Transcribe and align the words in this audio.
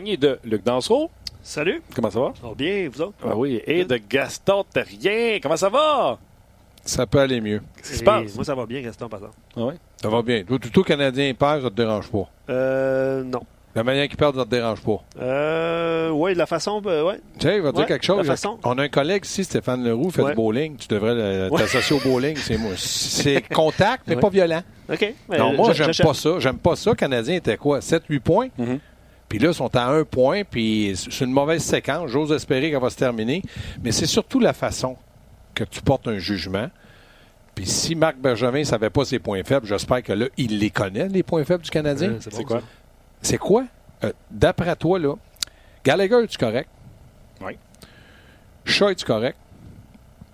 accompagné 0.00 0.16
de 0.16 0.38
Luc 0.44 0.64
Dansereau. 0.64 1.10
Salut. 1.42 1.82
Comment 1.94 2.10
ça 2.10 2.20
va? 2.20 2.32
Ça 2.40 2.48
va 2.48 2.54
bien, 2.54 2.88
vous 2.92 3.00
autres? 3.02 3.14
Ah 3.24 3.36
oui, 3.36 3.60
et 3.66 3.84
de 3.84 3.96
Gaston 4.08 4.64
Terrien. 4.72 5.38
Comment 5.42 5.56
ça 5.56 5.68
va? 5.68 6.18
Ça 6.84 7.06
peut 7.06 7.18
aller 7.20 7.40
mieux. 7.40 7.60
Qu'est-ce 7.76 7.92
qui 7.92 7.98
se 7.98 8.04
passe? 8.04 8.34
Moi, 8.34 8.44
ça 8.44 8.54
va 8.54 8.64
bien, 8.66 8.80
Gaston, 8.80 9.08
par 9.08 9.18
exemple. 9.20 9.36
Ah 9.56 9.60
oui? 9.66 9.74
Ça 10.00 10.08
va 10.08 10.22
bien. 10.22 10.42
Toi, 10.44 10.58
tout 10.72 10.82
Canadien 10.82 11.32
perd, 11.34 11.62
ça 11.62 11.70
te 11.70 11.74
dérange 11.74 12.08
pas? 12.10 12.28
Euh, 12.48 13.22
non. 13.24 13.40
La 13.74 13.84
manière 13.84 14.08
qu'il 14.08 14.16
perd, 14.16 14.34
ça 14.36 14.44
te 14.44 14.50
dérange 14.50 14.80
pas? 14.82 15.00
Euh, 15.20 16.10
oui, 16.10 16.32
de 16.32 16.38
la 16.38 16.46
façon, 16.46 16.82
euh, 16.86 17.04
ouais. 17.06 17.20
Tu 17.38 17.46
sais, 17.46 17.56
il 17.56 17.62
va 17.62 17.72
dire 17.72 17.86
quelque 17.86 18.04
chose. 18.04 18.18
la 18.26 18.32
façon. 18.32 18.58
On 18.64 18.76
a 18.78 18.82
un 18.82 18.88
collègue 18.88 19.24
ici, 19.24 19.44
Stéphane 19.44 19.84
Leroux, 19.84 20.10
fait 20.10 20.22
Ouais. 20.22 20.30
du 20.30 20.36
bowling. 20.36 20.76
Tu 20.76 20.88
devrais 20.88 21.48
t'associer 21.50 21.96
au 21.96 22.00
bowling, 22.00 22.36
c'est 22.36 22.56
moi. 22.58 22.72
C'est 22.76 23.42
contact, 23.54 24.04
mais 24.08 24.14
Ouais. 24.16 24.20
pas 24.20 24.30
violent. 24.30 24.62
OK. 24.92 25.14
Non, 25.38 25.52
moi, 25.54 25.72
j'a- 25.72 25.92
j'aime 25.92 26.06
pas 26.06 26.14
ça. 26.14 26.30
J'aime 26.40 26.58
pas 26.58 26.74
ça. 26.76 26.94
Canadien 26.94 27.36
était 27.36 27.56
quoi? 27.56 27.80
7-8 27.80 28.20
points? 28.20 28.48
Mhm. 28.58 28.80
Puis 29.30 29.38
là, 29.38 29.48
ils 29.48 29.54
sont 29.54 29.74
à 29.76 29.86
un 29.86 30.04
point, 30.04 30.42
puis 30.44 30.92
c'est 30.96 31.24
une 31.24 31.32
mauvaise 31.32 31.62
séquence. 31.62 32.10
J'ose 32.10 32.32
espérer 32.32 32.70
qu'elle 32.70 32.80
va 32.82 32.90
se 32.90 32.96
terminer. 32.96 33.42
Mais 33.82 33.92
c'est 33.92 34.04
surtout 34.06 34.40
la 34.40 34.52
façon 34.52 34.96
que 35.54 35.64
tu 35.64 35.80
portes 35.80 36.06
un 36.08 36.18
jugement. 36.18 36.68
Puis 37.54 37.64
si 37.66 37.94
Marc 37.94 38.16
Bergevin 38.18 38.58
ne 38.58 38.64
savait 38.64 38.90
pas 38.90 39.04
ses 39.04 39.18
points 39.20 39.42
faibles, 39.44 39.66
j'espère 39.66 40.02
que 40.02 40.12
là, 40.12 40.26
il 40.36 40.58
les 40.58 40.70
connaît, 40.70 41.08
les 41.08 41.22
points 41.22 41.44
faibles 41.44 41.62
du 41.62 41.70
Canadien. 41.70 42.10
Ouais, 42.12 42.18
C'est 42.20 42.36
bon, 42.36 42.44
quoi? 42.44 42.62
C'est 43.22 43.38
quoi? 43.38 43.64
Euh, 44.04 44.12
D'après 44.30 44.74
toi, 44.76 44.98
là, 44.98 45.14
Gallagher, 45.84 46.24
es-tu 46.24 46.36
correct? 46.36 46.68
Oui. 47.40 47.56
Shaw, 48.64 48.88
es-tu 48.90 49.04
correct? 49.04 49.36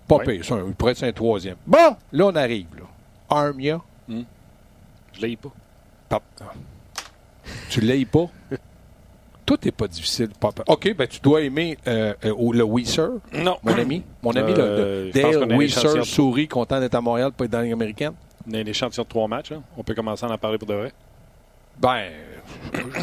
Pas 0.07 0.17
Oui. 0.25 0.39
pire, 0.39 0.57
il 0.67 0.73
pourrait 0.73 0.93
être 0.93 1.03
un 1.03 1.11
troisième. 1.11 1.57
Bon, 1.67 1.95
là, 2.11 2.25
on 2.25 2.35
arrive. 2.35 2.67
Là. 2.77 2.83
Armia, 3.29 3.79
Je 4.09 5.21
l'ai 5.21 5.35
pas. 5.37 5.49
pap- 6.09 6.23
tu 7.69 7.81
l'aimes 7.81 8.05
pas? 8.07 8.25
Tout 9.47 9.57
n'est 9.65 9.71
pas 9.71 9.87
difficile. 9.87 10.27
Papa. 10.39 10.63
OK, 10.67 10.93
ben 10.95 11.07
tu 11.07 11.19
dois 11.21 11.41
aimer 11.41 11.77
euh, 11.87 12.13
euh, 12.25 12.33
le 12.53 12.63
Weezer, 12.63 13.11
Non. 13.33 13.57
mon 13.63 13.73
ami. 13.77 14.03
Mon 14.21 14.31
ami, 14.35 14.53
le- 14.53 14.59
Euh, 14.59 15.03
le, 15.05 15.09
a 15.09 15.83
Dale 15.93 16.05
sourit, 16.05 16.47
content 16.49 16.79
d'être 16.79 16.93
à 16.95 17.01
Montréal, 17.01 17.31
pas 17.31 17.45
être 17.45 17.51
dans 17.51 17.59
la 17.59 17.63
Ligue 17.63 17.73
américaine. 17.73 18.11
On 18.47 18.53
a 18.53 18.57
un 18.59 18.65
échantillon 18.65 19.03
de 19.03 19.07
trois 19.09 19.27
matchs. 19.27 19.53
hein. 19.53 19.63
On 19.77 19.83
peut 19.83 19.95
commencer 19.95 20.25
à 20.25 20.29
en 20.29 20.37
parler 20.37 20.57
pour 20.57 20.67
de 20.67 20.73
vrai. 20.75 20.91
Ben, 21.79 22.03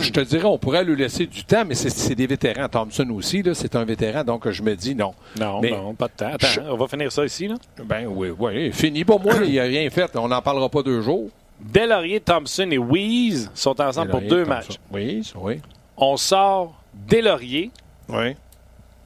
je 0.02 0.10
te 0.10 0.20
dirais, 0.20 0.44
on 0.44 0.58
pourrait 0.58 0.84
lui 0.84 0.96
laisser 0.96 1.26
du 1.26 1.44
temps, 1.44 1.64
mais 1.66 1.74
c'est- 1.74 2.14
des 2.14 2.26
vétérans. 2.26 2.68
Thompson 2.68 3.08
aussi, 3.10 3.42
là, 3.42 3.54
c'est 3.54 3.74
un 3.76 3.84
vétéran, 3.84 4.22
donc 4.24 4.48
je 4.50 4.62
me 4.62 4.74
dis 4.74 4.94
non. 4.94 5.14
Non, 5.40 5.60
Mais- 5.60 5.70
non, 5.70 5.94
pas 5.94 6.08
de 6.08 6.12
temps. 6.14 6.30
Attends, 6.32 6.46
Je- 6.48 6.60
on 6.60 6.76
va 6.76 6.88
finir 6.88 7.10
ça 7.10 7.24
ici. 7.24 7.48
Là. 7.48 7.54
Ben 7.84 8.06
oui, 8.06 8.28
oui. 8.38 8.72
Fini 8.72 9.04
pour 9.04 9.20
moi, 9.20 9.34
il 9.44 9.50
n'y 9.52 9.58
a 9.60 9.64
rien 9.64 9.88
fait. 9.90 10.14
On 10.16 10.28
n'en 10.28 10.42
parlera 10.42 10.68
pas 10.68 10.82
deux 10.82 11.00
jours. 11.00 11.30
Delaurier, 11.60 12.20
Thompson 12.20 12.68
et 12.70 12.78
Weeze 12.78 13.50
sont 13.54 13.80
ensemble 13.80 14.10
pour 14.10 14.20
deux 14.22 14.44
matchs. 14.44 14.78
Oui, 14.92 15.22
oui. 15.36 15.60
On 15.96 16.16
sort 16.16 16.80
Delaurier. 16.92 17.70
Oui. 18.08 18.36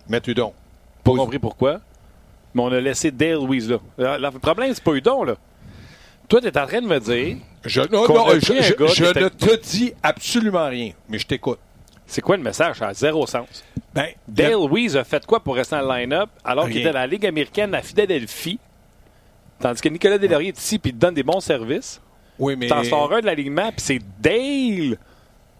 Mais 0.08 0.20
tu 0.20 0.34
donc. 0.34 0.54
Pas 1.04 1.12
compris 1.12 1.38
pourquoi. 1.38 1.80
Mais 2.54 2.62
on 2.62 2.72
a 2.72 2.80
laissé 2.80 3.10
Dale 3.10 3.38
Weeze 3.38 3.70
là. 3.70 4.18
Le 4.18 4.38
problème, 4.38 4.72
c'est 4.74 4.82
pas 4.82 4.94
Udon, 4.94 5.24
là. 5.24 5.36
Toi, 6.28 6.40
t'es 6.40 6.58
en 6.58 6.66
train 6.66 6.82
de 6.82 6.86
me 6.86 7.00
dire, 7.00 7.36
Je, 7.64 7.80
non, 7.90 8.06
non, 8.06 8.28
je, 8.38 9.22
ne 9.22 9.28
te 9.28 9.56
dis 9.56 9.94
absolument 10.02 10.66
rien, 10.66 10.92
mais 11.08 11.18
je 11.18 11.26
t'écoute. 11.26 11.58
c'est 12.06 12.20
quoi 12.20 12.36
le 12.36 12.42
message? 12.42 12.76
Ça 12.78 12.88
a 12.88 12.94
zéro 12.94 13.26
sens. 13.26 13.64
Ben, 13.94 14.08
Dale 14.26 14.54
a 14.96 15.04
fait 15.04 15.24
quoi 15.24 15.40
pour 15.40 15.54
rester 15.54 15.76
dans 15.76 15.82
le 15.82 16.00
line-up 16.00 16.28
alors 16.44 16.68
qu'il 16.68 16.78
était 16.78 16.92
dans 16.92 16.98
la 16.98 17.06
Ligue 17.06 17.26
américaine 17.26 17.74
à 17.74 17.80
Philadelphie? 17.80 18.58
Tandis 19.58 19.80
que 19.80 19.88
Nicolas 19.88 20.18
Delaurier 20.18 20.48
est 20.48 20.58
ici 20.58 20.78
puis 20.78 20.90
il 20.90 20.94
te 20.94 21.00
donne 21.00 21.14
des 21.14 21.22
bons 21.22 21.40
services. 21.40 22.00
oui, 22.38 22.56
mais. 22.56 22.68
T'en 22.68 22.84
sors 22.84 23.12
un 23.12 23.20
de 23.20 23.26
l'alignement 23.26 23.70
puis 23.70 23.80
c'est 23.80 24.00
Dale 24.20 24.98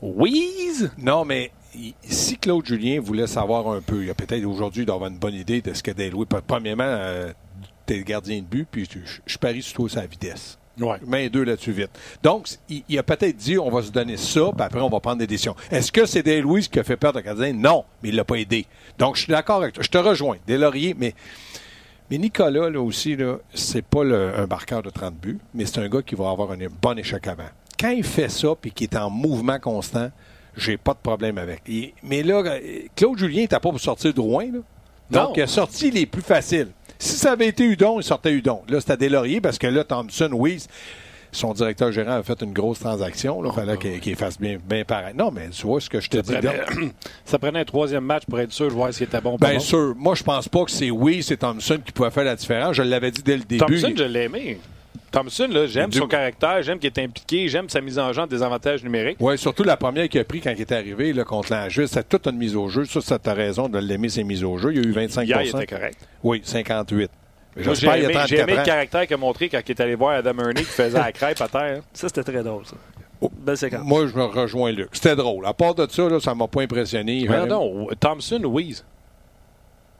Weeze? 0.02 0.90
Non, 0.98 1.24
mais 1.24 1.50
si 2.02 2.36
Claude 2.38 2.64
Julien 2.66 3.00
voulait 3.00 3.26
savoir 3.26 3.68
un 3.68 3.80
peu, 3.80 4.04
il 4.04 4.10
a 4.10 4.14
peut-être 4.14 4.44
aujourd'hui 4.44 4.86
d'avoir 4.86 5.10
une 5.10 5.18
bonne 5.18 5.34
idée 5.34 5.60
de 5.60 5.72
ce 5.74 5.82
que 5.82 5.90
Dale. 5.90 6.12
Premièrement, 6.46 6.84
euh, 6.86 7.32
t'es 7.86 7.96
le 7.96 8.02
gardien 8.04 8.38
de 8.38 8.44
but, 8.46 8.66
puis 8.70 8.86
je, 8.90 8.98
je- 9.04 9.20
je 9.26 9.38
parie 9.38 9.62
sur 9.62 9.74
toi 9.76 9.88
sa 9.88 10.06
vitesse. 10.06 10.58
Ouais. 10.80 10.98
Main 11.04 11.26
deux 11.26 11.42
là-dessus 11.42 11.72
vite. 11.72 11.90
Donc, 12.22 12.48
il, 12.68 12.84
il 12.88 12.98
a 12.98 13.02
peut-être 13.02 13.36
dit 13.36 13.58
on 13.58 13.68
va 13.70 13.82
se 13.82 13.90
donner 13.90 14.16
ça, 14.16 14.52
puis 14.56 14.64
après 14.64 14.80
on 14.80 14.88
va 14.88 15.00
prendre 15.00 15.18
des 15.18 15.26
décisions. 15.26 15.56
Est-ce 15.72 15.90
que 15.90 16.06
c'est 16.06 16.22
Dale 16.22 16.42
Louis 16.42 16.68
qui 16.68 16.78
a 16.78 16.84
fait 16.84 16.96
perdre 16.96 17.18
le 17.18 17.24
gardien? 17.24 17.52
Non, 17.52 17.84
mais 18.02 18.10
il 18.10 18.14
l'a 18.14 18.24
pas 18.24 18.36
aidé. 18.36 18.64
Donc, 18.98 19.16
je 19.16 19.22
suis 19.22 19.30
d'accord 19.32 19.56
avec 19.62 19.74
toi. 19.74 19.82
Je 19.82 19.88
te 19.90 19.98
rejoins. 19.98 20.36
Des 20.46 20.56
lauriers, 20.56 20.94
mais. 20.96 21.14
Mais 22.10 22.16
Nicolas, 22.16 22.70
là 22.70 22.80
aussi, 22.80 23.16
là, 23.16 23.36
c'est 23.52 23.84
pas 23.84 24.02
le- 24.02 24.32
un 24.38 24.46
marqueur 24.46 24.82
de 24.82 24.88
30 24.88 25.14
buts, 25.16 25.38
mais 25.52 25.66
c'est 25.66 25.78
un 25.80 25.88
gars 25.90 26.00
qui 26.00 26.14
va 26.14 26.30
avoir 26.30 26.52
un 26.52 26.56
bon 26.80 26.96
échec 26.96 27.26
avant. 27.26 27.50
Quand 27.78 27.90
il 27.90 28.04
fait 28.04 28.28
ça, 28.28 28.48
puis 28.60 28.70
qu'il 28.72 28.88
est 28.90 28.96
en 28.96 29.10
mouvement 29.10 29.58
constant, 29.58 30.10
j'ai 30.56 30.76
pas 30.76 30.92
de 30.94 30.98
problème 31.02 31.38
avec. 31.38 31.62
Il- 31.68 31.92
mais 32.02 32.22
là, 32.22 32.42
euh, 32.44 32.60
Claude 32.96 33.18
Julien 33.18 33.42
n'était 33.42 33.56
pas 33.56 33.70
pour 33.70 33.80
sortir 33.80 34.12
de 34.12 34.20
Rouen, 34.20 34.42
là. 34.52 34.58
Non. 35.10 35.24
Donc, 35.26 35.36
il 35.36 35.42
a 35.42 35.46
sorti 35.46 35.90
les 35.90 36.04
plus 36.06 36.20
faciles. 36.22 36.68
Si 36.98 37.14
ça 37.16 37.32
avait 37.32 37.46
été 37.46 37.64
Udon, 37.64 38.00
il 38.00 38.02
sortait 38.04 38.32
Udon. 38.32 38.62
Là, 38.68 38.80
c'était 38.80 38.96
Delaurier 39.08 39.40
parce 39.40 39.56
que 39.58 39.66
là, 39.68 39.84
Thompson, 39.84 40.28
oui, 40.32 40.62
son 41.32 41.52
directeur 41.54 41.92
gérant 41.92 42.16
a 42.16 42.22
fait 42.22 42.42
une 42.42 42.52
grosse 42.52 42.80
transaction. 42.80 43.42
Il 43.44 43.52
fallait 43.52 43.76
qu'il 43.78 44.00
qu'il 44.00 44.16
fasse 44.16 44.38
bien, 44.38 44.58
bien 44.62 44.84
pareil. 44.84 45.14
Non, 45.16 45.30
mais 45.30 45.48
tu 45.50 45.66
vois 45.66 45.80
ce 45.80 45.88
que 45.88 46.00
je 46.00 46.10
te 46.10 46.18
dis. 46.18 46.32
Ça 46.32 46.40
prenait, 46.42 46.90
ça 47.24 47.38
prenait 47.38 47.60
un 47.60 47.64
troisième 47.64 48.04
match 48.04 48.24
pour 48.28 48.40
être 48.40 48.52
sûr 48.52 48.66
de 48.68 48.72
voir 48.72 48.92
s'il 48.92 49.04
était 49.04 49.20
bon 49.20 49.36
Bien 49.36 49.58
sûr. 49.60 49.94
Moi, 49.96 50.14
je 50.14 50.24
pense 50.24 50.48
pas 50.48 50.64
que 50.64 50.70
c'est 50.70 50.90
oui, 50.90 51.22
c'est 51.22 51.36
Thompson 51.38 51.78
qui 51.84 51.92
pouvait 51.92 52.10
faire 52.10 52.24
la 52.24 52.34
différence. 52.36 52.74
Je 52.76 52.82
l'avais 52.82 53.10
dit 53.12 53.22
dès 53.22 53.36
le 53.36 53.44
début. 53.44 53.64
Thompson, 53.80 53.92
je 53.96 54.02
l'ai 54.04 54.24
aimé. 54.24 54.58
Thompson, 55.10 55.48
là, 55.50 55.66
j'aime 55.66 55.92
son 55.92 56.06
caractère, 56.06 56.62
j'aime 56.62 56.78
qu'il 56.78 56.86
est 56.88 56.98
impliqué, 56.98 57.48
j'aime 57.48 57.68
sa 57.68 57.80
mise 57.80 57.98
en 57.98 58.12
jeu 58.12 58.26
des 58.26 58.42
avantages 58.42 58.82
numériques. 58.82 59.18
Oui, 59.20 59.38
surtout 59.38 59.64
la 59.64 59.76
première 59.76 60.08
qu'il 60.08 60.20
a 60.20 60.24
pris 60.24 60.40
quand 60.40 60.50
il 60.50 60.60
est 60.60 60.72
arrivé 60.72 61.12
là, 61.12 61.24
contre 61.24 61.52
l'Anjou. 61.52 61.86
C'est 61.86 62.08
toute 62.08 62.26
une 62.26 62.36
mise 62.36 62.56
au 62.56 62.68
jeu. 62.68 62.84
Ça, 62.84 63.00
ça 63.00 63.18
t'as 63.18 63.34
raison 63.34 63.68
de 63.68 63.78
l'aimer, 63.78 64.08
ses 64.08 64.24
mises 64.24 64.44
au 64.44 64.58
jeu. 64.58 64.72
Il 64.72 64.82
y 64.82 64.86
a 64.86 64.88
eu 64.88 64.92
25 64.92 65.26
Hier, 65.26 65.42
il 65.42 65.48
était 65.48 65.66
correct. 65.66 65.98
Oui, 66.22 66.40
58. 66.44 67.10
Moi, 67.56 67.74
J'espère 67.74 68.26
j'ai 68.26 68.36
aimé, 68.38 68.52
aimé 68.52 68.54
34 68.54 68.58
le 68.58 68.64
caractère 68.64 69.06
qu'il 69.06 69.14
a 69.14 69.16
montré 69.16 69.48
quand 69.48 69.60
il 69.66 69.70
est 69.70 69.80
allé 69.80 69.94
voir 69.94 70.16
Adam 70.16 70.38
Ernie 70.38 70.62
qui 70.62 70.64
faisait 70.64 70.98
la 70.98 71.12
crêpe 71.12 71.40
à 71.40 71.48
terre. 71.48 71.82
Ça, 71.92 72.08
c'était 72.08 72.22
très 72.22 72.42
drôle, 72.42 72.64
ça. 72.66 72.76
Oh. 73.20 73.30
Belle 73.36 73.56
séquence. 73.56 73.84
Moi, 73.84 74.06
je 74.06 74.14
me 74.14 74.24
rejoins 74.24 74.70
Luc. 74.70 74.90
C'était 74.92 75.16
drôle. 75.16 75.44
À 75.46 75.52
part 75.52 75.74
de 75.74 75.86
ça, 75.90 76.08
là, 76.08 76.20
ça 76.20 76.34
m'a 76.34 76.46
pas 76.46 76.62
impressionné. 76.62 77.26
Mais 77.28 77.46
non, 77.46 77.88
Thompson 77.98 78.40
ou 78.44 78.56
Weeze? 78.56 78.84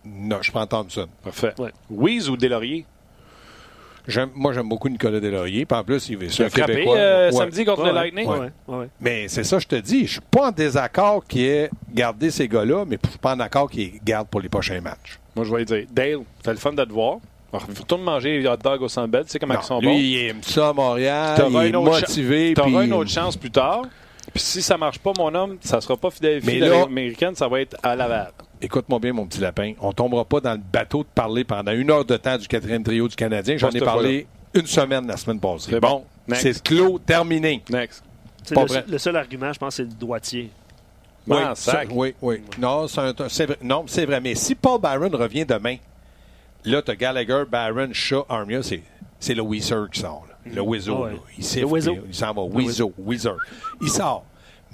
Non, 0.04 0.38
je 0.40 0.52
prends 0.52 0.66
Thompson. 0.66 1.08
Parfait. 1.22 1.54
Ouais. 1.58 1.72
Weeze 1.90 2.28
ou 2.30 2.36
Delaurier? 2.36 2.86
J'aime- 4.08 4.30
moi, 4.34 4.52
j'aime 4.54 4.68
beaucoup 4.68 4.88
Nicolas 4.88 5.20
Deslauriers. 5.20 5.64
Puis 5.66 5.78
en 5.78 5.84
plus, 5.84 6.08
il 6.08 6.18
Tu 6.28 6.42
as 6.42 6.46
un 6.46 6.48
frappé 6.48 6.72
Québécois. 6.72 6.96
euh, 6.96 7.30
Ouais. 7.30 7.36
samedi 7.36 7.64
contre 7.64 7.82
Ouais, 7.82 7.88
le. 7.90 7.94
Lightning? 7.94 8.26
Ouais, 8.26 8.38
ouais, 8.38 8.76
ouais. 8.78 8.88
Mais 9.00 9.28
c'est 9.28 9.44
ça, 9.44 9.58
je 9.58 9.66
te 9.66 9.76
dis. 9.76 10.06
Je 10.06 10.12
suis 10.12 10.20
pas 10.30 10.48
en 10.48 10.50
désaccord 10.50 11.24
qu'il 11.26 11.42
ait 11.42 11.70
gardé 11.94 12.30
ces 12.30 12.48
gars-là, 12.48 12.84
mais 12.88 12.98
je 13.04 13.10
suis 13.10 13.18
pas 13.18 13.34
en 13.34 13.40
accord 13.40 13.70
qu'il 13.70 13.80
les 13.92 14.00
garde 14.04 14.26
pour 14.28 14.40
les 14.40 14.48
prochains 14.48 14.80
matchs. 14.80 15.18
Moi, 15.36 15.44
je 15.44 15.54
vais 15.54 15.64
dire, 15.64 15.84
Dale, 15.92 16.18
c'était 16.38 16.50
le 16.52 16.56
fun 16.56 16.72
de 16.72 16.84
te 16.84 16.92
voir. 16.92 17.18
Alors, 17.52 17.66
Retourne 17.66 18.02
manger 18.02 18.40
les 18.40 18.46
hot 18.48 18.56
dogs 18.56 18.82
au 18.82 18.88
Sandbell, 18.88 19.24
tu 19.24 19.30
sais 19.30 19.38
comment 19.38 19.54
Non, 19.54 19.60
ils 19.62 19.66
sont 19.66 19.80
lui, 19.80 19.86
bons. 19.86 19.94
il 19.98 20.18
aime 20.26 20.42
ça 20.42 20.68
à 20.70 20.72
Montréal. 20.72 21.44
Il 21.50 21.56
est 21.56 21.68
une 21.68 21.76
autre 21.76 21.94
cha- 21.94 22.00
motivé. 22.00 22.54
T'auras 22.54 22.68
puis- 22.68 22.86
une 22.86 22.92
autre 22.92 23.10
chance 23.10 23.36
plus 23.36 23.50
tard. 23.50 23.82
Puis 24.34 24.42
si 24.42 24.60
ça 24.62 24.76
marche 24.76 24.98
pas, 24.98 25.12
mon 25.18 25.34
homme, 25.34 25.56
ça 25.62 25.80
sera 25.80 25.96
pas 25.96 26.10
de 26.20 26.40
la 26.60 26.68
là- 26.68 26.82
américaine, 26.82 27.34
ça 27.34 27.48
va 27.48 27.60
être 27.60 27.76
à 27.82 27.96
Laval. 27.96 28.32
Écoute-moi 28.60 28.98
bien, 28.98 29.12
mon 29.12 29.26
petit 29.26 29.40
lapin. 29.40 29.74
On 29.80 29.92
tombera 29.92 30.24
pas 30.24 30.40
dans 30.40 30.52
le 30.52 30.58
bateau 30.72 31.00
de 31.02 31.08
parler 31.14 31.44
pendant 31.44 31.72
une 31.72 31.90
heure 31.90 32.04
de 32.04 32.16
temps 32.16 32.36
du 32.36 32.48
quatrième 32.48 32.82
trio 32.82 33.06
du 33.08 33.14
Canadien. 33.14 33.56
J'en 33.56 33.70
ai 33.70 33.80
parlé 33.80 34.26
une 34.54 34.66
semaine 34.66 35.06
la 35.06 35.16
semaine 35.16 35.38
passée. 35.38 35.70
C'est 35.70 35.80
Bon, 35.80 36.04
c'est 36.34 36.62
clos, 36.62 36.98
terminé. 36.98 37.62
Next. 37.70 38.02
Le, 38.50 38.56
vrai. 38.66 38.84
le 38.88 38.98
seul 38.98 39.16
argument, 39.16 39.52
je 39.52 39.58
pense, 39.58 39.76
c'est 39.76 39.82
le 39.84 39.90
droitier. 39.90 40.50
Oui, 41.26 41.36
Ah, 41.44 41.54
sac. 41.54 41.88
oui, 41.92 42.14
oui. 42.22 42.40
Non, 42.58 42.88
c'est 42.88 43.46
vrai. 43.46 43.58
Non, 43.62 43.84
c'est 43.86 44.06
vrai. 44.06 44.20
Mais 44.20 44.34
si 44.34 44.54
Paul 44.54 44.80
Byron 44.80 45.14
revient 45.14 45.44
demain, 45.44 45.76
là, 46.64 46.80
tu 46.80 46.90
as 46.90 46.96
Gallagher, 46.96 47.44
Byron, 47.50 47.92
Shaw, 47.92 48.24
Armia, 48.28 48.62
c'est, 48.62 48.82
c'est 49.20 49.34
le 49.34 49.42
Weezer 49.42 49.88
qui 49.90 50.00
sort. 50.00 50.26
là. 50.28 50.34
Le 50.54 50.62
Weezer. 50.62 50.98
Ouais. 50.98 51.12
Il 51.36 51.44
Il 51.44 52.14
s'en 52.14 52.32
va. 52.32 52.42
Weezer. 52.42 52.88
Weezer. 52.98 53.36
Il 53.82 53.90
sort. 53.90 54.24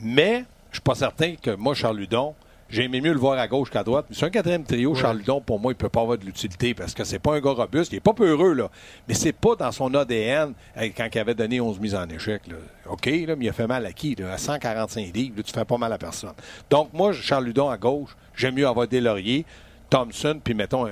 Mais 0.00 0.44
je 0.70 0.76
suis 0.76 0.82
pas 0.82 0.94
certain 0.94 1.34
que 1.34 1.50
moi, 1.56 1.74
Charles 1.74 1.96
Ludon, 1.98 2.34
j'ai 2.74 2.84
aimé 2.84 3.00
mieux 3.00 3.12
le 3.12 3.19
voir 3.19 3.38
à 3.38 3.46
gauche 3.49 3.70
qu'à 3.70 3.82
droite. 3.84 4.06
Mais 4.10 4.16
c'est 4.19 4.26
un 4.26 4.31
quatrième 4.31 4.64
trio, 4.64 4.94
Charles 4.94 5.19
Ludon, 5.19 5.40
pour 5.40 5.60
moi, 5.60 5.72
il 5.72 5.76
peut 5.76 5.88
pas 5.88 6.00
avoir 6.02 6.19
de 6.19 6.25
l'utilité 6.25 6.75
parce 6.75 6.93
que 6.93 7.04
c'est 7.04 7.19
pas 7.19 7.34
un 7.34 7.40
gars 7.40 7.52
robuste. 7.52 7.93
Il 7.93 7.96
est 7.96 8.00
pas 8.00 8.12
peureux, 8.14 8.52
là. 8.54 8.70
Mais 9.08 9.14
c'est 9.14 9.32
pas 9.32 9.54
dans 9.56 9.70
son 9.72 9.94
ADN 9.94 10.52
euh, 10.76 10.88
quand 10.96 11.08
il 11.14 11.19
avait 11.19 11.34
donné 11.34 11.60
11 11.60 11.78
mises 11.78 11.94
en 11.94 12.08
échec. 12.08 12.43
Là. 12.49 12.56
OK, 12.90 13.06
là, 13.06 13.37
mais 13.37 13.44
il 13.44 13.49
a 13.49 13.52
fait 13.52 13.66
mal 13.66 13.87
à 13.87 13.93
qui? 13.93 14.14
Là? 14.16 14.32
À 14.32 14.38
145 14.38 15.14
livres, 15.14 15.37
là, 15.37 15.43
tu 15.43 15.52
fais 15.52 15.64
pas 15.64 15.78
mal 15.78 15.93
à 15.93 15.99
personne. 15.99 16.32
Donc, 16.69 16.93
moi, 16.93 17.12
Charles 17.12 17.44
Ludon 17.44 17.69
à 17.70 17.76
gauche, 17.76 18.16
j'aime 18.34 18.54
mieux 18.56 18.66
avoir 18.66 18.88
Delaurier, 18.88 19.44
Thompson, 19.90 20.40
puis 20.43 20.54
mettons, 20.54 20.87
un- 20.87 20.90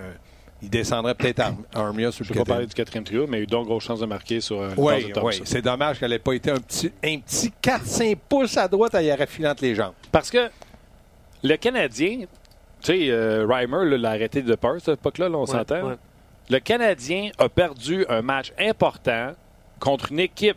il 0.65 0.71
descendrait 0.71 1.17
peut-être 1.17 1.41
à 1.41 1.53
Armia 1.75 2.13
sur 2.13 2.25
Je 2.25 2.29
le 2.33 2.35
ne 2.35 2.39
vais 2.39 2.45
pas 2.45 2.53
parler 2.53 2.67
du 2.69 2.75
quatrième 2.75 3.03
trio, 3.03 3.27
mais 3.27 3.39
il 3.39 3.41
a 3.41 3.43
eu 3.43 3.47
donc 3.49 3.67
grosse 3.67 3.83
chance 3.83 3.99
de 3.99 4.07
marquer 4.07 4.41
sur 4.41 4.63
un 4.63 4.69
Oui, 4.77 5.11
de 5.13 5.21
oui. 5.21 5.41
C'est 5.45 5.61
dommage 5.63 5.99
qu'elle 5.99 6.11
n'ait 6.13 6.21
pas 6.21 6.35
été 6.35 6.53
un 6.53 6.59
petit, 6.59 6.93
un 7.05 7.19
petit 7.19 7.53
4-5 7.61 8.17
pouces 8.29 8.57
à 8.57 8.69
droite, 8.69 8.95
elle 8.95 9.07
y 9.07 9.47
entre 9.47 9.63
les 9.65 9.75
jambes. 9.75 9.95
Parce 10.13 10.31
que 10.31 10.49
le 11.43 11.57
Canadien, 11.57 12.21
tu 12.21 12.27
sais, 12.83 13.11
euh, 13.11 13.47
Reimer 13.49 13.85
là, 13.91 13.97
l'a 13.99 14.11
arrêté 14.11 14.43
de 14.43 14.55
peur, 14.55 14.77
cette 14.81 14.99
époque-là, 15.01 15.29
là, 15.29 15.39
on 15.39 15.47
s'entend. 15.47 15.83
ouais. 15.89 15.95
Le 16.51 16.59
Canadien 16.59 17.31
a 17.39 17.49
perdu 17.49 18.05
un 18.09 18.21
match 18.23 18.53
important 18.59 19.33
contre 19.79 20.13
une 20.13 20.19
équipe 20.21 20.57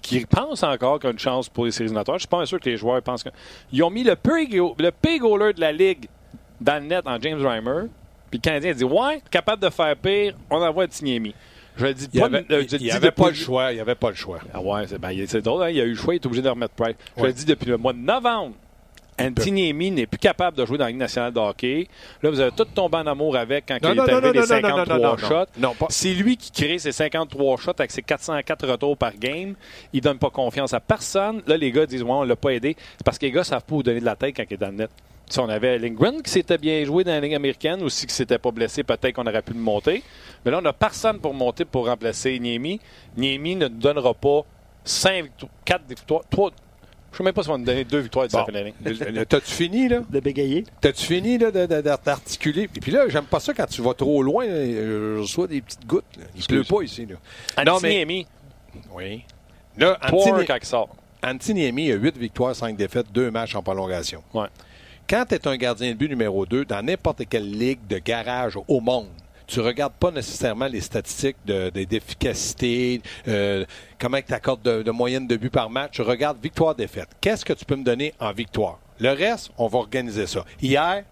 qui 0.00 0.24
pensent 0.26 0.62
encore 0.62 0.98
qu'il 0.98 1.08
y 1.08 1.10
a 1.10 1.12
une 1.12 1.18
chance 1.18 1.48
pour 1.48 1.64
les 1.66 1.70
séries 1.70 1.84
éliminatoires. 1.86 2.18
Je 2.18 2.22
suis 2.22 2.28
pas 2.28 2.44
sûr 2.46 2.58
que 2.60 2.68
les 2.68 2.76
joueurs 2.76 3.02
pensent 3.02 3.22
que. 3.22 3.28
Ils 3.72 3.82
ont 3.82 3.90
mis 3.90 4.04
le 4.04 4.16
pire, 4.16 4.72
le 4.78 4.90
pire 4.90 5.18
goaler 5.20 5.52
de 5.52 5.60
la 5.60 5.72
Ligue 5.72 6.08
dans 6.60 6.82
le 6.82 6.88
net 6.88 7.06
en 7.06 7.20
James 7.20 7.44
Reimer. 7.44 7.88
Puis 8.30 8.38
le 8.38 8.42
Canadien 8.42 8.70
a 8.70 8.74
dit 8.74 8.84
Ouais, 8.84 9.20
capable 9.30 9.62
de 9.62 9.70
faire 9.70 9.96
pire, 9.96 10.34
on 10.50 10.62
envoie 10.62 10.86
Tiniemi. 10.88 11.34
Je 11.76 11.86
le 11.86 11.94
dis 11.94 12.08
Il 12.12 12.20
pas. 12.20 12.28
n'y 12.28 12.36
avait, 12.36 12.46
euh, 12.52 12.64
je 12.68 12.76
y 12.76 13.10
pas 13.10 13.28
le 13.28 13.34
choix. 13.34 13.70
Il 13.72 13.74
n'y 13.76 13.80
avait 13.80 13.94
pas 13.94 14.10
le 14.10 14.16
choix. 14.16 14.38
Ah 14.54 14.60
ouais, 14.60 14.86
c'est 14.86 14.98
ben, 14.98 15.10
il- 15.10 15.28
c'est 15.28 15.42
drôle, 15.42 15.62
hein, 15.64 15.70
il 15.70 15.80
a 15.80 15.84
eu 15.84 15.90
le 15.90 15.94
choix, 15.96 16.14
il 16.14 16.16
est 16.16 16.26
obligé 16.26 16.42
de 16.42 16.48
remettre 16.48 16.74
Price. 16.74 16.96
Je 17.16 17.22
Ouais. 17.22 17.28
le 17.28 17.34
dis 17.34 17.44
depuis 17.44 17.66
le 17.68 17.76
mois 17.76 17.92
de 17.92 17.98
novembre. 17.98 18.54
Antiniemi 19.20 19.90
n'est 19.90 20.06
plus 20.06 20.18
capable 20.18 20.56
de 20.56 20.64
jouer 20.64 20.78
dans 20.78 20.84
la 20.84 20.90
Ligue 20.90 20.98
nationale 21.00 21.32
de 21.32 21.38
hockey. 21.38 21.88
Là, 22.22 22.30
vous 22.30 22.40
avez 22.40 22.52
tout 22.52 22.64
tombé 22.64 22.96
en 22.98 23.06
amour 23.06 23.36
avec 23.36 23.66
quand 23.66 23.82
Non, 23.82 23.90
il 23.92 23.96
non, 23.96 24.06
est 24.06 24.10
arrivé 24.12 24.26
non, 24.26 24.32
les 24.32 24.38
non, 24.38 24.42
non, 24.42 24.46
53 24.46 24.96
non, 24.96 25.02
non, 25.02 25.10
non. 25.10 25.16
shots. 25.28 25.50
Non, 25.58 25.74
pas- 25.74 25.86
C'est 25.90 26.14
lui 26.14 26.36
qui 26.36 26.50
crée 26.50 26.78
ses 26.78 26.92
53 26.92 27.56
shots 27.58 27.70
avec 27.78 27.90
ses 27.90 28.02
404 28.02 28.66
retours 28.68 28.96
par 28.96 29.14
game. 29.16 29.54
Il 29.92 30.00
donne 30.00 30.18
pas 30.18 30.30
confiance 30.30 30.72
à 30.74 30.80
personne. 30.80 31.42
Là, 31.46 31.56
les 31.56 31.70
gars 31.72 31.86
disent 31.86 32.02
Ouais, 32.02 32.10
on 32.10 32.22
l'a 32.24 32.36
pas 32.36 32.50
aidé. 32.50 32.76
C'est 32.96 33.04
parce 33.04 33.18
que 33.18 33.26
les 33.26 33.32
gars 33.32 33.44
savent 33.44 33.64
pas 33.64 33.74
où 33.74 33.82
donner 33.82 34.00
de 34.00 34.04
la 34.04 34.16
tête 34.16 34.36
quand 34.36 34.44
il 34.48 34.54
est 34.54 34.56
dans 34.56 34.68
le 34.68 34.74
net. 34.74 34.90
Si 35.30 35.38
on 35.40 35.48
avait 35.50 35.78
Lindgren 35.78 36.22
qui 36.22 36.30
s'était 36.30 36.56
bien 36.56 36.82
joué 36.84 37.04
dans 37.04 37.10
la 37.10 37.20
Ligue 37.20 37.34
américaine 37.34 37.82
ou 37.82 37.90
si 37.90 38.06
qui 38.06 38.14
s'était 38.14 38.38
pas 38.38 38.50
blessé, 38.50 38.82
peut-être 38.82 39.12
qu'on 39.14 39.26
aurait 39.26 39.42
pu 39.42 39.52
le 39.52 39.58
monter. 39.60 40.02
Mais 40.44 40.50
là, 40.50 40.58
on 40.58 40.62
n'a 40.62 40.72
personne 40.72 41.18
pour 41.18 41.34
monter 41.34 41.66
pour 41.66 41.86
remplacer 41.86 42.38
Niemi. 42.38 42.80
Niemi 43.16 43.54
ne 43.56 43.68
nous 43.68 43.76
donnera 43.76 44.14
pas 44.14 44.40
5 44.84 45.24
victoires, 45.24 45.52
4 45.66 45.82
victoires, 45.86 46.22
3. 46.30 46.50
Je 47.18 47.22
ne 47.24 47.24
sais 47.24 47.30
même 47.30 47.34
pas 47.34 47.42
si 47.42 47.48
on 47.48 47.52
va 47.52 47.58
nous 47.58 47.64
donner 47.64 47.82
2 47.84 47.98
victoires 47.98 48.26
d'ici 48.28 48.36
la 48.36 48.42
Bon. 48.42 48.46
fin 48.46 48.52
de 48.52 48.58
l'année. 48.58 48.74
Le- 48.84 49.10
le- 49.10 49.26
T'as-tu 49.26 49.50
fini, 49.50 49.88
là? 49.88 50.02
De 50.08 50.20
bégayer. 50.20 50.62
T'as-tu 50.80 51.04
fini 51.04 51.36
là, 51.36 51.50
d'articuler? 51.50 52.62
Et 52.62 52.68
puis 52.80 52.92
là, 52.92 53.08
j'aime 53.08 53.24
pas 53.24 53.40
ça 53.40 53.52
quand 53.52 53.66
tu 53.66 53.82
vas 53.82 53.92
trop 53.94 54.22
loin. 54.22 54.46
là, 54.46 54.64
je 54.64 55.18
reçois 55.20 55.48
des 55.48 55.60
petites 55.60 55.84
gouttes. 55.84 56.04
là. 56.16 56.24
Il 56.36 56.44
pleut 56.46 56.62
pas 56.62 56.82
ici. 56.82 57.06
Là. 57.06 57.16
Non, 57.64 57.80
mais- 57.80 57.88
Antiniemi, 57.88 58.26
Oui. 58.94 59.24
Là, 59.76 59.98
3 60.06 60.26
Antini- 60.32 60.46
quand 60.46 60.56
il 60.62 60.64
sort. 60.64 60.88
Antiniemi 61.24 61.90
a 61.90 61.96
8 61.96 62.16
victoires, 62.16 62.54
5 62.54 62.76
défaites, 62.76 63.10
2 63.12 63.32
matchs 63.32 63.56
en 63.56 63.62
prolongation. 63.64 64.22
Ouais. 64.32 64.46
Quand 65.10 65.24
tu 65.28 65.34
es 65.34 65.48
un 65.48 65.56
gardien 65.56 65.90
de 65.90 65.94
but 65.96 66.08
numéro 66.08 66.46
2, 66.46 66.64
dans 66.64 66.82
n'importe 66.84 67.22
quelle 67.28 67.50
ligue 67.50 67.80
de 67.88 67.98
garage 67.98 68.56
au 68.68 68.80
monde, 68.80 69.08
tu 69.48 69.60
regardes 69.60 69.94
pas 69.94 70.10
nécessairement 70.12 70.66
les 70.66 70.80
statistiques 70.80 71.36
de- 71.44 71.70
de- 71.70 71.84
d'efficacité, 71.84 73.02
euh, 73.26 73.64
comment 73.98 74.20
tu 74.22 74.32
accordes 74.32 74.62
de, 74.62 74.82
de 74.82 74.90
moyenne 74.92 75.26
de 75.26 75.36
but 75.36 75.50
par 75.50 75.68
match. 75.70 75.92
Tu 75.94 76.02
regardes 76.02 76.38
victoire-défaite. 76.40 77.08
Qu'est-ce 77.20 77.44
que 77.44 77.54
tu 77.54 77.64
peux 77.64 77.74
me 77.76 77.84
donner 77.84 78.14
en 78.20 78.32
victoire? 78.32 78.78
Le 79.00 79.10
reste, 79.10 79.50
on 79.58 79.66
va 79.66 79.78
organiser 79.78 80.26
ça. 80.26 80.44
Hier, 80.60 81.02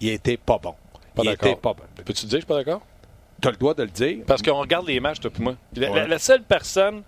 il 0.00 0.08
était 0.08 0.36
pas 0.36 0.58
bon. 0.58 0.74
Pas 1.14 1.22
il 1.24 1.30
était 1.30 1.54
pas 1.56 1.74
bon. 1.74 1.82
Peux-tu 2.04 2.26
dire 2.26 2.30
que 2.30 2.36
je 2.36 2.36
suis 2.38 2.46
pas 2.46 2.56
d'accord? 2.56 2.82
Tu 3.40 3.48
as 3.48 3.50
le 3.50 3.56
droit 3.58 3.74
de 3.74 3.82
le 3.82 3.90
dire. 3.90 4.18
Parce 4.26 4.40
qu'on 4.42 4.54
regarde 4.58 4.86
les 4.88 4.98
matchs, 5.00 5.20
toi 5.20 5.30
et 5.38 5.42
moi. 5.42 5.54
Puis 5.72 5.82
La, 5.82 5.90
Ouais. 5.90 6.00
la- 6.00 6.06
la 6.08 6.18
seule 6.18 6.42
personne 6.42 7.02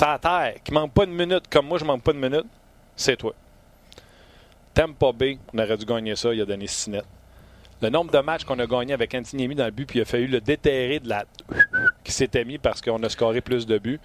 la 0.00 0.18
terre 0.18 0.54
qui 0.62 0.72
manque 0.72 0.92
pas 0.92 1.06
de 1.06 1.10
minute, 1.10 1.44
comme 1.48 1.66
moi, 1.66 1.78
je 1.78 1.84
manque 1.84 2.02
pas 2.02 2.12
de 2.12 2.18
minute, 2.18 2.44
c'est 2.94 3.16
toi. 3.16 3.32
T'aimes 4.74 4.94
pas 4.94 5.12
B, 5.12 5.38
on 5.54 5.58
aurait 5.58 5.76
dû 5.78 5.86
gagner 5.86 6.14
ça, 6.14 6.32
il 6.34 6.40
a 6.42 6.44
donné 6.44 6.66
6 6.66 6.90
nets. 6.90 7.04
Le 7.80 7.90
nombre 7.90 8.10
de 8.10 8.18
matchs 8.18 8.44
qu'on 8.44 8.58
a 8.58 8.66
gagné 8.66 8.92
avec 8.92 9.14
Antiniemi 9.14 9.54
dans 9.54 9.64
le 9.66 9.70
but, 9.70 9.86
puis 9.86 9.98
il 10.00 10.02
a 10.02 10.04
fallu 10.04 10.26
le 10.26 10.40
déterrer 10.40 10.98
de 11.00 11.08
la 11.08 11.24
qui 12.04 12.12
s'était 12.12 12.44
mis 12.44 12.58
parce 12.58 12.80
qu'on 12.80 13.02
a 13.02 13.08
scoré 13.08 13.40
plus 13.40 13.66
de 13.66 13.78
buts. 13.78 14.00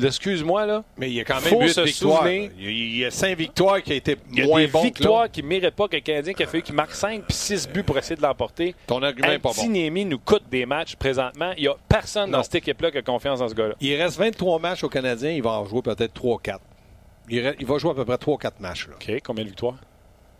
Excuse-moi, 0.00 0.66
là. 0.66 0.84
Mais 0.98 1.10
il 1.10 1.14
y 1.14 1.20
a 1.20 1.24
quand 1.24 1.40
même 1.40 1.44
Faut 1.50 1.62
8 1.62 1.68
se 1.70 1.80
victoires. 1.80 2.18
souvenir- 2.22 2.50
Il 2.58 2.64
y 2.64 2.66
a- 2.66 2.70
il 2.70 2.96
y 2.98 3.04
a 3.04 3.10
5 3.10 3.36
victoires 3.36 3.82
qui 3.82 3.92
a 3.92 3.96
été 3.96 4.16
Il 4.30 4.38
y 4.38 4.42
a 4.42 4.46
moins 4.46 4.60
des 4.60 4.68
bon 4.68 4.82
victoires 4.82 5.28
qui 5.28 5.42
ne 5.42 5.48
méritent 5.48 5.74
pas 5.74 5.88
qu'un 5.88 5.98
Canadien 6.00 6.32
qui 6.32 6.44
a 6.44 6.46
fallu 6.46 6.62
qu'il 6.62 6.76
marque 6.76 6.92
5 6.94 7.24
puis 7.26 7.34
6 7.36 7.68
buts 7.68 7.82
pour 7.82 7.98
essayer 7.98 8.14
de 8.14 8.22
l'emporter. 8.22 8.76
Ton 8.86 9.02
argument 9.02 9.26
n'est 9.28 9.40
pas 9.40 9.48
bon. 9.52 9.60
Antiniemi 9.60 10.04
nous 10.04 10.20
coûte 10.20 10.44
des 10.48 10.64
matchs 10.64 10.94
présentement. 10.94 11.52
Il 11.56 11.62
n'y 11.62 11.68
a 11.68 11.74
personne 11.88 12.30
Non. 12.30 12.38
dans 12.38 12.44
cette 12.44 12.54
équipe-là 12.56 12.92
qui 12.92 12.98
a 12.98 13.02
confiance 13.02 13.40
dans 13.40 13.48
ce 13.48 13.54
gars-là. 13.54 13.74
Il 13.80 13.96
reste 14.00 14.16
23 14.16 14.60
matchs 14.60 14.84
au 14.84 14.88
Canadien. 14.88 15.32
Il 15.32 15.42
va 15.42 15.50
en 15.50 15.64
jouer 15.64 15.82
peut-être 15.82 16.14
3-4. 16.14 16.60
Il, 17.28 17.40
re- 17.40 17.56
il 17.58 17.66
va 17.66 17.78
jouer 17.78 17.90
à 17.90 17.94
peu 17.94 18.04
près 18.04 18.16
3-4 18.16 18.60
matchs. 18.60 18.86
là. 18.86 18.94
OK, 18.94 19.20
combien 19.24 19.42
de 19.42 19.48
victoires? 19.48 19.76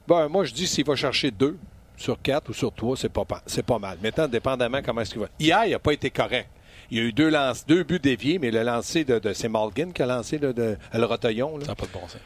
Ben, 0.07 0.29
moi, 0.29 0.45
je 0.45 0.53
dis 0.55 0.69
s'il 0.69 0.85
va 0.85 0.95
chercher 0.95 1.33
2 1.33 1.59
sur 2.01 2.21
4 2.21 2.49
ou 2.51 2.53
sur 2.53 2.73
3, 2.73 2.97
c'est 2.97 3.09
pas, 3.09 3.25
pa- 3.25 3.43
c'est 3.47 3.63
pas 3.65 3.79
mal. 3.79 3.99
Maintenant, 4.03 4.27
dépendamment 4.29 4.81
comment 4.85 5.03
est-ce 5.03 5.11
qu'il 5.13 5.21
va. 5.21 5.29
Hier, 5.39 5.65
il 5.67 5.71
n'a 5.73 5.79
pas 5.79 5.93
été 5.93 6.11
correct. 6.11 6.49
Il 6.91 6.99
y 6.99 7.01
a 7.01 7.05
eu 7.05 7.13
deux, 7.13 7.29
lances, 7.29 7.65
deux 7.67 7.85
buts 7.85 8.01
déviés, 8.01 8.39
mais 8.39 8.51
le 8.51 8.63
lancer 8.63 9.05
de, 9.05 9.19
de 9.19 9.33
c'est 9.33 9.49
Malgin 9.49 9.93
qui 9.93 10.03
a 10.03 10.07
lancé 10.07 10.39
là, 10.39 10.53
de, 10.53 10.77
le 10.93 11.05
Rotillon. 11.05 11.59
là. 11.59 11.65
Ça 11.65 11.73
n'a 11.73 11.77
pas 11.77 11.87
de 11.87 11.93
bon 11.93 12.09
sens. 12.09 12.21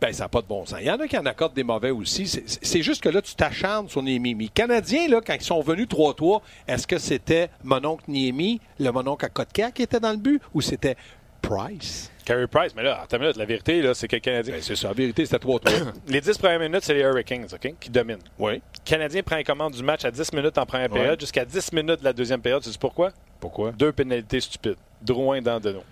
Ben, 0.00 0.12
ça 0.12 0.24
n'a 0.24 0.28
pas 0.28 0.42
de 0.42 0.46
bon 0.46 0.64
sens. 0.64 0.78
Il 0.80 0.86
y 0.86 0.90
en 0.90 0.98
a 1.00 1.08
qui 1.08 1.18
en 1.18 1.26
accordent 1.26 1.54
des 1.54 1.64
mauvais 1.64 1.90
aussi. 1.90 2.26
C'est- 2.28 2.82
juste 2.82 3.02
que 3.02 3.08
là, 3.08 3.20
tu 3.20 3.34
t'acharnes 3.34 3.88
sur 3.88 4.00
Niemi. 4.02 4.32
Les 4.34 4.48
Canadiens, 4.48 5.08
là, 5.08 5.20
quand 5.24 5.34
ils 5.34 5.42
sont 5.42 5.60
venus 5.60 5.88
3-3, 5.88 6.40
est-ce 6.68 6.86
que 6.86 6.98
c'était 6.98 7.50
mon 7.64 7.84
oncle 7.84 8.04
Niemi, 8.08 8.60
le 8.78 8.90
mon 8.92 9.06
oncle 9.08 9.24
à 9.24 9.28
Kotka 9.28 9.70
qui 9.72 9.82
était 9.82 9.98
dans 10.00 10.12
le 10.12 10.16
but, 10.16 10.40
ou 10.54 10.60
c'était 10.60 10.96
Price? 11.42 12.10
Carey 12.24 12.46
Price, 12.46 12.74
mais 12.76 12.82
là, 12.82 13.00
attends 13.02 13.18
minute, 13.18 13.36
la 13.36 13.46
vérité, 13.46 13.80
là, 13.80 13.94
c'est 13.94 14.06
que 14.06 14.16
le 14.16 14.20
Canadien. 14.20 14.54
Ben, 14.54 14.62
c'est 14.62 14.76
ça. 14.76 14.90
En 14.90 14.92
vérité, 14.92 15.24
c'était 15.24 15.44
3-3. 15.44 15.70
Les 16.08 16.20
10 16.20 16.36
premières 16.36 16.60
minutes, 16.60 16.82
c'est 16.84 16.92
les 16.94 17.00
Hurricanes, 17.00 17.46
OK, 17.52 17.74
qui 17.80 17.90
dominent. 17.90 18.18
oui. 18.38 18.54
Le 18.54 18.60
Canadien 18.84 19.22
prend 19.22 19.36
les 19.36 19.44
commandes 19.44 19.72
du 19.74 19.82
match 19.82 20.04
à 20.04 20.10
10 20.10 20.32
minutes 20.32 20.58
en 20.58 20.66
première 20.66 20.90
période 20.90 21.20
jusqu'à 21.20 21.44
10 21.44 21.72
minutes 21.72 22.00
de 22.00 22.04
la 22.04 22.12
deuxième 22.12 22.40
période. 22.40 22.62
Tu 22.62 22.70
sais 22.70 22.78
pourquoi? 22.78 23.12
Pourquoi? 23.40 23.72
Deux 23.72 23.92
pénalités 23.92 24.40
stupides. 24.40 24.76
Drouin 25.00 25.40
dans 25.40 25.60
Deneau. 25.60 25.84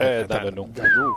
Euh, 0.00 0.26
dans 0.26 0.34
Attends. 0.36 0.44
Deneau. 0.50 0.68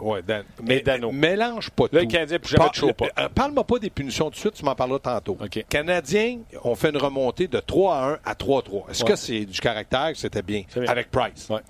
Ouais, 0.02 0.22
Dan. 0.22 0.44
Et 0.70 0.82
Dano. 0.82 1.12
Mélange 1.12 1.70
pas 1.72 1.84
Là, 1.86 1.90
tout. 1.90 1.96
le 1.98 2.06
Canadien, 2.06 2.40
plus 2.40 2.50
jamais 2.52 2.64
Par- 2.66 2.72
de 2.72 2.76
chaud 2.76 2.94
pas. 2.94 3.06
euh, 3.20 3.30
Parle-moi 3.34 3.64
pas 3.64 3.80
des 3.80 3.90
punitions 3.90 4.26
tout 4.26 4.32
de 4.32 4.36
suite, 4.38 4.54
tu 4.54 4.66
m'en 4.66 4.76
parleras 4.76 5.00
tantôt. 5.00 5.38
OK. 5.42 5.66
Canadiens 5.70 6.40
ont 6.64 6.76
fait 6.76 6.90
une 6.90 6.98
remontée 6.98 7.48
de 7.48 7.60
3 7.60 7.96
à 7.96 8.06
1 8.14 8.20
à 8.26 8.36
3-3. 8.36 8.86
Est-ce 8.90 9.04
Ouais. 9.04 9.10
que 9.12 9.16
c'est 9.16 9.46
du 9.46 9.60
caractère? 9.60 10.12
C'était 10.16 10.42
bien. 10.42 10.64
Avec 10.88 11.10
Price. 11.12 11.48
Ouais. 11.50 11.62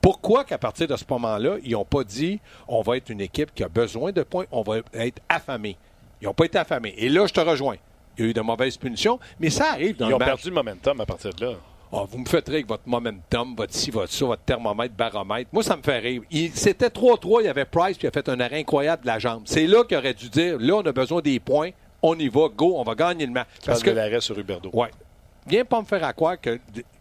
Pourquoi 0.00 0.44
qu'à 0.44 0.58
partir 0.58 0.86
de 0.88 0.96
ce 0.96 1.04
moment-là, 1.08 1.56
ils 1.62 1.72
n'ont 1.72 1.84
pas 1.84 2.04
dit 2.04 2.40
on 2.68 2.82
va 2.82 2.96
être 2.96 3.10
une 3.10 3.20
équipe 3.20 3.54
qui 3.54 3.62
a 3.64 3.68
besoin 3.68 4.12
de 4.12 4.22
points, 4.22 4.46
on 4.50 4.62
va 4.62 4.78
être 4.94 5.20
affamés? 5.28 5.76
Ils 6.20 6.24
n'ont 6.26 6.34
pas 6.34 6.44
été 6.46 6.58
affamés. 6.58 6.94
Et 6.96 7.08
là, 7.08 7.26
je 7.26 7.32
te 7.32 7.40
rejoins. 7.40 7.76
Il 8.18 8.24
y 8.24 8.28
a 8.28 8.30
eu 8.30 8.34
de 8.34 8.40
mauvaises 8.40 8.76
punitions, 8.78 9.18
mais 9.38 9.50
ça 9.50 9.72
arrive 9.72 9.96
dans 9.96 10.06
Ils 10.06 10.10
le 10.10 10.14
ont 10.14 10.18
match. 10.18 10.28
perdu 10.28 10.48
le 10.48 10.54
momentum 10.54 11.00
à 11.00 11.06
partir 11.06 11.32
de 11.34 11.44
là. 11.44 11.52
Ah, 11.98 12.04
vous 12.10 12.18
me 12.18 12.26
faites 12.26 12.46
rire 12.46 12.56
avec 12.56 12.68
votre 12.68 12.86
momentum, 12.86 13.54
votre 13.56 13.72
ci, 13.72 13.90
votre 13.90 14.12
ça, 14.12 14.26
votre 14.26 14.42
thermomètre, 14.42 14.94
baromètre. 14.94 15.48
Moi, 15.52 15.62
ça 15.62 15.76
me 15.76 15.82
fait 15.82 15.98
rire. 15.98 16.22
Il- 16.30 16.52
C'était 16.52 16.88
3-3, 16.90 17.40
il 17.40 17.46
y 17.46 17.48
avait 17.48 17.64
Price 17.64 17.96
qui 17.96 18.06
a 18.06 18.10
fait 18.10 18.28
un 18.28 18.38
arrêt 18.40 18.60
incroyable 18.60 19.02
de 19.02 19.06
la 19.06 19.18
jambe. 19.18 19.42
C'est 19.46 19.66
là 19.66 19.82
qu'il 19.84 19.96
aurait 19.96 20.12
dû 20.14 20.28
dire, 20.28 20.58
là, 20.60 20.74
on 20.76 20.82
a 20.82 20.92
besoin 20.92 21.20
des 21.22 21.40
points, 21.40 21.70
on 22.02 22.14
y 22.18 22.28
va, 22.28 22.48
go, 22.54 22.74
on 22.76 22.82
va 22.82 22.94
gagner 22.94 23.24
le 23.24 23.32
match. 23.32 23.48
Parce 23.64 23.82
que 23.82 23.90
l'arrêt 23.90 24.20
sur 24.20 24.38
Huberdeau. 24.38 24.70
ouais, 24.74 24.90
viens 25.46 25.64
pas 25.64 25.80
me 25.80 25.86
faire 25.86 26.04
à 26.04 26.12
croire 26.12 26.38
que 26.40 26.58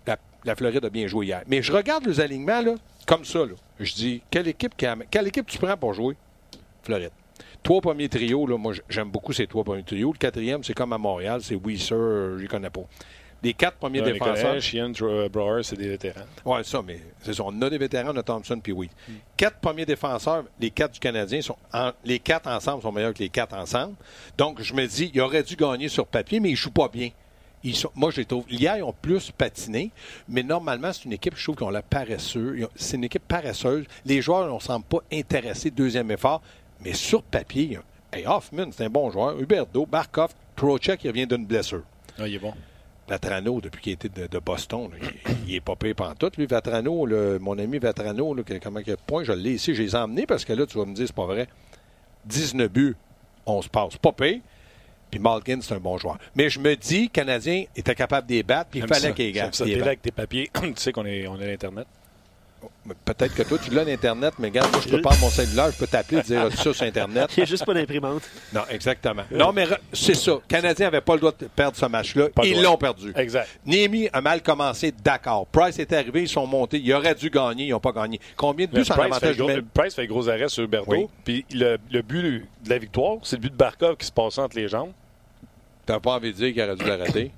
la, 0.08 0.18
la 0.46 0.56
Floride 0.56 0.86
a 0.86 0.90
bien 0.90 1.08
joué 1.08 1.26
hier. 1.26 1.42
Mais 1.48 1.62
je 1.62 1.74
regarde 1.74 2.06
les 2.06 2.20
alignements, 2.22 2.62
là, 2.62 2.76
comme 3.06 3.26
ça, 3.26 3.40
là. 3.40 3.54
Je 3.80 3.94
dis, 3.94 4.22
quelle 4.32 4.48
équipe, 4.48 4.78
qui 4.78 4.86
a- 4.86 4.96
quelle 5.12 5.28
équipe 5.28 5.48
tu 5.48 5.58
prends 5.58 5.76
pour 5.76 5.94
jouer? 5.94 6.16
Floride. 6.84 7.12
Trois 7.64 7.82
premiers 7.82 8.08
trios, 8.08 8.46
là, 8.48 8.58
moi, 8.58 8.72
j'aime 8.88 9.10
beaucoup 9.10 9.34
ces 9.34 9.48
trois 9.48 9.64
premiers 9.64 9.84
trios. 9.84 10.14
Le 10.14 10.18
quatrième, 10.20 10.64
c'est 10.64 10.74
comme 10.76 10.94
à 10.94 10.98
Montréal, 10.98 11.42
c'est 11.44 11.56
Weiser, 11.56 11.90
je 11.90 12.38
les 12.40 12.48
connais 12.48 12.70
pas. 12.70 12.82
Les 13.46 13.54
quatre 13.54 13.78
premiers 13.78 14.00
défenseurs. 14.14 14.60
Sheehan, 14.62 14.90
Dro- 14.90 15.30
Brouwer, 15.30 15.62
c'est 15.64 15.76
des 15.76 15.88
vétérans. 15.90 16.26
Oui, 16.46 16.58
ça, 16.64 16.82
mais 16.86 17.00
c'est 17.22 17.34
ça. 17.34 17.44
On 17.46 17.62
a 17.62 17.70
des 17.70 17.78
vétérans, 17.78 18.12
on 18.14 18.18
a 18.18 18.24
Thompson 18.24 18.60
puis 18.62 18.72
oui. 18.74 18.90
Quatre 19.38 19.58
premiers 19.60 19.86
défenseurs, 19.86 20.46
les 20.60 20.72
quatre 20.72 20.94
du 20.94 21.00
Canadien, 21.00 21.42
sont 21.42 21.56
en- 21.72 21.92
les 22.04 22.18
quatre 22.20 22.48
ensemble 22.48 22.82
sont 22.82 22.92
meilleurs 22.92 23.14
que 23.14 23.20
les 23.20 23.30
quatre 23.30 23.54
ensemble. 23.56 23.94
Donc, 24.38 24.62
je 24.62 24.74
me 24.74 24.86
dis, 24.88 25.12
il 25.14 25.22
aurait 25.22 25.44
dû 25.44 25.56
gagner 25.56 25.90
sur 25.90 26.08
papier, 26.08 26.40
mais 26.40 26.50
ils 26.50 26.54
ne 26.54 26.58
jouent 26.58 26.72
pas 26.72 26.88
bien. 26.88 27.10
Ils 27.64 27.76
sont, 27.76 27.92
moi, 27.96 28.10
je 28.12 28.18
les 28.18 28.26
trouve. 28.26 28.46
Hier, 28.50 28.78
ils 28.78 28.84
ont 28.84 28.94
plus 29.00 29.32
patiné, 29.32 29.92
mais 30.28 30.42
normalement, 30.44 30.92
c'est 30.94 31.06
une 31.06 31.14
équipe, 31.14 31.36
je 31.36 31.44
trouve 31.44 31.56
qu'on 31.56 31.70
l'a 31.70 31.82
paresseux. 31.82 32.56
Ils 32.58 32.66
ont- 32.66 32.70
C'est 32.76 32.98
une 32.98 33.04
équipe 33.06 33.28
paresseuse. 33.28 33.86
Les 34.06 34.22
joueurs 34.22 34.52
ne 34.54 34.60
semblent 34.60 34.86
pas 34.86 35.00
intéressés, 35.14 35.70
deuxième 35.72 36.10
effort, 36.12 36.42
mais 36.84 36.94
sur 36.94 37.22
papier, 37.22 37.78
hey, 38.12 38.26
Hoffman, 38.26 38.72
c'est 38.72 38.86
un 38.86 38.90
bon 38.90 39.12
joueur. 39.12 39.40
Huberdo, 39.40 39.86
Barkov, 39.86 40.32
Trocheck, 40.56 41.04
il 41.04 41.10
revient 41.10 41.28
d'une 41.28 41.46
blessure. 41.46 41.84
Ah, 42.18 42.28
il 42.28 42.36
est 42.36 42.40
bon. 42.40 42.54
Vatrano, 43.08 43.62
depuis 43.62 43.82
qu'il 43.82 43.94
était 43.94 44.10
de, 44.10 44.28
de 44.28 44.40
Boston, 44.40 44.90
là, 44.92 44.98
il, 45.02 45.50
il 45.50 45.56
est 45.56 45.62
pas 45.62 45.76
payé 45.76 45.94
pantoute. 45.94 46.38
Lui, 46.38 46.46
Vatrano, 46.46 47.06
là, 47.06 47.38
mon 47.40 47.58
ami 47.60 47.78
Vatrano, 47.78 48.34
là, 48.34 48.44
comment 48.62 48.80
il 48.80 48.92
a 48.92 48.96
de 48.96 49.02
points, 49.06 49.24
je 49.24 49.32
l'ai 49.32 49.54
ici, 49.54 49.76
je 49.76 49.84
les 49.84 49.96
ai 49.96 49.98
emmenés 49.98 50.26
parce 50.26 50.46
que 50.46 50.54
là, 50.54 50.66
tu 50.66 50.78
vas 50.78 50.86
me 50.86 50.94
dire, 50.94 51.06
c'est 51.08 51.16
pas 51.16 51.26
vrai. 51.26 51.48
19 52.26 52.72
buts, 52.72 52.96
on 53.46 53.62
se 53.62 53.70
passe. 53.70 53.98
Pas 53.98 54.12
payé. 54.12 54.42
Puis 55.12 55.20
Malkin, 55.20 55.60
c'est 55.62 55.76
un 55.76 55.80
bon 55.80 55.98
joueur. 55.98 56.18
Mais 56.36 56.50
je 56.50 56.60
me 56.60 56.76
dis, 56.76 57.10
Canadien 57.10 57.66
était 57.76 57.96
capable 57.96 58.28
de 58.28 58.34
les 58.34 58.44
battre, 58.44 58.72
puis 58.72 58.80
il 58.80 58.88
fallait 58.88 59.14
qu'il 59.14 59.32
gagne. 59.32 59.52
T'es 59.52 59.76
là 59.76 59.86
avec 59.88 60.02
tes 60.02 60.12
papiers. 60.12 60.50
tu 60.62 60.74
sais 60.76 60.92
qu'on 60.92 61.06
est, 61.06 61.28
on 61.28 61.40
est 61.40 61.44
à 61.44 61.48
l'Internet. 61.48 61.88
Peut-être 63.04 63.34
que 63.34 63.42
toi, 63.44 63.58
tu 63.58 63.72
l'as 63.72 63.84
l'Internet, 63.84 64.36
mais 64.38 64.50
regarde, 64.50 64.72
moi, 64.72 64.80
je 64.84 64.90
te 64.90 64.96
parle 64.98 65.16
de 65.16 65.22
mon 65.22 65.30
cellulaire, 65.30 65.72
je 65.72 65.78
peux 65.78 65.88
t'appeler 65.88 66.22
et 66.22 66.24
dire 66.24 66.52
ça 66.52 66.74
sur 66.74 66.84
Internet? 66.84 67.32
Il 67.36 67.40
n'y 67.40 67.44
a 67.44 67.46
juste 67.48 67.66
pas 67.66 67.74
d'imprimante. 67.74 68.22
Non, 68.54 68.62
exactement. 68.70 69.24
Non, 69.32 69.52
mais 69.52 69.68
c'est 69.92 70.14
ça. 70.14 70.34
Le 70.34 70.42
Canadien 70.48 70.86
n'avait 70.88 71.02
pas 71.02 71.14
le 71.14 71.20
droit 71.20 71.32
de 71.32 71.46
perdre 71.48 71.76
ce 71.76 71.86
match-là. 71.86 72.28
Ils 72.44 72.62
l'ont 72.62 72.78
perdu. 72.78 73.12
Exact. 73.16 73.50
Niemi 73.66 74.08
a 74.14 74.22
mal 74.22 74.44
commencé, 74.44 74.92
d'accord. 75.04 75.48
Price 75.48 75.80
est 75.80 75.92
arrivé, 75.94 76.24
ils 76.24 76.30
sont 76.30 76.46
montés. 76.46 76.80
Ils 76.80 76.94
auraient 76.94 77.16
dû 77.16 77.30
gagner, 77.30 77.66
ils 77.66 77.72
n'ont 77.72 77.80
pas 77.80 77.92
gagné. 77.92 78.20
Combien 78.36 78.68
de 78.68 78.72
buts 78.72 78.84
Price, 78.84 78.92
en 78.92 78.96
fait 78.96 79.02
avantage 79.02 79.38
gros? 79.38 79.50
Price 79.74 79.96
fait 79.96 80.08
gros 80.08 80.30
arrêt 80.30 80.50
sur 80.50 80.64
Huberto. 80.64 80.92
Oui. 80.92 81.08
Puis 81.24 81.46
le, 81.52 81.78
le 81.92 82.02
but 82.04 82.46
de 82.64 82.70
la 82.70 82.78
victoire, 82.78 83.18
c'est 83.24 83.38
le 83.38 83.42
but 83.42 83.52
de 83.52 83.58
Barkov 83.58 83.98
qui 83.98 84.06
se 84.06 84.12
passait 84.12 84.42
entre 84.42 84.58
les 84.58 84.68
jambes. 84.68 84.92
T'as 85.86 86.00
pas 86.00 86.14
envie 86.14 86.32
de 86.32 86.38
dire 86.38 86.54
qu'il 86.54 86.62
aurait 86.62 86.76
dû 86.76 86.86
l'arrêter? 86.86 87.32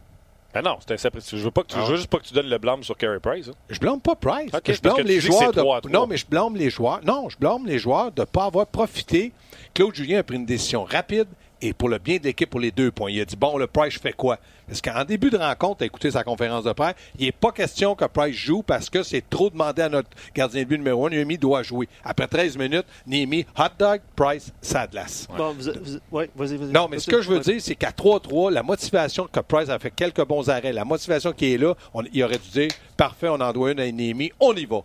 Ben 0.57 0.63
non, 0.63 0.77
c'est 0.87 1.05
un 1.05 1.09
Je 1.33 1.37
veux 1.37 1.51
pas 1.51 1.61
que 1.61 1.67
tu, 1.67 1.75
Ah. 1.77 1.83
je 1.85 1.91
veux 1.91 1.97
juste 1.97 2.09
pas 2.09 2.17
que 2.17 2.23
tu 2.25 2.33
donnes 2.33 2.49
le 2.49 2.57
blâme 2.57 2.81
sur 2.83 2.97
Carey 2.97 3.19
Price. 3.19 3.47
hein. 3.47 3.51
Je 3.69 3.79
blâme 3.79 3.99
pas 4.01 4.15
Price. 4.15 4.49
Je 4.65 4.81
blâme 4.81 5.01
les 5.05 5.19
joueurs 5.19 5.39
c'est 5.39 5.55
de... 5.55 5.61
3 5.61 5.77
à 5.77 5.81
3. 5.81 5.91
Non, 5.91 6.07
mais 6.07 6.17
je 6.17 6.25
blâme 6.25 6.55
les 6.55 6.71
joueurs. 6.71 6.99
Non, 7.05 7.29
je 7.29 7.37
blâme 7.37 7.67
les 7.67 7.77
joueurs 7.77 8.11
de 8.11 8.21
ne 8.21 8.25
pas 8.25 8.45
avoir 8.45 8.65
profité. 8.65 9.31
Claude 9.75 9.93
Julien 9.93 10.17
a 10.17 10.23
pris 10.23 10.37
une 10.37 10.47
décision 10.47 10.83
rapide 10.83 11.27
et 11.61 11.73
pour 11.73 11.89
le 11.89 11.97
bien 11.97 12.17
de 12.17 12.23
l'équipe 12.23 12.49
pour 12.49 12.59
les 12.59 12.71
deux 12.71 12.91
points. 12.91 13.09
Il 13.11 13.19
a 13.21 13.25
dit 13.25 13.35
bon, 13.35 13.57
le 13.57 13.67
Price 13.67 13.93
je 13.93 13.99
fais 13.99 14.13
quoi? 14.13 14.37
Parce 14.67 14.81
qu'en 14.81 15.05
début 15.05 15.29
de 15.29 15.37
rencontre, 15.37 15.83
à 15.83 15.85
écouter 15.85 16.11
sa 16.11 16.23
conférence 16.25 16.65
de 16.65 16.73
presse, 16.73 16.95
il 17.17 17.25
n'est 17.25 17.31
pas 17.31 17.51
question 17.53 17.95
que 17.95 18.03
Price 18.05 18.35
joue 18.35 18.63
parce 18.63 18.89
que 18.89 19.01
c'est 19.01 19.27
trop 19.29 19.49
demandé 19.49 19.81
à 19.81 19.87
notre 19.89 20.09
gardien 20.35 20.63
de 20.63 20.67
but 20.67 20.77
numéro 20.77 21.07
un. 21.07 21.09
Niemi 21.09 21.37
doit 21.37 21.63
jouer. 21.63 21.87
Après 22.03 22.27
13 22.27 22.57
minutes, 22.57 22.85
Niemi, 23.05 23.45
hot 23.57 23.63
dog, 23.79 24.01
Price, 24.15 24.51
ça 24.61 24.85
glace. 24.87 25.27
Bon, 25.37 25.53
vous, 25.53 25.71
vous- 25.81 25.99
ouais, 26.17 26.29
vas-y, 26.35 26.57
vas-y. 26.57 26.71
Non, 26.71 26.87
mais 26.91 26.99
ce 26.99 27.09
que 27.09 27.21
je 27.21 27.29
veux 27.29 27.39
dire, 27.39 27.61
c'est 27.61 27.75
qu'à 27.75 27.91
3-3, 27.91 28.51
la 28.51 28.61
motivation 28.63 29.25
que 29.31 29.39
Price 29.39 29.69
a 29.69 29.79
fait 29.79 29.91
quelques 29.91 30.25
bons 30.25 30.49
arrêts, 30.49 30.73
la 30.73 30.83
motivation 30.85 31.31
qui 31.31 31.53
est 31.53 31.57
là, 31.57 31.73
on- 31.93 32.03
il 32.11 32.23
aurait 32.23 32.37
dû 32.37 32.49
dire 32.51 32.67
parfait, 32.97 33.29
on 33.29 33.35
en 33.39 33.53
doit 33.53 33.71
une 33.71 33.79
à 33.79 33.89
Niemi, 33.89 34.31
on 34.39 34.53
y 34.53 34.65
va. 34.65 34.81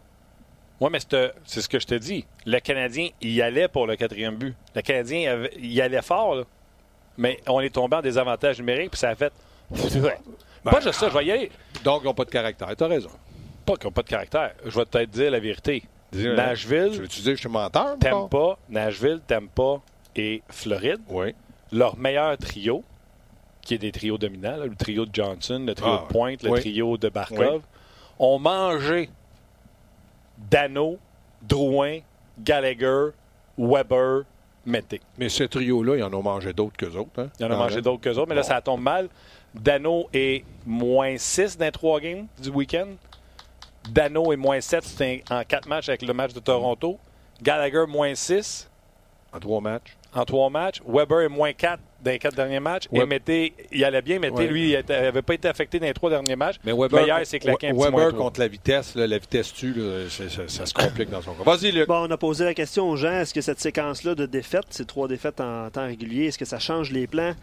Oui, 0.81 0.89
mais 0.93 0.99
c'est 1.01 1.33
c'est 1.45 1.61
ce 1.61 1.69
que 1.69 1.79
je 1.79 1.87
te 1.87 1.95
dis. 1.95 2.25
Le 2.47 2.59
Canadien, 2.61 3.09
il 3.21 3.31
y 3.33 3.43
allait 3.43 3.69
pour 3.69 3.87
le 3.87 3.95
quatrième 3.97 4.37
but. 4.37 4.55
Le 4.75 4.83
Canadien, 4.83 5.47
il 5.59 5.73
y 5.73 5.81
allait 5.81 6.03
fort, 6.03 6.35
là. 6.37 6.43
Mais 7.17 7.41
on 7.49 7.61
est 7.61 7.71
tombé 7.75 7.97
en 7.97 8.03
désavantage 8.03 8.59
numérique, 8.59 8.91
puis 8.93 8.99
ça 9.01 9.11
a 9.11 9.15
fait. 9.15 9.33
Ouais. 9.71 10.19
pas 10.65 10.81
juste 10.81 10.99
ça, 10.99 11.09
je 11.09 11.17
vais 11.19 11.25
y 11.27 11.33
aller. 11.33 11.51
Donc, 11.85 12.03
ils 12.03 12.07
n'ont 12.07 12.15
pas 12.15 12.25
de 12.25 12.31
caractère. 12.31 12.75
Tu 12.77 12.85
as 12.85 12.87
raison. 12.87 13.11
Pas 13.67 13.75
qu'ils 13.77 13.87
n'ont 13.87 13.93
pas 13.93 14.03
de 14.03 14.09
caractère. 14.09 14.53
Je 14.65 14.79
vais 14.79 14.85
peut-être 14.85 15.11
dire 15.11 15.31
la 15.31 15.41
vérité. 15.41 15.85
Dis-le. 16.13 16.35
Nashville, 16.37 16.91
Tu 16.93 17.01
veux-tu 17.01 17.21
dire 17.21 17.31
que 17.33 17.37
je 17.37 17.41
suis 17.41 17.49
menteur? 17.49 17.97
t'aimes 17.99 18.15
encore? 18.15 18.57
pas? 18.57 18.59
Nashville, 18.69 19.21
t'aimes 19.27 19.49
pas. 19.49 19.81
Et 20.15 20.43
Floride, 20.51 21.01
Oui. 21.09 21.35
leur 21.73 21.97
meilleur 21.97 22.37
trio, 22.37 22.85
qui 23.63 23.75
est 23.75 23.79
des 23.79 23.93
trios 23.93 24.19
dominants, 24.19 24.57
là, 24.57 24.67
le 24.67 24.75
trio 24.75 25.07
de 25.07 25.15
Johnson, 25.15 25.63
le 25.67 25.75
trio 25.75 25.91
Ah, 26.01 26.05
de 26.07 26.13
Pointe, 26.13 26.43
le 26.43 26.51
trio 26.61 26.97
de 26.99 27.09
Barkov, 27.09 27.55
Oui. 27.55 27.61
ont 28.19 28.39
mangé 28.39 29.09
Dano, 30.51 30.99
Drouin, 31.41 32.01
Gallagher, 32.39 33.11
Weber, 33.59 34.23
Mété. 34.65 35.01
Mais 35.19 35.29
ce 35.29 35.45
trio-là, 35.45 35.97
ils 35.97 36.03
en 36.05 36.13
ont 36.15 36.23
mangé 36.23 36.53
d'autres 36.53 36.77
qu'eux 36.77 36.97
autres. 36.97 37.11
Hein? 37.21 37.29
Il 37.41 37.45
en 37.45 37.49
a 37.49 37.51
Quand 37.55 37.59
mangé 37.59 37.75
même. 37.77 37.85
d'autres 37.85 38.01
qu'eux 38.01 38.17
autres, 38.17 38.29
mais 38.29 38.35
là, 38.37 38.43
Bon. 38.43 38.47
ça 38.49 38.61
tombe 38.61 38.81
mal. 38.83 39.09
Dano 39.55 40.09
est 40.13 40.45
moins 40.65 41.17
6 41.19 41.59
dans 41.59 41.65
les 41.65 41.73
trois 41.73 41.99
games 42.01 42.27
du 42.41 42.49
week-end. 42.51 42.87
Dano 43.91 44.33
est 44.33 44.37
moins 44.37 44.61
7 44.61 44.85
c'est 44.85 45.23
un- 45.31 45.41
en 45.41 45.45
quatre 45.45 45.67
matchs 45.69 45.89
avec 45.89 46.03
le 46.03 46.15
match 46.15 46.33
de 46.33 46.41
Toronto. 46.41 46.99
Gallagher, 47.43 47.85
moins 47.89 48.15
6 48.15 48.71
En 49.33 49.41
trois 49.41 49.61
matchs. 49.61 49.97
En 50.15 50.25
trois 50.25 50.51
matchs. 50.51 50.81
Weber 50.87 51.21
est 51.23 51.29
moins 51.29 51.53
4 51.53 51.81
dans 52.03 52.11
les 52.11 52.19
quatre 52.19 52.35
derniers 52.35 52.59
matchs. 52.61 52.87
Et 52.93 52.99
Ouais. 52.99 53.07
Mété, 53.07 53.55
il 53.71 53.85
allait 53.85 54.03
bien. 54.03 54.19
Mété, 54.19 54.35
Ouais. 54.35 54.47
lui, 54.47 54.73
il 54.73 54.85
n'avait 54.89 55.23
pas 55.23 55.35
été 55.35 55.49
affecté 55.49 55.79
dans 55.79 55.87
les 55.87 55.95
trois 55.95 56.11
derniers 56.11 56.37
matchs. 56.37 56.57
Mais 56.65 56.73
Weber, 56.73 57.05
hier, 57.07 57.21
c'est 57.25 57.39
claqué 57.39 57.69
un 57.69 57.75
petit 57.75 57.83
Weber 57.85 58.15
contre 58.15 58.41
la 58.41 58.49
vitesse, 58.49 58.95
là, 58.95 59.07
la 59.07 59.19
vitesse 59.19 59.53
tue, 59.55 59.73
là, 59.75 60.09
ça, 60.11 60.25
ça 60.49 60.67
se 60.67 60.75
complique 60.75 61.11
dans 61.11 61.23
son 61.23 61.33
cas. 61.35 61.45
Vas-y, 61.45 61.71
Luc. 61.73 61.87
Bon, 61.89 62.07
on 62.07 62.11
a 62.11 62.17
posé 62.17 62.45
la 62.45 62.55
question 62.55 62.91
aux 62.91 62.97
gens 62.97 63.13
est-ce 63.13 63.33
que 63.33 63.41
cette 63.41 63.61
séquence-là 63.61 64.15
de 64.15 64.27
défaites, 64.27 64.67
ces 64.71 64.85
trois 64.85 65.07
défaites 65.09 65.41
en 65.41 65.71
temps 65.71 65.87
régulier, 65.87 66.27
est-ce 66.27 66.39
que 66.39 66.45
ça 66.45 66.59
change 66.59 66.91
les 66.91 67.07
plans? 67.07 67.35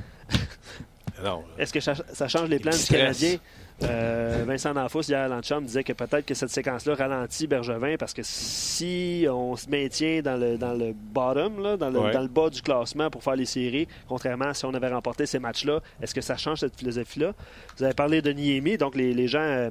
Non. 1.23 1.43
Est-ce 1.57 1.73
que 1.73 1.79
ça, 1.79 1.93
ça 2.13 2.27
change 2.27 2.49
les 2.49 2.59
plans 2.59 2.71
du. 2.71 2.83
Canadien? 2.85 3.37
Euh, 3.83 4.43
Vincent 4.45 4.73
D'Anfos, 4.73 5.03
hier 5.03 5.19
à 5.21 5.27
l'Ancham, 5.29 5.63
disait 5.63 5.83
que 5.85 5.93
peut-être 5.93 6.25
que 6.25 6.33
cette 6.33 6.49
séquence-là 6.49 6.95
ralentit 6.95 7.47
Bergevin 7.47 7.95
parce 7.97 8.13
que 8.13 8.21
si 8.23 9.25
on 9.29 9.55
se 9.55 9.69
maintient 9.69 10.21
dans 10.21 10.35
le, 10.37 10.57
dans 10.57 10.73
le 10.73 10.93
bottom, 10.93 11.61
là, 11.63 11.77
dans, 11.77 11.89
le, 11.89 11.99
Ouais. 11.99 12.11
dans 12.11 12.21
le 12.21 12.27
bas 12.27 12.49
du 12.49 12.61
classement 12.61 13.09
pour 13.09 13.23
faire 13.23 13.35
les 13.37 13.45
séries, 13.45 13.87
contrairement 14.07 14.45
à 14.45 14.53
si 14.53 14.65
on 14.65 14.73
avait 14.73 14.89
remporté 14.89 15.25
ces 15.25 15.39
matchs-là, 15.39 15.79
est-ce 16.01 16.13
que 16.13 16.21
ça 16.21 16.35
change 16.35 16.59
cette 16.59 16.75
philosophie-là? 16.75 17.33
Vous 17.77 17.83
avez 17.83 17.93
parlé 17.93 18.21
de 18.21 18.31
Niemi, 18.31 18.77
donc 18.77 18.95
les, 18.95 19.13
les 19.13 19.27
gens, 19.27 19.39
euh, 19.39 19.69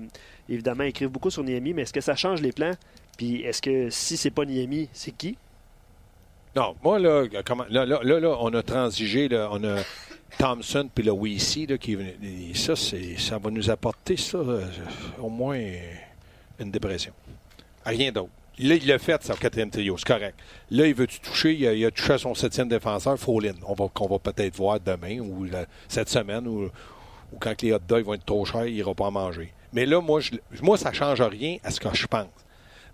évidemment, 0.49 0.85
écrivent 0.85 1.11
beaucoup 1.11 1.31
sur 1.31 1.43
Niemi, 1.45 1.75
mais 1.75 1.83
est-ce 1.83 1.93
que 1.93 2.00
ça 2.00 2.17
change 2.17 2.41
les 2.41 2.53
plans? 2.53 2.73
Puis 3.19 3.43
est-ce 3.43 3.61
que 3.61 3.91
si 3.91 4.17
c'est 4.17 4.31
pas 4.31 4.45
Niemi, 4.47 4.88
c'est 4.93 5.11
qui? 5.11 5.37
Non, 6.57 6.75
moi, 6.83 6.99
là, 6.99 7.25
comment, 7.45 7.65
là, 7.69 7.85
là, 7.85 8.00
là, 8.03 8.21
là, 8.21 8.37
on 8.41 8.53
a 8.55 8.62
transigé, 8.62 9.29
là, 9.29 9.49
on 9.53 9.62
a 9.65 9.77
Thompson 10.37 10.88
puis 10.94 11.04
le 11.04 11.12
WC, 11.12 11.66
là, 11.66 11.78
qui 11.78 11.97
ça, 12.54 12.76
c'est, 12.76 13.18
ça 13.18 13.38
va 13.38 13.50
nous 13.50 13.70
apporter, 13.70 14.16
ça, 14.16 14.38
euh, 14.38 14.64
au 15.18 15.28
moins 15.28 15.58
une 16.58 16.70
dépression. 16.70 17.12
Rien 17.85 18.12
d'autre. 18.12 18.30
Là, 18.61 18.75
il 18.75 18.87
l'a 18.87 18.99
fait, 18.99 19.30
au 19.30 19.35
quatrième 19.35 19.70
trio, 19.70 19.97
c'est 19.97 20.06
correct. 20.06 20.37
Là, 20.70 20.87
il 20.87 20.94
veut-tu 20.94 21.20
toucher? 21.20 21.54
Il 21.54 21.85
a, 21.85 21.90
touché 21.92 22.14
à 22.14 22.18
son 22.18 22.35
septième 22.35 22.68
défenseur, 22.68 23.16
Frolin. 23.16 23.54
On 23.64 23.75
va, 23.75 23.87
qu'on 23.88 24.08
va 24.08 24.18
peut-être 24.18 24.56
voir 24.56 24.80
demain 24.80 25.20
ou 25.20 25.47
cette 25.87 26.08
semaine 26.08 26.47
ou, 26.49 26.68
quand 27.38 27.62
les 27.62 27.73
hot 27.73 27.78
dogs 27.87 28.04
vont 28.04 28.14
être 28.14 28.25
trop 28.25 28.44
chers, 28.44 28.66
il 28.66 28.75
n'ira 28.75 28.94
pas 28.94 29.04
en 29.04 29.11
manger. 29.12 29.52
Mais 29.73 29.87
là, 29.87 30.00
moi, 30.00 30.20
moi 30.61 30.76
ça 30.76 30.90
ne 30.90 30.94
change 30.94 31.23
rien 31.23 31.58
à 31.62 31.70
ce 31.70 31.78
que 31.78 31.88
je 31.94 32.06
pense. 32.06 32.26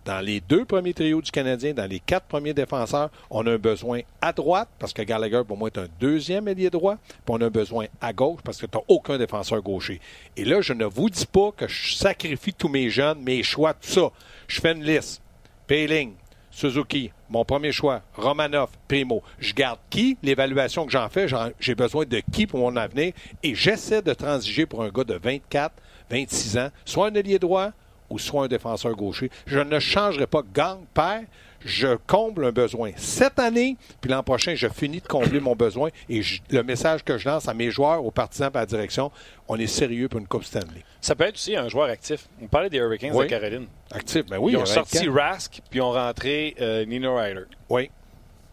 Dans 0.04 0.20
les 0.20 0.40
deux 0.40 0.66
premiers 0.66 0.92
trios 0.92 1.22
du 1.22 1.30
Canadien, 1.30 1.72
dans 1.72 1.88
les 1.88 1.98
quatre 1.98 2.26
premiers 2.26 2.52
défenseurs, 2.52 3.10
on 3.30 3.46
a 3.46 3.52
un 3.52 3.58
besoin 3.58 4.00
à 4.20 4.34
droite, 4.34 4.68
parce 4.78 4.92
que 4.92 5.00
Gallagher, 5.00 5.42
pour 5.46 5.56
moi, 5.56 5.70
est 5.74 5.78
un 5.78 5.88
deuxième 5.98 6.46
ailier 6.46 6.68
droit, 6.68 6.96
puis 7.08 7.20
on 7.28 7.40
a 7.40 7.46
un 7.46 7.50
besoin 7.50 7.86
à 8.02 8.12
gauche, 8.12 8.40
parce 8.44 8.58
que 8.58 8.66
tu 8.66 8.76
n'as 8.76 8.84
aucun 8.88 9.16
défenseur 9.16 9.62
gaucher. 9.62 10.00
Et 10.36 10.44
là, 10.44 10.60
je 10.60 10.74
ne 10.74 10.84
vous 10.84 11.08
dis 11.08 11.24
pas 11.24 11.52
que 11.56 11.66
je 11.66 11.94
sacrifie 11.94 12.52
tous 12.52 12.68
mes 12.68 12.90
jeunes, 12.90 13.22
mes 13.22 13.42
choix, 13.42 13.72
tout 13.72 13.88
ça. 13.88 14.10
Je 14.46 14.60
fais 14.60 14.72
une 14.72 14.84
liste. 14.84 15.22
Payling, 15.66 16.12
Suzuki, 16.50 17.10
mon 17.30 17.46
premier 17.46 17.72
choix, 17.72 18.02
Romanov, 18.14 18.68
Primo. 18.86 19.22
Je 19.38 19.54
garde 19.54 19.78
qui? 19.88 20.18
L'évaluation 20.22 20.84
que 20.84 20.92
j'en 20.92 21.08
fais, 21.08 21.26
j'ai 21.58 21.74
besoin 21.74 22.04
de 22.04 22.20
qui 22.30 22.46
pour 22.46 22.60
mon 22.60 22.76
avenir? 22.76 23.14
Et 23.42 23.54
j'essaie 23.54 24.02
de 24.02 24.12
transiger 24.12 24.66
pour 24.66 24.82
un 24.82 24.90
gars 24.90 25.04
de 25.04 25.14
24, 25.14 25.72
26 26.10 26.58
ans, 26.58 26.68
soit 26.84 27.06
un 27.06 27.14
ailier 27.14 27.38
droit 27.38 27.70
ou 28.14 28.18
soit 28.18 28.44
un 28.44 28.48
défenseur 28.48 28.94
gaucher. 28.94 29.28
Je 29.46 29.58
ne 29.58 29.78
changerai 29.80 30.26
pas 30.28 30.42
gang-père. 30.54 31.22
Je 31.66 31.96
comble 32.06 32.44
un 32.44 32.52
besoin 32.52 32.90
cette 32.96 33.38
année, 33.38 33.78
puis 34.02 34.10
l'an 34.10 34.22
prochain, 34.22 34.54
je 34.54 34.68
finis 34.68 35.00
de 35.00 35.06
combler 35.06 35.40
mon 35.40 35.56
besoin. 35.56 35.88
Et 36.10 36.20
je- 36.20 36.42
le 36.50 36.62
message 36.62 37.02
que 37.02 37.16
je 37.16 37.26
lance 37.26 37.48
à 37.48 37.54
mes 37.54 37.70
joueurs, 37.70 38.04
aux 38.04 38.10
partisans 38.10 38.50
et 38.52 38.56
à 38.58 38.60
la 38.60 38.66
direction, 38.66 39.10
on 39.48 39.56
est 39.58 39.66
sérieux 39.66 40.08
pour 40.10 40.20
une 40.20 40.26
Coupe 40.26 40.44
Stanley. 40.44 40.84
Ça 41.00 41.14
peut 41.14 41.24
être 41.24 41.36
aussi 41.36 41.56
un 41.56 41.68
joueur 41.70 41.88
actif. 41.88 42.28
On 42.42 42.48
parlait 42.48 42.68
des 42.68 42.76
Hurricanes 42.76 43.12
Oui. 43.14 43.24
de 43.24 43.30
Caroline. 43.30 43.66
Actif, 43.90 44.26
ben 44.26 44.36
oui. 44.38 44.52
Ils 44.52 44.58
ont 44.58 44.66
sorti 44.66 44.98
24. 45.06 45.14
Rask, 45.14 45.60
puis 45.70 45.78
ils 45.78 45.82
ont 45.82 45.92
rentré 45.92 46.54
euh, 46.60 46.84
Nino 46.84 47.16
Ryder. 47.16 47.44
Oui, 47.70 47.90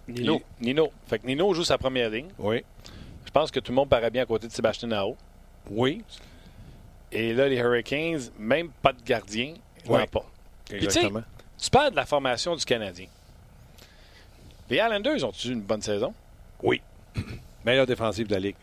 Nino. 0.07 0.41
Nino. 0.61 0.89
Fait 1.07 1.19
que 1.19 1.27
Nino 1.27 1.53
joue 1.53 1.65
sa 1.65 1.77
première 1.77 2.09
ligne. 2.09 2.29
oui, 2.39 2.63
Je 3.25 3.31
pense 3.31 3.51
que 3.51 3.59
tout 3.59 3.73
le 3.73 3.75
monde 3.75 3.89
paraît 3.89 4.09
bien 4.09 4.23
à 4.23 4.25
côté 4.25 4.47
de 4.47 4.53
Sébastien 4.53 4.87
Nao. 4.87 5.17
oui. 5.69 6.01
Et 7.11 7.33
là, 7.33 7.47
les 7.47 7.57
Hurricanes, 7.57 8.21
même 8.39 8.69
pas 8.81 8.93
de 8.93 9.01
gardien, 9.03 9.53
ils 9.85 9.91
Ouais. 9.91 10.07
pas. 10.07 10.25
Exactement. 10.71 11.23
Tu 11.57 11.69
parles 11.69 11.91
de 11.91 11.95
la 11.95 12.05
formation 12.05 12.55
du 12.55 12.63
Canadien. 12.65 13.07
Les 14.69 14.77
Islanders 14.77 15.23
ont 15.23 15.31
eu 15.45 15.49
une 15.51 15.61
bonne 15.61 15.81
saison? 15.81 16.13
Oui. 16.63 16.81
Meilleur 17.65 17.85
défensif 17.85 18.27
de 18.27 18.33
la 18.33 18.39
Ligue. 18.39 18.55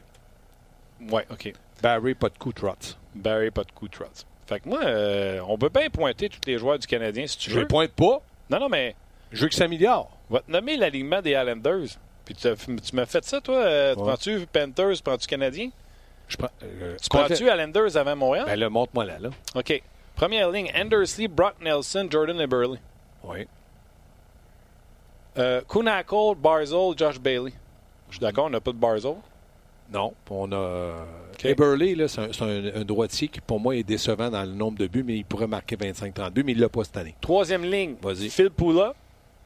Ouais, 1.11 1.27
OK. 1.31 1.53
Barry, 1.83 2.15
pas 2.15 2.29
de 2.29 2.39
coup, 2.39 2.53
Trotz. 2.53 2.97
Barry, 3.15 3.51
pas 3.51 3.65
de 3.65 3.71
coup 3.73 3.87
de 3.89 3.93
trot. 3.93 4.07
Fait 4.47 4.61
que 4.61 4.69
moi, 4.69 4.81
euh, 4.85 5.41
on 5.47 5.59
peut 5.59 5.69
bien 5.69 5.91
pointer 5.91 6.29
tous 6.29 6.41
les 6.47 6.59
joueurs 6.59 6.79
du 6.79 6.87
Canadien 6.87 7.27
si 7.27 7.37
tu 7.39 7.51
Je 7.51 7.57
veux. 7.57 7.61
ne 7.63 7.67
pointe 7.67 7.93
pas. 7.93 8.21
Non, 8.51 8.59
non, 8.59 8.69
mais 8.69 8.97
Je 9.31 9.43
veux 9.43 9.49
que 9.49 9.55
ça 9.55 9.69
milliard. 9.69 10.09
va 10.31 10.41
te 10.41 10.51
nommer 10.51 10.77
l'alignement 10.77 11.21
des 11.21 11.33
Islanders. 11.33 11.89
Puis 12.25 12.35
tu, 12.35 12.49
tu 12.57 12.97
m'as 12.97 13.07
fait 13.07 13.25
ça, 13.25 13.41
toi? 13.41 13.57
euh, 13.57 13.95
Ouais. 13.95 14.03
Prends-tu 14.03 14.47
Panthers, 14.53 15.03
prends-tu 15.05 15.27
Canadien? 15.27 15.71
Je 16.29 16.37
prends, 16.37 16.49
euh, 16.63 16.97
Tu 17.03 17.09
prends-tu 17.09 17.45
Islanders 17.45 17.97
avant 17.97 18.17
Montréal? 18.17 18.45
Ben 18.47 18.59
là, 18.59 18.69
montre-moi 18.69 19.05
là, 19.05 19.19
là. 19.19 19.31
OK. 19.55 19.83
Première 20.15 20.51
ligne, 20.51 20.71
Andersley, 20.77 21.29
Brock 21.29 21.55
Nelson, 21.61 22.07
Jordan 22.11 22.41
et 22.41 22.47
Burley. 22.47 22.79
Oui. 23.25 23.47
Euh, 25.39 25.61
Kunakol, 25.69 26.35
Barzol, 26.37 26.97
Josh 26.97 27.19
Bailey. 27.21 27.53
Je 28.09 28.15
suis 28.15 28.21
d'accord, 28.21 28.47
on 28.47 28.51
n'a 28.51 28.61
pas 28.61 28.73
de 28.73 28.77
Barzol? 28.79 29.17
Non. 29.93 30.13
On 30.31 30.51
a. 30.53 30.57
euh, 30.57 31.05
OK. 31.33 31.45
Eberle, 31.45 31.95
là, 31.95 32.09
c'est 32.09 32.21
un, 32.21 32.29
c'est 32.33 32.43
un- 32.43 32.81
un 32.81 32.85
droitier 32.85 33.29
qui, 33.29 33.41
pour 33.41 33.61
moi, 33.61 33.77
est 33.77 33.83
décevant 33.85 34.29
dans 34.29 34.43
le 34.43 34.53
nombre 34.53 34.77
de 34.79 34.87
buts, 34.87 35.05
mais 35.07 35.17
il 35.17 35.25
pourrait 35.25 35.47
marquer 35.47 35.77
25-30 35.77 36.31
buts, 36.33 36.43
mais 36.45 36.53
il 36.53 36.57
ne 36.59 36.63
l'a 36.63 36.69
pas 36.69 36.85
cette 36.85 36.97
année. 36.97 37.15
Troisième 37.21 37.65
ligne. 37.65 37.95
Phil 38.29 38.51
Poula, 38.51 38.95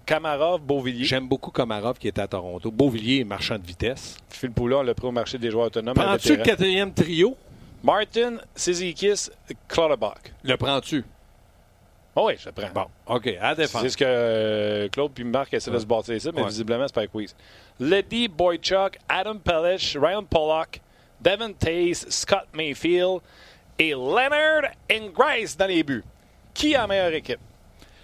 Kamarov, 0.06 0.60
Beauvillier. 0.60 1.04
J'aime 1.04 1.28
beaucoup 1.28 1.50
Komarov 1.50 1.98
qui 1.98 2.08
était 2.08 2.20
à 2.22 2.26
Toronto. 2.28 2.70
Beauvillier 2.70 3.20
est 3.20 3.24
marchand 3.24 3.58
de 3.58 3.66
vitesse. 3.66 4.16
Phil 4.28 4.50
Poula, 4.50 4.78
on 4.78 4.82
l'a 4.82 4.94
pris 4.94 5.06
au 5.06 5.12
marché 5.12 5.38
des 5.38 5.50
joueurs 5.50 5.66
autonomes. 5.66 5.94
Prends-tu 5.94 6.36
le 6.36 6.42
quatrième 6.42 6.92
trio? 6.92 7.36
Martin, 7.82 8.36
Sizikis, 8.54 9.28
Clutterbuck. 9.68 10.32
Le 10.44 10.56
prends-tu? 10.56 11.04
Oh 12.14 12.26
oui, 12.26 12.34
je 12.38 12.46
le 12.46 12.52
prends. 12.52 12.68
Bon, 12.74 12.86
OK, 13.14 13.26
à 13.40 13.50
C'est 13.54 13.62
défense. 13.62 13.88
ce 13.88 13.96
que 13.96 14.04
euh, 14.06 14.88
Claude 14.90 15.12
puis 15.14 15.24
Marc 15.24 15.52
essaient 15.54 15.70
de 15.70 15.78
se 15.78 15.86
bâtir 15.86 16.14
ici, 16.14 16.28
mais 16.34 16.42
Ouais. 16.42 16.48
visiblement, 16.48 16.86
c'est 16.86 16.94
pas 16.94 17.06
Weiss. 17.18 17.34
Letty, 17.80 18.28
Boychuk, 18.28 18.98
Adam 19.08 19.36
Pellish, 19.38 19.96
Ryan 19.96 20.22
Pollock, 20.22 20.80
Devin 21.20 21.52
Tace, 21.54 22.06
Scott 22.10 22.46
Mayfield 22.52 23.20
et 23.78 23.92
Leonard 23.92 24.72
Ingrice 24.90 25.56
dans 25.56 25.66
les 25.66 25.82
buts. 25.82 26.04
Qui 26.52 26.74
a 26.76 26.82
la 26.82 26.86
meilleure 26.86 27.14
équipe? 27.14 27.40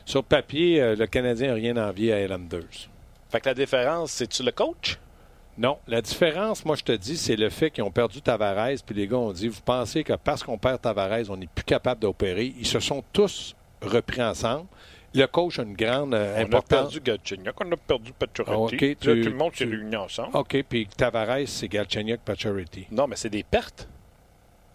Sur 0.08 0.24
papier, 0.24 0.80
euh, 0.80 0.96
le 0.96 1.06
Canadien 1.06 1.48
n'a 1.48 1.54
rien 1.54 1.76
envié 1.76 2.14
à 2.14 2.22
Islanders. 2.22 2.88
Fait 3.28 3.40
que 3.42 3.48
la 3.50 3.54
différence, 3.54 4.10
c'est-tu 4.12 4.42
le 4.42 4.52
coach? 4.52 4.98
Non, 5.58 5.76
la 5.86 6.00
différence, 6.00 6.64
moi, 6.64 6.76
je 6.76 6.82
te 6.82 6.92
dis, 6.92 7.18
c'est 7.18 7.36
le 7.36 7.50
fait 7.50 7.70
qu'ils 7.70 7.84
ont 7.84 7.90
perdu 7.90 8.22
Tavares, 8.22 8.78
puis 8.86 8.94
les 8.94 9.06
gars 9.06 9.18
ont 9.18 9.32
dit, 9.32 9.48
vous 9.48 9.60
pensez 9.62 10.04
que 10.04 10.14
parce 10.14 10.42
qu'on 10.42 10.56
perd 10.56 10.80
Tavares, 10.80 11.28
on 11.28 11.36
n'est 11.36 11.46
plus 11.54 11.64
capable 11.64 12.00
d'opérer. 12.00 12.54
Ils 12.58 12.66
se 12.66 12.80
sont 12.80 13.04
tous 13.12 13.54
repris 13.82 14.22
ensemble. 14.22 14.64
Le 15.14 15.26
coach 15.26 15.58
a 15.58 15.62
une 15.64 15.74
grande 15.74 16.14
euh, 16.14 16.36
On 16.36 16.38
a 16.38 16.42
importance. 16.44 16.68
perdu 16.68 17.00
Galchenyuk, 17.02 17.54
on 17.60 17.70
a 17.72 17.76
perdu 17.76 18.12
Pacioretty. 18.14 18.76
Ah, 19.02 19.06
là, 19.08 19.22
tout 19.22 19.28
le 19.30 19.34
monde 19.36 19.52
s'est 19.54 19.66
tu- 19.66 19.70
réuni 19.76 19.96
ensemble. 19.96 20.34
OK, 20.34 20.64
puis 20.66 20.86
Tavares, 20.86 21.46
c'est 21.46 21.68
Galchenyuk, 21.68 22.20
Pacioretty. 22.20 22.86
Non, 22.90 23.06
mais 23.06 23.16
c'est 23.16 23.28
des 23.30 23.42
pertes. 23.42 23.86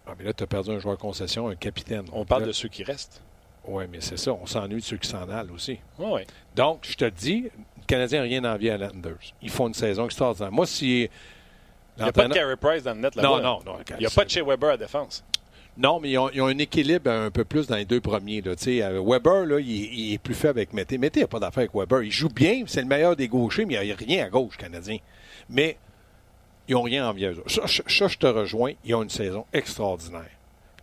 Ah, 0.06 0.12
mais 0.16 0.24
là, 0.26 0.32
tu 0.32 0.44
as 0.44 0.46
perdu 0.46 0.70
un 0.70 0.78
joueur 0.78 0.96
concession, 0.96 1.48
un 1.48 1.56
capitaine. 1.56 2.04
On 2.12 2.24
parle 2.24 2.42
Là- 2.42 2.48
de 2.48 2.52
ceux 2.52 2.68
qui 2.68 2.84
restent. 2.84 3.20
Oui, 3.66 3.84
mais 3.90 4.00
c'est 4.00 4.18
ça. 4.18 4.32
On 4.32 4.46
s'ennuie 4.46 4.76
de 4.76 4.80
ceux 4.80 4.96
qui 4.96 5.08
s'en 5.08 5.28
allent 5.28 5.52
aussi. 5.52 5.78
Oui, 5.98 6.06
oui. 6.12 6.20
Donc, 6.54 6.80
je 6.82 6.94
te 6.96 7.04
dis, 7.06 7.42
le 7.42 7.84
Canadien 7.86 8.20
n'a 8.20 8.24
rien 8.24 8.44
envie 8.44 8.70
à 8.70 8.76
Landers. 8.76 9.16
Ils 9.42 9.50
font 9.50 9.68
une 9.68 9.74
saison 9.74 10.04
extraordinaire. 10.06 10.52
Moi, 10.52 10.66
si. 10.66 11.08
Il 11.96 12.02
n'y 12.02 12.08
a 12.08 12.12
pas 12.12 12.28
de 12.28 12.34
Carey 12.34 12.56
Price 12.56 12.82
dans 12.82 12.94
le 12.94 13.00
net 13.00 13.14
là-bas. 13.14 13.28
Non, 13.28 13.42
non, 13.42 13.60
non. 13.64 13.78
Il 13.90 14.00
n'y 14.00 14.06
a 14.06 14.10
pas 14.10 14.24
de 14.24 14.30
chez 14.30 14.42
Weber 14.42 14.70
à 14.70 14.76
défense. 14.76 15.24
Non, 15.76 15.98
mais 16.00 16.10
ils 16.10 16.18
ont, 16.18 16.30
ils 16.30 16.40
ont 16.40 16.46
un 16.46 16.58
équilibre 16.58 17.10
un 17.10 17.30
peu 17.30 17.44
plus 17.44 17.66
dans 17.66 17.76
les 17.76 17.84
deux 17.84 18.00
premiers. 18.00 18.40
Là. 18.40 18.52
Euh, 18.66 19.02
Weber, 19.04 19.46
là, 19.46 19.58
il, 19.60 19.68
il 19.68 20.12
est 20.14 20.18
plus 20.18 20.34
faible 20.34 20.58
avec 20.58 20.72
Mété. 20.72 20.98
Mété 20.98 21.20
n'a 21.20 21.26
pas 21.26 21.40
d'affaire 21.40 21.62
avec 21.62 21.74
Weber. 21.74 22.02
Il 22.02 22.12
joue 22.12 22.28
bien, 22.28 22.62
c'est 22.66 22.80
le 22.80 22.86
meilleur 22.86 23.16
des 23.16 23.28
gauchers, 23.28 23.64
mais 23.64 23.74
il 23.74 23.86
n'y 23.86 23.92
a 23.92 23.96
rien 23.96 24.26
à 24.26 24.28
gauche, 24.28 24.56
Canadien. 24.56 24.98
Mais 25.48 25.76
ils 26.68 26.74
n'ont 26.74 26.82
rien 26.82 27.08
envie 27.08 27.26
à 27.26 27.30
eux. 27.30 27.42
Ça, 27.46 27.66
ça, 27.66 28.08
je 28.08 28.16
te 28.18 28.26
rejoins. 28.26 28.72
Ils 28.84 28.94
ont 28.94 29.02
une 29.02 29.10
saison 29.10 29.46
extraordinaire. 29.52 30.30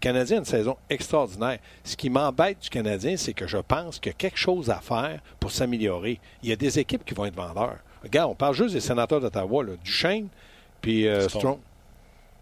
Le 0.04 0.10
Canadien 0.10 0.38
a 0.38 0.40
une 0.40 0.46
saison 0.46 0.78
extraordinaire. 0.90 1.60
Ce 1.84 1.96
qui 1.96 2.10
m'embête 2.10 2.60
du 2.60 2.70
Canadien, 2.70 3.18
c'est 3.18 3.34
que 3.34 3.46
je 3.46 3.58
pense 3.60 4.00
qu'il 4.00 4.10
y 4.10 4.16
a 4.16 4.18
quelque 4.18 4.38
chose 4.38 4.72
à 4.72 4.80
faire 4.82 5.20
pour 5.40 5.52
s'améliorer. 5.52 6.20
Il 6.42 6.50
y 6.50 6.52
a 6.52 6.56
des 6.56 6.80
équipes 6.80 7.06
qui 7.06 7.14
vont 7.14 7.26
être 7.26 7.36
vendeurs. 7.36 7.78
Regarde, 8.02 8.32
on 8.32 8.36
parle 8.36 8.56
juste 8.56 8.74
des 8.74 8.80
sénateurs 8.80 9.22
d'Ottawa, 9.22 9.64
Duchesne 9.84 10.28
puis 10.82 11.08
euh. 11.08 11.30
Strong. 11.30 11.60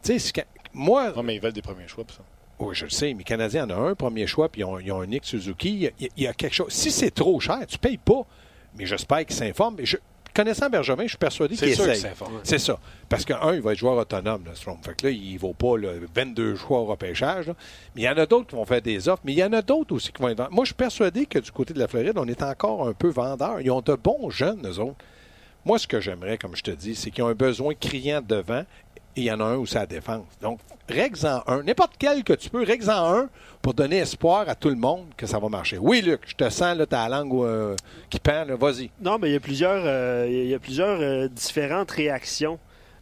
Tu 0.01 0.18
sais, 0.18 0.46
moi, 0.74 1.12
Non, 1.13 1.22
mais 1.24 1.36
ils 1.36 1.42
veulent 1.42 1.51
des 1.51 1.62
premiers 1.62 1.89
choix 1.89 2.06
pour 2.06 2.16
ça. 2.16 2.24
oui, 2.60 2.74
je 2.75 2.86
le 2.86 2.92
sais, 2.92 3.12
mais 3.13 3.20
les 3.20 3.24
Canadiens 3.25 3.70
en 3.70 3.78
ont 3.84 3.88
un 3.88 3.96
premier 3.96 4.25
choix, 4.25 4.48
puis 4.48 4.62
ils 4.62 4.63
ont, 4.63 4.80
ils 4.80 4.92
ont 4.94 5.01
un 5.01 5.08
Nick 5.08 5.25
Suzuki. 5.25 5.70
Il 5.70 5.82
y, 5.82 5.88
a, 5.88 5.92
il 6.16 6.24
y 6.24 6.28
a 6.28 6.34
quelque 6.34 6.54
chose. 6.56 6.72
Si 6.72 6.92
c'est 6.92 7.12
trop 7.12 7.38
cher, 7.42 7.60
tu 7.68 7.75
ne 7.75 7.80
payes 7.80 7.98
pas. 7.98 8.22
Mais 8.78 8.86
j'espère 8.86 9.25
qu'ils 9.25 9.36
s'informent. 9.36 9.75
Mais 9.80 9.86
je- 9.86 9.98
connaissant 10.39 10.69
Bergevin, 10.69 11.03
je 11.03 11.10
suis 11.10 11.17
persuadé 11.17 11.55
qu'il 11.55 11.67
essaye. 11.67 12.01
C'est 12.43 12.60
ça. 12.60 12.79
Parce 13.10 13.25
qu'un, 13.25 13.53
il 13.53 13.62
va 13.62 13.74
être 13.74 13.77
joueur 13.77 13.98
autonome, 13.98 14.46
là, 14.46 14.51
Strom. 14.55 14.77
Fait 14.81 14.96
que 14.96 15.08
là, 15.08 15.12
il 15.12 15.34
ne 15.34 15.39
vaut 15.39 15.53
pas 15.53 15.77
là, 15.77 15.89
22 16.15 16.55
choix 16.55 16.79
au 16.79 16.86
repêchage. 16.86 17.48
là. 17.48 17.55
Mais 17.96 18.03
il 18.03 18.05
y 18.05 18.10
en 18.10 18.17
a 18.17 18.25
d'autres 18.25 18.48
qui 18.48 18.55
vont 18.55 18.65
faire 18.65 18.81
des 18.81 19.10
offres. 19.10 19.22
Mais 19.25 19.34
il 19.34 19.39
y 19.39 19.43
en 19.43 19.51
a 19.51 19.62
d'autres 19.62 19.93
aussi 19.93 20.13
qui 20.13 20.22
vont 20.22 20.29
être. 20.29 20.50
Moi, 20.51 20.63
je 20.63 20.69
suis 20.69 20.75
persuadé 20.75 21.25
que 21.25 21.39
du 21.39 21.51
côté 21.51 21.74
de 21.74 21.79
la 21.79 21.88
Floride, 21.88 22.13
on 22.15 22.27
est 22.27 22.41
encore 22.41 22.88
un 22.88 22.93
peu 22.93 23.10
vendeurs. 23.10 23.60
Ils 23.60 23.72
ont 23.72 23.81
de 23.81 23.96
bons 23.96 24.29
jeunes, 24.29 24.65
eux 24.65 24.79
autres. 24.79 24.98
Moi, 25.65 25.77
ce 25.77 25.88
que 25.88 26.00
j'aimerais, 26.00 26.38
comme 26.38 26.55
je 26.55 26.63
te 26.63 26.72
dis, 26.72 26.96
c'est 26.96 27.12
qu'ils 27.12 27.24
ont 27.24 27.27
un 27.27 27.34
besoin 27.34 27.74
criant 27.74 28.22
devant 28.25 28.63
et 29.16 29.22
il 29.22 29.24
y 29.24 29.32
en 29.32 29.39
a 29.39 29.44
un 29.44 29.56
où 29.56 29.66
c'est 29.66 29.80
la 29.80 29.86
défense. 29.86 30.25
Donc, 30.42 30.60
règle-en 30.88 31.44
un. 31.48 31.63
N'importe 31.63 31.94
quel 31.98 32.24
que 32.24 32.34
tu 32.34 32.50
peux, 32.50 32.63
règle-en 32.63 33.13
un 33.13 33.30
pour 33.62 33.74
donner 33.74 33.98
espoir 33.98 34.48
à 34.48 34.56
tout 34.56 34.70
le 34.70 34.75
monde 34.75 35.08
que 35.18 35.25
ça 35.25 35.39
va 35.39 35.50
marcher. 35.50 35.78
Oui, 35.78 36.01
Luc, 36.01 36.22
je 36.25 36.36
te 36.36 36.50
sens, 36.50 36.78
là, 36.78 36.86
ta 36.86 37.08
langue 37.10 37.34
euh, 37.34 37.75
qui 38.10 38.20
pend, 38.20 38.46
vas-y. 38.58 38.89
Non, 39.01 39.18
mais 39.20 39.30
il 39.30 39.34
y 39.34 39.36
a 39.36 39.39
plusieurs, 39.39 39.82
euh, 39.86 40.28
il 40.30 40.48
y 40.48 40.54
a 40.54 40.60
plusieurs 40.60 41.00
euh, 41.01 41.28
différentes 41.28 41.92
réactions. 41.92 42.60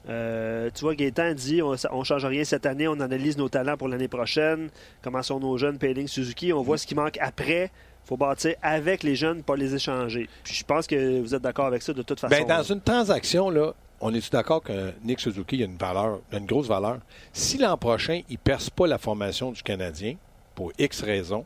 Tu 0.08 0.82
vois, 0.82 0.96
Gaétan 0.96 1.34
dit 1.34 1.62
on 1.62 1.72
ne 1.72 2.04
change 2.06 2.26
rien 2.26 2.46
cette 2.46 2.66
année, 2.66 2.88
on 2.88 3.00
analyse 3.02 3.38
nos 3.38 3.50
talents 3.50 3.76
pour 3.76 3.90
l'année 3.90 4.08
prochaine. 4.08 4.70
Comment 5.02 5.22
sont 5.22 5.40
nos 5.40 5.58
jeunes, 5.58 5.78
Payling, 5.78 6.08
Suzuki? 6.08 6.54
On 6.54 6.62
voit 6.62 6.78
ce 6.78 6.88
qui 6.88 6.96
manque 6.96 7.18
après. 7.20 7.72
Il 8.06 8.08
faut 8.08 8.16
bâtir 8.16 8.56
avec 8.62 9.04
les 9.04 9.18
jeunes, 9.18 9.44
pas 9.44 9.58
les 9.58 9.76
échanger. 9.76 10.30
Puis 10.46 10.54
je 10.54 10.64
pense 10.64 10.88
que 10.88 11.20
vous 11.20 11.36
êtes 11.36 11.42
d'accord 11.42 11.66
avec 11.66 11.82
ça 11.82 11.92
de 11.92 12.04
toute 12.04 12.22
façon. 12.22 12.34
Ben, 12.34 12.48
dans 12.48 12.64
une 12.64 12.80
transaction, 12.80 13.50
là, 13.50 13.74
on 14.01 14.13
est 14.13 14.32
d'accord 14.32 14.62
que 14.62 14.94
Nick 15.04 15.20
Suzuki 15.20 15.62
a 15.62 15.66
une 15.66 15.77
valeur, 15.77 16.20
a 16.32 16.38
une 16.38 16.46
grosse 16.46 16.68
valeur? 16.68 17.00
Si 17.34 17.58
l'an 17.58 17.77
prochain, 17.77 18.22
il 18.30 18.34
ne 18.34 18.38
perce 18.38 18.70
pas 18.70 18.88
la 18.88 18.98
formation 18.98 19.51
du 19.51 19.63
Canadien, 19.63 20.16
pour 20.56 20.72
X 20.77 21.01
raisons, 21.01 21.46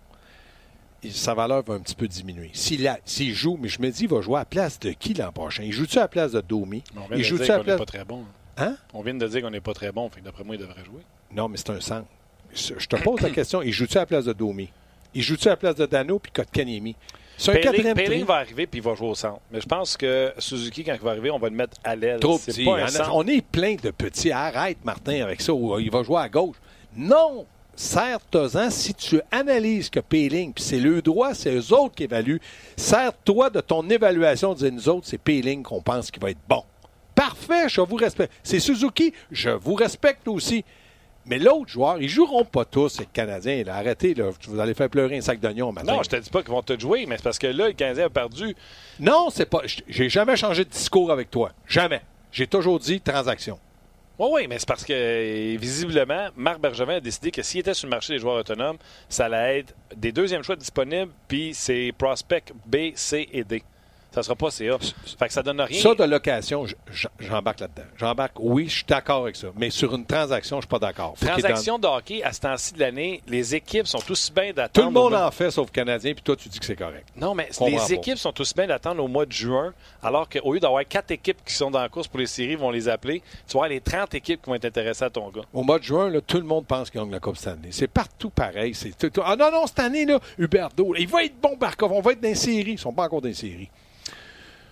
sa 1.09 1.33
valeur 1.33 1.63
va 1.63 1.73
un 1.73 1.79
petit 1.79 1.95
peu 1.95 2.07
diminuer. 2.07 2.51
S'il, 2.53 3.33
joue, 3.33 3.57
mais 3.59 3.67
je 3.67 3.81
me 3.81 3.89
dis, 3.89 4.03
il 4.03 4.09
va 4.09 4.21
jouer 4.21 4.35
à 4.35 4.39
la 4.39 4.45
place 4.45 4.79
de 4.79 4.91
qui 4.91 5.13
l'an 5.13 5.31
prochain? 5.31 5.63
Il 5.63 5.71
joue-tu 5.71 5.97
à 5.97 6.01
la 6.01 6.07
place 6.07 6.33
de 6.33 6.41
Domi? 6.41 6.83
Mais 6.93 7.01
On 7.01 7.07
vient 7.07 7.17
Il 7.17 7.19
de 7.19 7.23
joue-tu 7.23 7.43
dire 7.43 7.55
à 7.55 7.57
qu'on 7.57 7.63
la 7.63 7.71
n'est 7.71 7.75
place... 7.77 7.79
pas 7.79 7.85
très 7.85 8.05
bon. 8.05 8.25
Hein? 8.57 8.75
On 8.93 9.01
vient 9.01 9.13
de 9.15 9.27
dire 9.27 9.41
qu'on 9.41 9.49
n'est 9.49 9.61
pas 9.61 9.73
très 9.73 9.91
bon. 9.91 10.09
Fait 10.09 10.21
d'après 10.21 10.43
moi, 10.43 10.55
il 10.55 10.61
devrait 10.61 10.85
jouer. 10.85 11.01
Non, 11.33 11.47
mais 11.47 11.57
c'est 11.57 11.71
un 11.71 11.81
centre. 11.81 12.07
Je 12.53 12.85
te 12.85 12.95
pose 12.97 13.21
la 13.21 13.29
question, 13.29 13.61
il 13.61 13.71
joue-tu 13.71 13.97
à 13.97 14.01
la 14.01 14.05
place 14.05 14.25
de 14.25 14.33
Domi? 14.33 14.69
Il 15.13 15.23
joue-tu 15.23 15.47
à 15.47 15.51
la 15.51 15.57
place 15.57 15.75
de 15.75 15.85
Dano 15.85 16.19
puis 16.19 16.31
Kotkaniemi? 16.31 16.95
C'est 17.43 17.51
un 17.51 17.61
quatrième 17.61 18.25
va 18.25 18.35
arriver 18.35 18.67
puis 18.67 18.79
il 18.79 18.83
va 18.83 18.93
jouer 18.93 19.07
au 19.09 19.15
centre. 19.15 19.39
Mais 19.51 19.59
je 19.61 19.65
pense 19.65 19.97
que 19.97 20.31
Suzuki, 20.37 20.83
quand 20.83 20.93
il 20.93 21.01
va 21.01 21.11
arriver, 21.11 21.31
on 21.31 21.39
va 21.39 21.49
le 21.49 21.55
mettre 21.55 21.77
à 21.83 21.95
l'aile. 21.95 22.19
Trop 22.19 22.37
petit. 22.37 22.63
pas 22.65 22.77
un 22.77 22.83
On 22.83 22.85
a- 22.85 22.87
centre. 22.89 23.15
On 23.15 23.27
est 23.27 23.41
plein 23.45 23.75
de 23.81 23.89
petits. 23.91 24.31
Arrête, 24.31 24.77
Martin, 24.83 25.21
avec 25.23 25.41
ça. 25.41 25.53
Ou, 25.53 25.73
euh, 25.73 25.81
Il 25.81 25.89
va 25.91 26.03
jouer 26.03 26.19
à 26.21 26.29
gauche. 26.29 26.57
Non! 26.95 27.45
Serre-toi-en 27.75 28.69
si 28.69 28.93
tu 28.93 29.19
analyses 29.31 29.89
que 29.89 29.99
Péling, 30.01 30.53
puis 30.53 30.63
c'est 30.63 30.79
le 30.79 31.01
droit, 31.01 31.33
c'est 31.33 31.51
eux 31.55 31.73
autres 31.73 31.95
qui 31.95 32.03
évaluent. 32.03 32.39
Serre-toi 32.75 33.49
de 33.49 33.61
ton 33.61 33.89
évaluation, 33.89 34.53
disent 34.53 34.71
nous 34.71 34.89
autres, 34.89 35.07
c'est 35.07 35.17
Péling 35.17 35.63
qu'on 35.63 35.81
pense 35.81 36.11
qu'il 36.11 36.21
va 36.21 36.29
être 36.29 36.37
bon. 36.47 36.63
Parfait, 37.15 37.69
je 37.69 37.81
vous 37.81 37.95
respecte. 37.95 38.31
C'est 38.43 38.59
Suzuki, 38.59 39.13
je 39.31 39.49
vous 39.49 39.73
respecte 39.73 40.27
aussi. 40.27 40.63
Mais 41.25 41.37
l'autre 41.37 41.69
joueur, 41.69 42.01
ils 42.01 42.09
joueront 42.09 42.45
pas 42.45 42.65
tous, 42.65 42.99
les 42.99 43.05
Canadiens. 43.05 43.63
Là. 43.63 43.75
Arrêtez, 43.75 44.13
là. 44.13 44.29
vous 44.47 44.59
allez 44.59 44.73
faire 44.73 44.89
pleurer 44.89 45.17
un 45.17 45.21
sac 45.21 45.39
d'oignons 45.39 45.71
matin. 45.71 45.93
Non, 45.93 46.03
je 46.03 46.09
te 46.09 46.15
dis 46.15 46.29
pas 46.29 46.41
qu'ils 46.41 46.51
vont 46.51 46.63
te 46.63 46.79
jouer, 46.79 47.05
mais 47.05 47.17
c'est 47.17 47.23
parce 47.23 47.39
que 47.39 47.47
là, 47.47 47.67
le 47.67 47.73
Canadien 47.73 48.05
a 48.05 48.09
perdu. 48.09 48.55
Non, 48.99 49.29
c'est 49.29 49.45
pas. 49.45 49.61
J'ai 49.87 50.09
jamais 50.09 50.35
changé 50.35 50.65
de 50.65 50.69
discours 50.69 51.11
avec 51.11 51.29
toi. 51.29 51.51
Jamais. 51.67 52.01
J'ai 52.31 52.47
toujours 52.47 52.79
dit 52.79 53.01
transaction. 53.01 53.59
Oui, 54.19 54.29
oui, 54.33 54.47
mais 54.47 54.59
c'est 54.59 54.67
parce 54.67 54.85
que, 54.85 54.93
euh, 54.93 55.57
visiblement, 55.57 56.29
Marc 56.35 56.59
Bergevin 56.59 56.97
a 56.97 56.99
décidé 56.99 57.31
que 57.31 57.41
s'il 57.41 57.61
était 57.61 57.73
sur 57.73 57.87
le 57.87 57.91
marché 57.91 58.13
des 58.13 58.19
joueurs 58.19 58.35
autonomes, 58.35 58.77
ça 59.09 59.25
allait 59.25 59.59
être 59.59 59.73
des 59.95 60.11
deuxièmes 60.11 60.43
choix 60.43 60.55
disponibles, 60.55 61.11
puis 61.27 61.53
c'est 61.55 61.91
prospect 61.97 62.43
B, 62.67 62.91
C 62.93 63.27
et 63.31 63.43
D. 63.43 63.63
Ça 64.11 64.23
sera 64.23 64.35
pas 64.35 64.51
CA. 64.51 64.77
Fait 65.17 65.27
que 65.27 65.33
ça 65.33 65.41
donne 65.41 65.61
rien. 65.61 65.81
Ça, 65.81 65.95
de 65.95 66.03
location, 66.03 66.65
j'embarque 67.19 67.61
là-dedans. 67.61 67.87
J'embarque, 67.97 68.33
oui, 68.39 68.67
je 68.67 68.75
suis 68.75 68.85
d'accord 68.85 69.23
avec 69.23 69.37
ça. 69.37 69.47
Mais 69.55 69.69
sur 69.69 69.95
une 69.95 70.05
transaction, 70.05 70.57
je 70.57 70.63
suis 70.63 70.67
pas 70.69 70.79
d'accord. 70.79 71.13
Transaction 71.19 71.79
de 71.79 71.87
hockey, 71.87 72.21
à 72.21 72.33
ce 72.33 72.41
temps-ci 72.41 72.73
de 72.73 72.79
l'année, 72.81 73.21
les 73.27 73.55
équipes 73.55 73.87
sont 73.87 73.99
aussi 74.11 74.31
bien 74.33 74.47
donne- 74.47 74.55
d'attendre. 74.55 74.87
Tout 74.89 74.93
le 74.93 74.99
monde 75.01 75.13
au 75.13 75.15
en 75.15 75.31
fait, 75.31 75.49
sauf 75.49 75.67
le 75.67 75.71
Canadien, 75.71 76.13
puis 76.13 76.23
toi, 76.23 76.35
tu 76.35 76.49
dis 76.49 76.59
que 76.59 76.65
c'est 76.65 76.75
correct. 76.75 77.07
Non, 77.15 77.33
mais 77.33 77.47
comprends 77.47 77.67
les 77.67 77.77
pas. 77.77 77.89
équipes 77.89 78.17
sont 78.17 78.39
aussi 78.41 78.53
bien 78.53 78.67
d'attendre 78.67 79.01
au 79.01 79.07
mois 79.07 79.25
de 79.25 79.31
juin, 79.31 79.73
alors 80.03 80.27
qu'au 80.27 80.53
lieu 80.53 80.59
d'avoir 80.59 80.85
quatre 80.85 81.11
équipes 81.11 81.37
qui 81.45 81.53
sont 81.53 81.71
dans 81.71 81.79
la 81.81 81.87
course 81.87 82.09
pour 82.09 82.19
les 82.19 82.25
séries, 82.27 82.55
vont 82.55 82.69
les 82.71 82.89
appeler. 82.89 83.21
Tu 83.47 83.55
avoir 83.55 83.69
les 83.69 83.79
30 83.79 84.13
équipes 84.13 84.41
qui 84.41 84.49
vont 84.49 84.55
être 84.55 84.65
intéressées 84.65 85.05
à 85.05 85.09
ton 85.09 85.29
gars. 85.29 85.43
Au 85.53 85.63
mois 85.63 85.79
de 85.79 85.83
juin, 85.83 86.09
là, 86.09 86.19
tout 86.19 86.37
le 86.37 86.43
monde 86.43 86.65
pense 86.65 86.89
qu'il 86.89 86.99
gagne 86.99 87.11
la 87.11 87.19
Coupe 87.21 87.37
Stanley. 87.37 87.69
C'est 87.71 87.87
partout 87.87 88.29
pareil. 88.29 88.73
C'est 88.75 88.97
tout- 88.97 89.09
tout- 89.09 89.21
Ah 89.23 89.37
non, 89.37 89.51
non, 89.51 89.67
cette 89.67 89.79
année, 89.79 90.05
là, 90.05 90.19
Huberdo, 90.37 90.95
il 90.97 91.07
va 91.07 91.23
être 91.23 91.39
bon, 91.41 91.55
Barkov, 91.57 91.93
on 91.93 92.01
va 92.01 92.11
être 92.11 92.19
dans 92.21 92.27
les 92.27 92.35
séries. 92.35 92.73
Ils 92.73 92.77
sont 92.79 92.91
pas 92.91 93.03
encore 93.05 93.21
dans 93.21 93.29
les 93.29 93.33
séries. 93.33 93.69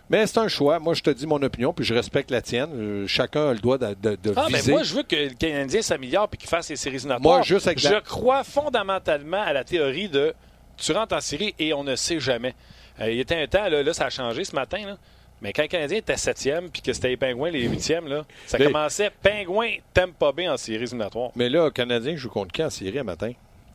Mais 0.10 0.26
c'est 0.26 0.40
un 0.40 0.48
choix. 0.48 0.80
Moi, 0.80 0.94
je 0.96 1.04
te 1.04 1.10
dis 1.12 1.28
mon 1.28 1.42
opinion, 1.44 1.72
puis 1.74 1.86
je 1.86 1.94
respecte 1.94 2.32
la 2.32 2.42
tienne. 2.42 2.70
Euh, 2.74 3.08
chacun 3.08 3.50
a 3.50 3.54
le 3.54 3.60
droit 3.60 3.78
de, 3.78 3.94
de- 4.02 4.16
de 4.16 4.34
Ah, 4.36 4.48
mais 4.52 4.60
moi, 4.68 4.82
je 4.84 4.96
veux 4.96 5.04
que 5.04 5.16
le 5.16 5.30
Canadien 5.36 5.82
s'améliore 5.82 6.28
et 6.34 6.38
qu'il 6.38 6.50
fasse 6.50 6.70
les 6.70 6.76
séries 6.76 6.96
éliminatoires. 6.96 7.36
Moi, 7.38 7.42
juste 7.44 7.68
avec 7.68 7.80
Je 7.80 7.90
la- 7.90 8.02
crois 8.02 8.44
fondamentalement 8.44 9.42
à 9.42 9.54
la 9.54 9.64
théorie 9.64 10.10
de 10.10 10.34
tu 10.78 10.92
rentres 10.94 11.16
en 11.16 11.22
série 11.22 11.54
et 11.60 11.74
on 11.74 11.84
ne 11.84 11.96
sait 11.96 12.20
jamais. 12.20 12.56
Euh, 13.02 13.12
il 13.12 13.18
y 13.18 13.20
était 13.20 13.36
un 13.36 13.46
temps, 13.48 13.70
là, 13.70 13.84
là, 13.84 13.94
ça 13.94 14.06
a 14.06 14.10
changé 14.10 14.44
ce 14.46 14.56
matin, 14.56 14.80
là. 14.86 14.98
mais 15.42 15.54
quand 15.54 15.62
le 15.62 15.68
Canadien 15.68 15.98
était 16.00 16.18
septième 16.18 16.70
puis 16.70 16.82
que 16.82 16.92
c'était 16.92 17.10
les 17.10 17.18
Pingouins 17.18 17.52
les 17.52 17.68
huitièmes, 17.68 18.08
là, 18.08 18.26
ça 18.48 18.58
Mais- 18.58 18.66
commençait 18.66 19.12
Pingouins, 19.22 19.76
Tampa 19.94 20.32
Bay 20.32 20.48
en 20.50 20.58
séries 20.58 20.84
éliminatoires. 20.84 21.32
Mais 21.36 21.50
là, 21.50 21.66
le 21.66 21.72
Canadien 21.72 22.16
joue 22.16 22.30
contre 22.30 22.52
qui 22.52 22.64
en 22.64 22.70
série 22.70 22.98
un 23.00 23.04
matin? 23.04 23.32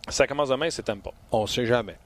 Ça 0.09 0.27
commence 0.27 0.49
demain, 0.51 0.68
c'est 0.70 0.83
Tampa. 0.83 1.11
On 1.31 1.42
ne 1.42 1.47
sait 1.47 1.64
jamais. 1.64 1.97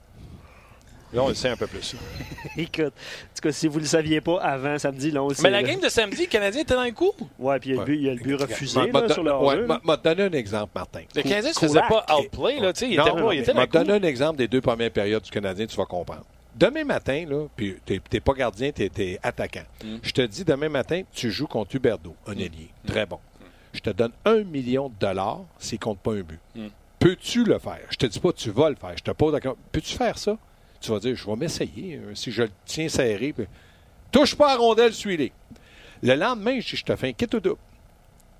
Là, 1.12 1.22
on 1.22 1.28
le 1.28 1.34
sait 1.34 1.48
un 1.48 1.56
peu 1.56 1.66
plus. 1.66 1.94
Écoute, 2.56 2.84
en 2.86 3.34
tout 3.34 3.42
cas, 3.42 3.52
si 3.52 3.66
vous 3.66 3.76
ne 3.78 3.82
le 3.82 3.88
saviez 3.88 4.20
pas 4.20 4.40
avant 4.42 4.78
samedi, 4.78 5.10
là, 5.10 5.22
on 5.22 5.28
le 5.28 5.34
mais 5.38 5.42
sait, 5.42 5.50
la 5.50 5.62
là. 5.62 5.68
game 5.68 5.80
de 5.80 5.88
samedi, 5.88 6.22
le 6.22 6.26
Canadien 6.26 6.62
était 6.62 6.74
dans 6.74 6.84
le 6.84 6.90
coup? 6.92 7.12
Ouais, 7.38 7.58
puis 7.58 7.70
il 7.70 7.76
y 7.76 7.78
a 7.78 7.80
le 7.80 7.86
but, 7.86 7.96
il 7.96 8.02
y 8.02 8.10
a 8.10 8.14
le 8.14 8.20
but 8.20 8.34
refusé 8.34 8.90
là, 8.92 9.08
sur 9.08 9.22
le 9.22 9.32
ouais, 9.34 9.66
m'a- 9.84 9.96
donné 9.96 10.22
un 10.24 10.32
exemple, 10.32 10.72
Martin. 10.74 11.02
Le 11.14 11.22
Canadien 11.22 11.52
se 11.52 11.60
faisait 11.60 11.80
pas 11.88 12.04
outplay, 12.18 12.60
là, 12.60 12.72
tu 12.72 12.80
sais, 12.80 12.90
il 12.90 12.96
Non, 12.98 13.06
était, 13.06 13.22
pas, 13.22 13.34
il 13.34 13.40
était 13.40 13.54
dans 13.54 13.60
le 13.60 13.66
coup. 13.66 13.72
donné 13.78 13.92
un 13.92 14.02
exemple 14.02 14.36
des 14.38 14.48
deux 14.48 14.60
premières 14.60 14.90
périodes 14.90 15.22
du 15.22 15.30
Canadien, 15.30 15.66
tu 15.66 15.76
vas 15.76 15.86
comprendre. 15.86 16.24
Demain 16.54 16.84
matin, 16.84 17.24
là, 17.28 17.46
puis 17.56 17.76
t'es 17.86 18.20
pas 18.20 18.32
gardien, 18.34 18.70
t'es 18.72 18.90
es 18.98 19.18
attaquant. 19.22 19.62
Mm. 19.84 19.96
Je 20.02 20.10
te 20.12 20.22
dis, 20.22 20.44
demain 20.44 20.68
matin, 20.68 21.02
tu 21.12 21.30
joues 21.30 21.46
contre 21.46 21.76
Huberdo, 21.76 22.14
un 22.26 22.32
ailier. 22.32 22.68
Très 22.86 23.06
bon. 23.06 23.18
Je 23.72 23.80
te 23.80 23.90
donne 23.90 24.12
un 24.24 24.42
million 24.42 24.88
de 24.88 24.94
dollars 24.98 25.40
s'il 25.58 25.78
compte 25.78 26.00
pas 26.00 26.12
un 26.12 26.20
but. 26.22 26.40
Mm. 26.56 26.66
Peux-tu 26.98 27.44
le 27.44 27.58
faire? 27.60 27.78
Je 27.90 27.96
te 27.96 28.06
dis 28.06 28.18
pas 28.18 28.32
tu 28.32 28.50
vas 28.50 28.70
le 28.70 28.74
faire. 28.76 28.92
Je 28.96 29.04
te 29.04 29.10
pose 29.12 29.32
la 29.32 29.40
question. 29.40 29.56
Peux-tu 29.70 29.94
faire 29.96 30.18
ça? 30.18 30.36
Tu 30.80 30.90
vas 30.90 30.98
dire, 31.00 31.16
je 31.16 31.26
vais 31.26 31.36
m'essayer. 31.36 31.96
euh, 31.96 32.14
Si 32.14 32.30
je 32.30 32.42
le 32.44 32.50
tiens 32.64 32.88
serré, 32.88 33.32
puis- 33.32 33.46
touche 34.12 34.34
pas 34.36 34.48
à 34.50 34.54
la 34.54 34.60
rondelle, 34.60 34.92
suis-les. 34.94 35.32
Le 36.02 36.14
lendemain, 36.14 36.60
je 36.60 36.76
je 36.76 36.84
te 36.84 36.94
fais 36.94 37.08
un 37.08 37.12
kit 37.12 37.26
ou 37.34 37.40
double. 37.40 37.60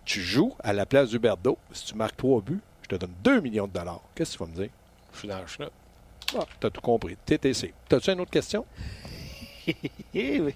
Tu 0.05 0.21
joues 0.23 0.55
à 0.61 0.73
la 0.73 0.87
place 0.87 1.11
d'Huberdo. 1.11 1.59
Si 1.73 1.87
tu 1.87 1.95
marques 1.95 2.17
trois 2.17 2.41
buts, 2.41 2.61
je 2.83 2.89
te 2.89 2.95
donne 2.97 3.13
2 3.25 3.41
millions 3.41 3.67
de 3.67 3.73
dollars. 3.73 4.01
Qu'est-ce 4.15 4.33
que 4.39 4.45
tu 4.45 4.45
vas 4.45 4.51
me 4.57 4.63
dire? 4.63 4.71
Je 5.13 5.19
suis 5.19 5.29
dans 5.29 5.39
le 5.41 5.47
chenot. 5.47 5.71
Ah, 6.39 6.45
t'as 6.61 6.71
tout 6.71 6.81
compris. 6.81 7.17
TTC. 7.27 7.75
T'as-tu 7.89 8.11
une 8.13 8.21
autre 8.21 8.31
question? 8.31 8.65
Oui. 10.15 10.55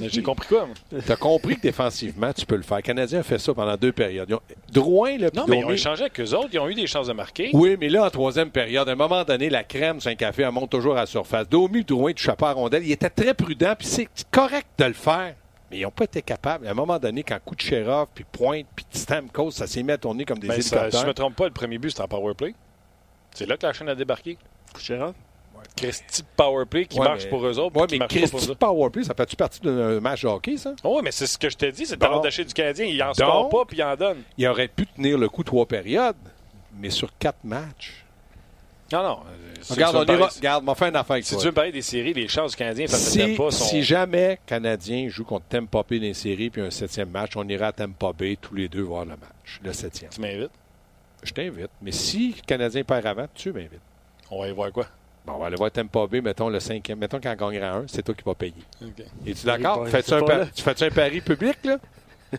J'ai 0.00 0.22
compris 0.22 0.48
quoi, 0.48 0.66
moi? 0.66 0.74
Tu 1.04 1.12
as 1.12 1.16
compris 1.16 1.56
que 1.56 1.60
défensivement, 1.62 2.32
tu 2.32 2.44
peux 2.46 2.56
le 2.56 2.62
faire. 2.62 2.78
Le 2.78 2.82
Canadien 2.82 3.20
a 3.20 3.22
fait 3.22 3.38
ça 3.38 3.54
pendant 3.54 3.76
deux 3.76 3.92
périodes. 3.92 4.28
Ils 4.28 4.34
ont- 4.34 4.40
Drouin, 4.72 5.18
là, 5.18 5.28
Non, 5.34 5.44
mais 5.48 5.58
ils 5.60 5.64
ont 5.64 5.70
échangé 5.70 6.02
avec 6.02 6.18
eux 6.20 6.34
autres. 6.34 6.48
Ils 6.52 6.58
ont 6.58 6.68
eu 6.68 6.74
des 6.74 6.86
chances 6.86 7.06
de 7.06 7.12
marquer. 7.12 7.50
Oui, 7.52 7.76
mais 7.78 7.88
là, 7.88 8.04
en 8.06 8.10
troisième 8.10 8.50
période, 8.50 8.88
à 8.88 8.92
un 8.92 8.96
moment 8.96 9.22
donné, 9.24 9.48
la 9.50 9.62
crème 9.64 10.00
sur 10.00 10.10
un 10.10 10.14
café, 10.16 10.42
elle 10.42 10.50
monte 10.50 10.70
toujours 10.70 10.94
à 10.96 11.00
la 11.00 11.06
surface. 11.06 11.48
Domi 11.48 11.84
Drouin 11.84 12.10
ne 12.10 12.14
touchaient 12.14 12.34
pas 12.36 12.50
à 12.50 12.52
rondelle. 12.54 12.84
Il 12.84 12.90
était 12.92 13.10
très 13.10 13.34
prudent, 13.34 13.74
puis 13.78 13.86
c'est 13.86 14.08
correct 14.30 14.66
de 14.78 14.84
le 14.86 14.92
faire. 14.94 15.34
Mais 15.70 15.78
ils 15.78 15.82
n'ont 15.82 15.90
pas 15.90 16.04
été 16.04 16.22
capables. 16.22 16.66
À 16.66 16.70
un 16.72 16.74
moment 16.74 16.98
donné, 16.98 17.22
quand 17.22 17.38
Kucherov, 17.44 18.08
puis 18.14 18.24
Pointe, 18.30 18.66
puis 18.74 18.84
Stamkos, 18.90 19.52
ça 19.52 19.66
s'est 19.66 19.82
mis 19.82 19.92
à 19.92 19.98
tourner 19.98 20.24
comme 20.24 20.38
des 20.38 20.48
Ben, 20.48 20.56
ça, 20.56 20.62
si 20.62 20.68
je 20.70 20.74
hélicoptères. 20.76 21.06
me 21.06 21.14
trompe 21.14 21.36
pas, 21.36 21.44
le 21.46 21.52
premier 21.52 21.78
but, 21.78 21.90
c'était 21.90 22.02
en 22.02 22.08
powerplay. 22.08 22.54
C'est 23.34 23.46
là 23.46 23.56
que 23.56 23.66
la 23.66 23.72
chaîne 23.72 23.88
a 23.88 23.94
débarqué. 23.94 24.36
Kucherov? 24.74 25.14
Christy 25.76 26.22
powerplay 26.36 26.86
qui 26.86 26.98
Ouais, 26.98 27.04
marche 27.06 27.24
mais- 27.24 27.30
pour 27.30 27.44
eux 27.46 27.58
autres. 27.58 27.72
Oui, 27.74 27.98
mais 27.98 28.06
Christy. 28.06 28.54
Powerplay, 28.58 29.04
ça 29.04 29.14
fait-tu 29.14 29.36
partie 29.36 29.60
d'un 29.60 30.00
match 30.00 30.22
de 30.22 30.28
hockey, 30.28 30.56
ça? 30.56 30.74
Oui, 30.84 31.00
mais 31.02 31.10
c'est 31.12 31.26
ce 31.26 31.36
que 31.38 31.48
je 31.50 31.56
t'ai 31.56 31.72
dit, 31.72 31.84
c'est 31.86 31.94
le 31.94 31.98
talent 32.00 32.20
d'achat 32.20 32.44
du 32.44 32.54
Canadien. 32.54 32.86
Il 32.86 33.02
en 33.02 33.12
Donc- 33.12 33.50
pas, 33.50 33.64
puis 33.66 33.78
il 33.78 33.82
en 33.82 33.96
donne. 33.96 34.18
Il 34.38 34.46
aurait 34.46 34.68
pu 34.68 34.86
tenir 34.86 35.18
le 35.18 35.28
coup 35.28 35.42
trois 35.42 35.66
périodes, 35.66 36.16
mais 36.78 36.90
sur 36.90 37.16
quatre 37.18 37.42
matchs. 37.44 38.04
Non, 38.92 39.02
non. 39.02 39.18
euh, 39.26 39.54
Regarde, 39.70 39.96
on 39.96 40.04
ira. 40.04 40.28
Regarde, 40.28 40.76
fait 40.76 40.88
une 40.88 40.94
affaire 40.96 41.12
avec 41.14 41.24
Si 41.24 41.32
toi. 41.32 41.40
tu 41.40 41.46
veux 41.48 41.52
parler 41.52 41.72
des 41.72 41.82
séries, 41.82 42.12
les 42.12 42.28
chances 42.28 42.50
du 42.52 42.56
Canadien 42.56 42.86
face 42.86 43.08
à 43.08 43.10
Si, 43.10 43.18
Tampa 43.36 43.50
sont... 43.50 43.64
si 43.64 43.82
jamais 43.82 44.38
Canadien 44.46 45.08
joue 45.08 45.24
contre 45.24 45.46
Tampa 45.46 45.82
Bay 45.88 45.98
dans 45.98 46.02
les 46.04 46.14
séries 46.14 46.50
puis 46.50 46.60
un 46.62 46.70
septième 46.70 47.08
match, 47.10 47.32
on 47.34 47.48
ira 47.48 47.68
à 47.68 47.72
Tampa 47.72 48.12
Bay 48.12 48.36
tous 48.40 48.54
les 48.54 48.68
deux 48.68 48.82
voir 48.82 49.04
le 49.06 49.12
match, 49.12 49.60
le 49.62 49.72
septième. 49.72 50.10
Tu 50.10 50.20
m'invites? 50.20 50.50
Je 51.22 51.32
t'invite. 51.32 51.70
Mais 51.80 51.92
si 51.92 52.34
le 52.36 52.42
Canadien 52.46 52.84
perd 52.84 53.06
avant, 53.06 53.26
tu 53.34 53.52
m'invites. 53.52 53.80
On 54.30 54.42
va 54.42 54.48
y 54.48 54.52
voir 54.52 54.70
quoi? 54.70 54.86
Bon, 55.26 55.34
on 55.34 55.38
va 55.38 55.46
aller 55.46 55.56
voir 55.56 55.70
Tampa 55.70 56.06
Bay, 56.06 56.20
mettons 56.20 56.48
le 56.50 56.60
cinquième. 56.60 56.98
Mettons 56.98 57.18
qu'en 57.20 57.34
gagnera 57.34 57.76
un, 57.78 57.84
c'est 57.86 58.02
toi 58.02 58.14
qui 58.14 58.22
vas 58.24 58.34
payer. 58.34 58.52
OK. 58.82 59.04
Es-tu 59.26 59.46
d'accord? 59.46 59.84
pas- 59.84 59.90
Fais-tu 59.90 60.08
c'est 60.10 60.14
un, 60.16 60.20
pas 60.20 60.26
pa- 60.26 60.38
là. 60.38 60.46
tu 60.54 60.62
fais-tu 60.62 60.84
un 60.84 60.90
pari 60.90 61.20
public, 61.20 61.56
là? 61.64 61.78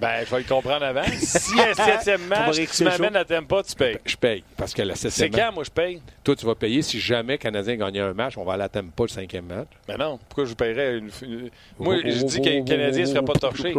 Ben, 0.00 0.24
je 0.24 0.30
vais 0.30 0.38
le 0.38 0.48
comprendre 0.48 0.84
avant. 0.86 1.02
Si 1.18 1.60
un 1.60 1.74
septième 1.74 2.26
match, 2.26 2.56
tu 2.74 2.84
m'amènes 2.84 3.16
à 3.16 3.24
Tampa, 3.24 3.62
tu 3.62 3.74
payes. 3.74 3.98
Je 4.04 4.16
paye. 4.16 4.42
Parce 4.56 4.72
que 4.72 4.82
le 4.82 4.94
C'est 4.94 5.10
septième 5.10 5.30
quand, 5.40 5.46
match, 5.48 5.54
moi, 5.54 5.64
je 5.64 5.70
paye? 5.70 6.02
toi, 6.24 6.34
tu 6.34 6.46
vas 6.46 6.54
payer. 6.54 6.82
Si 6.82 6.98
jamais 6.98 7.34
le 7.34 7.38
Canadien 7.38 7.76
gagne 7.76 8.00
un 8.00 8.14
match, 8.14 8.36
on 8.38 8.44
va 8.44 8.54
aller 8.54 8.62
à 8.64 8.68
Tampa 8.68 9.02
le 9.04 9.08
cinquième 9.08 9.46
match. 9.46 9.68
Ben 9.86 9.96
non. 9.98 10.18
Pourquoi 10.28 10.46
je 10.46 10.54
payerais 10.54 10.98
une... 10.98 11.10
une- 11.22 11.50
Moi, 11.78 11.96
je 12.04 12.24
dis 12.24 12.40
que 12.40 12.48
le 12.48 12.64
Canadien 12.64 13.02
ne 13.02 13.06
serait 13.06 13.24
pas 13.24 13.34
torché. 13.34 13.74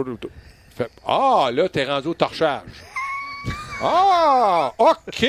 Ah, 1.05 1.49
là, 1.53 1.67
t'es 1.67 1.83
rendu 1.85 2.07
au 2.09 2.13
torchage. 2.13 2.61
Ah, 3.81 4.73
OK. 4.77 5.25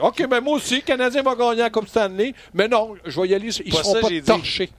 OK, 0.00 0.26
mais 0.30 0.40
moi 0.40 0.54
aussi, 0.56 0.76
le 0.76 0.80
Canadien 0.82 1.22
va 1.22 1.34
gagner 1.34 1.60
la 1.62 1.70
Coupe 1.70 1.88
Stanley. 1.88 2.34
Mais 2.54 2.68
non, 2.68 2.94
je 3.04 3.20
vais 3.20 3.28
y 3.28 3.34
aller. 3.34 3.48
Ils 3.60 3.66
ne 3.66 3.70
Pas 3.76 3.82
seront 3.82 3.94
ça, 3.94 4.00
pas 4.00 4.08
j'ai 4.08 4.20
dit. 4.20 4.26
torchés. 4.26 4.70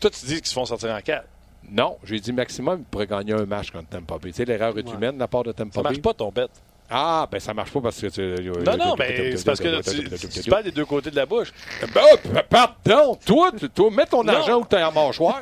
Toi, 0.00 0.10
tu 0.10 0.26
dis 0.26 0.36
qu'ils 0.36 0.46
se 0.46 0.54
font 0.54 0.64
sortir 0.64 0.90
en 0.90 1.00
quatre. 1.00 1.26
Non, 1.70 1.96
j'ai 2.04 2.20
dit 2.20 2.32
maximum, 2.32 2.80
ils 2.80 2.84
pourraient 2.84 3.06
gagner 3.06 3.32
un 3.32 3.46
match 3.46 3.70
contre 3.70 3.88
Tampa 3.88 4.18
Bay. 4.18 4.30
Tu 4.30 4.36
sais, 4.36 4.44
l'erreur 4.44 4.76
est 4.78 4.86
Ouais. 4.86 4.94
humaine 4.94 5.14
de 5.14 5.20
la 5.20 5.28
part 5.28 5.44
de 5.44 5.52
Tampa 5.52 5.74
Ça 5.76 5.82
marche 5.82 5.94
Bay. 5.96 6.02
pas, 6.02 6.12
ton 6.14 6.30
bet. 6.30 6.46
Ah, 6.90 7.26
ben 7.30 7.40
ça 7.40 7.54
marche 7.54 7.70
pas 7.72 7.80
parce 7.80 7.98
que 7.98 8.08
tu. 8.08 8.20
Non, 8.62 8.76
non, 8.76 8.94
mais 8.98 9.34
c'est 9.36 9.44
parce 9.46 9.58
que 9.58 10.42
tu, 10.42 10.50
parles 10.50 10.64
des 10.64 10.70
deux 10.70 10.84
côtés 10.84 11.10
de 11.10 11.16
la 11.16 11.24
bouche. 11.24 11.50
Ben, 11.94 12.02
oh, 12.12 12.16
pardon, 12.50 13.14
toi, 13.24 13.50
tu- 13.58 13.70
toi, 13.70 13.90
mets 13.90 14.04
ton 14.04 14.26
argent 14.28 14.60
où 14.60 14.66
tu 14.68 14.76
as 14.76 14.88
en 14.88 14.92
mâchoire. 14.92 15.40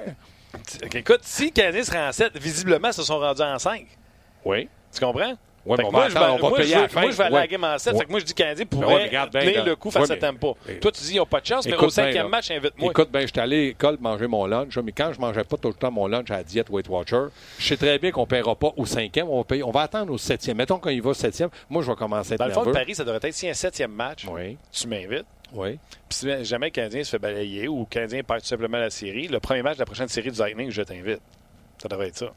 Écoute, 0.94 1.20
si 1.22 1.46
le 1.46 1.50
Canadien 1.50 1.82
serait 1.82 2.06
en 2.06 2.12
7, 2.12 2.38
visiblement, 2.38 2.88
ils 2.88 2.94
se 2.94 3.02
sont 3.02 3.18
rendus 3.18 3.42
en 3.42 3.58
5. 3.58 3.86
Oui. 4.44 4.68
Tu 4.94 5.00
comprends? 5.04 5.34
Ouais, 5.64 5.76
mais 5.78 5.84
que 5.84 5.88
on 5.88 5.92
va 5.92 5.98
moi, 5.98 6.08
je 6.08 6.14
vais, 6.14 6.20
on 6.20 6.48
va 6.50 6.56
payer 6.56 6.72
je 6.72 6.76
à 6.76 6.80
la 6.82 6.88
fin. 6.88 7.00
moi, 7.02 7.10
je 7.12 7.16
vais 7.16 7.22
aller 7.24 7.34
à 7.34 7.38
la 7.38 7.42
Ouais. 7.44 7.48
game 7.48 7.64
en 7.64 7.78
7. 7.78 7.92
Ouais. 7.92 7.98
Fait 8.00 8.04
que 8.06 8.10
moi, 8.10 8.20
je 8.20 8.24
dis 8.24 8.34
que 8.34 8.42
le 8.42 8.44
Canadien 8.44 8.66
pourrait 8.66 9.04
regarde 9.04 9.30
bien, 9.30 9.40
tenir 9.42 9.64
le 9.64 9.76
coup 9.76 9.90
face 9.92 10.10
à 10.10 10.16
mais- 10.16 10.78
Toi, 10.80 10.90
tu 10.92 11.00
dis 11.02 11.08
qu'ils 11.10 11.16
n'ont 11.18 11.26
pas 11.26 11.40
de 11.40 11.46
chance, 11.46 11.66
mais 11.66 11.76
au 11.76 11.88
cinquième 11.88 12.28
match, 12.28 12.50
invite-moi. 12.50 12.90
Écoute, 12.90 13.10
ben, 13.12 13.20
j'étais 13.26 13.40
allé 13.40 13.56
à 13.56 13.60
l'école 13.68 13.98
manger 14.00 14.26
mon 14.26 14.46
lunch, 14.46 14.76
mais 14.78 14.92
quand 14.92 15.12
je 15.12 15.20
mangeais 15.20 15.44
pas 15.44 15.56
tout 15.56 15.68
le 15.68 15.74
temps 15.74 15.90
mon 15.92 16.06
lunch 16.08 16.30
à 16.30 16.38
la 16.38 16.44
diète 16.44 16.68
Weight 16.70 16.88
Watcher, 16.88 17.26
je 17.58 17.66
sais 17.68 17.76
très 17.76 17.98
bien 17.98 18.10
qu'on 18.10 18.22
ne 18.22 18.26
paiera 18.26 18.56
pas 18.56 18.72
au 18.76 18.84
cinquième, 18.86 19.28
on 19.28 19.38
va, 19.38 19.44
payer, 19.44 19.62
on 19.62 19.70
va 19.70 19.82
attendre 19.82 20.12
au 20.12 20.18
septième. 20.18 20.56
Mettons 20.56 20.78
qu'on 20.78 20.90
y 20.90 20.98
va 21.00 21.10
au 21.10 21.14
septième, 21.14 21.50
moi, 21.70 21.82
je 21.82 21.90
vais 21.90 21.96
commencer 21.96 22.32
à 22.32 22.34
être 22.34 22.38
Dans 22.40 22.46
le 22.46 22.52
fond, 22.52 22.60
le 22.60 22.66
nerveux. 22.66 22.80
pari, 22.80 22.94
ça 22.94 23.04
devrait 23.04 23.20
être 23.22 23.32
si 23.34 23.48
un 23.48 23.54
septième 23.54 23.92
match, 23.92 24.26
Oui, 24.28 24.56
tu 24.72 24.88
m'invites. 24.88 25.26
oui. 25.54 25.78
Puis 26.08 26.18
si 26.18 26.44
jamais 26.44 26.66
le 26.66 26.70
Canadien 26.72 27.04
se 27.04 27.10
fait 27.10 27.18
balayer 27.18 27.68
ou 27.68 27.80
le 27.80 27.86
Canadien 27.86 28.22
perd 28.22 28.40
tout 28.40 28.46
simplement 28.46 28.78
la 28.78 28.90
série, 28.90 29.28
le 29.28 29.38
premier 29.38 29.62
match 29.62 29.74
de 29.76 29.80
la 29.82 29.86
prochaine 29.86 30.08
série 30.08 30.30
du 30.32 30.38
Lightning, 30.40 30.70
je 30.70 30.82
t'invite. 30.82 31.20
Ça 31.80 31.88
devrait 31.88 32.08
être 32.08 32.16
ça. 32.16 32.32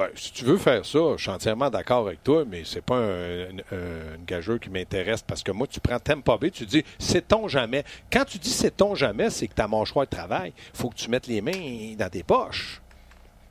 Ben, 0.00 0.08
si 0.14 0.32
tu 0.32 0.46
veux 0.46 0.56
faire 0.56 0.86
ça, 0.86 0.98
je 1.16 1.20
suis 1.22 1.30
entièrement 1.30 1.68
d'accord 1.68 2.06
avec 2.06 2.24
toi, 2.24 2.44
mais 2.48 2.62
c'est 2.64 2.80
pas 2.80 2.96
un, 2.96 3.42
un- 3.70 4.14
une 4.16 4.24
gageure 4.26 4.58
qui 4.58 4.70
m'intéresse 4.70 5.20
parce 5.20 5.42
que 5.42 5.52
moi, 5.52 5.66
tu 5.66 5.78
prends 5.78 5.98
Tampa 5.98 6.38
Bay, 6.38 6.50
tu 6.50 6.64
dis 6.64 6.82
sait-on 6.98 7.48
jamais? 7.48 7.84
Quand 8.10 8.24
tu 8.24 8.38
dis 8.38 8.48
sait-on 8.48 8.94
jamais, 8.94 9.28
c'est 9.28 9.46
que 9.46 9.52
ta 9.54 9.68
mâchoire 9.68 10.06
travaille. 10.08 10.54
Il 10.56 10.78
faut 10.78 10.88
que 10.88 10.94
tu 10.94 11.10
mettes 11.10 11.26
les 11.26 11.42
mains 11.42 11.94
dans 11.98 12.08
tes 12.08 12.22
poches. 12.22 12.80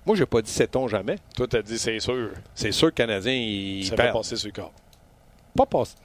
Moi, 0.08 0.16
j'ai 0.16 0.26
pas 0.26 0.42
dit 0.42 0.50
sait-on 0.50 0.88
jamais. 0.88 1.18
Toi, 1.36 1.46
t'as 1.48 1.62
dit 1.62 1.78
c'est 1.78 2.00
sûr. 2.00 2.32
C'est 2.56 2.72
sûr 2.72 2.88
que 2.88 3.04
le 3.04 3.08
Canadien, 3.08 3.34
il 3.34 3.86
Ça 3.86 3.96
va 3.96 4.12
passer 4.14 4.36
sur 4.36 4.48
le 4.48 4.54
corps. 4.54 4.74
Pas 5.56 5.66
passer. 5.68 5.96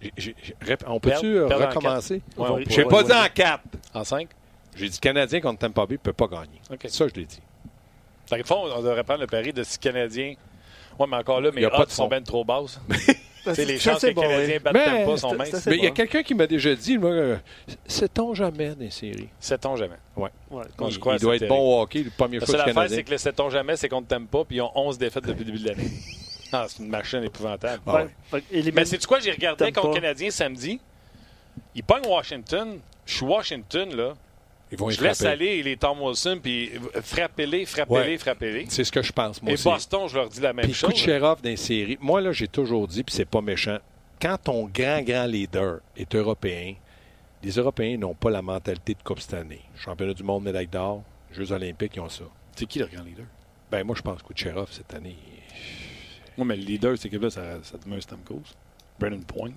J'ai- 0.00 0.12
j'ai- 0.16 0.36
j'ai- 0.42 0.76
On 0.86 0.98
peut-tu 1.00 1.36
euh, 1.36 1.48
recommencer? 1.68 2.22
Ouais, 2.38 2.48
va- 2.48 2.56
J'ai 2.66 2.84
pas 2.86 3.02
dit 3.02 3.12
en 3.12 3.26
quatre. 3.34 3.62
En 3.92 4.04
5? 4.04 4.28
J'ai 4.74 4.88
dit 4.88 4.98
Canadien 4.98 5.40
contre 5.42 5.58
Tampa 5.58 5.84
Bay 5.84 5.94
ne 5.96 5.98
peut 5.98 6.14
pas 6.14 6.28
gagner. 6.28 6.60
Ça, 6.88 7.06
je 7.08 7.14
l'ai 7.20 7.26
dit. 7.26 7.40
Dans 8.30 8.36
le 8.36 8.44
fond, 8.44 8.64
on 8.74 8.82
devrait 8.82 9.04
prendre 9.04 9.20
le 9.20 9.26
pari 9.26 9.52
de 9.52 9.62
si 9.62 9.78
Canadien. 9.78 10.34
Ouais, 10.98 11.06
mais 11.08 11.16
encore 11.16 11.40
là, 11.40 11.50
Il 11.52 11.60
mes 11.62 11.68
pas 11.68 11.80
odds 11.80 11.86
de 11.86 11.90
sont 11.90 12.08
bien 12.08 12.22
trop 12.22 12.44
basses. 12.44 12.80
Tu 13.44 13.48
sais, 13.48 13.54
c'est- 13.56 13.64
les 13.64 13.78
chances 13.80 14.00
que 14.02 14.06
les 14.06 14.12
bon, 14.14 14.20
Canadiens 14.22 14.54
oui. 14.54 14.58
battent 14.60 14.74
Mais 14.74 15.04
Tampa 15.04 15.16
sont 15.16 15.34
minces. 15.34 15.66
Mais 15.66 15.76
il 15.76 15.82
y 15.82 15.86
a 15.88 15.90
quelqu'un 15.90 16.22
qui 16.22 16.32
m'a 16.32 16.46
déjà 16.46 16.76
dit, 16.76 16.96
moi, 16.96 17.10
euh, 17.10 17.36
sait-on 17.86 18.34
jamais 18.34 18.72
les 18.78 18.90
séries? 18.90 19.28
Sait-on 19.40 19.74
jamais. 19.74 19.96
Ouais. 20.16 20.30
Quand 20.76 20.88
il 20.88 21.18
doit 21.18 21.34
être 21.34 21.48
bon 21.48 21.58
au 21.58 21.82
hockey, 21.82 22.04
le 22.04 22.10
premier 22.10 22.38
du 22.38 22.44
affaire, 22.44 22.66
Canadien. 22.66 22.96
c'est 22.96 23.02
que 23.02 23.10
le 23.10 23.18
sait-on 23.18 23.50
jamais, 23.50 23.74
c'est 23.76 23.88
contre 23.88 24.06
Tampa, 24.06 24.44
puis 24.46 24.58
ils 24.58 24.60
ont 24.60 24.70
11 24.76 24.96
défaites 24.96 25.24
depuis 25.26 25.40
le 25.40 25.46
début 25.46 25.58
de 25.58 25.68
l'année. 25.68 25.90
Ah, 26.54 26.66
c'est 26.68 26.82
une 26.82 26.90
machine 26.90 27.24
épouvantable. 27.24 27.80
Ah 27.86 28.04
que 28.30 28.70
Mais 28.74 28.84
c'est 28.84 29.02
quoi, 29.06 29.20
j'ai 29.20 29.30
regardé 29.32 29.72
contre 29.72 29.88
le 29.88 29.94
Canadien 29.94 30.30
samedi? 30.30 30.78
Ils 31.74 31.82
pognent 31.82 32.06
Washington. 32.06 32.78
Je 33.06 33.14
suis 33.14 33.24
Washington, 33.24 33.96
là. 33.96 34.12
Ils 34.72 34.78
vont 34.78 34.88
Je 34.90 35.02
laisse 35.02 35.22
aller 35.22 35.62
les 35.62 35.76
Tom 35.76 36.00
Wilson, 36.00 36.40
puis 36.42 36.70
frappez-les, 37.02 37.66
frappez-les, 37.66 38.12
Ouais. 38.12 38.18
frappez-les. 38.18 38.66
C'est 38.70 38.84
ce 38.84 38.90
que 38.90 39.02
je 39.02 39.12
pense, 39.12 39.40
moi 39.42 39.50
Et 39.50 39.54
aussi. 39.54 39.64
Boston, 39.64 40.08
je 40.08 40.16
leur 40.16 40.28
dis 40.30 40.40
la 40.40 40.52
même 40.54 40.64
Puis 40.64 40.74
chose. 40.74 40.90
Kucherov 40.94 41.42
dans 41.42 41.50
les 41.50 41.56
séries. 41.56 41.98
Moi, 42.00 42.20
là, 42.22 42.32
j'ai 42.32 42.48
toujours 42.48 42.88
dit, 42.88 43.04
puis 43.04 43.14
c'est 43.14 43.26
pas 43.26 43.42
méchant, 43.42 43.78
quand 44.20 44.38
ton 44.42 44.64
grand, 44.66 45.02
grand 45.02 45.26
leader 45.26 45.80
est 45.96 46.14
européen, 46.14 46.74
les 47.42 47.50
Européens 47.52 47.98
n'ont 47.98 48.14
pas 48.14 48.30
la 48.30 48.40
mentalité 48.40 48.94
de 48.94 49.02
Coupe 49.02 49.20
cette 49.20 49.34
année. 49.34 49.60
Championnat 49.76 50.14
du 50.14 50.22
monde, 50.22 50.44
médaille 50.44 50.68
d'or, 50.68 51.02
Jeux 51.32 51.52
olympiques, 51.52 51.92
ils 51.96 52.00
ont 52.00 52.08
ça. 52.08 52.24
C'est 52.56 52.66
qui 52.66 52.78
le 52.78 52.86
grand 52.86 53.02
leader? 53.04 53.26
Ben 53.70 53.84
moi, 53.84 53.94
je 53.96 54.02
pense 54.02 54.22
que 54.22 54.32
Kucherov, 54.32 54.68
cette 54.70 54.94
année, 54.94 55.16
Moi, 56.36 56.46
mais 56.46 56.56
le 56.56 56.62
leader 56.62 56.92
de 56.92 56.96
cette 56.96 57.06
équipe-là, 57.06 57.28
ça, 57.30 57.42
ça 57.62 57.76
demeure 57.78 58.02
Stamkos. 58.02 58.42
Brennan 58.98 59.22
Point. 59.24 59.52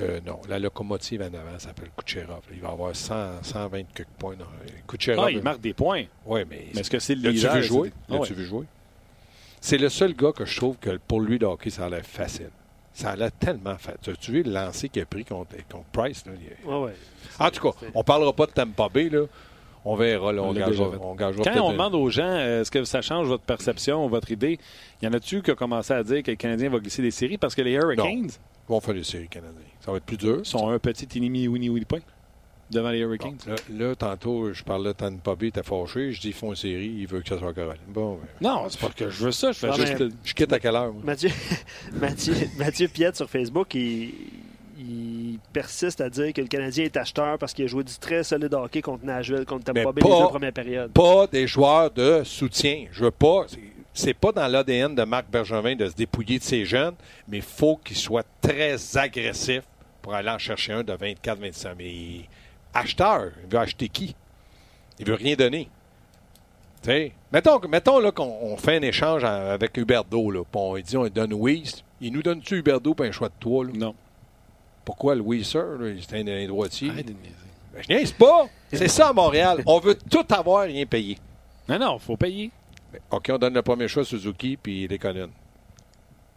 Euh, 0.00 0.20
non, 0.26 0.40
la 0.48 0.58
locomotive 0.58 1.22
en 1.22 1.26
avant 1.26 1.58
s'appelle 1.58 1.90
Kucherov. 1.96 2.40
Il 2.52 2.60
va 2.60 2.68
avoir 2.70 2.94
100, 2.94 3.42
120 3.42 3.82
quelques 3.94 4.08
points. 4.18 4.36
Non, 4.36 4.44
Kucherov, 4.88 5.24
Ah, 5.26 5.30
il 5.30 5.42
marque 5.42 5.60
des 5.60 5.74
points. 5.74 6.04
Oui, 6.26 6.40
mais, 6.48 6.66
Mais 6.74 6.80
est-ce 6.80 6.90
que 6.90 6.98
c'est 6.98 7.14
le 7.14 7.22
L'as-tu 7.22 7.36
leader? 7.36 7.54
vu 7.56 7.62
jouer? 7.64 7.92
Ah 8.10 8.16
ouais. 8.16 8.28
vu 8.32 8.44
jouer? 8.44 8.64
C'est 9.60 9.78
le 9.78 9.88
seul 9.88 10.14
gars 10.14 10.32
que 10.32 10.44
je 10.44 10.56
trouve 10.56 10.76
que 10.78 10.98
pour 11.06 11.20
lui, 11.20 11.38
le 11.38 11.46
hockey, 11.46 11.70
ça 11.70 11.86
a 11.86 11.88
l'air 11.90 12.04
facile. 12.04 12.50
Ça 12.92 13.10
a 13.10 13.16
l'air 13.16 13.30
tellement 13.32 13.76
facile. 13.76 14.00
Tu 14.00 14.30
as 14.30 14.32
vu 14.32 14.42
le 14.42 14.50
lancer 14.52 14.88
qu'il 14.88 15.02
a 15.02 15.06
pris 15.06 15.24
contre, 15.24 15.54
contre 15.70 15.84
Price? 15.92 16.24
là? 16.26 16.32
Il 16.40 16.46
est- 16.46 16.66
Ouais, 16.72 16.84
ouais. 16.86 16.94
En 17.38 17.50
tout 17.50 17.70
cas, 17.70 17.76
on 17.94 18.02
parlera 18.02 18.32
pas 18.32 18.46
de 18.46 18.52
Tampa 18.52 18.88
Bay. 18.88 19.08
Là. 19.10 19.24
On 19.84 19.94
verra. 19.96 20.32
Là, 20.32 20.42
on, 20.42 20.48
On 20.48 20.52
gagera, 20.52 20.90
gagera 21.16 21.42
Quand 21.44 21.60
on 21.62 21.72
demande 21.72 21.94
aux 21.94 22.10
gens, 22.10 22.22
euh, 22.24 22.60
est-ce 22.62 22.70
que 22.70 22.84
ça 22.84 23.00
change 23.00 23.26
votre 23.28 23.44
perception, 23.44 24.06
votre 24.08 24.30
idée, 24.30 24.58
y 25.02 25.06
en 25.06 25.12
a-tu 25.12 25.40
qui 25.42 25.50
ont 25.50 25.54
commencé 25.54 25.92
à 25.94 26.02
dire 26.02 26.22
que 26.22 26.30
le 26.30 26.36
Canadien 26.36 26.68
va 26.68 26.78
glisser 26.80 27.00
des 27.02 27.10
séries 27.10 27.38
parce 27.38 27.54
que 27.54 27.62
les 27.62 27.72
Hurricanes? 27.72 28.30
Vont 28.70 28.80
faire 28.80 28.94
les 28.94 29.04
séries 29.04 29.28
canadiennes. 29.28 29.62
Ça 29.80 29.90
va 29.90 29.96
être 29.98 30.04
plus 30.04 30.16
dur. 30.16 30.40
sont 30.44 30.68
un 30.68 30.78
petit 30.78 31.06
inimi 31.18 31.48
winnie 31.48 31.68
winnie 31.70 31.84
point 31.84 32.00
devant 32.70 32.90
les 32.90 33.00
Bon, 33.00 33.06
Hurricanes? 33.06 33.36
là, 33.46 33.56
là, 33.88 33.94
tantôt, 33.96 34.52
je 34.52 34.62
parlais 34.62 34.90
de 34.90 34.92
Tampa 34.92 35.34
Bay, 35.34 35.50
t'es 35.50 35.62
fâché. 35.62 36.12
Je 36.12 36.20
dis, 36.20 36.28
ils 36.28 36.32
font 36.34 36.50
une 36.50 36.56
série, 36.56 36.94
il 36.98 37.06
veut 37.06 37.20
que 37.20 37.28
ça 37.28 37.38
soit 37.38 37.52
Caroline. 37.52 37.80
Bon, 37.88 38.14
ben, 38.40 38.48
Non, 38.48 38.66
c'est 38.68 38.80
pas 38.80 38.90
que 38.94 39.10
je 39.10 39.24
veux 39.24 39.32
ça. 39.32 39.50
Je 39.52 39.58
fais 39.58 39.72
juste. 39.72 40.04
je 40.24 40.34
quitte 40.34 40.52
à 40.52 40.58
quelle 40.60 40.76
heure? 40.76 40.92
moi? 40.92 41.02
Mathieu, 41.04 41.30
Mathieu, 42.00 42.34
Mathieu 42.58 42.86
Piette 42.88 43.16
sur 43.16 43.28
Facebook, 43.28 43.74
il, 43.74 44.12
il 44.78 45.38
persiste 45.52 46.00
à 46.00 46.08
dire 46.08 46.32
que 46.32 46.40
le 46.40 46.46
Canadien 46.46 46.84
est 46.84 46.96
acheteur 46.96 47.38
parce 47.38 47.52
qu'il 47.52 47.64
a 47.64 47.68
joué 47.68 47.82
du 47.82 47.92
très 47.98 48.22
solide 48.22 48.54
hockey 48.54 48.80
contre 48.82 49.04
Nashville, 49.04 49.44
contre 49.44 49.64
Tampa 49.64 49.92
Bay 49.92 50.00
les 50.02 50.08
deux 50.08 50.28
premières 50.28 50.52
périodes. 50.52 50.92
Pas 50.92 51.26
des 51.26 51.46
joueurs 51.48 51.90
de 51.90 52.22
soutien. 52.24 52.86
Je 52.92 53.04
veux 53.04 53.10
pas. 53.10 53.46
C'est- 53.92 54.14
pas 54.14 54.32
dans 54.32 54.46
l'ADN 54.46 54.94
de 54.94 55.02
Marc 55.04 55.26
Bergevin 55.30 55.76
de 55.76 55.86
se 55.88 55.94
dépouiller 55.94 56.38
de 56.38 56.44
ses 56.44 56.64
jeunes, 56.64 56.94
mais 57.28 57.38
il 57.38 57.42
faut 57.42 57.76
qu'il 57.76 57.96
soit 57.96 58.26
très 58.40 58.96
agressif 58.96 59.62
pour 60.02 60.14
aller 60.14 60.30
en 60.30 60.38
chercher 60.38 60.72
un 60.72 60.82
de 60.82 60.92
24-25. 60.92 61.74
Mais 61.76 62.20
acheteur, 62.74 63.32
il 63.44 63.50
veut 63.52 63.58
acheter 63.58 63.88
qui? 63.88 64.14
Il 64.98 65.06
veut 65.06 65.14
rien 65.14 65.34
donner. 65.36 65.68
Tu 66.82 66.88
sais, 66.88 67.12
mettons, 67.32 67.60
mettons 67.68 68.10
qu'on 68.10 68.38
on 68.42 68.56
fait 68.56 68.76
un 68.76 68.82
échange 68.82 69.22
avec 69.24 69.76
Huberdo. 69.76 70.30
Là, 70.30 70.42
on 70.54 70.78
dit 70.78 70.96
on 70.96 71.06
donne 71.08 71.34
Weiss. 71.34 71.84
Il 72.00 72.12
nous 72.12 72.22
donne-tu 72.22 72.56
Huberdo 72.58 72.94
pour 72.94 73.04
un 73.04 73.12
choix 73.12 73.28
de 73.28 73.34
toi? 73.38 73.64
Là? 73.66 73.70
Non. 73.74 73.94
Pourquoi 74.84 75.14
Louis 75.14 75.44
Sir? 75.44 75.64
C'est 76.08 76.16
un, 76.20 76.26
un 76.26 76.46
droitier. 76.46 76.90
Ben, 76.90 77.04
je 77.82 77.88
niaise 77.94 78.12
pas. 78.12 78.46
C'est 78.72 78.88
ça 78.88 79.08
à 79.08 79.12
Montréal. 79.12 79.62
On 79.66 79.78
veut 79.78 79.94
tout 80.10 80.24
avoir, 80.30 80.64
rien 80.64 80.86
payer. 80.86 81.18
Non, 81.68 81.78
non, 81.78 81.96
il 81.98 82.00
faut 82.00 82.16
payer. 82.16 82.50
OK, 83.10 83.30
on 83.32 83.38
donne 83.38 83.54
le 83.54 83.62
premier 83.62 83.88
choix 83.88 84.02
à 84.02 84.04
Suzuki 84.06 84.56
puis 84.56 84.86
les 84.88 84.98
Conan. 84.98 85.28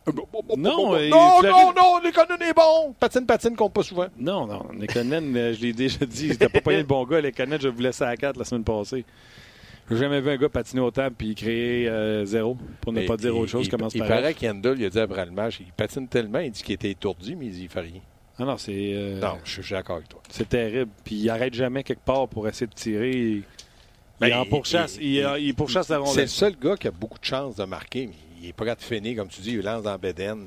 Non, 0.05 0.17
non, 0.57 1.41
non, 1.41 1.73
non, 1.73 1.99
les 2.03 2.11
Conan 2.11 2.35
est 2.41 2.53
bon. 2.53 2.93
Patine, 2.99 3.25
patine, 3.25 3.55
compte 3.55 3.73
pas 3.73 3.83
souvent. 3.83 4.07
Non, 4.17 4.45
non. 4.45 4.65
Lekonen, 4.77 5.35
euh, 5.37 5.53
je 5.53 5.61
l'ai 5.61 5.73
déjà 5.73 6.05
dit, 6.05 6.29
c'était 6.29 6.49
pas 6.49 6.59
pogné 6.61 6.79
le 6.79 6.83
bon 6.83 7.05
gars. 7.05 7.21
Lekonen, 7.21 7.59
je 7.61 7.69
vous 7.69 7.79
laissais 7.81 8.03
à 8.03 8.07
la 8.09 8.17
4 8.17 8.37
la 8.37 8.43
semaine 8.43 8.65
passée. 8.65 9.05
J'ai 9.89 9.97
jamais 9.97 10.19
vu 10.21 10.29
un 10.29 10.37
gars 10.37 10.49
patiner 10.49 10.81
autant 10.81 11.07
puis 11.17 11.35
créer 11.35 11.87
euh, 11.87 12.25
zéro, 12.25 12.57
pour 12.81 12.91
ne 12.93 12.99
Mais 12.99 13.05
pas 13.05 13.15
dire 13.17 13.33
il- 13.33 13.39
autre 13.39 13.51
chose. 13.51 13.65
Il, 13.65 13.73
il 13.93 13.99
par 13.99 14.07
paraît 14.07 14.33
F. 14.33 14.37
qu'Yandel, 14.37 14.79
il 14.79 14.85
a 14.85 14.89
dit 14.89 14.99
après 14.99 15.25
le 15.25 15.31
match, 15.31 15.59
il 15.61 15.71
patine 15.71 16.07
tellement, 16.07 16.39
il 16.39 16.51
dit 16.51 16.63
qu'il 16.63 16.75
était 16.75 16.91
étourdi, 16.91 17.35
mais 17.35 17.45
il 17.47 17.51
dit 17.51 17.63
il 17.63 17.69
fait 17.69 17.81
rien. 17.81 18.01
Ah 18.39 18.45
non, 18.45 18.57
c'est 18.57 18.71
euh, 18.95 19.19
Non, 19.19 19.37
je 19.43 19.61
suis 19.61 19.73
d'accord 19.73 19.97
avec 19.97 20.09
toi. 20.09 20.21
c'est 20.29 20.49
terrible. 20.49 20.91
Puis 21.03 21.15
il 21.15 21.29
arrête 21.29 21.53
jamais 21.53 21.83
quelque 21.83 22.03
part 22.03 22.27
pour 22.27 22.47
essayer 22.47 22.67
de 22.67 22.73
tirer. 22.73 23.41
Il, 24.19 24.21
Ben, 24.21 24.27
il 24.27 24.33
en 24.35 24.45
pourchasse, 24.45 24.97
il- 25.01 25.03
il, 25.15 25.27
il- 25.39 25.45
il 25.47 25.55
pourchasse 25.55 25.89
la 25.89 25.97
C'est 25.97 26.01
rondelle. 26.01 26.23
le 26.23 26.27
seul 26.27 26.55
gars 26.61 26.77
qui 26.77 26.87
a 26.87 26.91
beaucoup 26.91 27.19
de 27.19 27.25
chances 27.25 27.55
de 27.55 27.65
marquer, 27.65 28.07
mais 28.07 28.13
il 28.41 28.49
est 28.49 28.53
pas 28.53 28.65
capable 28.65 28.81
de 28.81 28.95
finir, 28.95 29.17
comme 29.17 29.27
tu 29.27 29.41
dis, 29.41 29.51
il 29.51 29.61
lance 29.61 29.83
dans 29.83 29.97
Beden. 29.97 30.45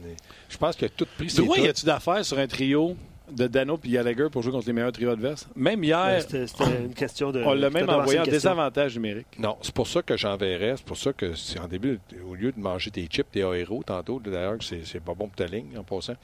Je 0.49 0.57
pense 0.57 0.77
qu'il 0.77 0.87
a 0.87 0.91
tout 0.91 1.07
pris 1.17 1.27
Drouin, 1.35 1.59
y 1.59 1.69
a-tu 1.69 1.85
d'affaires 1.85 2.25
sur 2.25 2.39
un 2.39 2.47
trio 2.47 2.97
de 3.29 3.49
Dano 3.49 3.77
puis 3.77 3.91
Gallagher 3.91 4.29
pour 4.31 4.41
jouer 4.43 4.53
contre 4.53 4.69
les 4.69 4.73
meilleurs 4.73 4.93
trios 4.93 5.11
adverses? 5.11 5.49
Même 5.57 5.81
Ben, 5.81 5.87
hier, 5.89 6.21
C'était 6.23 6.47
c'était 6.47 6.65
une 6.85 6.95
question 6.95 7.33
de. 7.33 7.43
on 7.43 7.55
l'a 7.55 7.71
même 7.71 7.87
te 7.87 7.91
envoyé 7.91 8.21
en 8.21 8.25
désavantage 8.25 8.95
numérique. 8.95 9.27
Non, 9.39 9.57
c'est 9.63 9.75
pour 9.75 9.89
ça 9.89 10.01
que 10.01 10.17
j'enverrais. 10.17 10.75
C'est 10.77 10.87
pour 10.87 10.97
ça 10.97 11.13
que 11.13 11.35
c'est 11.35 11.59
en 11.59 11.67
début, 11.67 11.99
au 12.25 12.37
lieu 12.37 12.53
de 12.53 12.61
manger 12.61 12.93
tes 12.93 13.05
chips, 13.07 13.31
tes 13.33 13.41
héros 13.41 13.83
tantôt, 13.85 14.21
d'ailleurs, 14.25 14.59
que 14.59 14.65
c'est 14.65 14.83
c'est 14.87 15.01
pas 15.01 15.15
bon 15.15 15.27
pour 15.27 15.35
ta 15.37 15.47
ligne 15.47 15.77
en 15.77 15.83
passant. 15.83 16.15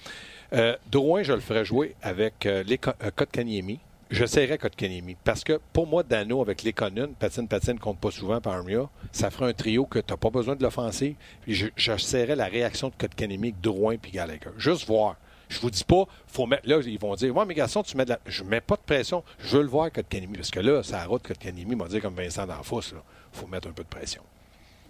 Euh, 0.52 0.76
Drouin, 0.90 1.22
je 1.24 1.32
le 1.32 1.40
ferais 1.40 1.64
jouer 1.64 1.96
avec 2.02 2.46
euh, 2.46 2.62
les 2.64 2.78
euh, 2.86 3.10
Kotkaniemi. 3.16 3.80
J'essaierais 4.12 4.58
Kotkaniemi. 4.58 5.16
Parce 5.24 5.42
que 5.42 5.58
pour 5.72 5.86
moi, 5.86 6.02
Dano, 6.02 6.40
avec 6.42 6.62
les 6.62 6.72
Conan, 6.72 7.08
patine, 7.18 7.48
patine, 7.48 7.78
compte 7.78 7.98
pas 7.98 8.10
souvent 8.10 8.40
par 8.40 8.52
Armia, 8.54 8.88
ça 9.10 9.30
ferait 9.30 9.46
un 9.50 9.52
trio 9.52 9.86
que 9.86 9.98
tu 9.98 10.12
n'as 10.12 10.16
pas 10.16 10.30
besoin 10.30 10.54
de 10.54 10.62
l'offensive. 10.62 11.14
Puis 11.42 11.54
je- 11.54 11.68
j'essaierais 11.76 12.36
la 12.36 12.46
réaction 12.46 12.88
de 12.88 12.94
Kotkaniemi 12.98 13.48
avec 13.48 13.60
Drouin 13.60 13.96
puis 13.96 14.12
Gallagher. 14.12 14.50
Juste 14.58 14.86
voir. 14.86 15.16
Je 15.48 15.58
vous 15.60 15.70
dis 15.70 15.84
pas, 15.84 16.04
faut 16.26 16.46
mettre. 16.46 16.66
Là, 16.68 16.78
ils 16.84 16.98
vont 16.98 17.14
dire 17.14 17.36
Ouais, 17.36 17.44
mais 17.44 17.54
garçon, 17.54 17.82
tu 17.82 17.96
mets 17.96 18.04
de 18.04 18.10
la. 18.10 18.18
Je 18.26 18.42
mets 18.44 18.60
pas 18.62 18.76
de 18.76 18.80
pression. 18.86 19.22
Je 19.38 19.56
veux 19.56 19.62
le 19.62 19.68
voir, 19.68 19.90
Kotkaniemi. 19.92 20.36
Parce 20.36 20.50
que 20.50 20.60
là, 20.60 20.82
ça 20.82 21.04
route 21.04 21.22
Kotkaniemi 21.26 21.74
m'a 21.74 21.88
dit 21.88 22.00
comme 22.00 22.14
Vincent 22.14 22.46
D'Anfos, 22.46 22.80
là. 22.92 23.02
faut 23.32 23.46
mettre 23.46 23.68
un 23.68 23.72
peu 23.72 23.82
de 23.82 23.88
pression. 23.88 24.22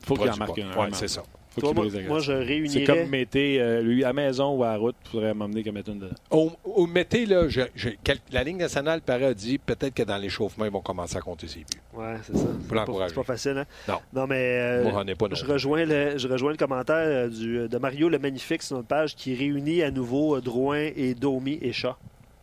faut 0.05 0.15
qu'il 0.17 0.31
en 0.31 0.37
marque 0.37 0.59
un. 0.59 0.69
Ouais, 0.69 0.73
vraiment. 0.75 0.95
c'est 0.97 1.09
ça. 1.09 1.23
Faut 1.55 1.61
Toi, 1.61 1.75
qu'il 1.87 2.07
moi, 2.09 2.19
je 2.21 2.33
C'est 2.33 2.39
réunirais. 2.39 2.85
comme 2.85 3.09
mettez 3.11 3.61
euh, 3.61 3.83
lui 3.83 4.05
à 4.05 4.15
maison 4.15 4.57
ou 4.57 4.65
à 4.65 4.69
la 4.73 4.77
route, 4.79 4.97
il 5.05 5.11
faudrait 5.11 5.35
m'emmener 5.35 5.63
comme 5.63 5.75
mettre 5.75 5.91
une 5.91 5.99
dedans. 5.99 6.15
Au, 6.31 6.51
au 6.65 6.87
mettez, 6.87 7.27
là, 7.27 7.47
je- 7.49 7.61
je- 7.75 7.91
quel- 8.03 8.19
la 8.33 8.43
Ligue 8.43 8.57
nationale 8.57 9.03
paraît 9.03 9.35
dit 9.35 9.59
peut-être 9.59 9.93
que 9.93 10.03
dans 10.03 10.17
l'échauffement, 10.17 10.65
ils 10.65 10.71
vont 10.71 10.81
commencer 10.81 11.17
à 11.19 11.21
compter 11.21 11.47
ses 11.49 11.59
buts. 11.61 11.67
Ouais, 11.93 12.15
c'est 12.23 12.35
ça. 12.37 12.45
C'est 12.63 12.69
pas, 12.69 12.75
l'encourager. 12.77 13.11
c'est 13.15 13.21
pas 13.21 13.27
facile, 13.27 13.59
hein? 13.59 13.67
Non. 13.87 13.99
Non, 14.15 14.27
mais. 14.27 14.37
euh, 14.39 14.83
Moi, 14.91 15.05
pas 15.15 15.29
non 15.29 15.35
je, 15.35 15.45
rejoins 15.45 15.85
le, 15.85 16.17
je 16.17 16.27
rejoins 16.27 16.53
le 16.53 16.57
commentaire 16.57 16.97
euh, 16.97 17.29
du, 17.29 17.69
de 17.69 17.79
Mario 17.79 18.09
le 18.09 18.19
Magnifique 18.19 18.63
sur 18.63 18.77
notre 18.77 18.89
page 18.89 19.15
qui 19.15 19.35
réunit 19.35 19.83
à 19.83 19.91
nouveau 19.91 20.37
euh, 20.37 20.41
Drouin 20.41 20.89
et 20.97 21.13
Domi 21.15 21.59
et 21.61 21.73
Chat. 21.73 21.99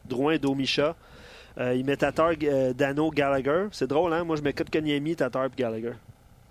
Drouin, 0.07 0.37
Domi, 0.37 0.67
Chat. 0.67 0.95
Euh, 1.57 1.73
il 1.75 1.83
met 1.83 1.97
Tatar, 1.97 2.33
euh, 2.43 2.73
Dano, 2.73 3.09
Gallagher. 3.09 3.65
C'est 3.71 3.87
drôle, 3.87 4.13
hein? 4.13 4.23
Moi, 4.23 4.35
je 4.35 4.41
mets 4.43 4.53
Kotkaniemi, 4.53 5.15
Tatar 5.15 5.45
et 5.45 5.49
Gallagher. 5.57 5.93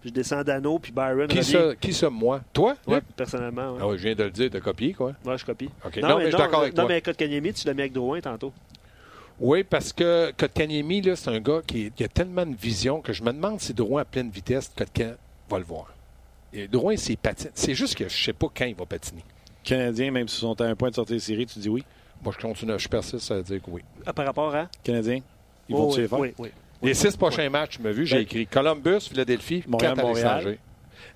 Je 0.09 0.13
descends 0.15 0.43
Dano, 0.43 0.79
puis 0.79 0.91
Byron. 0.91 1.29
Qui 1.29 1.45
ça, 1.45 1.75
qui 1.79 1.93
ça, 1.93 2.09
moi 2.09 2.41
Toi 2.53 2.77
personnellement. 3.17 3.73
Ouais. 3.75 3.79
Ah 3.83 3.89
oui, 3.89 3.99
je 3.99 4.03
viens 4.05 4.15
de 4.15 4.25
le 4.25 4.31
dire, 4.31 4.49
de 4.51 4.59
copier, 4.59 4.95
quoi. 4.95 5.13
Ouais, 5.25 5.37
je 5.37 5.45
copie. 5.45 5.69
Non, 6.03 6.17
mais, 6.19 6.25
je 6.25 6.29
suis 6.29 6.39
d'accord 6.39 6.61
avec 6.63 6.75
non, 6.75 6.85
toi. 6.85 6.95
mais 6.95 7.01
Kotkaniemi, 7.03 7.53
tu 7.53 7.67
l'as 7.67 7.75
mis 7.75 7.81
avec 7.83 7.93
Drouin 7.93 8.21
tantôt. 8.21 8.53
Oui, 9.41 9.63
parce 9.65 9.93
que 9.93 10.33
Kotkaniemi, 10.37 11.03
là, 11.03 11.15
c'est 11.15 11.31
un 11.31 11.41
gars 11.41 11.61
qui 11.67 11.93
il 11.97 12.05
a 12.05 12.09
tellement 12.09 12.47
de 12.47 12.57
vision 12.57 13.01
que 13.01 13.13
je 13.13 13.23
me 13.23 13.33
demande 13.33 13.61
si 13.61 13.73
Drouin 13.75 14.03
à 14.03 14.05
pleine 14.05 14.31
vitesse, 14.31 14.73
Kotkan 14.77 15.13
va 15.49 15.59
le 15.59 15.65
voir. 15.65 15.93
Et 16.53 16.67
Drouin, 16.67 16.97
c'est 16.97 17.17
patine. 17.17 17.51
C'est 17.55 17.75
juste 17.75 17.95
que 17.95 18.09
je 18.09 18.25
sais 18.25 18.33
pas 18.33 18.47
quand 18.57 18.65
il 18.65 18.75
va 18.75 18.87
patiner. 18.87 19.23
Canadiens, 19.63 20.11
même 20.11 20.27
s'ils 20.29 20.41
sont 20.41 20.59
à 20.61 20.65
un 20.65 20.75
point 20.75 20.89
de 20.91 20.95
sortir 20.95 21.15
de 21.17 21.21
série, 21.21 21.45
tu 21.47 21.59
dis 21.59 21.69
oui? 21.69 21.85
Moi, 22.25 22.33
je 22.37 22.43
continue, 22.43 22.73
je 22.79 22.89
persiste 22.89 23.31
à 23.31 23.43
dire 23.43 23.63
que 23.63 23.71
oui. 23.71 23.83
Ah, 24.07 24.13
par 24.15 24.25
rapport 24.25 24.55
à? 24.55 24.67
Canadiens, 24.83 25.21
ils 25.69 25.75
Oh, 25.75 25.83
vont 25.89 25.93
tuer 25.93 26.03
oui, 26.05 26.09
fort. 26.09 26.21
oui, 26.21 26.35
oui. 26.39 26.49
Les 26.83 26.95
six 26.95 27.17
prochains 27.17 27.49
matchs, 27.51 27.77
tu 27.77 27.83
m'as 27.83 27.91
vu, 27.91 28.07
j'ai 28.07 28.17
Ben- 28.17 28.23
écrit 28.23 28.47
Columbus, 28.47 29.01
Philadelphie, 29.09 29.65
Montréal, 29.67 29.95
4 29.95 30.05
à 30.05 30.07
Montréal. 30.09 30.59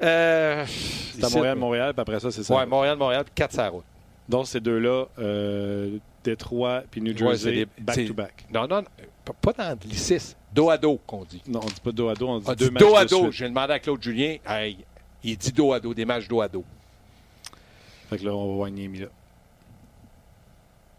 Euh, 0.03 0.65
C'est 0.67 1.25
à 1.25 1.29
Montréal, 1.31 1.57
Montréal, 1.59 1.93
puis 1.95 2.01
après 2.01 2.21
ça, 2.21 2.31
c'est 2.31 2.43
ça. 2.43 2.55
Ouais, 2.57 2.67
Montréal, 2.67 2.97
Montréal, 2.97 3.25
puis 3.25 3.33
4 3.35 3.53
sur 3.53 3.63
la 3.63 3.69
route. 3.69 3.85
Donc, 4.29 4.47
ces 4.49 4.61
deux-là, 4.61 5.07
euh, 5.19 5.99
Détroit 6.25 6.83
puis 6.91 7.01
New 7.01 7.17
Jersey, 7.17 7.67
back-to-back. 7.79 8.47
Non, 8.53 8.67
non, 8.67 8.83
pas- 9.41 9.53
dans 9.53 9.79
les 9.89 9.97
six. 9.97 10.37
Dos 10.53 10.71
à 10.71 10.79
dos, 10.79 11.01
qu'on 11.07 11.25
dit. 11.25 11.43
Non, 11.47 11.61
on 11.63 11.67
dit 11.67 11.81
pas 11.83 11.93
dos 11.93 12.09
à 12.09 12.15
dos, 12.15 12.29
on 12.29 12.39
dit 12.39 12.45
Ah, 12.49 12.55
deux 12.55 12.71
matchs 12.71 12.83
dos 12.83 12.97
à 12.97 13.05
dos. 13.05 13.31
J'ai 13.31 13.49
demandé 13.49 13.73
à 13.73 13.79
Claude 13.79 14.03
Julien, 14.03 14.37
hey, 14.47 14.79
il 15.25 15.37
dit 15.37 15.53
dos 15.53 15.73
à 15.73 15.81
dos, 15.81 15.95
des 15.95 16.05
matchs 16.05 16.29
dos 16.29 16.41
à 16.41 16.49
dos. 16.49 16.65
Fait 18.11 18.19
que 18.19 18.25
là, 18.25 18.35
on 18.35 18.49
va 18.51 18.55
voir 18.57 18.71
Niemi 18.71 18.99
là. 19.01 19.07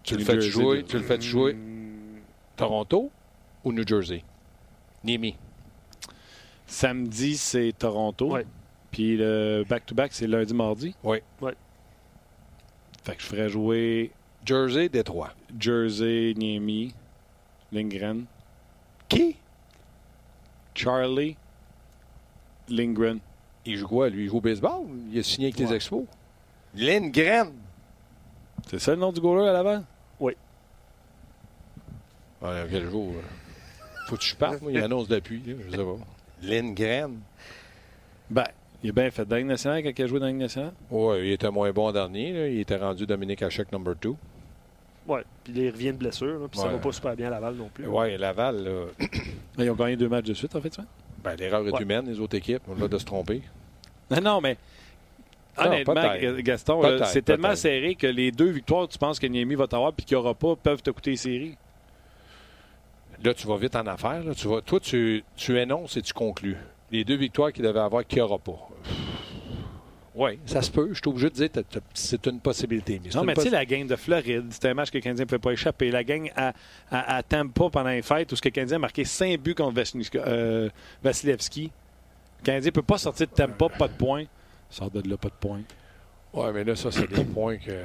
Tu 0.03 0.15
le 0.15 0.19
New 0.21 0.25
fais 0.25 0.41
jouer, 0.41 0.83
tu 0.83 0.97
le 0.97 1.03
fais 1.03 1.21
jouer? 1.21 1.55
Toronto 2.57 3.09
ou 3.63 3.71
New 3.71 3.87
Jersey? 3.87 4.23
Nimi. 5.03 5.35
Samedi, 6.65 7.37
c'est 7.37 7.73
Toronto. 7.77 8.31
Ouais. 8.31 8.45
Puis 8.91 9.17
le 9.17 9.63
back-to-back, 9.67 10.13
c'est 10.13 10.27
lundi-mardi. 10.27 10.95
Oui. 11.03 11.17
Ouais. 11.41 11.55
Fait 13.03 13.15
que 13.15 13.21
je 13.21 13.27
ferais 13.27 13.49
jouer 13.49 14.11
Jersey, 14.45 14.89
Détroit. 14.89 15.33
Jersey, 15.59 16.33
Niemi, 16.37 16.93
Lindgren, 17.71 18.25
Qui? 19.09 19.35
Charlie, 20.73 21.35
Lindgren. 22.69 23.19
Il 23.65 23.77
joue 23.77 23.87
quoi? 23.87 24.09
Lui, 24.09 24.23
il 24.23 24.29
joue 24.29 24.37
au 24.37 24.41
baseball? 24.41 24.85
Il 25.11 25.19
a 25.19 25.23
signé 25.23 25.47
avec 25.47 25.59
les. 25.59 25.73
Expos? 25.73 26.05
Lindgren. 26.75 27.51
C'est 28.69 28.79
ça 28.79 28.91
le 28.91 29.01
nom 29.01 29.11
du 29.11 29.19
goaler 29.19 29.49
à 29.49 29.53
l'avant? 29.53 29.83
Ouais, 30.19 30.35
quel 32.41 32.89
jour? 32.89 33.13
Faut 34.07 34.17
que 34.17 34.23
je 34.23 34.35
parte, 34.35 34.61
moi. 34.61 34.71
Il 34.71 34.77
annonce 34.79 35.07
d'appui. 35.07 35.41
Je 35.45 35.71
sais 35.71 35.77
pas. 35.77 35.95
Lindgren. 36.41 37.19
Ben, 38.29 38.43
il 38.83 38.89
est 38.89 38.93
bien 38.93 39.09
fait. 39.11 39.25
Dans 39.25 39.43
nationale, 39.45 39.83
quand 39.83 39.91
il 39.97 40.03
a 40.03 40.07
joué 40.07 40.19
dans 40.19 40.31
nationale? 40.31 40.73
Ouais, 40.91 41.27
il 41.27 41.31
était 41.33 41.49
moins 41.49 41.71
bon 41.71 41.91
dernier. 41.91 42.33
là. 42.33 42.47
Il 42.47 42.59
était 42.59 42.75
rendu 42.77 43.05
Dominique 43.05 43.41
Hachek 43.41 43.71
number 43.71 43.95
2. 44.01 44.13
Ouais, 45.07 45.21
puis 45.43 45.53
il 45.55 45.69
revient 45.69 45.91
de 45.91 45.97
blessure, 45.97 46.39
là, 46.39 46.47
puis 46.49 46.59
ça 46.59 46.67
Ouais. 46.67 46.73
va 46.73 46.79
pas 46.79 46.91
super 46.93 47.15
bien 47.15 47.27
à 47.27 47.31
Laval 47.31 47.55
non 47.55 47.69
plus. 47.73 47.85
Ouais, 47.87 48.17
Laval, 48.17 48.63
là, 48.63 48.85
Ils 49.57 49.69
ont 49.69 49.75
gagné 49.75 49.97
deux 49.97 50.07
matchs 50.07 50.25
de 50.27 50.33
suite, 50.33 50.55
en 50.55 50.61
fait, 50.61 50.73
ça? 50.73 50.83
ben, 51.21 51.35
l'erreur 51.35 51.67
est 51.67 51.71
Ouais. 51.71 51.81
humaine, 51.81 52.05
les 52.07 52.19
autres 52.21 52.37
équipes. 52.37 52.61
On 52.69 52.81
a 52.81 52.87
de 52.87 52.97
se 52.97 53.03
tromper. 53.05 53.41
Non, 54.09 54.21
non, 54.21 54.41
mais 54.41 54.57
Non, 55.57 55.65
honnêtement. 55.67 56.13
Gaston, 56.39 56.81
c'est 57.05 57.21
tellement 57.23 57.55
serré 57.55 57.95
que 57.95 58.07
les 58.07 58.31
deux 58.31 58.49
victoires, 58.49 58.87
tu 58.87 58.97
penses 58.97 59.19
que 59.19 59.27
Niemi 59.27 59.55
va 59.55 59.67
t'avoir 59.67 59.91
puis 59.93 60.05
qu'il 60.05 60.15
n'y 60.17 60.23
aura 60.23 60.33
pas, 60.33 60.55
peuvent 60.55 60.81
te 60.81 60.89
coûter 60.91 61.11
les 61.11 61.17
séries. 61.17 61.55
Là, 63.23 63.33
tu 63.33 63.47
vas 63.47 63.57
vite 63.57 63.75
en 63.75 63.85
affaires. 63.87 64.23
là. 64.23 64.33
Tu 64.35 64.47
vas, 64.47 64.61
toi, 64.61 64.79
tu, 64.79 65.23
tu 65.35 65.57
énonces 65.59 65.97
et 65.97 66.01
tu 66.01 66.13
conclus. 66.13 66.57
Les 66.91 67.03
deux 67.03 67.15
victoires 67.15 67.51
qu'il 67.51 67.63
devait 67.63 67.79
avoir, 67.79 68.05
qu'il 68.05 68.17
n'y 68.17 68.21
aura 68.21 68.37
pas. 68.37 68.69
Oui, 70.15 70.37
ça 70.45 70.61
se 70.61 70.69
peut. 70.69 70.89
Je 70.91 70.99
suis 70.99 71.07
obligé 71.09 71.29
de 71.29 71.33
dire 71.35 71.51
que 71.51 71.79
c'est 71.93 72.23
une 72.27 72.39
possibilité. 72.39 73.01
Mais 73.03 73.09
Non, 73.15 73.23
mais 73.23 73.33
tu 73.33 73.41
sais, 73.41 73.49
la 73.49 73.65
gang 73.65 73.87
de 73.87 73.95
Floride, 73.95 74.45
c'était 74.51 74.69
un 74.69 74.73
match 74.75 74.91
que 74.91 74.97
le 74.97 75.01
Canadien 75.01 75.23
ne 75.23 75.27
pouvait 75.27 75.39
pas 75.39 75.51
échapper. 75.53 75.89
La 75.89 76.03
gang 76.03 76.29
à, 76.35 76.53
à, 76.91 77.15
à 77.15 77.23
Tampa 77.23 77.69
pendant 77.71 77.89
les 77.89 78.03
fêtes, 78.03 78.31
où 78.31 78.35
ce 78.35 78.41
que 78.41 78.49
le 78.49 78.53
Canadien 78.53 78.75
a 78.75 78.79
marqué 78.79 79.05
5 79.05 79.39
buts 79.39 79.55
contre 79.55 79.73
Vasilevski. 79.73 80.17
Euh, 80.19 80.69
Vasilevski. 81.03 81.71
Le 82.41 82.45
Canadien 82.45 82.67
ne 82.67 82.71
peut 82.75 82.83
pas 82.83 82.99
sortir 82.99 83.25
de 83.25 83.31
Tampa, 83.33 83.69
pas 83.69 83.87
de 83.87 83.93
points. 83.93 84.25
Sort 84.69 84.91
de 84.91 85.01
là, 85.09 85.17
pas 85.17 85.29
de 85.29 85.33
points. 85.39 85.61
Ouais, 86.33 86.51
mais 86.53 86.63
là, 86.63 86.75
ça, 86.75 86.91
c'est 86.91 87.09
des 87.11 87.23
points 87.23 87.57
que. 87.57 87.83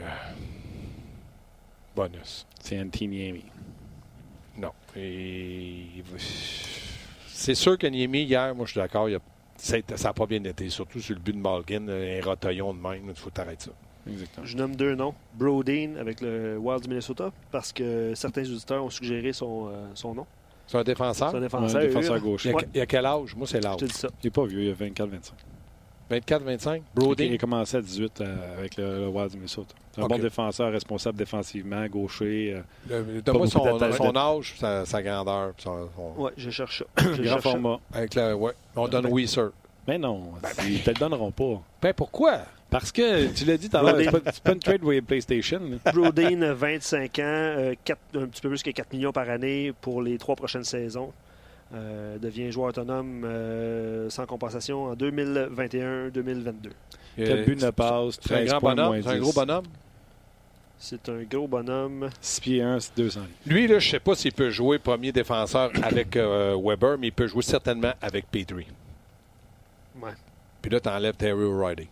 Bonus. 1.97 2.47
C'est 2.61 2.79
Antiniemi. 2.81 3.45
Et... 4.99 5.87
C'est 7.29 7.55
sûr 7.55 7.79
que 7.79 7.87
Niemi, 7.87 8.23
hier, 8.25 8.55
moi, 8.55 8.67
je 8.67 8.73
suis 8.73 8.81
d'accord, 8.81 9.07
a- 9.09 9.19
ça 9.57 9.79
n'a 9.79 10.13
pas 10.13 10.27
bien 10.27 10.43
été. 10.45 10.69
Surtout 10.69 11.01
sur 11.01 11.15
le 11.15 11.21
but 11.21 11.33
de 11.35 11.39
Malkin, 11.41 11.87
un 11.89 12.21
rotaillon 12.25 12.75
de 12.75 12.81
même. 12.81 13.03
Il 13.09 13.15
faut 13.15 13.31
t'arrêter 13.31 13.67
ça. 13.67 13.71
Exactement. 14.11 14.47
Je 14.47 14.57
nomme 14.57 14.75
deux 14.77 14.95
noms. 14.95 15.15
Brodeen 15.35 15.97
avec 15.99 16.21
le 16.21 16.57
Wild 16.59 16.83
du 16.83 16.89
Minnesota, 16.89 17.31
parce 17.51 17.73
que 17.73 18.13
certains 18.15 18.43
auditeurs 18.43 18.83
ont 18.85 18.91
suggéré 18.91 19.33
son, 19.33 19.69
euh, 19.69 19.87
son 19.95 20.15
nom. 20.15 20.27
C'est 20.67 20.79
un 20.79 20.85
défenseur? 20.85 21.31
C'est 21.31 21.37
un 21.37 21.39
Un 21.39 21.43
défenseur. 21.43 21.81
défenseur 21.83 22.17
Ur. 22.17 22.23
gauche. 22.23 22.45
Il 22.45 22.49
y, 22.49 22.53
a, 22.53 22.57
Ouais. 22.57 22.69
il 22.75 22.79
y 22.79 22.81
a 22.81 22.87
quel 22.87 23.05
âge? 23.07 23.35
Moi, 23.37 23.47
c'est 23.47 23.59
Je 23.63 23.63
l'âge. 23.69 23.77
te 23.77 23.85
dis 23.85 23.93
ça. 23.95 24.09
Il 24.23 24.27
n'est 24.27 24.31
pas 24.31 24.47
vieux, 24.47 24.63
il 24.65 24.71
a 24.71 24.75
24-25. 24.75 25.33
24-25? 26.11 26.77
Il 26.77 26.83
Brody? 26.95 27.35
a 27.35 27.39
commencé 27.39 27.77
à 27.77 27.81
18 27.83 28.21
euh, 28.21 28.59
avec 28.59 28.77
le, 28.77 29.01
le 29.01 29.09
Wild 29.09 29.31
du 29.31 29.37
Minnesota. 29.37 29.75
C'est 29.95 30.01
un 30.03 30.07
bon 30.07 30.19
défenseur, 30.19 30.73
responsable 30.73 31.19
défensivement, 31.19 31.87
gaucher. 31.87 32.63
euh, 32.91 33.21
Donne-moi 33.25 33.47
son, 33.47 34.17
âge, 34.17 34.55
sa, 34.59 34.87
sa 34.87 35.03
grandeur. 35.03 35.53
son- 35.59 35.89
Ouais, 36.17 36.31
je 36.37 36.51
cherche 36.51 36.79
ça. 36.97 37.03
Je 37.15 37.23
grand 37.23 37.33
cherche 37.33 37.43
ça. 37.43 37.51
format. 37.51 37.79
Avec 37.93 38.15
la, 38.15 38.37
ouais, 38.37 38.53
on 38.77 38.89
donne 38.89 39.05
Ben- 39.05 39.13
oui, 39.13 39.29
sir. 39.29 39.51
Mais 39.87 39.99
non, 39.99 40.33
ils 40.67 40.83
te 40.83 40.91
le 40.91 40.97
donneront 40.97 41.31
pas. 41.31 41.63
Ben 41.83 41.93
pourquoi? 41.95 42.41
Parce 42.71 42.93
que, 42.93 43.27
tu 43.33 43.47
l'as 43.47 43.57
dit 43.57 43.71
tout 43.71 43.77
à 43.79 43.83
l'heure, 43.83 43.97
c'est 43.99 44.11
pas, 44.11 44.33
pas 44.45 44.53
une 44.53 44.59
trade 44.59 44.85
with 44.85 45.07
PlayStation. 45.07 45.61
Brodeen, 45.95 46.45
25 46.53 47.19
ans, 47.19 47.23
euh, 47.23 47.75
un 48.15 48.27
petit 48.27 48.43
peu 48.43 48.51
plus 48.51 48.63
que 48.63 48.71
4 48.71 48.93
millions 48.93 49.13
par 49.13 49.29
année 49.31 49.73
pour 49.81 50.03
les 50.03 50.19
trois 50.19 50.37
prochaines 50.37 50.65
saisons. 50.65 51.11
Euh, 51.75 52.17
devient 52.19 52.51
joueur 52.51 52.69
autonome 52.71 53.25
euh, 53.27 54.09
sans 54.09 54.25
compensation 54.25 54.85
en 54.85 54.95
2021-2022. 54.95 56.53
4 57.19 57.45
buts, 57.45 57.57
9 57.57 57.71
passes, 57.73 58.19
C'est 58.23 58.33
un 58.33 58.37
13 58.37 58.49
grand 58.49 58.61
points, 58.61 58.75
bonhomme. 58.75 58.89
moins 58.95 59.03
C'est 59.03 59.09
un 59.11 59.15
10. 59.15 59.21
gros 59.21 59.33
bonhomme. 59.33 59.65
C'est 60.79 61.09
un 61.09 61.23
gros 61.25 61.49
bonhomme. 61.49 62.11
6 62.21 62.41
pieds 62.41 62.63
1, 62.63 62.81
c'est 62.81 62.97
200 62.97 63.21
livres. 63.21 63.33
Lui, 63.47 63.67
là, 63.67 63.79
je 63.81 63.91
sais 63.91 64.01
pas 64.01 64.15
s'il 64.15 64.33
peut 64.33 64.49
jouer 64.51 64.79
premier 64.79 65.13
défenseur 65.13 65.71
avec 65.83 66.17
euh, 66.17 66.57
Weber, 66.59 66.97
mais 66.99 67.09
il 67.09 67.13
peut 67.13 67.27
jouer 67.27 67.43
certainement 67.43 67.93
avec 68.01 68.31
Petrie. 68.31 68.69
Ouais. 70.01 70.13
Puis 70.63 70.71
là, 70.71 70.81
tu 70.81 70.89
enlèves 70.89 71.17
Terry 71.17 71.43
O'Reilly. 71.43 71.89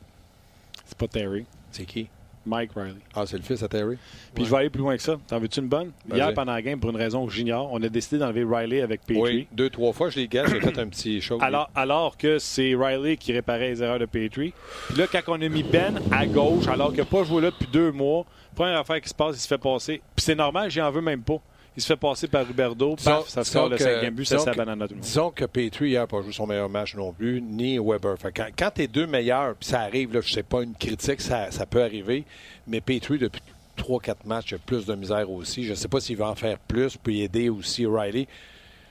C'est 0.86 0.96
pas 0.96 1.08
Terry. 1.08 1.44
C'est 1.70 1.84
qui? 1.84 2.08
Mike 2.46 2.70
Riley. 2.76 2.94
Ah, 3.14 3.24
c'est 3.26 3.36
le 3.36 3.42
fils 3.42 3.62
à 3.62 3.68
Terry? 3.68 3.96
Puis 4.34 4.42
Ouais. 4.42 4.44
je 4.48 4.50
vais 4.50 4.56
aller 4.58 4.70
plus 4.70 4.80
loin 4.80 4.96
que 4.96 5.02
ça. 5.02 5.16
T'en 5.26 5.38
veux-tu 5.40 5.60
une 5.60 5.66
bonne? 5.68 5.90
Hier, 6.12 6.32
pendant 6.32 6.52
la 6.52 6.62
game, 6.62 6.78
pour 6.78 6.90
une 6.90 6.96
raison 6.96 7.26
que 7.26 7.32
j'ignore, 7.32 7.68
on 7.72 7.82
a 7.82 7.88
décidé 7.88 8.18
d'enlever 8.18 8.44
Riley 8.48 8.82
avec 8.82 9.00
Petrie. 9.02 9.20
Oui, 9.20 9.48
deux, 9.52 9.68
trois 9.70 9.92
fois, 9.92 10.10
je 10.10 10.16
les 10.20 10.28
gâche, 10.28 10.50
j'ai 10.50 10.60
fait 10.60 10.78
un 10.78 10.86
petit 10.88 11.20
show. 11.20 11.38
Alors, 11.40 11.68
alors 11.74 12.16
que 12.16 12.38
c'est 12.38 12.74
Riley 12.74 13.16
qui 13.16 13.32
réparait 13.32 13.68
les 13.70 13.82
erreurs 13.82 13.98
de 13.98 14.06
Petrie. 14.06 14.52
Puis 14.88 14.96
là, 14.98 15.06
quand 15.10 15.20
on 15.28 15.40
a 15.42 15.48
mis 15.48 15.62
Ben 15.64 16.00
à 16.12 16.26
gauche, 16.26 16.68
alors 16.68 16.88
qu'il 16.90 16.98
n'a 17.00 17.04
pas 17.04 17.24
joué 17.24 17.42
là 17.42 17.50
depuis 17.50 17.68
deux 17.72 17.90
mois, 17.90 18.24
première 18.54 18.78
affaire 18.78 19.00
qui 19.00 19.08
se 19.08 19.14
passe, 19.14 19.36
il 19.36 19.40
se 19.40 19.48
fait 19.48 19.58
passer. 19.58 20.00
Puis 20.14 20.24
c'est 20.24 20.34
normal, 20.36 20.70
j'en 20.70 20.90
veux 20.90 21.00
même 21.02 21.22
pas. 21.22 21.40
Il 21.76 21.82
se 21.82 21.88
fait 21.88 21.96
passer 21.96 22.26
par 22.26 22.48
Huberdo, 22.48 22.96
paf, 22.96 23.28
ça 23.28 23.44
sort 23.44 23.68
le 23.68 23.76
cinquième 23.78 24.14
but, 24.14 24.24
ça 24.24 24.52
banane 24.54 24.80
à 24.80 24.86
tout 24.88 24.94
le 24.94 24.96
monde. 25.00 25.04
Disons 25.04 25.30
que 25.30 25.44
Petrie 25.44 25.90
hier 25.90 26.00
n'a 26.02 26.06
pas 26.06 26.22
joué 26.22 26.32
son 26.32 26.46
meilleur 26.46 26.68
match 26.70 26.94
non 26.94 27.12
plus, 27.12 27.42
ni 27.42 27.78
Weber. 27.78 28.16
Fait 28.18 28.32
quand 28.32 28.46
quand 28.58 28.70
t'es 28.74 28.86
deux 28.86 29.06
meilleurs, 29.06 29.54
puis 29.56 29.68
ça 29.68 29.80
arrive, 29.80 30.14
là, 30.14 30.20
je 30.22 30.32
sais 30.32 30.42
pas 30.42 30.62
une 30.62 30.74
critique, 30.74 31.20
ça, 31.20 31.50
ça 31.50 31.66
peut 31.66 31.82
arriver, 31.82 32.24
mais 32.66 32.80
Petrie, 32.80 33.18
depuis 33.18 33.42
3-4 33.76 34.14
matchs, 34.24 34.54
a 34.54 34.58
plus 34.58 34.86
de 34.86 34.94
misère 34.94 35.30
aussi. 35.30 35.64
Je 35.64 35.74
sais 35.74 35.88
pas 35.88 36.00
s'il 36.00 36.16
va 36.16 36.28
en 36.30 36.34
faire 36.34 36.58
plus, 36.58 36.96
puis 36.96 37.20
aider 37.20 37.50
aussi 37.50 37.84
Riley. 37.86 38.26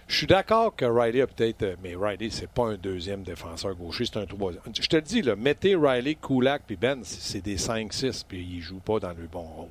Je 0.07 0.17
suis 0.17 0.27
d'accord 0.27 0.75
que 0.75 0.85
Riley 0.85 1.21
a 1.21 1.25
peut-être. 1.27 1.63
euh, 1.63 1.75
Mais 1.81 1.95
Riley, 1.99 2.29
c'est 2.29 2.47
pas 2.47 2.67
un 2.67 2.75
deuxième 2.75 3.23
défenseur 3.23 3.73
gaucher, 3.73 4.05
c'est 4.05 4.17
un 4.19 4.27
troisième. 4.27 4.61
Je 4.79 4.87
te 4.87 4.95
le 4.97 5.01
dis, 5.01 5.23
là, 5.23 5.35
mettez 5.35 5.75
Riley, 5.75 6.13
Kulak 6.13 6.61
puis 6.67 6.75
Ben, 6.75 6.99
c'est 7.03 7.41
des 7.41 7.57
5-6, 7.57 8.23
puis 8.27 8.45
ils 8.57 8.61
jouent 8.61 8.77
pas 8.77 8.99
dans 8.99 9.09
le 9.09 9.25
bon 9.31 9.41
rôle. 9.41 9.67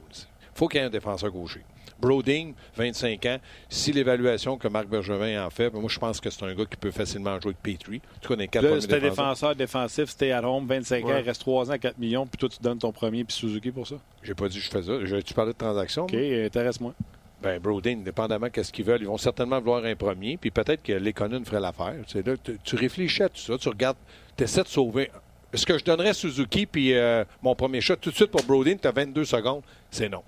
faut 0.52 0.66
qu'il 0.66 0.80
y 0.80 0.82
ait 0.82 0.86
un 0.86 0.90
défenseur 0.90 1.30
gaucher. 1.30 1.60
Broding, 2.06 2.54
25 2.76 3.26
ans. 3.26 3.38
Si 3.68 3.92
l'évaluation 3.92 4.56
que 4.58 4.68
Marc 4.68 4.86
Bergevin 4.88 5.44
en 5.46 5.50
fait, 5.50 5.72
moi, 5.72 5.84
je 5.88 5.98
pense 5.98 6.20
que 6.20 6.30
c'est 6.30 6.44
un 6.44 6.54
gars 6.54 6.64
qui 6.66 6.76
peut 6.76 6.90
facilement 6.90 7.40
jouer 7.40 7.54
avec 7.64 7.78
Petrie. 7.78 8.00
En 8.16 8.18
tout 8.20 8.36
cas, 8.36 8.46
quatre 8.46 8.62
Là, 8.62 8.68
premiers 8.70 8.80
c'était 8.82 9.00
défenseur 9.00 9.54
défensif, 9.56 10.04
c'était 10.10 10.32
à 10.32 10.42
home, 10.46 10.66
25 10.66 11.04
ans, 11.04 11.08
il 11.18 11.24
reste 11.24 11.40
3 11.40 11.70
ans, 11.72 11.78
4 11.78 11.98
millions, 11.98 12.26
puis 12.26 12.38
toi, 12.38 12.48
tu 12.48 12.58
donnes 12.62 12.78
ton 12.78 12.92
premier, 12.92 13.24
puis 13.24 13.34
Suzuki 13.34 13.70
pour 13.70 13.86
ça. 13.86 13.96
J'ai 14.22 14.34
pas 14.34 14.48
dit 14.48 14.58
que 14.58 14.64
je 14.64 14.70
fais 14.70 14.82
ça. 14.82 15.04
Je- 15.04 15.16
Tu 15.16 15.34
parlais 15.34 15.52
de 15.52 15.58
transaction? 15.58 16.04
OK, 16.04 16.12
moi? 16.12 16.44
intéresse-moi. 16.44 16.94
Ben, 17.42 17.58
Brodin, 17.60 17.96
dépendamment 17.96 18.46
de 18.54 18.62
ce 18.62 18.72
qu'ils 18.72 18.84
veulent, 18.84 19.00
ils 19.02 19.06
vont 19.06 19.18
certainement 19.18 19.58
vouloir 19.58 19.84
un 19.84 19.94
premier, 19.96 20.36
puis 20.38 20.50
peut-être 20.50 20.82
que 20.82 20.92
l'économie 20.94 21.44
ferait 21.44 21.60
l'affaire. 21.60 21.94
Tu, 22.06 22.12
sais, 22.18 22.22
là, 22.22 22.36
tu- 22.42 22.58
tu 22.64 22.76
réfléchis 22.76 23.22
à 23.22 23.28
tout 23.28 23.36
ça, 23.40 23.58
tu 23.58 23.68
regardes, 23.68 23.96
tu 24.36 24.44
essaies 24.44 24.62
de 24.62 24.68
sauver. 24.68 25.10
Est-ce 25.52 25.66
que 25.66 25.76
je 25.78 25.84
donnerais 25.84 26.14
Suzuki 26.14 26.66
puis 26.66 26.94
euh, 26.94 27.24
mon 27.42 27.54
premier 27.54 27.80
shot 27.80 27.96
tout 27.96 28.10
de 28.10 28.14
suite 28.14 28.30
pour 28.30 28.42
Brodin, 28.44 28.76
tu 28.76 28.88
as 28.88 28.92
22 28.92 29.24
secondes? 29.24 29.62
C'est 29.90 30.08
non. 30.08 30.22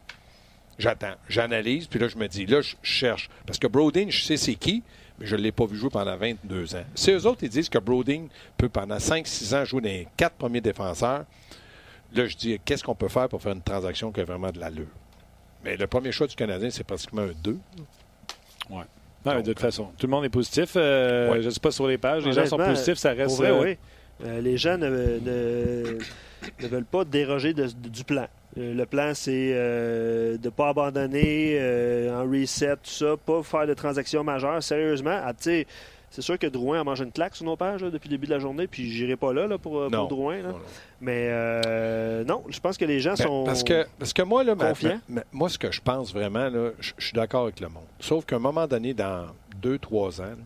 J'attends, 0.78 1.14
j'analyse, 1.28 1.86
puis 1.86 1.98
là, 1.98 2.08
je 2.08 2.16
me 2.16 2.26
dis, 2.28 2.44
là, 2.46 2.60
je 2.60 2.74
cherche. 2.82 3.30
Parce 3.46 3.58
que 3.58 3.66
Brodin, 3.66 4.06
je 4.10 4.22
sais 4.24 4.36
c'est 4.36 4.54
qui, 4.56 4.82
mais 5.18 5.26
je 5.26 5.34
ne 5.36 5.40
l'ai 5.40 5.52
pas 5.52 5.64
vu 5.64 5.76
jouer 5.76 5.88
pendant 5.90 6.16
22 6.16 6.76
ans. 6.76 6.84
Si 6.94 7.10
eux 7.12 7.26
autres, 7.26 7.44
ils 7.44 7.48
disent 7.48 7.68
que 7.70 7.78
Brodin 7.78 8.26
peut 8.58 8.68
pendant 8.68 8.98
5-6 8.98 9.54
ans 9.54 9.64
jouer 9.64 9.80
dans 9.80 9.88
les 9.88 10.06
quatre 10.16 10.34
premiers 10.36 10.60
défenseurs, 10.60 11.24
là, 12.14 12.26
je 12.26 12.36
dis, 12.36 12.60
qu'est-ce 12.64 12.84
qu'on 12.84 12.94
peut 12.94 13.08
faire 13.08 13.28
pour 13.28 13.40
faire 13.40 13.52
une 13.52 13.62
transaction 13.62 14.12
qui 14.12 14.20
a 14.20 14.24
vraiment 14.24 14.50
de 14.50 14.60
l'allure? 14.60 14.86
Mais 15.64 15.76
le 15.76 15.86
premier 15.86 16.12
choix 16.12 16.26
du 16.26 16.36
Canadien, 16.36 16.68
c'est 16.70 16.84
pratiquement 16.84 17.22
un 17.22 17.32
2. 17.42 17.58
Ouais. 18.70 18.76
Non, 19.24 19.32
Donc, 19.34 19.42
de 19.44 19.52
toute 19.52 19.60
façon, 19.60 19.86
tout 19.98 20.06
le 20.06 20.10
monde 20.10 20.24
est 20.26 20.28
positif. 20.30 20.72
Euh, 20.76 21.30
Ouais. 21.32 21.40
Je 21.40 21.46
ne 21.46 21.50
sais 21.50 21.58
pas 21.60 21.70
sur 21.72 21.86
les 21.88 21.98
pages. 21.98 22.24
Les 22.24 22.32
gens 22.32 22.46
sont 22.46 22.58
positifs, 22.58 22.98
ça 22.98 23.12
reste. 23.12 23.36
Vrai, 23.36 23.50
euh, 23.50 23.62
oui. 23.62 23.76
Euh, 24.24 24.40
les 24.40 24.56
gens 24.56 24.78
ne, 24.78 24.88
ne- 24.88 25.98
ne 26.62 26.68
veulent 26.68 26.84
pas 26.84 27.04
déroger 27.04 27.52
de- 27.52 27.66
du 27.66 28.04
plan. 28.04 28.26
Euh, 28.58 28.74
le 28.74 28.86
plan, 28.86 29.12
c'est 29.14 29.50
euh, 29.52 30.38
de 30.38 30.44
ne 30.46 30.50
pas 30.50 30.68
abandonner 30.70 31.56
euh, 31.60 32.22
en 32.22 32.30
reset, 32.30 32.76
tout 32.76 32.90
ça, 32.90 33.16
pas 33.16 33.42
faire 33.42 33.66
de 33.66 33.74
transactions 33.74 34.24
majeures. 34.24 34.62
Sérieusement, 34.62 35.18
ah, 35.22 35.32
tu 35.34 35.42
sais, 35.44 35.66
c'est 36.10 36.22
sûr 36.22 36.38
que 36.38 36.46
Drouin 36.46 36.80
a 36.80 36.84
mangé 36.84 37.04
une 37.04 37.12
claque 37.12 37.36
sur 37.36 37.44
nos 37.44 37.56
pages 37.56 37.82
là, 37.82 37.90
depuis 37.90 38.08
le 38.08 38.14
début 38.14 38.26
de 38.26 38.32
la 38.32 38.38
journée, 38.38 38.66
puis 38.66 38.88
j'irai 38.90 39.16
pas 39.16 39.34
là, 39.34 39.46
là, 39.46 39.58
pour, 39.58 39.82
Non. 39.90 40.06
pour 40.06 40.08
Drouin. 40.08 40.36
là. 40.36 40.42
Non, 40.48 40.48
non. 40.54 40.64
Mais 41.02 41.26
euh, 41.28 42.24
non, 42.24 42.44
je 42.48 42.58
pense 42.60 42.78
que 42.78 42.86
les 42.86 43.00
gens 43.00 43.14
Ben, 43.18 43.24
sont. 43.26 43.44
parce, 43.44 43.62
que, 43.62 43.86
parce 43.98 44.14
que 44.14 44.22
moi, 44.22 44.42
là, 44.42 44.54
ma- 44.54 44.68
confiants. 44.68 45.00
ma- 45.08 45.20
ma- 45.20 45.26
moi, 45.32 45.48
ce 45.50 45.58
que 45.58 45.70
je 45.70 45.82
pense 45.82 46.14
vraiment, 46.14 46.48
je 46.80 46.92
suis 46.98 47.12
d'accord 47.12 47.42
avec 47.44 47.60
le 47.60 47.68
monde. 47.68 47.84
Sauf 48.00 48.24
qu'à 48.24 48.36
un 48.36 48.38
moment 48.40 48.66
donné, 48.66 48.94
dans 48.94 49.26
deux, 49.60 49.78
trois 49.78 50.20
ans, 50.22 50.24
là, 50.24 50.36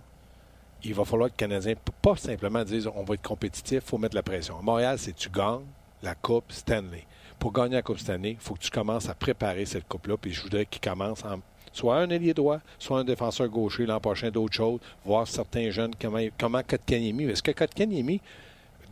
il 0.82 0.94
va 0.94 1.04
falloir 1.04 1.28
que 1.28 1.34
les 1.34 1.46
Canadiens, 1.48 1.74
pas 2.02 2.16
simplement 2.16 2.64
dire 2.64 2.90
on 2.96 3.04
va 3.04 3.14
être 3.14 3.22
compétitif, 3.22 3.82
il 3.84 3.88
faut 3.88 3.98
mettre 3.98 4.16
la 4.16 4.22
pression. 4.22 4.58
À 4.58 4.62
Montréal, 4.62 4.96
c'est 4.98 5.14
tu 5.14 5.28
gagnes 5.28 5.60
la 6.02 6.14
Coupe 6.16 6.50
Stanley. 6.50 7.04
Pour 7.40 7.52
gagner 7.52 7.74
la 7.74 7.82
Coupe 7.82 7.98
Stanley, 7.98 8.32
il 8.32 8.38
faut 8.38 8.54
que 8.54 8.60
tu 8.60 8.70
commences 8.70 9.08
à 9.08 9.14
préparer 9.14 9.64
cette 9.64 9.88
Coupe-là. 9.88 10.16
Puis 10.16 10.32
je 10.32 10.42
voudrais 10.42 10.66
qu'il 10.66 10.80
commence 10.80 11.24
en 11.24 11.40
soit 11.72 11.96
un 11.96 12.10
ailier 12.10 12.34
droit, 12.34 12.58
soit 12.78 13.00
un 13.00 13.04
défenseur 13.04 13.48
gaucher 13.48 13.86
l'an 13.86 13.98
prochain, 13.98 14.30
d'autres 14.30 14.54
choses, 14.54 14.80
voir 15.04 15.26
certains 15.26 15.70
jeunes, 15.70 15.92
comment, 16.00 16.20
comment 16.38 16.62
Kotkaniemi. 16.62 17.24
Est-ce 17.24 17.42
que 17.42 17.52
Kotkaniemi 17.52 18.20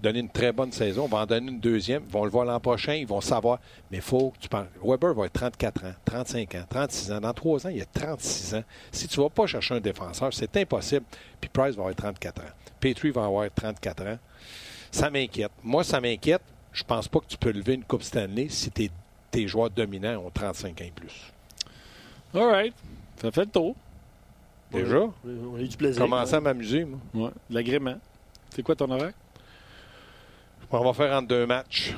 donner 0.03 0.21
une 0.21 0.31
très 0.31 0.53
bonne 0.53 0.73
saison, 0.73 1.05
on 1.05 1.09
va 1.09 1.19
en 1.19 1.27
donner 1.27 1.51
une 1.51 1.61
deuxième, 1.61 2.05
ils 2.09 2.13
vont 2.13 2.25
le 2.25 2.31
voir 2.31 2.45
l'an 2.45 2.61
prochain, 2.61 2.95
ils 2.95 3.07
vont 3.07 3.21
savoir. 3.21 3.59
Mais 3.91 3.99
il 3.99 4.03
faut 4.03 4.31
que 4.31 4.39
tu 4.39 4.49
penses. 4.49 4.67
Weber 4.83 5.15
va 5.15 5.27
être 5.27 5.33
34 5.33 5.85
ans, 5.85 5.95
35 6.05 6.55
ans, 6.55 6.65
36 6.69 7.13
ans. 7.13 7.21
Dans 7.21 7.33
trois 7.33 7.67
ans, 7.67 7.71
il 7.71 7.79
y 7.79 7.83
a 7.83 7.87
36 7.87 8.55
ans. 8.55 8.65
Si 8.93 9.09
tu 9.09 9.19
ne 9.19 9.25
vas 9.25 9.31
pas 9.31 9.47
chercher 9.47 9.75
un 9.75 9.81
défenseur, 9.81 10.33
c'est 10.33 10.57
impossible. 10.57 11.05
Puis 11.41 11.51
Price 11.53 11.75
va 11.75 11.83
avoir 11.83 11.95
34 11.95 12.43
ans. 12.43 12.51
Petrie 12.81 13.11
va 13.11 13.25
avoir 13.25 13.49
34 13.53 14.07
ans. 14.07 14.19
Ça 14.91 15.11
m'inquiète. 15.11 15.51
Moi, 15.63 15.85
ça 15.85 16.01
m'inquiète. 16.01 16.43
Je 16.79 16.85
pense 16.85 17.09
pas 17.09 17.19
que 17.19 17.27
tu 17.27 17.37
peux 17.37 17.51
lever 17.51 17.75
une 17.75 17.83
Coupe 17.83 18.05
Stanley 18.05 18.47
si 18.49 18.71
tes, 18.71 18.89
tes 19.33 19.49
joueurs 19.49 19.69
dominants 19.69 20.19
ont 20.25 20.31
35 20.31 20.81
ans 20.81 20.85
et 20.85 20.93
plus. 20.93 21.33
All 22.33 22.45
right. 22.45 22.75
Ça 23.21 23.33
fait 23.33 23.47
le 23.47 23.51
tour. 23.51 23.75
Déjà, 24.71 24.99
On 25.25 25.57
a 25.57 25.61
eu 25.61 25.67
du 25.67 25.77
plaisir. 25.77 26.01
commencer 26.01 26.35
à 26.35 26.41
m'amuser, 26.41 26.85
moi. 26.85 27.01
Ouais. 27.15 27.31
L'agrément. 27.51 27.97
C'est 28.51 28.63
quoi 28.63 28.77
ton 28.77 28.89
horaire? 28.93 29.13
On 30.71 30.85
va 30.85 30.93
faire 30.93 31.13
en 31.19 31.23
deux 31.23 31.47
matchs 31.47 31.97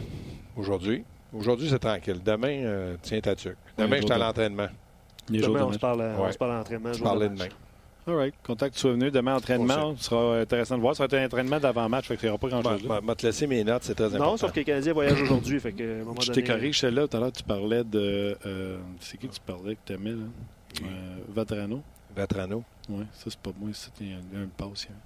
aujourd'hui. 0.57 1.05
Aujourd'hui, 1.35 1.69
c'est 1.69 1.79
tranquille. 1.79 2.23
Demain, 2.25 2.63
euh, 2.65 2.97
tiens 3.03 3.21
ta 3.21 3.35
tuque. 3.37 3.59
Demain, 3.77 3.97
je 3.97 4.03
suis 4.03 4.13
à 4.13 4.17
l'entraînement. 4.19 4.69
Demain, 5.29 5.41
de 5.61 5.65
on 5.65 5.67
se 5.67 5.73
match. 5.73 5.79
parle, 5.81 6.01
Ouais. 6.19 6.33
se 6.33 6.39
parle 6.39 6.57
d'entraînement. 6.57 6.93
Je 6.95 7.03
parlais 7.03 7.29
match. 7.29 7.39
demain. 7.39 7.49
All 8.11 8.17
right. 8.17 8.35
Content 8.43 8.69
que 8.69 8.75
tu 8.75 8.81
sois 8.81 8.93
venu. 8.93 9.11
Demain, 9.11 9.37
entraînement. 9.37 9.95
Ce 9.97 10.05
sera 10.05 10.39
intéressant 10.41 10.77
de 10.77 10.81
voir. 10.81 10.97
Ça 10.97 11.03
va 11.03 11.05
être 11.07 11.15
un 11.15 11.25
entraînement 11.27 11.61
d'avant-match. 11.61 12.07
Fait 12.07 12.17
que 12.17 12.21
ça 12.23 12.27
ira 12.27 12.39
pas 12.39 12.49
grand-chose. 12.49 12.83
là. 12.87 13.01
Je 13.03 13.07
vais 13.07 13.15
te 13.15 13.27
laisser 13.27 13.47
mes 13.47 13.63
notes, 13.65 13.85
c'est 13.85 13.95
très 13.95 14.07
important. 14.07 14.31
Non, 14.33 14.37
sauf 14.37 14.51
que 14.53 14.57
les 14.57 14.65
Canadiens 14.65 14.93
voyagent 14.93 15.23
aujourd'hui. 15.23 15.61
Fait 15.61 15.73
que, 15.73 15.99
à 15.99 16.03
un 16.03 16.05
moment 16.05 16.21
Je 16.21 16.33
t'ai 16.33 16.43
corrigé 16.45 16.81
celle-là. 16.81 17.07
Tout 17.09 17.17
à 17.17 17.21
l'heure, 17.21 17.33
tu 17.33 17.43
parlais 17.45 17.85
de. 17.85 18.37
euh, 18.47 18.79
c'est 19.01 19.17
qui 19.19 19.29
que 19.29 19.35
tu 19.35 19.41
parlais 19.41 19.75
que 19.77 19.81
tu 19.87 19.93
aimais, 19.93 20.11
là? 20.11 20.17
Euh, 20.83 21.17
Vatrano. 21.29 21.83
Vatrano. 22.17 22.65
Oui, 22.89 23.05
ça, 23.13 23.25
c'est 23.27 23.39
pas 23.39 23.51
moi. 23.59 23.71
C'était 23.73 24.13
un, 24.13 24.43
un 24.43 24.47
passe. 24.57 24.85
hier. 24.85 24.97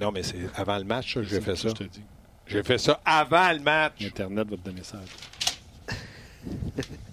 Non, 0.00 0.10
mais 0.12 0.22
c'est 0.22 0.38
avant 0.56 0.78
le 0.78 0.84
match, 0.84 1.14
ça, 1.14 1.22
j'ai 1.22 1.40
fait 1.40 1.52
que 1.52 1.58
ça. 1.58 1.68
Je 1.68 1.74
te 1.74 1.84
dis. 1.84 2.02
J'ai 2.46 2.62
fait 2.62 2.78
ça 2.78 3.00
avant 3.04 3.52
le 3.52 3.60
match. 3.60 4.04
Internet 4.04 4.48
va 4.50 4.56
te 4.56 4.62
donner 4.62 4.82
ça. 4.82 4.98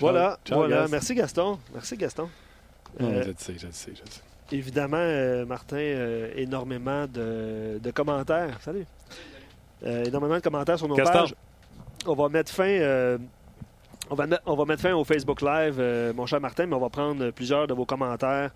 Voilà, 0.00 0.38
Ciao, 0.44 0.58
voilà. 0.58 0.86
Merci 0.88 1.14
Gaston. 1.14 1.58
Merci 1.72 1.96
Gaston. 1.96 2.28
Non, 2.98 3.08
Euh, 3.08 3.22
je 3.22 3.28
le 3.28 3.34
sais, 3.38 3.54
je 3.58 3.66
le 3.66 3.72
sais, 3.72 3.92
je 3.94 4.00
le 4.02 4.10
sais. 4.10 4.20
évidemment, 4.56 4.96
euh, 4.98 5.44
Martin, 5.46 5.76
euh, 5.76 6.32
énormément 6.36 7.06
de, 7.06 7.78
de 7.82 7.90
commentaires. 7.90 8.58
Salut. 8.62 8.86
Énormément 9.84 10.34
de 10.36 10.40
commentaires 10.40 10.78
sur 10.78 10.88
nos 10.88 10.94
Gaston. 10.96 11.12
pages. 11.20 11.34
On 12.06 12.14
va 12.14 12.28
mettre 12.28 12.52
fin. 12.52 13.18
on, 14.10 14.14
va 14.14 14.26
on 14.46 14.54
va 14.54 14.64
mettre 14.66 14.82
fin 14.82 14.92
au 14.94 15.04
Facebook 15.04 15.40
Live, 15.42 15.80
mon 16.14 16.26
cher 16.26 16.40
Martin, 16.40 16.66
mais 16.66 16.74
on 16.74 16.80
va 16.80 16.90
prendre 16.90 17.30
plusieurs 17.30 17.66
de 17.66 17.72
vos 17.74 17.86
commentaires. 17.86 18.50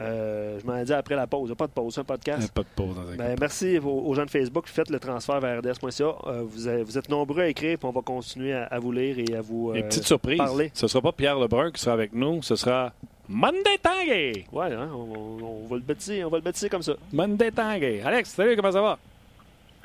Euh, 0.00 0.58
je 0.60 0.66
m'en 0.66 0.76
ai 0.76 0.84
dit 0.84 0.92
après 0.92 1.16
la 1.16 1.26
pause. 1.26 1.42
Il 1.44 1.46
n'y 1.46 1.52
a 1.52 1.56
pas 1.56 1.66
de 1.66 1.72
pause, 1.72 1.94
c'est 1.94 2.00
un 2.00 2.04
podcast. 2.04 2.48
A 2.50 2.52
Pas 2.52 2.62
de 2.62 2.68
pause 2.76 2.94
dans 2.94 3.16
Ben, 3.16 3.36
merci 3.40 3.78
aux, 3.78 3.88
aux 4.06 4.14
gens 4.14 4.24
de 4.24 4.30
Facebook. 4.30 4.66
Faites 4.68 4.90
le 4.90 5.00
transfert 5.00 5.40
vers 5.40 5.58
rds.ca. 5.60 6.04
Euh, 6.26 6.42
vous, 6.46 6.68
êtes- 6.68 6.82
vous 6.82 6.96
êtes 6.98 7.08
nombreux 7.08 7.42
à 7.42 7.48
écrire, 7.48 7.78
puis 7.78 7.88
on 7.88 7.92
va 7.92 8.00
continuer 8.02 8.52
à, 8.52 8.64
à 8.66 8.78
vous 8.78 8.92
lire 8.92 9.16
et 9.18 9.34
à 9.34 9.40
vous. 9.40 9.70
Euh, 9.72 9.82
petite 9.82 10.04
surprise, 10.06 10.38
parler. 10.38 10.70
ce 10.74 10.84
ne 10.84 10.88
sera 10.88 11.02
pas 11.02 11.12
Pierre 11.12 11.38
Lebrun 11.38 11.70
qui 11.72 11.80
sera 11.80 11.94
avec 11.94 12.12
nous, 12.12 12.42
ce 12.42 12.54
sera 12.54 12.92
Monday 13.28 13.78
Tanguay. 13.82 14.44
Ouais, 14.52 14.72
hein, 14.72 14.88
on, 14.94 15.18
on- 15.42 15.62
on 15.64 15.66
va 15.66 15.76
le 15.76 15.82
baptiser, 15.82 16.24
on 16.24 16.28
va 16.30 16.36
le 16.38 16.42
baptiser 16.44 16.68
comme 16.68 16.82
ça. 16.82 16.92
Monday 17.12 17.50
Tanguay. 17.50 18.00
Alex, 18.04 18.30
salut, 18.30 18.54
comment 18.56 18.72
ça 18.72 18.80
va? 18.82 18.98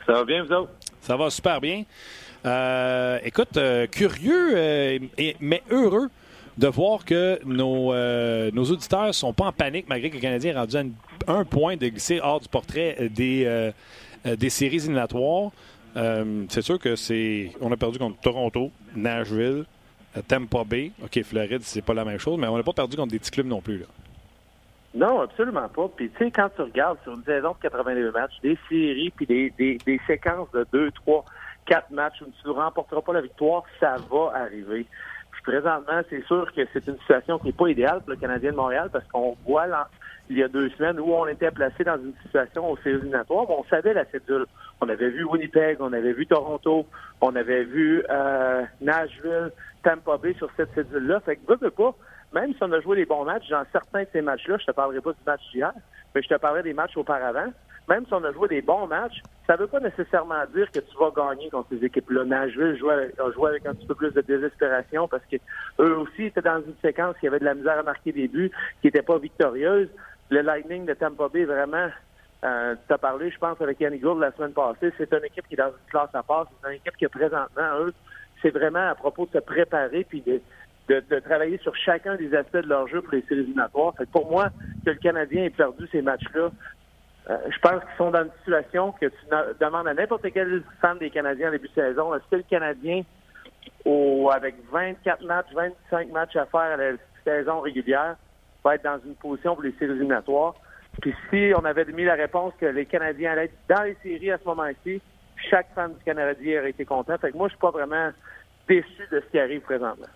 Ça 0.05 0.13
va 0.13 0.23
bien, 0.25 0.43
vous 0.43 0.51
autres? 0.53 0.71
Ça 1.01 1.17
va 1.17 1.29
super 1.29 1.59
bien. 1.59 1.83
Euh, 2.45 3.19
écoute, 3.23 3.55
euh, 3.57 3.87
curieux, 3.87 4.51
euh, 4.55 4.99
et- 5.17 5.35
mais 5.39 5.63
heureux 5.71 6.09
de 6.57 6.67
voir 6.67 7.05
que 7.05 7.39
nos, 7.45 7.93
euh, 7.93 8.51
nos 8.53 8.65
auditeurs 8.65 9.07
ne 9.07 9.11
sont 9.11 9.33
pas 9.33 9.45
en 9.45 9.51
panique 9.51 9.87
malgré 9.89 10.09
que 10.09 10.15
le 10.15 10.21
Canadien 10.21 10.51
est 10.51 10.57
rendu 10.57 10.77
à 10.77 11.31
un 11.31 11.45
point 11.45 11.77
de 11.77 11.87
glisser 11.87 12.19
hors 12.21 12.39
du 12.39 12.47
portrait 12.47 12.95
euh, 12.99 13.09
des, 13.09 13.43
euh, 13.45 13.71
des 14.35 14.49
séries 14.49 14.77
éliminatoires. 14.77 15.51
C'est 15.95 16.61
sûr 16.61 16.79
que 16.79 16.95
c'est. 16.95 17.51
On 17.61 17.71
a 17.71 17.77
perdu 17.77 17.99
contre 17.99 18.19
Toronto, 18.19 18.71
Nashville, 18.95 19.65
Tampa 20.27 20.63
Bay. 20.63 20.91
OK, 21.03 21.21
Floride, 21.23 21.61
c'est 21.61 21.83
pas 21.83 21.93
la 21.93 22.03
même 22.03 22.17
chose, 22.17 22.39
mais 22.39 22.47
on 22.47 22.57
n'a 22.57 22.63
pas 22.63 22.73
perdu 22.73 22.97
contre 22.97 23.11
des 23.11 23.19
petits 23.19 23.29
clubs 23.29 23.45
non 23.45 23.61
plus. 23.61 23.83
Non, 24.95 25.21
absolument 25.21 25.67
pas. 25.69 25.87
Puis, 25.95 26.09
tu 26.09 26.17
sais, 26.17 26.31
quand 26.31 26.49
tu 26.55 26.61
regardes 26.61 26.97
sur 27.03 27.13
une 27.13 27.23
saison 27.23 27.51
de 27.51 27.61
82 27.61 28.11
matchs, 28.11 28.39
des 28.41 28.57
séries, 28.69 29.11
puis 29.15 29.25
des, 29.25 29.53
des, 29.57 29.77
des 29.85 29.99
séquences 30.07 30.51
de 30.51 30.65
2, 30.71 30.91
3, 30.91 31.25
4 31.65 31.91
matchs 31.91 32.21
où 32.21 32.25
tu 32.25 32.47
ne 32.47 32.53
remporteras 32.53 33.01
pas 33.01 33.13
la 33.13 33.21
victoire, 33.21 33.63
ça 33.79 33.95
va 34.11 34.33
arriver. 34.35 34.85
Présentement, 35.43 36.01
c'est 36.09 36.25
sûr 36.25 36.51
que 36.53 36.61
c'est 36.71 36.87
une 36.87 36.97
situation 36.99 37.37
qui 37.37 37.47
n'est 37.47 37.53
pas 37.53 37.67
idéale 37.67 37.99
pour 37.99 38.11
le 38.11 38.15
Canadien 38.15 38.51
de 38.51 38.55
Montréal 38.55 38.89
parce 38.91 39.05
qu'on 39.07 39.35
voit 39.45 39.67
il 40.29 40.37
y 40.37 40.43
a 40.43 40.47
deux 40.47 40.69
semaines 40.71 40.99
où 40.99 41.13
on 41.13 41.27
était 41.27 41.51
placé 41.51 41.83
dans 41.83 41.97
une 41.97 42.13
situation 42.23 42.71
au 42.71 42.77
séries 42.77 42.95
éliminatoires, 42.95 43.49
on 43.49 43.63
savait 43.65 43.93
la 43.93 44.05
cédule. 44.05 44.45
On 44.79 44.87
avait 44.89 45.09
vu 45.09 45.23
Winnipeg, 45.25 45.77
on 45.79 45.91
avait 45.91 46.13
vu 46.13 46.25
Toronto, 46.25 46.85
on 47.21 47.35
avait 47.35 47.63
vu 47.65 48.03
euh, 48.09 48.63
Nashville, 48.81 49.51
Tampa 49.83 50.17
Bay 50.17 50.33
sur 50.37 50.49
cette 50.55 50.73
cédule-là. 50.75 51.19
Fait 51.21 51.35
que, 51.35 51.53
veux, 51.53 51.71
pas, 51.71 51.95
même 52.33 52.53
si 52.53 52.59
on 52.61 52.71
a 52.71 52.81
joué 52.81 52.97
les 52.97 53.05
bons 53.05 53.25
matchs 53.25 53.47
dans 53.49 53.63
certains 53.71 54.03
de 54.03 54.07
ces 54.11 54.21
matchs-là, 54.21 54.57
je 54.59 54.65
te 54.65 54.71
parlerai 54.71 55.01
pas 55.01 55.11
du 55.11 55.19
match 55.25 55.41
d'hier, 55.51 55.73
mais 56.13 56.21
je 56.21 56.27
te 56.27 56.35
parlerai 56.35 56.63
des 56.63 56.73
matchs 56.73 56.97
auparavant, 56.97 57.51
même 57.89 58.05
si 58.05 58.13
on 58.13 58.23
a 58.23 58.31
joué 58.31 58.47
des 58.47 58.61
bons 58.61 58.87
matchs, 58.87 59.21
ça 59.45 59.53
ne 59.53 59.59
veut 59.59 59.67
pas 59.67 59.81
nécessairement 59.81 60.45
dire 60.55 60.71
que 60.71 60.79
tu 60.79 60.97
vas 60.97 61.11
gagner 61.11 61.49
contre 61.49 61.69
ces 61.69 61.83
équipes-là. 61.85 62.23
Nashville 62.23 62.79
a 62.81 63.31
joué 63.31 63.49
avec 63.49 63.65
un 63.65 63.73
petit 63.73 63.85
peu 63.85 63.95
plus 63.95 64.11
de 64.11 64.21
désespération 64.21 65.07
parce 65.07 65.23
que 65.29 65.35
eux 65.79 65.97
aussi 65.97 66.25
étaient 66.25 66.41
dans 66.41 66.61
une 66.61 66.75
séquence 66.81 67.15
qui 67.19 67.27
avait 67.27 67.39
de 67.39 67.45
la 67.45 67.53
misère 67.53 67.79
à 67.79 67.83
marquer 67.83 68.13
des 68.13 68.27
buts, 68.27 68.51
qui 68.81 68.87
n'était 68.87 69.01
pas 69.01 69.17
victorieuse. 69.17 69.89
Le 70.29 70.41
Lightning 70.41 70.85
de 70.85 70.93
Tampa 70.93 71.27
Bay, 71.27 71.43
vraiment, 71.43 71.89
euh, 72.45 72.75
tu 72.87 72.93
as 72.93 72.97
parlé, 72.97 73.29
je 73.31 73.37
pense, 73.37 73.59
avec 73.61 73.81
Yannick 73.81 74.01
Gould 74.01 74.19
la 74.19 74.31
semaine 74.31 74.53
passée, 74.53 74.93
c'est 74.97 75.13
une 75.13 75.25
équipe 75.25 75.47
qui 75.47 75.55
est 75.55 75.57
dans 75.57 75.67
une 75.67 75.89
classe 75.89 76.13
à 76.13 76.23
part. 76.23 76.47
C'est 76.61 76.69
une 76.69 76.75
équipe 76.75 76.95
qui, 76.95 77.07
présentement, 77.07 77.79
eux, 77.81 77.93
c'est 78.41 78.51
vraiment 78.51 78.89
à 78.89 78.95
propos 78.95 79.25
de 79.25 79.31
se 79.31 79.43
préparer 79.43 80.05
puis 80.05 80.21
de, 80.21 80.41
de, 80.89 81.19
travailler 81.19 81.57
sur 81.59 81.75
chacun 81.75 82.15
des 82.15 82.35
aspects 82.35 82.57
de 82.57 82.67
leur 82.67 82.87
jeu 82.87 83.01
pour 83.01 83.13
les 83.13 83.21
séries 83.23 83.41
éliminatoires. 83.41 83.93
Fait 83.97 84.09
pour 84.09 84.29
moi, 84.29 84.49
que 84.85 84.91
le 84.91 84.97
Canadien 84.97 85.45
ait 85.45 85.49
perdu 85.49 85.87
ces 85.91 86.01
matchs-là, 86.01 86.51
euh, 87.29 87.37
je 87.49 87.59
pense 87.59 87.81
qu'ils 87.81 87.97
sont 87.97 88.11
dans 88.11 88.23
une 88.23 88.31
situation 88.39 88.91
que 88.93 89.05
tu 89.05 89.25
demandes 89.61 89.87
à 89.87 89.93
n'importe 89.93 90.25
quel 90.33 90.61
fan 90.81 90.97
des 90.97 91.09
Canadiens 91.09 91.49
en 91.49 91.51
début 91.51 91.69
de 91.69 91.73
saison, 91.73 92.13
est-ce 92.13 92.29
que 92.29 92.35
le 92.35 92.43
Canadien, 92.43 93.03
au, 93.85 94.29
avec 94.33 94.55
24 94.71 95.23
matchs, 95.23 95.53
25 95.53 96.11
matchs 96.11 96.35
à 96.35 96.45
faire 96.45 96.59
à 96.61 96.77
la 96.77 96.91
saison 97.23 97.61
régulière, 97.61 98.17
va 98.63 98.75
être 98.75 98.83
dans 98.83 98.99
une 99.05 99.15
position 99.15 99.55
pour 99.55 99.63
les 99.63 99.71
séries 99.73 99.93
éliminatoires? 99.93 100.55
Puis 101.01 101.15
si 101.29 101.53
on 101.57 101.63
avait 101.65 101.85
mis 101.85 102.03
la 102.03 102.15
réponse 102.15 102.53
que 102.59 102.65
les 102.65 102.85
Canadiens 102.85 103.31
allaient 103.31 103.45
être 103.45 103.57
dans 103.69 103.83
les 103.83 103.97
séries 104.03 104.31
à 104.31 104.37
ce 104.37 104.45
moment-ci, 104.45 105.01
chaque 105.49 105.73
fan 105.73 105.93
du 105.93 106.03
Canadien 106.03 106.59
aurait 106.59 106.69
été 106.69 106.85
content. 106.85 107.17
Fait 107.17 107.31
que 107.31 107.37
moi, 107.37 107.47
je 107.47 107.53
suis 107.53 107.59
pas 107.59 107.71
vraiment 107.71 108.11
déçu 108.67 109.07
de 109.11 109.19
ce 109.19 109.31
qui 109.31 109.39
arrive 109.39 109.61
présentement. 109.61 110.07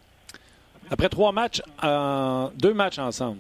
Après 0.89 1.09
trois 1.09 1.31
matchs, 1.31 1.61
deux 2.57 2.73
matchs 2.73 2.99
ensemble, 2.99 3.39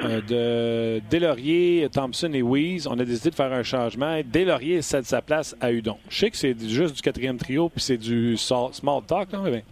euh, 0.00 0.20
de 0.22 1.02
Delaurier, 1.10 1.88
Thompson 1.92 2.32
et 2.32 2.42
Weeze, 2.42 2.86
on 2.86 2.98
a 2.98 3.04
décidé 3.04 3.30
de 3.30 3.34
faire 3.34 3.52
un 3.52 3.62
changement. 3.62 4.20
Delaurier 4.24 4.80
cède 4.80 5.04
sa 5.04 5.20
place 5.20 5.54
à 5.60 5.70
Udon. 5.70 5.98
Je 6.08 6.18
sais 6.18 6.30
que 6.30 6.36
c'est 6.36 6.58
juste 6.68 6.96
du 6.96 7.02
quatrième 7.02 7.36
trio, 7.36 7.68
puis 7.68 7.80
c'est 7.80 7.98
du 7.98 8.36
small 8.36 9.02
talk, 9.06 9.32
là, 9.32 9.40
mais 9.44 9.64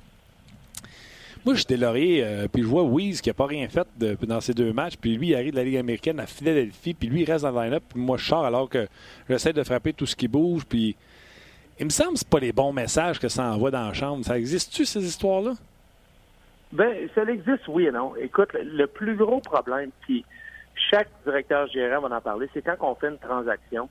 moi, 1.44 1.54
je 1.54 1.60
suis 1.60 1.74
Delaurier, 1.74 2.22
euh, 2.22 2.48
puis 2.52 2.62
je 2.62 2.66
vois 2.66 2.84
Weeze 2.84 3.22
qui 3.22 3.30
n'a 3.30 3.34
pas 3.34 3.46
rien 3.46 3.66
fait 3.68 3.88
dans 4.22 4.42
ces 4.42 4.52
deux 4.52 4.74
matchs, 4.74 4.96
puis 5.00 5.16
lui, 5.16 5.28
il 5.28 5.34
arrive 5.34 5.52
de 5.52 5.56
la 5.56 5.64
Ligue 5.64 5.78
américaine 5.78 6.20
à 6.20 6.26
Philadelphie, 6.26 6.92
puis 6.92 7.08
lui, 7.08 7.22
il 7.22 7.30
reste 7.30 7.44
dans 7.44 7.52
le 7.52 7.64
line-up, 7.64 7.82
puis 7.88 7.98
moi, 7.98 8.18
je 8.18 8.26
sors 8.26 8.44
alors 8.44 8.68
que 8.68 8.86
j'essaie 9.28 9.54
de 9.54 9.62
frapper 9.62 9.94
tout 9.94 10.04
ce 10.04 10.14
qui 10.14 10.28
bouge, 10.28 10.64
puis 10.68 10.96
il 11.78 11.86
me 11.86 11.90
semble 11.90 12.12
que 12.12 12.18
ce 12.18 12.24
pas 12.26 12.40
les 12.40 12.52
bons 12.52 12.74
messages 12.74 13.18
que 13.18 13.28
ça 13.28 13.50
envoie 13.50 13.70
dans 13.70 13.86
la 13.86 13.94
chambre. 13.94 14.22
Ça 14.22 14.38
existe-tu, 14.38 14.84
ces 14.84 15.02
histoires-là? 15.02 15.54
Ben, 16.72 17.08
ça 17.14 17.22
existe, 17.22 17.66
oui 17.68 17.86
et 17.86 17.90
non. 17.90 18.14
Écoute, 18.16 18.52
le 18.52 18.86
plus 18.86 19.16
gros 19.16 19.40
problème, 19.40 19.90
puis 20.02 20.24
chaque 20.90 21.08
directeur 21.24 21.66
gérant 21.68 22.06
va 22.06 22.16
en 22.16 22.20
parler, 22.20 22.48
c'est 22.54 22.62
quand 22.62 22.76
on 22.80 22.94
fait 22.94 23.08
une 23.08 23.18
transaction, 23.18 23.88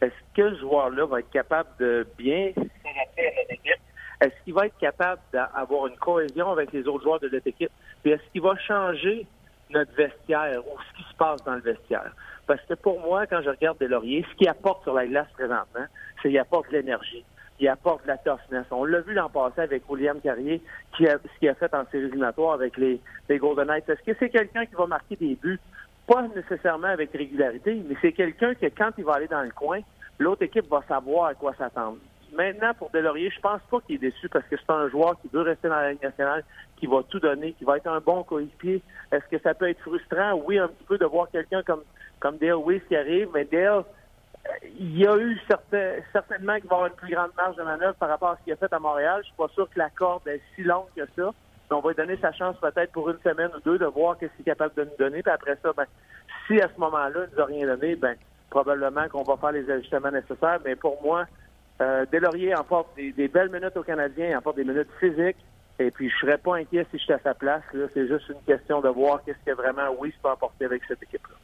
est-ce 0.00 0.12
que 0.34 0.54
ce 0.54 0.60
joueur-là 0.60 1.06
va 1.06 1.20
être 1.20 1.30
capable 1.30 1.70
de 1.80 2.06
bien 2.18 2.52
s'adapter 2.54 3.26
à 3.26 3.50
l'équipe? 3.50 3.82
Est-ce 4.20 4.44
qu'il 4.44 4.54
va 4.54 4.66
être 4.66 4.78
capable 4.78 5.20
d'avoir 5.32 5.86
une 5.86 5.96
cohésion 5.96 6.50
avec 6.50 6.72
les 6.72 6.86
autres 6.86 7.04
joueurs 7.04 7.20
de 7.20 7.28
cette 7.28 7.46
équipe? 7.46 7.70
Puis 8.02 8.12
est-ce 8.12 8.22
qu'il 8.32 8.42
va 8.42 8.56
changer 8.56 9.26
notre 9.70 9.92
vestiaire 9.94 10.60
ou 10.66 10.78
ce 10.80 10.96
qui 10.96 11.08
se 11.08 11.16
passe 11.16 11.42
dans 11.44 11.54
le 11.54 11.60
vestiaire? 11.60 12.12
Parce 12.46 12.60
que 12.62 12.74
pour 12.74 13.00
moi, 13.00 13.26
quand 13.26 13.40
je 13.42 13.50
regarde 13.50 13.82
Lauriers, 13.82 14.24
ce 14.30 14.36
qu'il 14.36 14.48
apporte 14.48 14.82
sur 14.82 14.94
la 14.94 15.06
glace 15.06 15.28
présentement, 15.34 15.86
c'est 16.22 16.28
qu'il 16.28 16.38
apporte 16.38 16.70
de 16.70 16.76
l'énergie 16.76 17.24
il 17.60 17.68
apporte 17.68 18.02
de 18.04 18.08
la 18.08 18.18
toughness. 18.18 18.66
On 18.70 18.84
l'a 18.84 19.00
vu 19.00 19.14
l'an 19.14 19.28
passé 19.28 19.60
avec 19.60 19.88
William 19.88 20.20
Carrier, 20.20 20.62
qui 20.96 21.08
a, 21.08 21.18
ce 21.18 21.38
qu'il 21.38 21.48
a 21.48 21.54
fait 21.54 21.74
en 21.74 21.84
série 21.86 22.04
éliminatoire 22.04 22.54
avec 22.54 22.76
les, 22.76 23.00
les 23.28 23.38
Golden 23.38 23.66
Knights. 23.66 23.88
Est-ce 23.88 24.02
que 24.02 24.16
c'est 24.18 24.30
quelqu'un 24.30 24.66
qui 24.66 24.74
va 24.74 24.86
marquer 24.86 25.16
des 25.16 25.34
buts? 25.34 25.60
Pas 26.06 26.26
nécessairement 26.34 26.88
avec 26.88 27.12
régularité, 27.12 27.82
mais 27.86 27.96
c'est 28.00 28.12
quelqu'un 28.12 28.54
que 28.54 28.66
quand 28.66 28.90
il 28.96 29.04
va 29.04 29.14
aller 29.14 29.28
dans 29.28 29.42
le 29.42 29.50
coin, 29.50 29.80
l'autre 30.18 30.42
équipe 30.42 30.68
va 30.68 30.82
savoir 30.88 31.26
à 31.26 31.34
quoi 31.34 31.54
s'attendre. 31.54 31.98
Maintenant, 32.32 32.72
pour 32.74 32.90
Delaurier, 32.90 33.30
je 33.30 33.40
pense 33.40 33.60
pas 33.70 33.80
qu'il 33.80 33.96
est 33.96 34.10
déçu 34.10 34.28
parce 34.28 34.46
que 34.46 34.56
c'est 34.56 34.70
un 34.70 34.88
joueur 34.88 35.18
qui 35.20 35.28
veut 35.32 35.40
rester 35.40 35.68
dans 35.68 35.76
la 35.76 35.92
Ligue 35.92 36.02
nationale, 36.02 36.44
qui 36.76 36.86
va 36.86 37.02
tout 37.08 37.18
donner, 37.18 37.52
qui 37.52 37.64
va 37.64 37.78
être 37.78 37.86
un 37.86 38.00
bon 38.00 38.22
coéquipier. 38.22 38.82
Est-ce 39.10 39.24
que 39.30 39.42
ça 39.42 39.54
peut 39.54 39.68
être 39.68 39.80
frustrant? 39.80 40.34
Oui, 40.46 40.58
un 40.58 40.68
petit 40.68 40.84
peu 40.84 40.98
de 40.98 41.06
voir 41.06 41.30
quelqu'un 41.30 41.62
comme, 41.62 41.82
comme 42.20 42.36
Dale 42.36 42.56
Weiss 42.56 42.82
qui 42.86 42.96
arrive, 42.96 43.28
mais 43.32 43.44
Dale, 43.44 43.82
il 44.78 44.98
y 44.98 45.06
a 45.06 45.16
eu 45.16 45.38
certainement 46.12 46.56
qu'il 46.56 46.68
va 46.68 46.76
avoir 46.76 46.86
une 46.86 46.96
plus 46.96 47.14
grande 47.14 47.30
marge 47.36 47.56
de 47.56 47.62
manœuvre 47.62 47.94
par 47.94 48.08
rapport 48.08 48.30
à 48.30 48.36
ce 48.36 48.44
qu'il 48.44 48.52
a 48.52 48.56
fait 48.56 48.72
à 48.72 48.78
Montréal. 48.78 49.20
Je 49.22 49.26
suis 49.26 49.36
pas 49.36 49.48
sûr 49.48 49.68
que 49.68 49.78
la 49.78 49.90
corde 49.90 50.26
est 50.28 50.40
si 50.54 50.62
longue 50.62 50.86
que 50.96 51.02
ça. 51.16 51.32
on 51.70 51.80
va 51.80 51.90
lui 51.90 51.96
donner 51.96 52.16
sa 52.18 52.32
chance 52.32 52.56
peut-être 52.60 52.92
pour 52.92 53.10
une 53.10 53.18
semaine 53.20 53.50
ou 53.56 53.60
deux 53.60 53.78
de 53.78 53.86
voir 53.86 54.16
ce 54.16 54.26
qu'il 54.26 54.40
est 54.40 54.44
capable 54.44 54.74
de 54.74 54.84
nous 54.84 54.96
donner. 54.98 55.22
Puis 55.22 55.32
après 55.32 55.58
ça, 55.62 55.72
ben, 55.76 55.84
si 56.46 56.60
à 56.60 56.68
ce 56.68 56.80
moment-là, 56.80 57.26
il 57.26 57.34
nous 57.34 57.42
a 57.42 57.44
rien 57.44 57.66
donné, 57.66 57.96
ben, 57.96 58.16
probablement 58.50 59.08
qu'on 59.08 59.22
va 59.22 59.36
faire 59.36 59.52
les 59.52 59.70
ajustements 59.70 60.10
nécessaires. 60.10 60.58
Mais 60.64 60.76
pour 60.76 61.02
moi, 61.02 61.26
euh, 61.80 62.06
Delaurier 62.10 62.54
emporte 62.54 62.88
des, 62.96 63.28
belles 63.28 63.50
minutes 63.50 63.76
aux 63.76 63.82
Canadiens, 63.82 64.30
il 64.30 64.36
emporte 64.36 64.56
des 64.56 64.64
minutes 64.64 64.90
physiques. 64.98 65.36
Et 65.78 65.90
puis, 65.90 66.10
je 66.10 66.16
serais 66.18 66.38
pas 66.38 66.56
inquiet 66.56 66.86
si 66.90 66.98
j'étais 66.98 67.14
à 67.14 67.20
sa 67.20 67.34
place. 67.34 67.62
C'est 67.94 68.08
juste 68.08 68.28
une 68.28 68.42
question 68.46 68.80
de 68.80 68.88
voir 68.88 69.22
qu'est-ce 69.24 69.44
que 69.44 69.52
vraiment 69.54 69.94
oui 69.98 70.12
peut 70.22 70.30
apporter 70.30 70.64
avec 70.64 70.82
cette 70.88 71.02
équipe-là. 71.02 71.36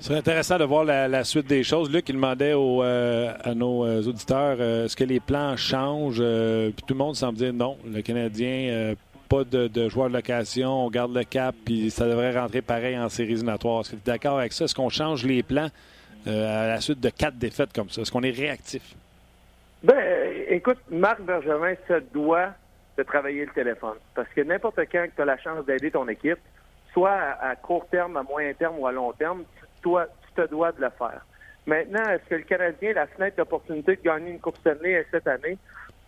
C'est 0.00 0.14
intéressant 0.14 0.56
de 0.56 0.64
voir 0.64 0.84
la, 0.84 1.24
suite 1.24 1.46
des 1.46 1.62
choses. 1.62 1.92
Luc, 1.92 2.08
il 2.08 2.14
demandait 2.14 2.54
euh, 2.54 3.32
à 3.44 3.54
nos 3.54 3.84
euh, 3.84 4.02
auditeurs 4.02 4.56
euh, 4.58 4.86
est-ce 4.86 4.96
que 4.96 5.04
les 5.04 5.20
plans 5.20 5.58
changent? 5.58 6.22
Puis 6.72 6.84
tout 6.86 6.94
le 6.94 6.98
monde 6.98 7.16
semble 7.16 7.36
dire 7.36 7.52
non. 7.52 7.76
Le 7.86 8.00
Canadien, 8.00 8.94
pas 9.28 9.44
de, 9.44 9.88
joueurs 9.90 10.08
de 10.08 10.14
location, 10.14 10.86
on 10.86 10.90
garde 10.90 11.14
le 11.14 11.22
cap, 11.24 11.54
puis 11.66 11.90
ça 11.90 12.08
devrait 12.08 12.32
rentrer 12.32 12.62
pareil 12.62 12.98
en 12.98 13.10
séries 13.10 13.32
éliminatoires. 13.32 13.80
Est-ce 13.80 13.90
que 13.90 13.96
tu 13.96 14.02
es 14.08 14.12
d'accord 14.12 14.38
avec 14.38 14.54
ça? 14.54 14.64
Est-ce 14.64 14.74
qu'on 14.74 14.88
change 14.88 15.24
les 15.26 15.42
plans 15.42 15.68
à 16.26 16.66
la 16.66 16.80
suite 16.80 17.00
de 17.00 17.10
quatre 17.10 17.36
défaites 17.36 17.72
comme 17.74 17.90
ça? 17.90 18.00
Est-ce 18.00 18.10
qu'on 18.10 18.22
est 18.22 18.30
réactif? 18.30 18.82
Ben, 19.82 19.96
écoute, 20.48 20.78
Marc 20.90 21.20
Bergevin 21.20 21.74
se 21.86 22.00
doit 22.12 22.54
de 22.96 23.02
travailler 23.02 23.44
le 23.44 23.52
téléphone. 23.52 23.96
Parce 24.14 24.28
que 24.30 24.40
n'importe 24.40 24.80
quand 24.90 25.06
tu 25.14 25.20
as 25.20 25.24
la 25.26 25.38
chance 25.38 25.64
d'aider 25.66 25.90
ton 25.90 26.08
équipe, 26.08 26.38
soit 26.92 27.36
à, 27.40 27.54
court 27.56 27.86
terme, 27.90 28.16
à 28.16 28.22
moyen 28.22 28.52
terme 28.54 28.78
ou 28.78 28.86
à 28.86 28.92
long 28.92 29.12
terme, 29.12 29.44
toi, 29.82 30.06
tu 30.26 30.42
te 30.42 30.48
dois 30.48 30.72
de 30.72 30.80
le 30.80 30.90
faire. 30.90 31.24
Maintenant, 31.66 32.08
est-ce 32.08 32.24
que 32.28 32.34
le 32.36 32.42
Canadien, 32.42 32.92
la 32.94 33.06
fenêtre 33.06 33.36
d'opportunité 33.36 33.96
de 33.96 34.02
gagner 34.02 34.30
une 34.30 34.40
Coupe 34.40 34.56
Stanley 34.58 35.06
cette 35.10 35.26
année, 35.26 35.58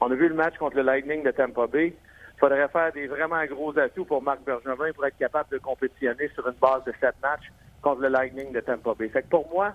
on 0.00 0.10
a 0.10 0.14
vu 0.14 0.28
le 0.28 0.34
match 0.34 0.56
contre 0.58 0.76
le 0.76 0.82
Lightning 0.82 1.22
de 1.22 1.30
Tampa 1.30 1.66
Bay, 1.66 1.88
il 1.88 2.38
faudrait 2.40 2.68
faire 2.68 2.92
des 2.92 3.06
vraiment 3.06 3.44
gros 3.44 3.78
atouts 3.78 4.04
pour 4.04 4.22
Marc 4.22 4.40
Bergevin 4.42 4.92
pour 4.92 5.06
être 5.06 5.18
capable 5.18 5.50
de 5.50 5.58
compétitionner 5.58 6.28
sur 6.34 6.48
une 6.48 6.54
base 6.54 6.82
de 6.84 6.92
sept 7.00 7.14
matchs 7.22 7.52
contre 7.82 8.00
le 8.00 8.08
Lightning 8.08 8.52
de 8.52 8.60
Tampa 8.60 8.94
Bay. 8.98 9.10
Pour 9.30 9.48
moi, 9.50 9.74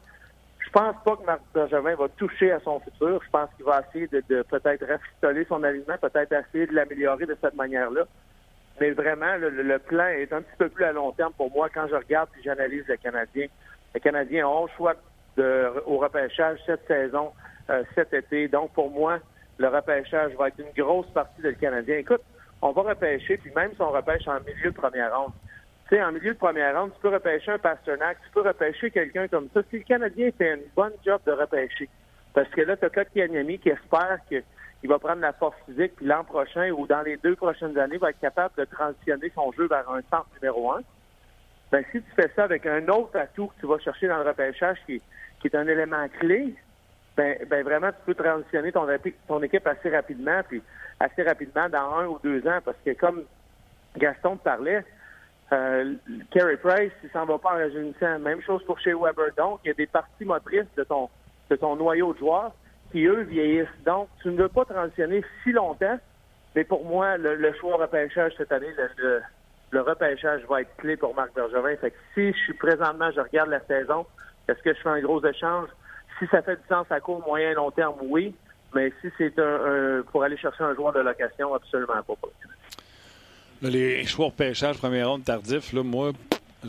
je 0.60 0.70
pense 0.72 0.96
pas 1.06 1.16
que 1.16 1.26
Marc 1.26 1.42
Bergevin 1.54 1.96
va 1.96 2.10
toucher 2.10 2.52
à 2.52 2.60
son 2.60 2.80
futur. 2.82 3.22
Je 3.24 3.30
pense 3.30 3.50
qu'il 3.56 3.64
va 3.64 3.82
essayer 3.88 4.08
de, 4.08 4.42
peut-être 4.44 4.86
rafistoler 4.86 5.46
son 5.46 5.64
alignement, 5.64 5.96
peut-être 6.02 6.34
essayer 6.34 6.68
de 6.68 6.74
l'améliorer 6.74 7.26
de 7.26 7.38
cette 7.42 7.56
manière-là. 7.56 8.04
Mais 8.82 8.92
vraiment, 8.92 9.38
le, 9.38 9.50
le, 9.50 9.80
plan 9.80 10.08
est 10.08 10.32
un 10.34 10.42
petit 10.42 10.58
peu 10.58 10.68
plus 10.68 10.84
à 10.84 10.92
long 10.92 11.12
terme 11.14 11.32
pour 11.38 11.50
moi 11.52 11.70
quand 11.74 11.88
je 11.88 11.96
regarde 11.96 12.30
et 12.38 12.44
j'analyse 12.44 12.84
le 12.88 12.98
Canadien. 12.98 13.48
Les 13.98 14.02
Canadiens 14.02 14.48
ont 14.48 14.68
choix 14.78 14.94
de, 15.38 15.74
au 15.88 15.98
repêchage 15.98 16.60
cette 16.68 16.86
saison, 16.86 17.32
euh, 17.72 17.84
cet 17.96 18.14
été. 18.14 18.48
Donc, 18.48 18.72
pour 18.74 18.92
moi, 18.92 19.18
le 19.58 19.70
repêchage 19.70 20.34
va 20.36 20.50
être 20.50 20.60
une 20.60 20.84
grosse 20.84 21.08
partie 21.08 21.42
de 21.42 21.50
le 21.50 21.56
Canadien. 21.56 21.98
Écoute, 21.98 22.22
on 22.62 22.74
va 22.74 22.84
repêcher, 22.84 23.38
puis 23.38 23.52
même 23.56 23.72
si 23.74 23.82
on 23.82 23.90
repêche 23.90 24.28
en 24.28 24.40
milieu 24.42 24.70
de 24.70 24.76
première 24.76 25.18
ronde, 25.18 25.32
tu 25.90 25.96
sais, 25.96 26.04
en 26.04 26.12
milieu 26.12 26.36
de 26.36 26.38
première 26.38 26.80
ronde, 26.80 26.92
tu 26.94 27.02
peux 27.02 27.10
repêcher 27.10 27.54
un 27.54 27.58
Pasternak, 27.58 28.20
tu 28.24 28.30
peux 28.36 28.42
repêcher 28.42 28.92
quelqu'un 28.92 29.28
comme 29.28 29.50
ça. 29.52 29.62
Si 29.72 29.80
le 29.80 29.84
Canadien 29.84 30.30
fait 30.38 30.54
une 30.54 30.70
bonne 30.76 30.94
job 31.04 31.20
de 31.26 31.32
repêcher, 31.32 31.90
parce 32.36 32.50
que 32.50 32.62
là, 32.62 32.78
tu 32.78 32.86
as 32.86 32.92
Kotkaniemi 32.92 33.58
qui 33.58 33.70
espère 33.70 34.20
qu'il 34.30 34.44
va 34.84 35.00
prendre 35.00 35.22
la 35.22 35.34
force 35.34 35.58
physique, 35.66 35.96
puis 35.96 36.06
l'an 36.06 36.24
prochain 36.24 36.70
ou 36.70 36.86
dans 36.86 37.02
les 37.02 37.18
deux 37.18 37.36
prochaines 37.36 37.76
années, 37.80 37.98
va 37.98 38.12
être 38.12 38.20
capable 38.20 38.54
de 38.60 38.66
transitionner 38.66 39.32
son 39.34 39.52
jeu 39.54 39.68
vers 39.68 39.90
un 39.90 40.02
centre 40.12 40.28
numéro 40.40 40.72
un 40.72 40.82
ben, 41.72 41.84
si 41.92 42.02
tu 42.02 42.12
fais 42.16 42.30
ça 42.36 42.44
avec 42.46 42.66
un 42.66 42.88
autre 42.88 43.18
atout 43.18 43.48
que 43.48 43.60
tu 43.60 43.68
vas 43.68 43.80
chercher 43.80 44.08
dans 44.08 44.18
le 44.18 44.30
repêchage 44.30 44.78
qui, 44.86 45.02
qui 45.40 45.48
est 45.48 45.56
un 45.56 45.68
élément 45.68 46.08
clé, 46.20 46.56
ben, 47.16 47.38
ben 47.50 47.64
vraiment, 47.64 47.90
tu 47.90 47.98
peux 48.06 48.16
transitionner 48.16 48.72
ton, 48.72 48.88
ton 49.28 49.42
équipe 49.44 49.66
assez 49.68 49.90
rapidement, 49.90 50.42
puis 50.48 50.62
assez 51.00 51.24
rapidement 51.24 51.68
dans 51.70 51.96
un 51.98 52.06
ou 52.08 52.20
deux 52.24 52.48
ans, 52.48 52.60
parce 52.64 52.78
que 52.86 52.92
comme 52.92 53.24
Gaston 53.98 54.38
te 54.38 54.44
parlait, 54.44 54.84
euh, 55.54 55.94
Carey 56.32 56.58
Price, 56.58 56.92
il 57.04 57.10
s'en 57.12 57.26
va 57.26 57.38
pas 57.38 57.54
en 57.54 57.58
rajeunissant. 57.58 58.20
Même 58.20 58.42
chose 58.42 58.64
pour 58.66 58.80
chez 58.80 58.94
Weber. 58.94 59.30
Donc, 59.38 59.62
il 59.64 59.70
y 59.70 59.72
a 59.72 59.74
des 59.74 59.88
parties 59.88 60.26
motrices 60.26 60.68
de 60.76 60.84
ton, 60.84 61.10
de 61.50 61.56
ton 61.56 61.76
noyau 61.76 62.14
de 62.14 62.20
joueurs 62.20 62.52
qui, 62.92 63.06
eux, 63.06 63.22
vieillissent. 63.22 63.68
Donc, 63.86 64.10
tu 64.22 64.30
ne 64.30 64.38
veux 64.38 64.50
pas 64.50 64.66
transitionner 64.66 65.24
si 65.44 65.52
longtemps, 65.52 65.98
mais 66.56 66.64
pour 66.64 66.86
moi, 66.86 67.18
le, 67.18 67.54
choix 67.54 67.78
repêchage 67.78 68.34
cette 68.38 68.52
année, 68.52 68.74
le, 68.78 68.90
le, 68.98 69.22
repêchage 69.74 70.42
va 70.50 70.62
être 70.62 70.76
clé 70.78 70.98
pour 70.98 71.14
Marc 71.16 71.34
Bergevin. 71.36 71.76
Fait 71.78 71.92
que 71.92 71.98
si 72.14 72.32
je 72.32 72.44
suis 72.46 72.54
présentement, 72.54 73.10
je 73.16 73.22
regarde 73.22 73.50
la 73.50 73.60
saison, 73.66 74.06
est-ce 74.48 74.62
que 74.62 74.74
je 74.74 74.80
fais 74.80 74.90
un 74.90 75.02
gros 75.02 75.24
échange? 75.26 75.70
Si 76.20 76.28
ça 76.28 76.42
fait 76.42 76.56
du 76.56 76.68
sens 76.70 76.88
à 76.90 77.00
court, 77.00 77.24
moyen, 77.26 77.54
long 77.54 77.72
terme, 77.72 77.96
oui. 78.02 78.34
Mais 78.74 78.92
si 79.02 79.08
c'est 79.18 79.38
un, 79.40 80.04
pour 80.12 80.24
aller 80.24 80.38
chercher 80.38 80.64
un 80.64 80.74
joueur 80.76 80.94
de 80.94 81.00
location, 81.00 81.54
absolument 81.54 82.02
pas. 82.04 82.16
les 83.62 84.06
choix 84.06 84.28
repêchage, 84.28 84.78
première 84.78 85.10
ronde 85.10 85.24
tardif, 85.24 85.74
là, 85.74 85.84
moi, 85.84 86.12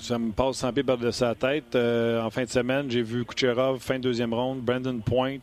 ça 0.00 0.18
me 0.18 0.32
passe 0.32 0.56
sans 0.56 0.72
pied 0.72 0.82
par 0.82 0.98
de 0.98 1.10
sa 1.10 1.34
tête. 1.34 1.74
Euh, 1.74 2.22
en 2.22 2.30
fin 2.30 2.44
de 2.44 2.48
semaine, 2.48 2.90
j'ai 2.90 3.02
vu 3.02 3.24
Kucherov, 3.24 3.80
fin 3.80 3.96
de 3.98 4.02
deuxième 4.02 4.34
ronde, 4.34 4.60
Brandon 4.60 4.98
Point. 4.98 5.38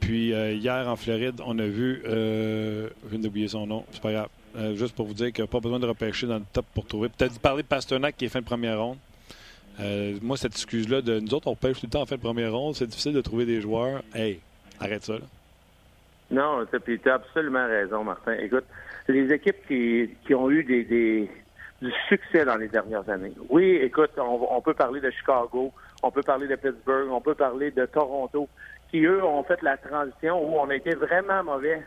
Puis 0.00 0.32
euh, 0.32 0.52
hier, 0.52 0.88
en 0.88 0.96
Floride, 0.96 1.40
on 1.44 1.58
a 1.58 1.66
vu. 1.66 2.02
Euh, 2.06 2.88
je 3.04 3.10
viens 3.10 3.18
d'oublier 3.18 3.48
son 3.48 3.66
nom, 3.66 3.84
c'est 3.90 4.02
pas 4.02 4.12
grave. 4.12 4.28
Euh, 4.56 4.74
juste 4.74 4.94
pour 4.94 5.06
vous 5.06 5.14
dire 5.14 5.32
qu'il 5.32 5.42
n'y 5.42 5.48
a 5.48 5.50
pas 5.50 5.60
besoin 5.60 5.80
de 5.80 5.86
repêcher 5.86 6.26
dans 6.26 6.38
le 6.38 6.44
top 6.52 6.66
pour 6.74 6.86
trouver. 6.86 7.08
Peut-être 7.08 7.38
parler 7.40 7.62
de 7.62 7.68
Pasternak 7.68 8.16
qui 8.16 8.26
est 8.26 8.28
fin 8.28 8.40
de 8.40 8.44
première 8.44 8.80
ronde. 8.80 8.98
moi, 10.22 10.36
cette 10.36 10.52
excuse-là 10.52 11.02
de 11.02 11.18
nous 11.20 11.34
autres, 11.34 11.48
on 11.48 11.56
pêche 11.56 11.80
tout 11.80 11.86
le 11.86 11.90
temps 11.90 12.02
en 12.02 12.06
fin 12.06 12.16
de 12.16 12.20
première 12.20 12.52
ronde, 12.52 12.74
c'est 12.74 12.86
difficile 12.86 13.12
de 13.12 13.20
trouver 13.20 13.46
des 13.46 13.60
joueurs. 13.60 14.02
Hey, 14.14 14.40
arrête 14.80 15.02
ça. 15.02 15.14
Là. 15.14 15.26
Non, 16.30 16.64
tu 16.66 17.00
as 17.06 17.14
absolument 17.14 17.66
raison, 17.66 18.04
Martin. 18.04 18.34
Écoute, 18.34 18.64
les 19.08 19.32
équipes 19.32 19.66
qui, 19.66 20.34
ont 20.34 20.50
eu 20.50 20.64
des, 20.64 21.28
du 21.82 21.92
succès 22.08 22.44
dans 22.44 22.56
les 22.56 22.68
dernières 22.68 23.08
années. 23.08 23.32
Oui, 23.50 23.78
écoute, 23.82 24.12
on, 24.16 24.48
on 24.50 24.60
peut 24.60 24.74
parler 24.74 25.00
de 25.00 25.10
Chicago, 25.10 25.72
on 26.02 26.10
peut 26.10 26.22
parler 26.22 26.46
de 26.46 26.56
Pittsburgh, 26.56 27.10
on 27.10 27.20
peut 27.20 27.34
parler 27.34 27.70
de 27.70 27.86
Toronto 27.86 28.48
qui, 28.90 29.04
eux, 29.04 29.24
ont 29.24 29.42
fait 29.42 29.60
la 29.62 29.76
transition 29.76 30.40
où 30.40 30.58
on 30.58 30.70
a 30.70 30.76
été 30.76 30.94
vraiment 30.94 31.42
mauvais 31.44 31.82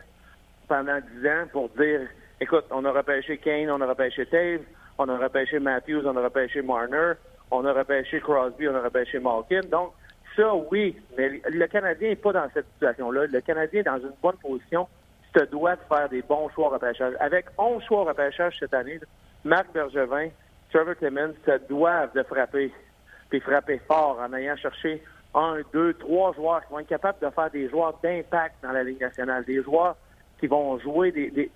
pendant 0.68 0.98
dix 0.98 1.28
ans 1.28 1.44
pour 1.52 1.68
dire, 1.70 2.00
écoute, 2.40 2.64
on 2.70 2.84
a 2.84 2.92
repêché 2.92 3.38
Kane, 3.38 3.70
on 3.70 3.80
a 3.80 3.86
repêché 3.86 4.26
Tave, 4.26 4.62
on 4.98 5.08
a 5.08 5.16
repêché 5.16 5.58
Matthews, 5.58 6.02
on 6.04 6.16
a 6.16 6.22
repêché 6.22 6.62
Marner, 6.62 7.12
on 7.50 7.64
a 7.64 7.72
repêché 7.72 8.20
Crosby, 8.20 8.68
on 8.68 8.74
a 8.74 8.82
repêché 8.82 9.18
Malkin. 9.18 9.60
Donc, 9.70 9.92
ça, 10.36 10.54
oui, 10.70 10.96
mais 11.16 11.40
le 11.48 11.66
Canadien 11.66 12.10
n'est 12.10 12.16
pas 12.16 12.32
dans 12.32 12.48
cette 12.54 12.66
situation-là. 12.74 13.26
Le 13.26 13.40
Canadien 13.40 13.80
est 13.80 13.84
dans 13.84 13.98
une 13.98 14.12
bonne 14.22 14.36
position. 14.36 14.86
Tu 15.32 15.40
te 15.40 15.44
dois 15.46 15.76
de 15.76 15.80
faire 15.88 16.08
des 16.08 16.22
bons 16.22 16.48
choix 16.50 16.68
au 16.68 16.70
repêchage. 16.70 17.14
Avec 17.20 17.46
11 17.58 17.82
choix 17.84 18.02
au 18.02 18.04
repêchage 18.04 18.56
cette 18.58 18.74
année, 18.74 19.00
Marc 19.44 19.72
Bergevin, 19.72 20.28
Trevor 20.72 20.94
Timmons 20.96 21.34
se 21.44 21.58
doivent 21.68 22.14
de 22.14 22.22
frapper, 22.22 22.72
puis 23.30 23.40
frapper 23.40 23.80
fort 23.86 24.18
en 24.20 24.32
ayant 24.34 24.56
cherché 24.56 25.02
un, 25.34 25.58
deux, 25.72 25.94
trois 25.94 26.32
joueurs 26.34 26.64
qui 26.64 26.72
vont 26.72 26.78
être 26.80 26.88
capables 26.88 27.18
de 27.20 27.30
faire 27.30 27.50
des 27.50 27.68
joueurs 27.68 27.98
d'impact 28.02 28.56
dans 28.62 28.72
la 28.72 28.82
Ligue 28.82 29.00
nationale, 29.00 29.44
des 29.44 29.62
joueurs 29.62 29.96
qui 30.40 30.46
vont 30.46 30.78
jouer 30.78 31.12
des. 31.12 31.30
des 31.30 31.50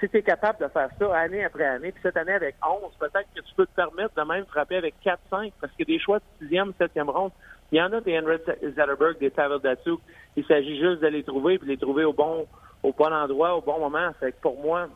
si 0.00 0.08
tu 0.08 0.18
es 0.18 0.22
capable 0.22 0.60
de 0.60 0.68
faire 0.68 0.88
ça 0.98 1.16
année 1.16 1.44
après 1.44 1.64
année, 1.64 1.92
puis 1.92 2.00
cette 2.02 2.16
année 2.16 2.32
avec 2.32 2.56
11, 2.66 2.92
peut-être 2.98 3.28
que 3.34 3.40
tu 3.40 3.54
peux 3.56 3.66
te 3.66 3.74
permettre 3.74 4.14
de 4.14 4.22
même 4.22 4.44
frapper 4.46 4.76
avec 4.76 4.94
4-5, 5.04 5.52
parce 5.60 5.72
que 5.78 5.84
des 5.84 5.98
choix 5.98 6.18
de 6.18 6.24
sixième, 6.40 6.72
septième 6.78 7.10
ronde, 7.10 7.32
il 7.72 7.78
y 7.78 7.82
en 7.82 7.92
a 7.92 8.00
des 8.00 8.18
Henry 8.18 8.38
Zetterberg, 8.62 9.18
des 9.18 9.30
Pavel 9.30 9.58
Datsuk. 9.58 10.00
Il 10.36 10.44
s'agit 10.44 10.78
juste 10.78 11.00
de 11.00 11.08
les 11.08 11.24
trouver, 11.24 11.58
puis 11.58 11.68
les 11.68 11.76
trouver 11.76 12.04
au 12.04 12.12
bon, 12.12 12.46
au 12.82 12.92
bon 12.92 13.12
endroit, 13.12 13.56
au 13.56 13.60
bon 13.60 13.80
moment. 13.80 14.12
Fait 14.20 14.32
que 14.32 14.40
pour 14.40 14.60
moi, 14.62 14.88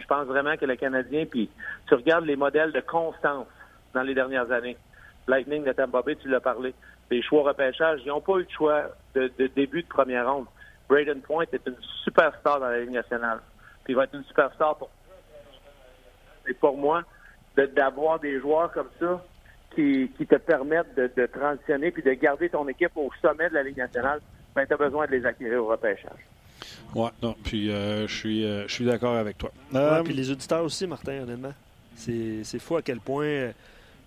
je 0.00 0.06
pense 0.06 0.26
vraiment 0.26 0.56
que 0.56 0.64
le 0.64 0.76
Canadien, 0.76 1.26
puis 1.26 1.48
tu 1.86 1.94
regardes 1.94 2.24
les 2.24 2.36
modèles 2.36 2.72
de 2.72 2.80
constance 2.80 3.46
dans 3.94 4.02
les 4.02 4.14
dernières 4.14 4.50
années. 4.50 4.76
Lightning 5.28 5.62
de 5.62 5.72
Tampa 5.72 6.02
Bay, 6.02 6.16
tu 6.16 6.28
l'as 6.28 6.40
parlé 6.40 6.74
les 7.12 7.22
choix 7.22 7.42
repêchage, 7.42 8.00
ils 8.04 8.08
n'ont 8.08 8.20
pas 8.20 8.38
eu 8.38 8.44
de 8.44 8.50
choix 8.50 8.84
de, 9.14 9.30
début 9.54 9.82
de 9.82 9.88
première 9.88 10.32
ronde. 10.32 10.46
Braden 10.88 11.20
Point 11.20 11.44
est 11.52 11.66
une 11.66 11.76
superstar 12.04 12.58
dans 12.58 12.68
la 12.68 12.80
Ligue 12.80 12.90
nationale. 12.90 13.40
Puis 13.84 13.92
il 13.92 13.96
va 13.96 14.04
être 14.04 14.14
une 14.14 14.24
superstar 14.24 14.76
pour. 14.76 14.90
Et 16.48 16.54
pour 16.54 16.76
moi, 16.76 17.02
d'avoir 17.56 18.18
des 18.18 18.40
joueurs 18.40 18.72
comme 18.72 18.88
ça 18.98 19.22
qui, 19.74 20.10
te 20.18 20.36
permettent 20.36 20.94
de, 20.94 21.26
transitionner 21.26 21.90
puis 21.90 22.02
de 22.02 22.12
garder 22.12 22.48
ton 22.48 22.66
équipe 22.68 22.96
au 22.96 23.10
sommet 23.20 23.48
de 23.48 23.54
la 23.54 23.62
Ligue 23.62 23.78
nationale, 23.78 24.20
ben, 24.54 24.66
tu 24.66 24.74
as 24.74 24.76
besoin 24.76 25.06
de 25.06 25.12
les 25.12 25.24
acquérir 25.24 25.62
au 25.62 25.68
repêchage. 25.68 26.26
Oui, 26.94 27.08
non, 27.22 27.34
puis 27.42 27.70
euh, 27.70 28.06
je 28.06 28.14
suis, 28.14 28.44
euh, 28.44 28.66
je 28.66 28.72
suis 28.72 28.84
d'accord 28.84 29.16
avec 29.16 29.38
toi. 29.38 29.50
Euh, 29.74 30.02
puis 30.02 30.12
les 30.12 30.30
auditeurs 30.30 30.62
aussi, 30.62 30.86
Martin, 30.86 31.22
honnêtement. 31.22 31.54
C'est 31.94 32.58
fou 32.58 32.76
à 32.76 32.82
quel 32.82 33.00
point 33.00 33.50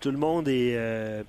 tout 0.00 0.10
le 0.10 0.18
monde 0.18 0.48
est 0.48 1.24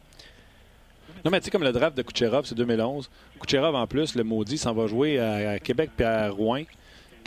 non, 1.25 1.31
mais 1.31 1.39
tu 1.39 1.45
sais, 1.45 1.51
comme 1.51 1.63
le 1.63 1.71
draft 1.71 1.97
de 1.97 2.03
Kucherov, 2.03 2.45
c'est 2.45 2.55
2011. 2.55 3.09
Kucherov, 3.39 3.75
en 3.75 3.87
plus, 3.87 4.15
le 4.15 4.23
maudit, 4.23 4.57
s'en 4.57 4.73
va 4.73 4.87
jouer 4.87 5.19
à, 5.19 5.59
Québec 5.59 5.91
puis 5.95 6.05
à 6.05 6.29
Rouen. 6.29 6.63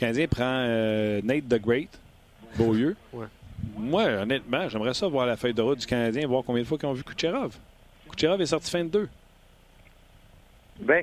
Le 0.01 0.07
Canadien 0.07 0.29
prend 0.29 0.65
euh, 0.67 1.21
Nate 1.23 1.47
the 1.47 1.61
Great, 1.61 1.91
Beaulieu. 2.57 2.97
Ouais. 3.13 3.27
Moi, 3.77 4.05
honnêtement, 4.05 4.67
j'aimerais 4.67 4.95
ça 4.95 5.07
voir 5.09 5.27
la 5.27 5.37
feuille 5.37 5.53
de 5.53 5.61
route 5.61 5.81
du 5.81 5.87
Canadien, 5.87 6.27
voir 6.27 6.43
combien 6.43 6.63
de 6.63 6.67
fois 6.67 6.79
ils 6.81 6.87
ont 6.87 6.95
vu 6.95 7.05
Kucherov. 7.05 7.55
Kucherov 8.11 8.41
est 8.41 8.47
sorti 8.47 8.71
fin 8.71 8.83
de 8.83 8.89
deux. 8.89 9.09
Bien, 10.79 11.03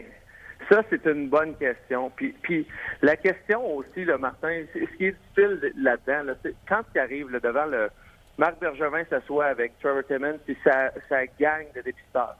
ça, 0.67 0.81
c'est 0.89 1.05
une 1.05 1.29
bonne 1.29 1.55
question. 1.57 2.09
Puis, 2.15 2.33
puis 2.41 2.65
la 3.03 3.15
question 3.15 3.63
aussi, 3.75 4.03
le 4.03 4.17
Martin, 4.17 4.63
ce 4.73 4.97
qui 4.97 5.05
est 5.05 5.15
difficile 5.35 5.73
là-dedans, 5.77 6.33
quand 6.67 6.81
tu 6.91 6.99
arrives 6.99 7.39
devant 7.43 7.65
le. 7.65 7.91
Marc 8.39 8.59
Bergevin 8.59 9.03
s'assoit 9.11 9.45
avec 9.45 9.77
Trevor 9.79 10.05
Timmons 10.07 10.39
puis 10.43 10.57
sa, 10.63 10.91
sa 11.07 11.27
gang 11.39 11.65
de 11.75 11.81
dépisteurs. 11.81 12.35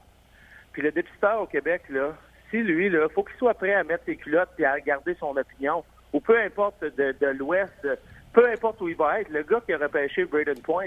Puis 0.72 0.82
le 0.82 0.90
dépisteur 0.90 1.40
au 1.40 1.46
Québec, 1.46 1.82
là, 1.88 2.16
si 2.50 2.58
lui, 2.58 2.88
là, 2.88 3.08
faut 3.14 3.22
qu'il 3.22 3.36
soit 3.36 3.54
prêt 3.54 3.74
à 3.74 3.84
mettre 3.84 4.04
ses 4.06 4.16
culottes 4.16 4.50
et 4.58 4.64
à 4.64 4.80
garder 4.80 5.16
son 5.20 5.36
opinion, 5.36 5.84
ou 6.12 6.20
peu 6.20 6.38
importe 6.40 6.82
de, 6.82 7.26
l'Ouest, 7.26 7.86
peu 8.32 8.50
importe 8.50 8.80
où 8.80 8.88
il 8.88 8.96
va 8.96 9.20
être, 9.20 9.30
le 9.30 9.42
gars 9.42 9.60
qui 9.64 9.72
a 9.72 9.78
repêché 9.78 10.24
Braden 10.24 10.60
Point, 10.62 10.86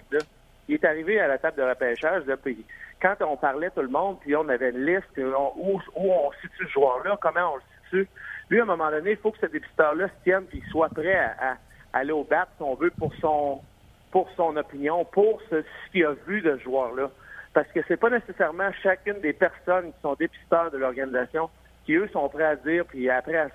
il 0.67 0.75
est 0.75 0.85
arrivé 0.85 1.19
à 1.19 1.27
la 1.27 1.37
table 1.37 1.57
de 1.57 1.63
repêchage, 1.63 2.23
puis 2.43 2.65
quand 3.01 3.15
on 3.21 3.35
parlait 3.35 3.69
tout 3.71 3.81
le 3.81 3.87
monde, 3.87 4.17
puis 4.21 4.35
on 4.35 4.47
avait 4.49 4.69
une 4.69 4.85
liste 4.85 5.17
où, 5.17 5.79
on 5.95 6.31
situe 6.41 6.63
le 6.63 6.69
joueur-là, 6.69 7.17
comment 7.19 7.53
on 7.53 7.55
le 7.55 7.61
situe, 7.83 8.07
lui, 8.49 8.59
à 8.59 8.63
un 8.63 8.65
moment 8.65 8.91
donné, 8.91 9.11
il 9.11 9.17
faut 9.17 9.31
que 9.31 9.39
ce 9.39 9.45
dépisteur-là 9.47 10.07
se 10.07 10.23
tienne 10.23 10.43
puis 10.45 10.61
soit 10.69 10.89
prêt 10.89 11.15
à, 11.15 11.57
aller 11.93 12.11
au 12.11 12.23
bat, 12.23 12.47
si 12.57 12.63
on 12.63 12.75
veut, 12.75 12.91
pour 12.91 13.13
son 13.15 13.61
pour 14.11 14.29
son 14.35 14.57
opinion, 14.57 15.05
pour 15.05 15.41
ce, 15.49 15.61
ce 15.61 15.91
qu'il 15.91 16.05
a 16.05 16.11
vu 16.27 16.41
de 16.41 16.57
ce 16.57 16.63
joueur-là. 16.63 17.09
Parce 17.53 17.67
que 17.69 17.79
c'est 17.87 17.95
pas 17.95 18.09
nécessairement 18.09 18.69
chacune 18.83 19.21
des 19.21 19.31
personnes 19.31 19.93
qui 19.93 20.01
sont 20.01 20.15
dépisteurs 20.15 20.69
de 20.69 20.77
l'organisation 20.77 21.49
qui, 21.85 21.93
eux, 21.93 22.09
sont 22.13 22.29
prêts 22.29 22.43
à 22.43 22.55
dire, 22.55 22.85
puis 22.85 23.09
après, 23.09 23.37
à, 23.37 23.47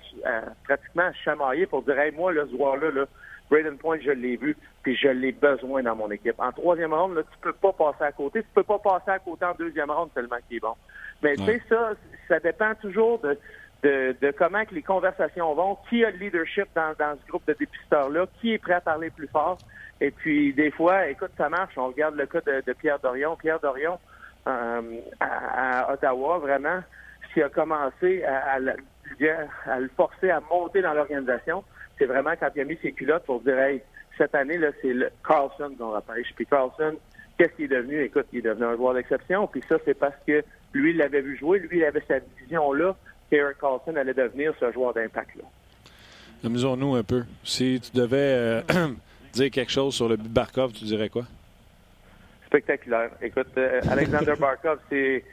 pratiquement 0.63 1.03
à 1.03 1.13
chamailler 1.13 1.65
pour 1.65 1.83
dire, 1.83 1.99
hey, 1.99 2.11
moi, 2.11 2.31
le 2.31 2.47
joueur-là, 2.49 2.91
là, 2.91 3.05
Braden 3.49 3.77
Point, 3.77 3.99
je 4.01 4.11
l'ai 4.11 4.35
vu, 4.35 4.57
puis 4.83 4.95
je 4.95 5.07
l'ai 5.07 5.31
besoin 5.31 5.83
dans 5.83 5.95
mon 5.95 6.11
équipe. 6.11 6.35
En 6.37 6.51
troisième 6.51 6.93
ronde, 6.93 7.15
là, 7.15 7.23
tu 7.23 7.37
peux 7.41 7.53
pas 7.53 7.71
passer 7.71 8.03
à 8.03 8.11
côté. 8.11 8.41
Tu 8.41 8.49
peux 8.53 8.63
pas 8.63 8.79
passer 8.79 9.11
à 9.11 9.19
côté 9.19 9.45
en 9.45 9.53
deuxième 9.53 9.89
ronde 9.89 10.09
tellement 10.13 10.37
qu'il 10.47 10.57
est 10.57 10.59
bon. 10.59 10.75
Mais 11.23 11.35
tu 11.35 11.45
sais, 11.45 11.61
ça, 11.69 11.93
ça 12.27 12.39
dépend 12.39 12.75
toujours 12.75 13.19
de, 13.19 13.37
de, 13.83 14.31
comment 14.37 14.65
que 14.65 14.75
les 14.75 14.81
conversations 14.81 15.53
vont, 15.53 15.77
qui 15.89 16.03
a 16.03 16.11
le 16.11 16.17
leadership 16.17 16.67
dans, 16.75 16.93
dans 16.99 17.17
ce 17.21 17.27
groupe 17.27 17.47
de 17.47 17.53
dépisteurs-là, 17.53 18.25
qui 18.39 18.53
est 18.53 18.57
prêt 18.57 18.73
à 18.73 18.81
parler 18.81 19.09
plus 19.09 19.27
fort. 19.27 19.57
Et 19.99 20.11
puis, 20.11 20.53
des 20.53 20.71
fois, 20.71 21.07
écoute, 21.07 21.31
ça 21.37 21.49
marche. 21.49 21.73
On 21.77 21.87
regarde 21.87 22.15
le 22.15 22.25
cas 22.25 22.41
de, 22.41 22.73
Pierre 22.73 22.99
Dorion. 22.99 23.35
Pierre 23.35 23.59
Dorion, 23.59 23.97
euh, 24.47 24.81
à, 25.19 25.91
Ottawa, 25.91 26.37
vraiment, 26.37 26.81
qui 27.37 27.43
a 27.43 27.49
commencé 27.49 28.23
à, 28.23 28.57
le 28.57 29.89
forcer 29.95 30.31
à 30.31 30.41
monter 30.49 30.81
dans 30.81 30.95
l'organisation, 30.95 31.63
c'est 31.99 32.05
vraiment 32.05 32.31
quand 32.39 32.49
il 32.55 32.61
a 32.61 32.65
mis 32.65 32.79
ses 32.81 32.93
culottes 32.93 33.25
pour 33.25 33.41
dire, 33.41 33.59
hey, 33.59 33.79
cette 34.17 34.33
année, 34.33 34.57
là, 34.57 34.69
c'est 34.81 34.91
le 34.91 35.11
Carlson 35.23 35.71
qu'on 35.77 35.91
repêche. 35.91 36.33
Puis 36.35 36.47
Carlson, 36.47 36.95
qu'est-ce 37.37 37.51
qu'il 37.51 37.65
est 37.65 37.75
devenu? 37.77 38.01
Écoute, 38.01 38.25
il 38.33 38.39
est 38.39 38.49
devenu 38.49 38.65
un 38.65 38.75
joueur 38.75 38.95
d'exception. 38.95 39.45
Puis 39.45 39.61
ça, 39.69 39.75
c'est 39.85 39.93
parce 39.93 40.15
que 40.25 40.43
lui, 40.73 40.89
il 40.89 40.97
l'avait 40.97 41.21
vu 41.21 41.37
jouer. 41.37 41.59
Lui, 41.59 41.77
il 41.77 41.83
avait 41.83 42.01
cette 42.07 42.27
vision-là 42.41 42.95
qu'Eric 43.29 43.59
Carlson 43.59 43.95
allait 43.95 44.15
devenir 44.15 44.55
ce 44.59 44.71
joueur 44.71 44.95
d'impact-là. 44.95 45.43
Amusons-nous 46.43 46.95
un 46.95 47.03
peu. 47.03 47.23
Si 47.43 47.79
tu 47.79 47.95
devais 47.95 48.17
euh, 48.17 48.61
dire 49.33 49.51
quelque 49.51 49.71
chose 49.71 49.93
sur 49.93 50.09
le 50.09 50.15
but 50.15 50.27
de 50.27 50.33
Barkov, 50.33 50.73
tu 50.73 50.85
dirais 50.85 51.09
quoi? 51.09 51.25
Spectaculaire. 52.47 53.11
Écoute, 53.21 53.49
euh, 53.57 53.79
Alexander 53.91 54.33
Barkov, 54.39 54.79
c'est 54.89 55.23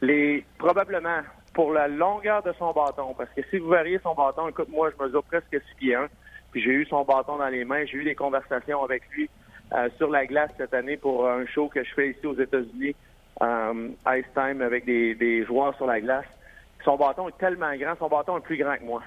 les 0.00 0.44
probablement 0.58 1.20
pour 1.52 1.72
la 1.72 1.88
longueur 1.88 2.42
de 2.42 2.52
son 2.58 2.72
bâton, 2.72 3.14
parce 3.16 3.30
que 3.30 3.42
si 3.50 3.58
vous 3.58 3.68
variez 3.68 3.98
son 4.02 4.14
bâton, 4.14 4.48
écoute, 4.48 4.68
moi, 4.68 4.90
je 4.90 5.04
mesure 5.04 5.22
presque 5.24 5.50
6 5.50 5.74
pieds 5.76 5.94
1, 5.94 6.08
puis 6.50 6.62
j'ai 6.62 6.70
eu 6.70 6.86
son 6.86 7.04
bâton 7.04 7.36
dans 7.36 7.48
les 7.48 7.64
mains, 7.64 7.84
j'ai 7.84 7.98
eu 7.98 8.04
des 8.04 8.14
conversations 8.14 8.82
avec 8.82 9.02
lui 9.10 9.28
euh, 9.72 9.88
sur 9.96 10.10
la 10.10 10.26
glace 10.26 10.50
cette 10.56 10.74
année 10.74 10.96
pour 10.96 11.28
un 11.28 11.46
show 11.46 11.68
que 11.68 11.82
je 11.82 11.92
fais 11.94 12.10
ici 12.10 12.26
aux 12.26 12.38
États-Unis, 12.38 12.94
euh, 13.42 13.88
Ice 14.16 14.26
Time, 14.34 14.62
avec 14.62 14.84
des, 14.84 15.14
des 15.14 15.44
joueurs 15.44 15.74
sur 15.76 15.86
la 15.86 16.00
glace. 16.00 16.26
son 16.84 16.96
bâton 16.96 17.28
est 17.28 17.38
tellement 17.38 17.74
grand, 17.76 17.94
son 17.98 18.08
bâton 18.08 18.38
est 18.38 18.42
plus 18.42 18.56
grand 18.56 18.76
que 18.76 18.84
moi. 18.84 19.02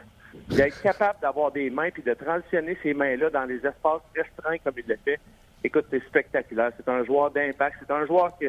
Il 0.50 0.60
est 0.60 0.82
capable 0.82 1.20
d'avoir 1.22 1.52
des 1.52 1.70
mains 1.70 1.90
puis 1.92 2.04
de 2.04 2.14
transitionner 2.14 2.78
ces 2.84 2.94
mains-là 2.94 3.30
dans 3.30 3.46
des 3.46 3.58
espaces 3.58 4.02
restreints 4.16 4.58
comme 4.64 4.74
il 4.78 4.86
le 4.88 4.98
fait. 5.04 5.20
Écoute, 5.64 5.86
c'est 5.90 6.04
spectaculaire. 6.06 6.72
C'est 6.78 6.90
un 6.90 7.04
joueur 7.04 7.32
d'impact. 7.32 7.78
C'est 7.80 7.92
un 7.92 8.06
joueur 8.06 8.38
que 8.38 8.46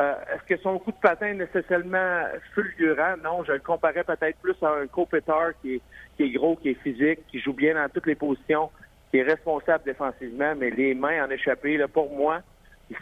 euh, 0.00 0.14
Est-ce 0.34 0.54
que 0.54 0.60
son 0.62 0.78
coup 0.78 0.92
de 0.92 0.96
patin 0.96 1.26
est 1.26 1.34
nécessairement 1.34 2.24
fulgurant? 2.54 3.16
Non, 3.22 3.44
je 3.44 3.52
le 3.52 3.58
comparais 3.60 4.04
peut-être 4.04 4.38
plus 4.38 4.56
à 4.62 4.70
un 4.70 4.86
Kopitar 4.86 5.50
qui 5.60 5.74
est, 5.74 5.80
qui 6.16 6.24
est 6.24 6.30
gros, 6.30 6.56
qui 6.56 6.70
est 6.70 6.82
physique, 6.82 7.20
qui 7.28 7.40
joue 7.40 7.52
bien 7.52 7.74
dans 7.74 7.88
toutes 7.88 8.06
les 8.06 8.14
positions, 8.14 8.70
qui 9.10 9.18
est 9.18 9.22
responsable 9.22 9.84
défensivement, 9.84 10.54
mais 10.56 10.70
les 10.70 10.94
mains 10.94 11.24
en 11.24 11.30
échappé, 11.30 11.76
là, 11.76 11.86
pour 11.88 12.10
moi, 12.10 12.40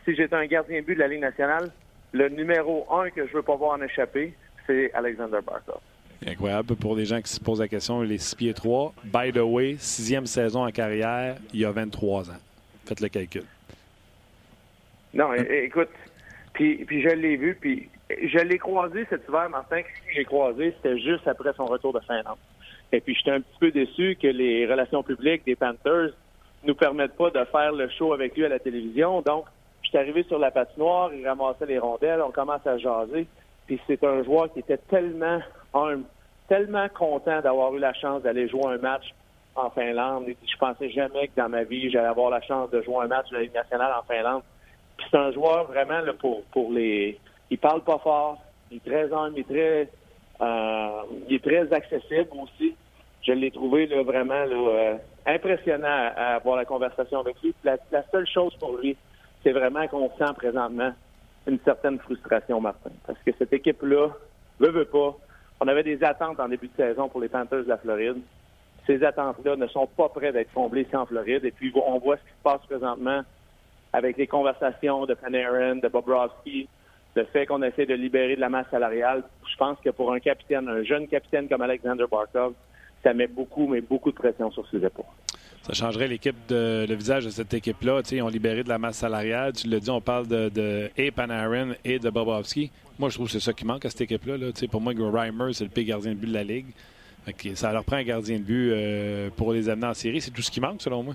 si 0.05 0.15
j'étais 0.15 0.35
un 0.35 0.47
gardien 0.47 0.83
but 0.83 0.95
de 0.95 1.01
la 1.01 1.09
Ligue 1.09 1.21
nationale, 1.21 1.71
le 2.13 2.29
numéro 2.29 2.87
un 2.93 3.11
que 3.11 3.27
je 3.27 3.33
veux 3.33 3.43
pas 3.43 3.57
voir 3.57 3.79
en 3.79 3.83
échapper, 3.83 4.35
c'est 4.67 4.93
Alexander 4.95 5.39
Barkov. 5.45 5.81
Incroyable 6.27 6.75
pour 6.75 6.97
les 6.97 7.05
gens 7.05 7.21
qui 7.23 7.31
se 7.31 7.39
posent 7.39 7.61
la 7.61 7.69
question, 7.69 8.03
les 8.03 8.19
6 8.19 8.35
pieds 8.35 8.55
3. 8.55 8.93
By 9.05 9.33
the 9.33 9.39
way, 9.39 9.77
sixième 9.79 10.27
saison 10.27 10.67
en 10.67 10.71
carrière, 10.71 11.37
il 11.53 11.61
y 11.61 11.65
a 11.65 11.71
23 11.71 12.31
ans. 12.31 12.35
Faites 12.87 13.01
le 13.01 13.09
calcul. 13.09 13.45
Non, 15.15 15.33
écoute, 15.35 15.89
puis, 16.59 17.03
je 17.03 17.09
l'ai 17.09 17.37
vu, 17.37 17.57
puis 17.61 17.89
je 18.11 18.39
l'ai 18.39 18.59
croisé 18.59 19.07
cet 19.09 19.29
hiver, 19.29 19.49
Martin. 19.49 19.83
Si 19.83 20.15
j'ai 20.15 20.25
croisé, 20.25 20.75
c'était 20.77 20.99
juste 20.99 21.29
après 21.29 21.53
son 21.57 21.67
retour 21.67 21.93
de 21.93 22.01
Finlande. 22.01 22.39
Et 22.91 23.01
puis 23.01 23.15
j'étais 23.15 23.33
un 23.33 23.41
petit 23.41 23.59
peu 23.61 23.71
déçu 23.71 24.17
que 24.21 24.27
les 24.27 24.67
relations 24.67 25.03
publiques 25.03 25.45
des 25.45 25.55
Panthers 25.55 26.11
nous 26.65 26.75
permettent 26.75 27.17
pas 27.17 27.31
de 27.31 27.45
faire 27.45 27.73
le 27.73 27.89
show 27.91 28.13
avec 28.13 28.35
lui 28.35 28.45
à 28.45 28.49
la 28.49 28.59
télévision. 28.59 29.21
Donc, 29.21 29.45
je 29.83 29.91
suis 29.91 29.99
arrivé 29.99 30.25
sur 30.25 30.39
la 30.39 30.51
patinoire, 30.51 31.13
il 31.15 31.27
ramassait 31.27 31.67
les 31.67 31.79
rondelles, 31.79 32.21
on 32.23 32.33
commence 32.33 32.67
à 32.67 32.77
jaser. 32.79 33.27
Puis 33.67 33.79
c'est 33.87 34.03
un 34.03 34.25
joueur 34.25 34.53
qui 34.53 34.61
était 34.61 34.79
tellement 34.79 35.41
tellement 36.49 36.89
content 36.89 37.41
d'avoir 37.41 37.75
eu 37.75 37.79
la 37.79 37.93
chance 37.93 38.23
d'aller 38.23 38.49
jouer 38.49 38.65
un 38.67 38.79
match 38.79 39.15
en 39.55 39.71
Finlande. 39.71 40.25
Je 40.27 40.57
pensais 40.59 40.91
jamais 40.91 41.29
que 41.29 41.37
dans 41.37 41.49
ma 41.49 41.63
vie, 41.63 41.91
j'allais 41.91 42.09
avoir 42.09 42.31
la 42.31 42.41
chance 42.41 42.71
de 42.71 42.81
jouer 42.83 43.05
un 43.05 43.07
match 43.07 43.29
de 43.29 43.37
la 43.37 43.43
Ligue 43.43 43.55
nationale 43.55 43.93
en 43.99 44.03
Finlande. 44.03 44.43
Puis 44.99 45.07
c'est 45.11 45.17
un 45.17 45.33
joueur 45.33 45.65
vraiment 45.65 46.01
là, 46.01 46.13
pour, 46.13 46.43
pour 46.53 46.71
les. 46.73 47.19
Il 47.51 47.59
parle 47.59 47.83
pas 47.83 47.99
fort, 47.99 48.39
il 48.71 48.77
est 48.77 48.85
très 48.85 49.13
humble, 49.13 49.35
il 49.37 49.41
est 49.41 49.45
très 49.45 49.89
euh, 50.41 51.03
il 51.29 51.37
est 51.37 51.45
très 51.45 51.73
accessible 51.73 52.29
aussi. 52.43 52.75
Je 53.23 53.33
l'ai 53.33 53.51
trouvé 53.51 53.87
là, 53.87 54.03
vraiment 54.03 54.45
là, 54.45 54.57
euh, 54.57 54.95
impressionnant 55.27 55.87
à, 55.89 56.37
avoir 56.37 56.57
la 56.57 56.65
conversation 56.65 57.21
avec 57.21 57.41
lui. 57.43 57.55
La, 57.65 57.77
la 57.91 58.05
seule 58.11 58.27
chose 58.27 58.55
pour 58.57 58.77
lui, 58.77 58.97
c'est 59.43 59.53
vraiment 59.53 59.87
qu'on 59.89 60.11
sent 60.19 60.33
présentement 60.37 60.93
une 61.47 61.59
certaine 61.65 61.99
frustration, 61.99 62.61
Martin. 62.61 62.91
Parce 63.07 63.19
que 63.25 63.31
cette 63.39 63.53
équipe-là 63.53 64.09
veut, 64.61 64.71
veut 64.71 64.85
pas. 64.85 65.17
On 65.61 65.67
avait 65.67 65.83
des 65.83 66.03
attentes 66.05 66.39
en 66.39 66.49
début 66.49 66.69
de 66.69 66.77
saison 66.77 67.09
pour 67.09 67.21
les 67.21 67.29
Panthers 67.29 67.65
de 67.65 67.69
la 67.69 67.79
Floride. 67.79 68.19
Ces 68.87 69.03
attentes-là 69.03 69.57
ne 69.57 69.67
sont 69.67 69.87
pas 69.87 70.09
prêtes 70.09 70.35
d'être 70.35 70.53
comblées 70.53 70.83
ici 70.83 70.97
en 70.97 71.07
Floride. 71.07 71.45
Et 71.45 71.51
puis, 71.51 71.73
on 71.75 71.99
voit 71.99 72.17
ce 72.17 72.23
qui 72.23 72.29
se 72.29 72.43
passe 72.43 72.61
présentement 72.67 73.23
avec 73.93 74.17
les 74.17 74.27
conversations 74.27 75.07
de 75.07 75.15
Panarin, 75.15 75.77
de 75.77 75.89
Bobrovski, 75.89 76.69
le 77.15 77.25
fait 77.25 77.47
qu'on 77.47 77.63
essaie 77.63 77.87
de 77.87 77.95
libérer 77.95 78.37
de 78.37 78.41
la 78.41 78.49
masse 78.49 78.67
salariale. 78.71 79.25
Je 79.51 79.57
pense 79.57 79.79
que 79.85 79.91
pour 79.91 80.13
un 80.13 80.21
capitaine, 80.21 80.69
un 80.69 80.85
jeune 80.85 81.09
capitaine 81.09 81.49
comme 81.49 81.63
Alexander 81.63 82.05
Barkov, 82.11 82.55
ça 83.03 83.15
met 83.15 83.27
beaucoup, 83.27 83.67
mais 83.67 83.81
beaucoup 83.81 84.11
de 84.11 84.17
pression 84.17 84.51
sur 84.51 84.69
ses 84.71 84.85
épaules. 84.85 85.05
Ça 85.63 85.73
changerait 85.73 86.09
l'équipe 86.09 86.37
de 86.49 86.87
le 86.89 86.95
visage 86.95 87.25
de 87.25 87.31
cette 87.31 87.53
équipe-là. 87.53 88.01
Ils 88.11 88.23
ont 88.23 88.29
libéré 88.29 88.63
de 88.63 88.69
la 88.69 88.79
masse 88.79 88.99
salariale. 88.99 89.53
Tu 89.53 89.69
l'as 89.69 89.81
dit, 89.81 89.91
on 89.91 90.01
parle 90.01 90.27
de, 90.27 90.49
de 90.49 90.91
et 90.97 91.11
Panarin 91.11 91.73
et 91.85 91.99
de 91.99 92.09
Bobovski. 92.09 92.71
Moi, 92.99 93.11
je 93.11 93.15
trouve 93.15 93.27
que 93.27 93.33
c'est 93.33 93.41
ça 93.41 93.53
qui 93.53 93.65
manque 93.65 93.85
à 93.85 93.91
cette 93.91 94.01
équipe-là. 94.03 94.37
Pour 94.71 94.81
moi, 94.81 94.93
Reimer, 94.97 95.53
c'est 95.53 95.65
le 95.65 95.71
pire 95.71 95.85
gardien 95.85 96.13
de 96.13 96.17
but 96.17 96.29
de 96.29 96.35
la 96.35 96.45
Ligue. 96.45 96.67
ça 97.55 97.73
leur 97.73 97.85
prend 97.85 97.97
un 97.97 98.03
gardien 98.03 98.39
de 98.39 98.43
but 98.43 98.71
euh, 98.73 99.31
pour 99.37 99.53
les 99.53 99.69
amener 99.69 99.89
en 99.89 99.95
série. 99.95 100.21
C'est 100.21 100.31
tout 100.31 100.43
ce 100.43 100.51
qui 100.51 100.61
manque, 100.61 100.81
selon 100.81 101.03
moi. 101.03 101.15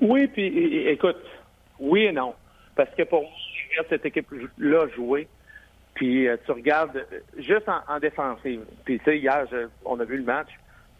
Oui, 0.00 0.26
puis 0.26 0.88
écoute, 0.88 1.22
oui 1.78 2.04
et 2.04 2.12
non. 2.12 2.34
Parce 2.74 2.90
que 2.90 3.02
pour 3.04 3.22
moi, 3.22 3.30
je 3.34 3.70
regarde 3.70 3.86
cette 3.88 4.06
équipe-là 4.06 4.88
jouer. 4.94 5.28
Puis 5.94 6.28
euh, 6.28 6.36
tu 6.44 6.52
regardes 6.52 7.06
juste 7.38 7.68
en, 7.68 7.98
défensive. 7.98 8.64
Puis 8.84 8.98
tu 8.98 9.04
sais, 9.04 9.18
hier, 9.18 9.46
on 9.84 9.98
a 9.98 10.04
vu 10.04 10.18
le 10.18 10.24
match 10.24 10.50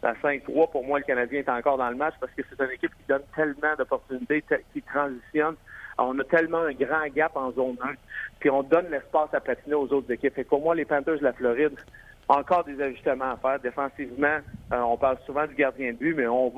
à 0.03 0.13
5-3, 0.13 0.71
pour 0.71 0.85
moi, 0.85 0.99
le 0.99 1.05
Canadien 1.05 1.39
est 1.39 1.49
encore 1.49 1.77
dans 1.77 1.89
le 1.89 1.95
match 1.95 2.13
parce 2.19 2.31
que 2.33 2.41
c'est 2.49 2.63
une 2.63 2.71
équipe 2.71 2.91
qui 2.91 3.03
donne 3.07 3.23
tellement 3.35 3.75
d'opportunités, 3.77 4.43
qui 4.73 4.81
transitionne. 4.81 5.55
On 5.97 6.17
a 6.19 6.23
tellement 6.23 6.59
un 6.59 6.73
grand 6.73 7.07
gap 7.13 7.35
en 7.35 7.51
zone 7.51 7.77
1, 7.81 7.89
puis 8.39 8.49
on 8.49 8.63
donne 8.63 8.89
l'espace 8.91 9.33
à 9.33 9.39
patiner 9.39 9.75
aux 9.75 9.91
autres 9.91 10.11
équipes. 10.11 10.37
Et 10.37 10.43
pour 10.43 10.61
moi, 10.61 10.75
les 10.75 10.85
Panthers 10.85 11.17
de 11.17 11.23
la 11.23 11.33
Floride, 11.33 11.75
encore 12.29 12.63
des 12.63 12.79
ajustements 12.81 13.31
à 13.31 13.37
faire. 13.37 13.59
Défensivement, 13.59 14.37
euh, 14.71 14.79
on 14.79 14.97
parle 14.97 15.17
souvent 15.25 15.47
du 15.47 15.55
gardien 15.55 15.93
de 15.93 15.97
but, 15.97 16.13
mais 16.13 16.27
on, 16.27 16.51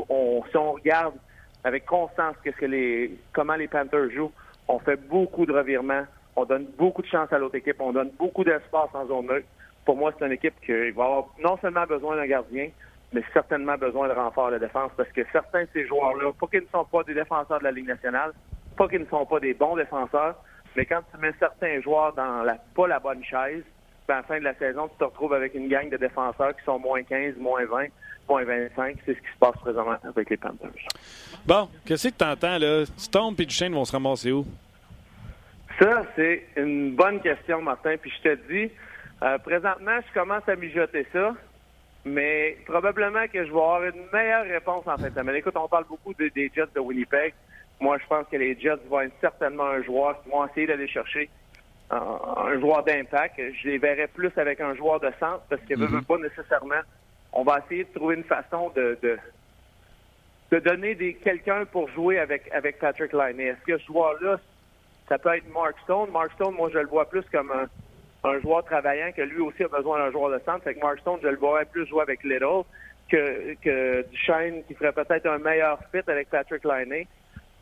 si 0.50 0.58
on 0.58 0.74
regarde 0.74 1.16
avec 1.64 1.86
constance 1.86 2.36
qu'est-ce 2.44 2.58
que 2.58 2.66
les, 2.66 3.18
comment 3.34 3.56
les 3.56 3.68
Panthers 3.68 4.12
jouent, 4.12 4.32
on 4.68 4.80
fait 4.80 4.98
beaucoup 5.08 5.46
de 5.46 5.54
revirements, 5.54 6.06
on 6.36 6.46
donne 6.46 6.66
beaucoup 6.78 7.02
de 7.02 7.08
chance 7.08 7.32
à 7.34 7.38
l'autre 7.38 7.56
équipe, 7.56 7.78
on 7.80 7.92
donne 7.92 8.12
beaucoup 8.18 8.44
d'espace 8.44 8.90
en 8.94 9.08
zone 9.08 9.30
1. 9.32 9.40
Pour 9.86 9.98
moi, 9.98 10.14
c'est 10.18 10.26
une 10.26 10.32
équipe 10.32 10.54
qui 10.66 10.92
va 10.92 11.06
avoir 11.06 11.26
non 11.44 11.58
seulement 11.58 11.86
besoin 11.86 12.16
d'un 12.16 12.28
gardien, 12.28 12.70
mais 13.12 13.24
certainement 13.34 13.78
besoin 13.78 14.08
de 14.08 14.14
renfort 14.14 14.52
de 14.52 14.58
défense. 14.58 14.92
Parce 14.96 15.10
que 15.10 15.22
certains 15.32 15.64
de 15.64 15.70
ces 15.74 15.88
joueurs-là, 15.88 16.32
pas 16.40 16.48
qu'ils 16.48 16.62
ne 16.62 16.68
sont 16.68 16.86
pas 16.86 17.04
des 17.04 17.14
défenseurs 17.14 17.60
de 17.60 17.64
la 17.64 17.72
Ligue 17.72 17.88
nationale, 17.88 18.32
pas 18.78 18.88
qu'ils 18.88 19.02
ne 19.02 19.06
sont 19.08 19.26
pas 19.26 19.40
des 19.40 19.54
bons 19.54 19.76
défenseurs, 19.76 20.36
mais 20.76 20.86
quand 20.86 21.02
tu 21.12 21.20
mets 21.20 21.34
certains 21.40 21.82
joueurs 21.82 22.14
dans 22.14 22.44
la 22.44 22.58
pas 22.76 22.88
la 22.88 23.00
bonne 23.00 23.24
chaise, 23.24 23.64
ben, 24.08 24.16
à 24.16 24.18
la 24.18 24.24
fin 24.24 24.40
de 24.40 24.44
la 24.44 24.56
saison, 24.56 24.88
tu 24.88 24.98
te 24.98 25.04
retrouves 25.04 25.34
avec 25.34 25.54
une 25.56 25.68
gang 25.68 25.90
de 25.90 25.98
défenseurs 25.98 26.56
qui 26.56 26.64
sont 26.64 26.80
moins 26.80 27.04
15, 27.04 27.36
moins 27.38 27.66
20, 27.66 27.88
moins 28.30 28.44
25. 28.44 28.98
C'est 29.06 29.14
ce 29.14 29.20
qui 29.20 29.28
se 29.34 29.40
passe 29.40 29.56
présentement 29.58 29.98
avec 30.04 30.30
les 30.30 30.38
Panthers. 30.38 30.70
Bon, 31.46 31.68
qu'est-ce 31.86 32.10
que 32.10 32.14
tu 32.14 32.24
entends, 32.24 32.58
là? 32.58 32.86
Stone 32.98 33.36
et 33.38 33.46
Duchesne 33.46 33.74
vont 33.74 33.86
se 33.86 33.92
ramasser 33.92 34.32
où? 34.32 34.46
Ça, 35.80 36.04
c'est 36.16 36.46
une 36.58 36.96
bonne 36.96 37.22
question, 37.22 37.62
Martin. 37.62 37.96
Puis 37.98 38.12
je 38.18 38.30
te 38.30 38.36
dis, 38.52 38.72
euh, 39.24 39.38
présentement, 39.40 40.00
je 40.08 40.20
commence 40.20 40.48
à 40.48 40.56
mijoter 40.56 41.08
ça 41.12 41.34
mais 42.06 42.58
probablement 42.66 43.28
que 43.28 43.46
je 43.46 43.52
vais 43.52 43.60
avoir 43.60 43.84
une 43.84 44.06
meilleure 44.14 44.46
réponse 44.46 44.88
en 44.88 44.98
fait. 44.98 45.12
Mais 45.24 45.38
Écoute, 45.40 45.56
on 45.58 45.68
parle 45.68 45.86
beaucoup 45.86 46.14
des 46.14 46.32
Jets 46.36 46.74
de 46.74 46.80
Winnipeg. 46.80 47.34
Moi, 47.80 47.98
je 47.98 48.08
pense 48.08 48.26
que 48.30 48.38
les 48.38 48.60
Jets 48.60 48.80
vont 48.90 49.02
être 49.02 49.14
certainement 49.22 49.66
un 49.66 49.84
joueur 49.84 50.22
qui 50.24 50.30
vont 50.30 50.46
essayer 50.48 50.68
d'aller 50.68 50.88
chercher 50.88 51.30
un 51.90 52.60
joueur 52.60 52.84
d'impact. 52.84 53.40
Je 53.40 53.68
les 53.68 53.78
verrais 53.78 54.08
plus 54.08 54.32
avec 54.38 54.62
un 54.62 54.76
joueur 54.76 55.00
de 55.00 55.12
centre 55.20 55.42
parce 55.50 55.62
que 55.62 55.76
mm 55.76 56.04
pas 56.04 56.18
nécessairement. 56.18 56.82
On 57.34 57.44
va 57.44 57.60
essayer 57.60 57.84
de 57.84 57.94
trouver 57.94 58.16
une 58.16 58.24
façon 58.24 58.72
de, 58.76 58.98
de, 60.52 60.60
donner 60.60 60.96
des 60.96 61.14
quelqu'un 61.14 61.66
pour 61.66 61.90
jouer 61.90 62.20
avec, 62.20 62.52
avec 62.52 62.80
Patrick 62.80 63.14
Liney. 63.14 63.46
Est-ce 63.46 63.66
que 63.66 63.78
ce 63.78 63.86
joueur-là, 63.86 64.40
ça 65.08 65.18
peut 65.18 65.36
être 65.36 65.48
Mark 65.54 65.76
Stone? 65.84 66.10
Mark 66.12 66.32
Stone, 66.34 66.56
moi, 66.56 66.70
je 66.74 66.80
le 66.80 66.88
vois 66.88 67.10
plus 67.10 67.24
comme 67.32 67.52
un 68.24 68.40
joueur 68.40 68.64
travaillant 68.66 69.12
que 69.12 69.22
lui 69.22 69.42
aussi 69.42 69.64
a 69.64 69.68
besoin 69.68 70.00
d'un 70.00 70.12
joueur 70.12 70.32
de 70.32 70.44
centre. 70.44 70.64
Fait 70.64 70.76
que 70.76 70.80
Mark 70.80 71.00
Stone, 71.00 71.20
je 71.22 71.28
le 71.28 71.38
vois 71.38 71.64
plus 71.66 71.88
jouer 71.88 72.02
avec 72.02 72.24
Little 72.24 72.64
que, 73.10 73.56
que 73.64 74.06
Duchesne, 74.10 74.64
qui 74.66 74.76
ferait 74.76 74.92
peut-être 74.92 75.26
un 75.26 75.40
meilleur 75.40 75.80
fit 75.92 76.02
avec 76.08 76.30
Patrick 76.30 76.64
Liney. 76.64 77.08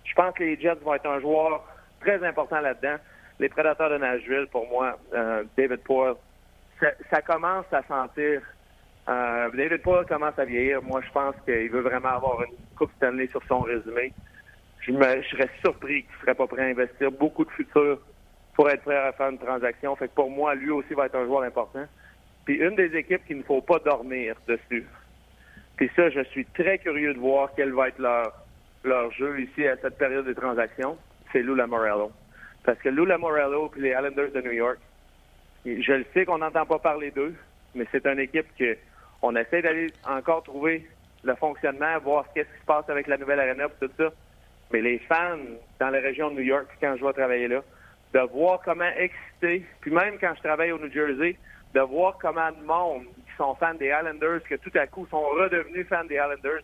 Je 0.03 0.13
pense 0.13 0.33
que 0.33 0.43
les 0.43 0.59
Jets 0.59 0.75
vont 0.83 0.93
être 0.93 1.07
un 1.07 1.19
joueur 1.19 1.63
très 1.99 2.23
important 2.25 2.59
là-dedans. 2.61 2.97
Les 3.39 3.49
Prédateurs 3.49 3.89
de 3.89 3.97
Nashville, 3.97 4.47
pour 4.51 4.67
moi, 4.67 4.97
euh, 5.13 5.43
David 5.57 5.81
Poyle, 5.81 6.15
ça, 7.09 7.21
commence 7.21 7.65
à 7.71 7.83
sentir. 7.83 8.41
Euh, 9.09 9.49
David 9.53 9.81
Poyle 9.81 10.05
commence 10.05 10.37
à 10.37 10.45
vieillir. 10.45 10.81
Moi, 10.81 11.01
je 11.05 11.11
pense 11.11 11.35
qu'il 11.45 11.69
veut 11.69 11.81
vraiment 11.81 12.09
avoir 12.09 12.43
une 12.43 12.55
Coupe 12.77 12.91
Stanley 12.97 13.27
sur 13.27 13.41
son 13.47 13.61
résumé. 13.61 14.13
Je, 14.81 14.91
me, 14.91 15.21
serais 15.23 15.49
surpris 15.61 16.03
qu'il 16.03 16.15
ne 16.15 16.21
serait 16.21 16.35
pas 16.35 16.47
prêt 16.47 16.63
à 16.63 16.65
investir 16.65 17.11
beaucoup 17.11 17.45
de 17.45 17.51
futur 17.51 17.99
pour 18.53 18.69
être 18.69 18.83
prêt 18.83 18.97
à 18.97 19.13
faire 19.13 19.29
une 19.29 19.37
transaction. 19.37 19.95
Fait 19.95 20.07
que 20.09 20.13
pour 20.13 20.29
moi, 20.29 20.55
lui 20.55 20.71
aussi 20.71 20.93
va 20.93 21.05
être 21.05 21.15
un 21.15 21.25
joueur 21.25 21.43
important. 21.43 21.85
Puis 22.45 22.55
une 22.55 22.75
des 22.75 22.95
équipes 22.95 23.25
qu'il 23.25 23.37
ne 23.37 23.43
faut 23.43 23.61
pas 23.61 23.79
dormir 23.79 24.35
dessus. 24.47 24.85
Puis 25.77 25.89
ça, 25.95 26.09
je 26.09 26.23
suis 26.25 26.45
très 26.45 26.77
curieux 26.79 27.13
de 27.13 27.19
voir 27.19 27.51
quel 27.55 27.71
va 27.71 27.89
être 27.89 27.99
leur, 27.99 28.33
leur 28.83 29.11
jeu 29.11 29.39
ici 29.41 29.67
à 29.67 29.77
cette 29.77 29.97
période 29.97 30.25
de 30.25 30.33
transaction. 30.33 30.97
C'est 31.31 31.43
Lou 31.43 31.55
Lamorello. 31.55 32.11
Parce 32.63 32.79
que 32.79 32.89
Lou 32.89 33.05
Lamorello 33.05 33.71
et 33.77 33.79
les 33.79 33.89
Islanders 33.89 34.31
de 34.31 34.41
New 34.41 34.51
York, 34.51 34.79
je 35.65 35.93
le 35.93 36.05
sais 36.13 36.25
qu'on 36.25 36.39
n'entend 36.39 36.65
pas 36.65 36.79
parler 36.79 37.11
d'eux, 37.11 37.35
mais 37.75 37.85
c'est 37.91 38.05
une 38.05 38.19
équipe 38.19 38.47
que 38.57 38.77
on 39.21 39.35
essaie 39.35 39.61
d'aller 39.61 39.87
encore 40.07 40.43
trouver 40.43 40.87
le 41.23 41.35
fonctionnement, 41.35 41.97
voir 41.99 42.25
ce 42.27 42.41
qui 42.41 42.47
se 42.47 42.65
passe 42.65 42.89
avec 42.89 43.07
la 43.07 43.17
nouvelle 43.17 43.39
arena 43.39 43.65
et 43.65 43.85
tout 43.85 43.91
ça. 43.97 44.09
Mais 44.71 44.81
les 44.81 44.99
fans 44.99 45.37
dans 45.79 45.89
la 45.89 45.99
région 45.99 46.29
de 46.29 46.35
New 46.35 46.41
York, 46.41 46.67
quand 46.79 46.95
je 46.97 47.05
vais 47.05 47.13
travailler 47.13 47.47
là, 47.47 47.61
de 48.13 48.19
voir 48.19 48.61
comment 48.63 48.89
exciter, 48.97 49.65
puis 49.81 49.91
même 49.91 50.17
quand 50.19 50.33
je 50.35 50.41
travaille 50.41 50.71
au 50.71 50.79
New 50.79 50.91
Jersey, 50.91 51.37
de 51.73 51.79
voir 51.81 52.17
comment 52.19 52.49
le 52.49 52.65
monde 52.65 53.03
qui 53.03 53.35
sont 53.37 53.55
fans 53.55 53.73
des 53.73 53.87
Islanders, 53.87 54.43
que 54.43 54.55
tout 54.55 54.71
à 54.75 54.87
coup 54.87 55.05
sont 55.07 55.21
redevenus 55.21 55.87
fans 55.87 56.05
des 56.05 56.15
Islanders 56.15 56.61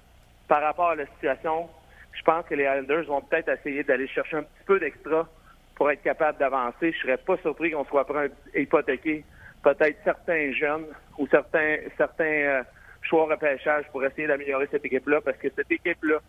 par 0.48 0.62
rapport 0.62 0.90
à 0.90 0.96
la 0.96 1.06
situation, 1.08 1.70
je 2.14 2.22
pense 2.24 2.46
que 2.46 2.56
les 2.56 2.64
Islanders 2.64 3.06
vont 3.06 3.22
peut-être 3.22 3.50
essayer 3.50 3.84
d'aller 3.84 4.08
chercher 4.08 4.38
un 4.38 4.44
petit 4.44 4.64
peu 4.66 4.80
d'extra 4.80 5.28
pour 5.76 5.90
être 5.92 6.04
capable 6.04 6.38
d'avancer. 6.38 6.92
Je 6.92 7.00
serais 7.00 7.18
pas 7.18 7.38
surpris 7.38 7.72
qu'on 7.72 7.86
soit 7.86 8.06
prêt 8.06 8.30
à 8.56 8.60
hypothéquer 8.60 9.24
peut-être 9.64 9.98
certains 10.04 10.52
jeunes 10.52 10.86
ou 11.18 11.28
certains, 11.28 11.78
certains 11.98 12.24
euh, 12.24 12.64
choix 13.02 13.26
repêchage 13.26 13.86
pour 13.92 14.04
essayer 14.06 14.28
d'améliorer 14.28 14.68
cette 14.72 14.86
équipe-là, 14.86 15.22
parce 15.22 15.38
que 15.38 15.48
cette 15.56 15.72
équipe-là, 15.72 16.20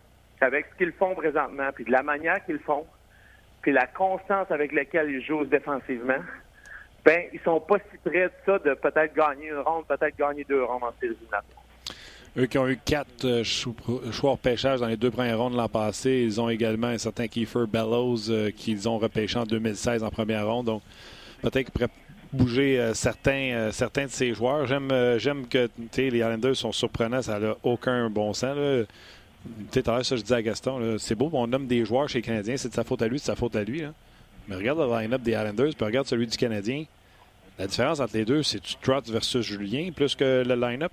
avec 0.41 0.67
ce 0.71 0.77
qu'ils 0.77 0.93
font 0.93 1.15
présentement, 1.15 1.69
puis 1.73 1.85
de 1.85 1.91
la 1.91 2.03
manière 2.03 2.43
qu'ils 2.45 2.59
font, 2.59 2.85
puis 3.61 3.71
la 3.71 3.87
constance 3.87 4.49
avec 4.51 4.71
laquelle 4.71 5.09
ils 5.09 5.23
jouent 5.23 5.45
défensivement, 5.45 6.19
ben 7.03 7.23
ils 7.33 7.39
sont 7.41 7.59
pas 7.59 7.77
si 7.91 7.97
près 8.09 8.25
de 8.25 8.31
ça 8.45 8.59
de 8.59 8.73
peut-être 8.73 9.13
gagner 9.15 9.49
une 9.49 9.59
ronde, 9.59 9.85
peut-être 9.87 10.17
gagner 10.17 10.43
deux 10.43 10.63
rondes 10.63 10.83
en 10.83 10.93
séries 10.99 11.17
eux 12.37 12.47
qui 12.47 12.57
ont 12.57 12.67
eu 12.67 12.77
quatre 12.83 13.25
euh, 13.25 13.43
choix 13.43 14.31
repêchage 14.31 14.81
dans 14.81 14.87
les 14.87 14.97
deux 14.97 15.11
premières 15.11 15.37
rondes 15.39 15.55
l'an 15.55 15.69
passé, 15.69 16.21
ils 16.25 16.41
ont 16.41 16.49
également 16.49 16.87
un 16.87 16.97
certain 16.97 17.27
Kiefer 17.27 17.65
Bellows 17.67 18.29
euh, 18.29 18.51
qu'ils 18.51 18.89
ont 18.89 18.97
repêché 18.97 19.39
en 19.39 19.45
2016 19.45 20.03
en 20.03 20.09
première 20.09 20.45
ronde. 20.45 20.65
Donc, 20.65 20.81
peut-être 21.41 21.63
qu'ils 21.63 21.71
pourraient 21.71 21.89
bouger 22.35 22.79
euh, 22.79 22.93
certains, 22.93 23.69
certains 23.71 24.05
de 24.05 24.11
ces 24.11 24.33
joueurs. 24.33 24.65
J'aime, 24.67 24.91
j'aime 25.17 25.47
que 25.47 25.69
les 25.97 26.17
Islanders 26.17 26.55
sont 26.55 26.71
surprenants, 26.71 27.21
ça 27.21 27.39
n'a 27.39 27.55
aucun 27.63 28.09
bon 28.09 28.33
sens. 28.33 28.57
Tu 29.71 29.81
sais, 29.81 29.83
ça, 29.83 30.15
je 30.15 30.21
dis 30.21 30.33
à 30.33 30.41
Gaston, 30.41 30.97
c'est 30.97 31.15
beau, 31.15 31.29
on 31.33 31.47
nomme 31.47 31.67
des 31.67 31.85
joueurs 31.85 32.09
chez 32.09 32.19
les 32.19 32.23
Canadiens, 32.23 32.57
c'est 32.57 32.69
de 32.69 32.73
sa 32.73 32.83
faute 32.83 33.01
à 33.01 33.07
lui, 33.07 33.19
c'est 33.19 33.31
de 33.31 33.35
sa 33.35 33.39
faute 33.39 33.55
à 33.55 33.63
lui. 33.63 33.83
Mais 34.47 34.55
regarde 34.55 34.79
le 34.79 34.99
line-up 34.99 35.21
des 35.21 35.31
Islanders, 35.31 35.73
puis 35.75 35.85
regarde 35.85 36.07
celui 36.07 36.27
du 36.27 36.37
Canadien. 36.37 36.85
La 37.57 37.67
différence 37.67 37.99
entre 37.99 38.17
les 38.17 38.25
deux, 38.25 38.43
c'est 38.43 38.61
Trotz 38.81 39.09
versus 39.09 39.45
Julien 39.45 39.91
plus 39.95 40.15
que 40.15 40.43
le 40.45 40.55
line-up? 40.55 40.91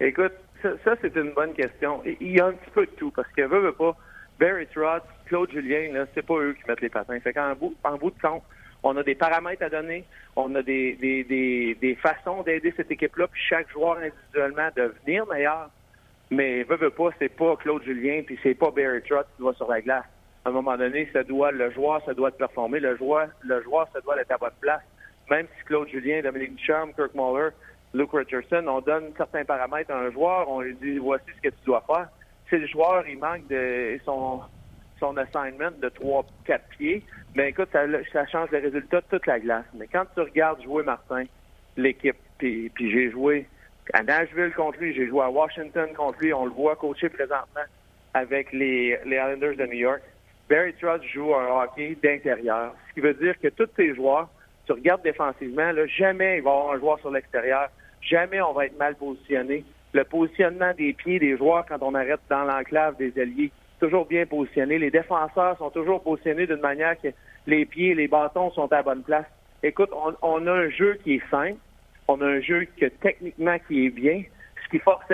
Écoute, 0.00 0.32
ça, 0.62 0.94
c'est 1.00 1.14
une 1.14 1.32
bonne 1.32 1.52
question. 1.54 2.02
Il 2.04 2.32
y 2.32 2.40
a 2.40 2.46
un 2.46 2.52
petit 2.52 2.70
peu 2.70 2.86
de 2.86 2.90
tout, 2.92 3.10
parce 3.10 3.28
que 3.36 3.42
veut, 3.42 3.60
veut 3.60 3.72
pas, 3.72 3.96
Barry 4.40 4.66
Trotz, 4.74 5.02
Claude 5.26 5.50
Julien, 5.52 6.04
c'est 6.14 6.26
pas 6.26 6.34
eux 6.34 6.54
qui 6.54 6.68
mettent 6.68 6.80
les 6.80 6.88
patins. 6.88 7.18
Fait 7.20 7.32
qu'en 7.32 7.54
bout, 7.54 7.74
en 7.84 7.96
bout 7.96 8.10
de 8.10 8.20
compte, 8.20 8.42
on 8.82 8.96
a 8.96 9.02
des 9.02 9.14
paramètres 9.14 9.62
à 9.62 9.68
donner, 9.68 10.04
on 10.36 10.54
a 10.54 10.62
des, 10.62 10.94
des, 10.94 11.74
des, 11.74 11.94
façons 11.96 12.42
d'aider 12.42 12.72
cette 12.76 12.90
équipe-là, 12.90 13.28
puis 13.28 13.40
chaque 13.48 13.70
joueur 13.70 13.98
individuellement 13.98 14.68
devenir 14.74 15.26
meilleur. 15.26 15.70
Mais 16.30 16.62
veut, 16.62 16.76
veut 16.76 16.90
pas, 16.90 17.10
c'est 17.18 17.28
pas 17.28 17.56
Claude 17.56 17.82
Julien, 17.84 18.22
puis 18.24 18.38
c'est 18.42 18.54
pas 18.54 18.70
Barry 18.70 19.02
Trotz 19.02 19.26
qui 19.36 19.42
va 19.42 19.52
sur 19.52 19.70
la 19.70 19.80
glace. 19.80 20.04
À 20.44 20.48
un 20.48 20.52
moment 20.52 20.76
donné, 20.76 21.08
ça 21.12 21.22
doit, 21.22 21.52
le 21.52 21.70
joueur, 21.70 22.02
ça 22.04 22.14
doit 22.14 22.30
être 22.30 22.38
performer, 22.38 22.80
le 22.80 22.96
joueur, 22.96 23.28
le 23.42 23.62
joueur, 23.62 23.86
ça 23.92 24.00
doit 24.00 24.20
être 24.20 24.30
à 24.32 24.38
bonne 24.38 24.50
place. 24.60 24.82
Même 25.30 25.46
si 25.56 25.64
Claude 25.64 25.88
Julien, 25.88 26.22
Dominique 26.22 26.56
Ducharme, 26.56 26.92
Kirk 26.94 27.14
Muller, 27.14 27.50
Luke 27.94 28.10
Richardson, 28.12 28.64
on 28.66 28.80
donne 28.80 29.12
certains 29.16 29.44
paramètres 29.44 29.92
à 29.92 29.98
un 29.98 30.10
joueur, 30.10 30.48
on 30.48 30.60
lui 30.60 30.74
dit 30.74 30.98
voici 30.98 31.26
ce 31.36 31.48
que 31.48 31.54
tu 31.54 31.64
dois 31.66 31.84
faire. 31.86 32.08
Si 32.48 32.56
le 32.56 32.66
joueur, 32.66 33.06
il 33.06 33.18
manque 33.18 33.46
de 33.48 34.00
son, 34.04 34.40
son 35.02 35.16
assignment 35.16 35.72
de 35.80 35.88
3-4 35.88 36.60
pieds, 36.78 37.02
mais 37.34 37.48
écoute, 37.48 37.68
ça, 37.72 38.26
change 38.26 38.50
le 38.50 38.58
résultat 38.58 39.00
de 39.00 39.06
toute 39.10 39.26
la 39.26 39.40
glace. 39.40 39.64
Mais 39.74 39.88
quand 39.90 40.04
tu 40.14 40.20
regardes 40.20 40.62
jouer 40.62 40.84
Martin, 40.84 41.24
l'équipe, 41.76 42.16
puis, 42.38 42.70
j'ai 42.78 43.10
joué 43.10 43.46
à 43.92 44.02
Nashville 44.02 44.52
contre 44.54 44.78
lui, 44.78 44.94
j'ai 44.94 45.08
joué 45.08 45.22
à 45.22 45.30
Washington 45.30 45.88
contre 45.96 46.18
lui, 46.20 46.32
on 46.32 46.44
le 46.44 46.52
voit 46.52 46.76
coacher 46.76 47.08
présentement 47.08 47.66
avec 48.14 48.52
les, 48.52 48.98
les 49.04 49.16
Islanders 49.16 49.56
de 49.56 49.66
New 49.66 49.78
York. 49.78 50.02
Barry 50.48 50.74
Trotz 50.80 51.02
joue 51.12 51.34
un 51.34 51.62
hockey 51.62 51.96
d'intérieur, 52.02 52.74
ce 52.88 52.94
qui 52.94 53.00
veut 53.00 53.14
dire 53.14 53.34
que 53.40 53.48
tous 53.48 53.68
ces 53.76 53.94
joueurs, 53.94 54.28
tu 54.66 54.72
regardes 54.72 55.02
défensivement, 55.02 55.72
jamais 55.98 56.38
il 56.38 56.42
va 56.42 56.50
y 56.50 56.52
avoir 56.52 56.74
un 56.74 56.78
joueur 56.78 56.98
sur 57.00 57.10
l'extérieur 57.10 57.68
Jamais 58.02 58.40
on 58.40 58.52
va 58.52 58.66
être 58.66 58.78
mal 58.78 58.96
positionné. 58.96 59.64
Le 59.92 60.04
positionnement 60.04 60.72
des 60.76 60.92
pieds 60.92 61.18
des 61.18 61.36
joueurs 61.36 61.64
quand 61.66 61.82
on 61.82 61.94
arrête 61.94 62.20
dans 62.28 62.44
l'enclave 62.44 62.96
des 62.96 63.12
alliés, 63.20 63.52
toujours 63.82 64.06
bien 64.06 64.26
positionné. 64.26 64.78
Les 64.78 64.92
défenseurs 64.92 65.58
sont 65.58 65.70
toujours 65.70 66.02
positionnés 66.02 66.46
d'une 66.46 66.60
manière 66.60 67.00
que 67.00 67.08
les 67.48 67.66
pieds 67.66 67.90
et 67.90 67.94
les 67.96 68.06
bâtons 68.06 68.52
sont 68.52 68.70
à 68.72 68.76
la 68.76 68.82
bonne 68.84 69.02
place. 69.02 69.26
Écoute, 69.64 69.90
on, 70.22 70.46
a 70.46 70.52
un 70.52 70.70
jeu 70.70 71.00
qui 71.02 71.14
est 71.14 71.30
simple. 71.30 71.58
On 72.06 72.20
a 72.20 72.26
un 72.26 72.40
jeu 72.40 72.66
que 72.78 72.86
techniquement 72.86 73.56
qui 73.66 73.86
est 73.86 73.90
bien, 73.90 74.22
ce 74.64 74.70
qui 74.70 74.78
force 74.78 75.04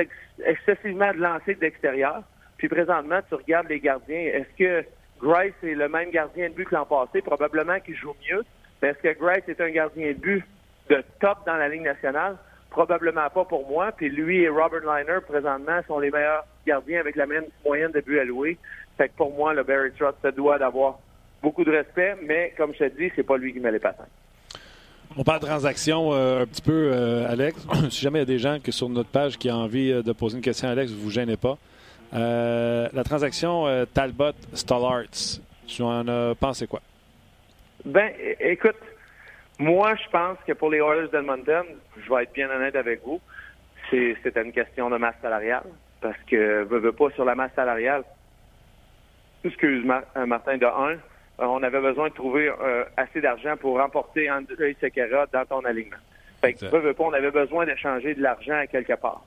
excessivement 0.45 1.13
de 1.13 1.19
lancer 1.19 1.55
de 1.55 1.61
l'extérieur. 1.61 2.23
Puis 2.59 2.69
présentement, 2.69 3.21
tu 3.29 3.37
regardes 3.37 3.69
les 3.69 3.81
gardiens. 3.81 4.19
Est-ce 4.19 4.59
que 4.59 4.87
Grice 5.23 5.55
est 5.63 5.75
le 5.75 5.89
même 5.89 6.11
gardien 6.11 6.51
de 6.51 6.55
but 6.55 6.67
que 6.67 6.75
l'an 6.75 6.85
passé? 6.85 7.23
Probablement 7.23 7.81
qu'il 7.81 7.97
joue 7.97 8.15
mieux. 8.31 8.45
Mais 8.83 8.89
est-ce 8.89 8.99
que 8.99 9.19
Grice 9.19 9.49
est 9.49 9.61
un 9.63 9.71
gardien 9.71 10.09
de 10.09 10.19
but 10.19 10.45
de 10.91 11.03
top 11.21 11.39
dans 11.47 11.57
la 11.57 11.69
Ligue 11.71 11.83
nationale? 11.83 12.37
Probablement 12.71 13.31
pas 13.31 13.47
pour 13.47 13.67
moi. 13.67 13.93
Puis 13.93 14.11
lui 14.11 14.43
et 14.43 14.49
Robert 14.51 14.81
Liner, 14.81 15.21
présentement, 15.27 15.81
sont 15.87 16.01
les 16.01 16.11
meilleurs 16.11 16.45
gardiens 16.69 17.01
avec 17.01 17.17
la 17.17 17.27
même 17.27 17.45
moyenne 17.65 17.93
de 17.93 18.01
buts 18.01 18.19
alloués. 18.19 18.59
Fait 18.97 19.09
que 19.09 19.17
pour 19.17 19.33
moi, 19.33 19.55
le 19.55 19.63
Barry 19.63 19.91
Trotz 19.99 20.17
se 20.23 20.29
doit 20.29 20.59
d'avoir 20.59 20.99
beaucoup 21.43 21.65
de 21.65 21.71
respect, 21.71 22.17
mais 22.23 22.53
comme 22.57 22.73
je 22.75 22.85
te 22.85 22.97
dis, 22.97 23.11
c'est 23.15 23.23
pas 23.23 23.37
lui 23.37 23.53
qui 23.53 23.61
met 23.61 23.71
les 23.71 23.79
patins. 23.79 24.07
On 25.17 25.25
parle 25.25 25.41
de 25.41 25.47
transaction 25.47 26.13
euh, 26.13 26.43
un 26.43 26.47
petit 26.47 26.63
peu, 26.63 26.91
euh, 26.93 27.31
Alex. 27.31 27.67
si 27.91 28.03
jamais 28.03 28.19
il 28.19 28.23
y 28.23 28.23
a 28.23 28.27
des 28.27 28.39
gens 28.39 28.59
qui 28.61 28.73
sur 28.73 28.89
notre 28.89 29.11
page 29.11 29.39
qui 29.39 29.51
ont 29.51 29.55
envie 29.55 29.91
euh, 29.91 30.03
de 30.03 30.13
poser 30.13 30.37
une 30.37 30.43
question 30.43 30.69
à 30.69 30.73
Alex, 30.73 30.93
vous 30.93 31.03
vous 31.03 31.11
gênez 31.11 31.37
pas. 31.37 31.59
la 32.13 33.05
transaction 33.05 33.87
Talbot-Stallarts, 33.95 35.41
tu 35.67 35.83
en 35.83 36.07
as 36.09 36.35
pensé 36.35 36.67
quoi? 36.67 36.81
Ben, 37.85 38.11
écoute, 38.41 38.77
moi, 39.59 39.95
je 39.97 40.09
pense 40.11 40.39
que 40.47 40.53
pour 40.53 40.71
les 40.71 40.79
Oilers 40.79 41.09
d'Edmonton, 41.09 41.65
je 41.97 42.09
vais 42.09 42.23
être 42.23 42.33
bien 42.33 42.51
honnête 42.51 42.77
avec 42.77 43.03
vous, 43.05 43.21
c'est 43.91 44.37
une 44.37 44.53
question 44.53 44.91
de 44.91 44.99
masse 44.99 45.17
salariale. 45.23 45.65
Parce 46.01 46.19
que, 46.31 46.65
veux, 46.65 46.79
veux 46.79 46.93
pas, 46.93 47.11
sur 47.11 47.25
la 47.25 47.35
masse 47.35 47.53
salariale, 47.55 48.05
excuse 49.45 49.85
euh, 50.17 50.27
Martin, 50.27 50.59
de 50.59 50.67
1, 50.67 50.69
euh, 50.69 50.97
on 51.39 51.63
avait 51.63 51.81
besoin 51.81 52.09
de 52.09 52.15
trouver 52.15 52.49
euh, 52.49 52.85
assez 52.97 53.21
d'argent 53.21 53.57
pour 53.57 53.79
remporter 53.79 54.31
André 54.31 54.77
Sekera 54.81 55.27
dans 55.33 55.45
ton 55.45 55.65
alignement. 55.65 55.97
Fait 56.41 56.55
que, 56.55 56.67
veux, 56.67 56.79
veux 56.79 56.95
pas, 56.95 57.05
on 57.05 57.13
avait 57.13 57.31
besoin 57.31 57.67
d'échanger 57.67 58.15
de 58.15 58.23
l'argent 58.23 58.55
à 58.55 58.67
quelque 58.67 58.95
part. 58.95 59.25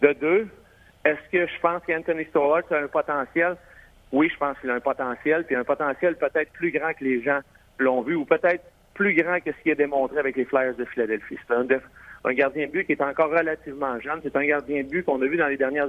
De 0.00 0.12
deux, 0.14 0.48
est-ce 1.04 1.30
que 1.30 1.46
je 1.46 1.60
pense 1.60 1.82
qu'Anthony 1.86 2.24
Stollard 2.26 2.62
a 2.70 2.76
un 2.76 2.88
potentiel? 2.88 3.56
Oui, 4.12 4.30
je 4.32 4.38
pense 4.38 4.58
qu'il 4.58 4.70
a 4.70 4.74
un 4.74 4.80
potentiel, 4.80 5.44
puis 5.44 5.54
un 5.54 5.64
potentiel 5.64 6.16
peut-être 6.16 6.52
plus 6.52 6.72
grand 6.72 6.92
que 6.94 7.04
les 7.04 7.22
gens 7.22 7.40
l'ont 7.78 8.02
vu, 8.02 8.14
ou 8.14 8.24
peut-être 8.24 8.64
plus 8.94 9.14
grand 9.14 9.40
que 9.40 9.52
ce 9.52 9.62
qu'il 9.62 9.72
a 9.72 9.76
démontré 9.76 10.18
avec 10.18 10.36
les 10.36 10.44
Flyers 10.44 10.74
de 10.74 10.84
Philadelphie. 10.84 11.38
C'est 11.46 11.54
un, 11.54 11.66
gardien 12.28 12.66
de 12.66 12.72
but 12.72 12.84
qui 12.84 12.92
est 12.92 13.02
encore 13.02 13.30
relativement 13.30 13.98
jeune. 14.00 14.20
C'est 14.22 14.36
un 14.36 14.44
gardien 14.44 14.82
de 14.82 14.88
but 14.88 15.04
qu'on 15.04 15.20
a 15.22 15.26
vu 15.26 15.36
dans 15.36 15.48
les 15.48 15.56
dernières 15.56 15.88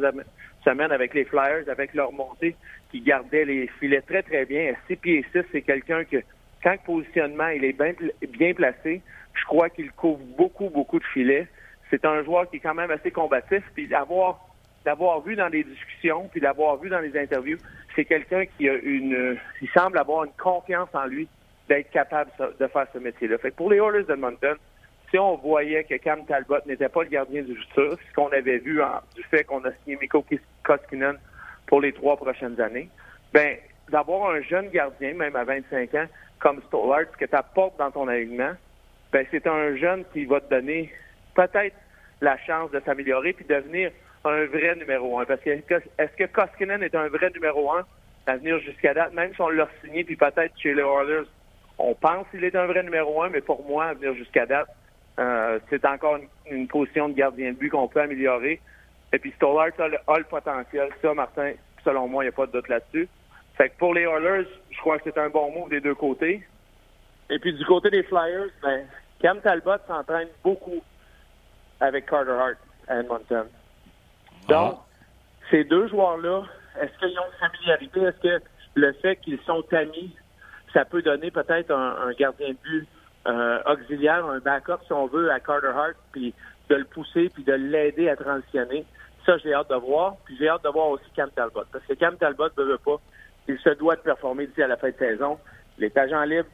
semaines 0.64 0.92
avec 0.92 1.14
les 1.14 1.26
Flyers, 1.26 1.68
avec 1.70 1.94
leur 1.94 2.12
montée, 2.12 2.56
qui 2.92 3.02
gardait 3.02 3.46
les 3.46 3.68
filets 3.80 4.02
très, 4.02 4.24
très 4.24 4.46
bien. 4.46 4.74
À 4.74 4.76
6 4.88 4.96
pieds 4.98 5.26
6, 5.34 5.44
c'est 5.52 5.62
quelqu'un 5.62 6.04
que, 6.06 6.18
quand 6.64 6.72
le 6.72 6.86
positionnement 6.86 7.50
il 7.50 7.66
est 7.66 7.74
bien, 7.74 7.94
bien 8.30 8.54
placé, 8.54 9.02
je 9.34 9.46
crois 9.46 9.70
qu'il 9.70 9.92
couvre 9.92 10.24
beaucoup, 10.38 10.70
beaucoup 10.70 11.00
de 11.00 11.06
filets. 11.06 11.48
C'est 11.90 12.06
un 12.06 12.24
joueur 12.24 12.50
qui 12.50 12.58
est 12.58 12.60
quand 12.60 12.76
même 12.76 12.92
assez 12.92 13.12
combatif. 13.12 13.64
Puis 13.74 13.88
d'avoir 13.88 14.48
d'avoir 14.86 15.22
vu 15.22 15.36
dans 15.36 15.48
les 15.48 15.64
discussions, 15.64 16.28
puis 16.32 16.42
d'avoir 16.42 16.78
vu 16.78 16.90
dans 16.90 17.00
les 17.00 17.16
interviews, 17.16 17.58
c'est 17.96 18.06
quelqu'un 18.06 18.46
qui 18.46 18.68
a 18.68 18.74
une, 18.74 19.38
il 19.62 19.70
semble 19.70 19.98
avoir 19.98 20.24
une 20.24 20.32
confiance 20.32 20.90
en 20.94 21.06
lui 21.06 21.28
d'être 21.70 21.92
capable 21.92 22.32
de 22.60 22.68
faire 22.68 22.88
ce 22.92 22.98
métier-là. 22.98 23.38
Fait 23.38 23.52
pour 23.52 23.70
les 23.70 23.78
Oilers 23.78 24.04
d'Edmonton, 24.04 24.56
si 25.12 25.20
on 25.20 25.36
voyait 25.36 25.84
que 25.84 25.96
Cam 25.96 26.26
Talbot 26.26 26.66
n'était 26.66 26.90
pas 26.90 27.04
le 27.04 27.10
gardien 27.10 27.44
du 27.44 27.56
futur, 27.56 27.98
ce 28.10 28.16
qu'on 28.16 28.30
avait 28.30 28.60
vu 28.60 28.82
du 29.16 29.24
fait 29.24 29.44
qu'on 29.44 29.64
a 29.66 29.72
signé 29.84 29.98
Mikko 29.98 30.26
Koskinen 30.64 31.18
pour 31.68 31.82
les 31.82 31.92
trois 31.92 32.16
prochaines 32.16 32.60
années, 32.60 32.90
ben 33.34 33.58
d'avoir 33.90 34.32
un 34.32 34.42
jeune 34.42 34.70
gardien, 34.70 35.14
même 35.14 35.36
à 35.36 35.44
25 35.44 35.94
ans, 35.96 36.06
comme 36.40 36.62
Stollard, 36.68 37.12
que 37.18 37.26
tu 37.26 37.36
apportes 37.36 37.78
dans 37.78 37.92
ton 37.92 38.08
alignement, 38.08 38.54
ben 39.12 39.26
c'est 39.32 39.46
un 39.48 39.76
jeune 39.76 40.06
qui 40.14 40.24
va 40.26 40.40
te 40.40 40.50
donner 40.50 40.92
peut-être 41.36 41.76
la 42.22 42.38
chance 42.38 42.72
de 42.72 42.80
s'améliorer 42.86 43.34
puis 43.34 43.46
devenir 43.46 43.92
un 44.24 44.46
vrai 44.46 44.76
numéro 44.76 45.20
un. 45.20 45.26
Parce 45.26 45.42
que 45.42 45.50
est-ce 45.50 46.16
que 46.18 46.26
Koskinen 46.26 46.82
est 46.84 46.96
un 46.96 47.10
vrai 47.10 47.30
numéro 47.32 47.72
un 47.74 47.86
à 48.28 48.38
venir 48.38 48.60
jusqu'à 48.60 48.94
date, 48.94 49.14
même 49.14 49.34
si 49.34 49.42
on 49.42 49.50
l'a 49.50 49.68
signé, 49.84 50.04
puis 50.04 50.16
peut-être 50.16 50.54
chez 50.58 50.74
les 50.74 50.84
Oilers, 50.84 51.28
on 51.80 51.96
pense 51.96 52.28
qu'il 52.30 52.44
est 52.44 52.56
un 52.56 52.68
vrai 52.68 52.84
numéro 52.84 53.24
un, 53.24 53.30
mais 53.30 53.42
pour 53.42 53.68
moi, 53.68 53.86
à 53.86 53.94
venir 53.94 54.14
jusqu'à 54.14 54.46
date, 54.46 54.68
euh, 55.20 55.60
c'est 55.70 55.86
encore 55.86 56.18
une, 56.50 56.68
position 56.68 57.10
de 57.10 57.14
gardien 57.14 57.52
de 57.52 57.58
but 57.58 57.70
qu'on 57.70 57.88
peut 57.88 58.02
améliorer. 58.02 58.60
Et 59.14 59.20
puis 59.20 59.32
Stollard 59.36 59.72
a 59.78 60.18
le, 60.18 60.24
potentiel. 60.24 60.90
Ça, 61.02 61.14
Martin, 61.14 61.54
selon 61.84 62.08
moi, 62.08 62.24
il 62.24 62.28
n'y 62.28 62.34
a 62.34 62.36
pas 62.36 62.46
de 62.46 62.52
doute 62.54 62.70
là-dessus. 62.70 63.08
Fait 63.58 63.70
que 63.70 63.78
pour 63.78 63.94
les 63.94 64.04
Oilers, 64.04 64.48
je 64.70 64.78
crois 64.80 64.98
que 64.98 65.04
c'est 65.06 65.18
un 65.18 65.30
bon 65.30 65.52
move 65.52 65.70
des 65.70 65.82
deux 65.82 65.96
côtés. 65.96 66.46
Et 67.30 67.40
puis 67.40 67.54
du 67.54 67.66
côté 67.66 67.90
des 67.90 68.04
Flyers, 68.04 68.50
ben, 68.62 68.86
Cam 69.20 69.40
Talbot 69.42 69.78
s'entraîne 69.88 70.30
beaucoup 70.44 70.82
avec 71.80 72.06
Carter 72.06 72.32
Hart 72.32 72.58
à 72.88 73.00
Edmonton. 73.00 73.46
Donc, 74.48 74.78
ah. 74.78 74.86
ces 75.50 75.64
deux 75.66 75.88
joueurs-là, 75.90 76.44
est-ce 76.82 76.98
qu'ils 77.00 77.20
ont 77.20 77.24
une 77.26 77.50
familiarité? 77.50 78.02
Est-ce 78.02 78.40
que 78.40 78.44
le 78.76 78.94
fait 78.94 79.18
qu'ils 79.18 79.40
sont 79.46 79.64
amis 79.74 80.16
ça 80.74 80.86
peut 80.86 81.02
donner 81.02 81.32
peut-être 81.32 81.72
un, 81.72 82.12
gardien 82.18 82.50
de 82.50 82.58
but 82.64 82.88
euh, 83.28 83.60
auxiliaire, 83.66 84.26
un 84.26 84.40
backup, 84.40 84.84
si 84.86 84.94
on 84.94 85.08
veut, 85.08 85.32
à 85.32 85.40
Carter 85.40 85.68
Hart, 85.68 85.96
puis 86.12 86.34
de 86.70 86.76
le 86.76 86.86
pousser, 86.86 87.30
puis 87.30 87.44
de 87.44 87.54
l'aider 87.54 88.10
à 88.10 88.16
transitionner. 88.16 88.86
Ça, 89.26 89.38
j'ai 89.38 89.54
hâte 89.54 89.70
de 89.70 89.76
voir. 89.76 90.16
Puis 90.26 90.36
j'ai 90.40 90.50
hâte 90.50 90.64
de 90.64 90.70
voir 90.70 90.90
aussi 90.90 91.06
Cam 91.16 91.30
Talbot. 91.30 91.64
Parce 91.72 91.86
que 91.86 91.94
Cam 91.94 92.16
Talbot 92.18 92.50
ne 92.58 92.64
veut 92.64 92.78
pas. 92.78 93.00
Il 93.48 93.58
se 93.60 93.70
doit 93.72 93.96
de 93.96 94.02
performer 94.02 94.48
d'ici 94.48 94.64
à 94.64 94.68
la 94.68 94.78
fin 94.78 94.90
de 94.90 94.98
saison. 94.98 95.38
Il 95.78 95.84
est 95.84 95.98
agent 95.98 96.24
libre 96.24 96.50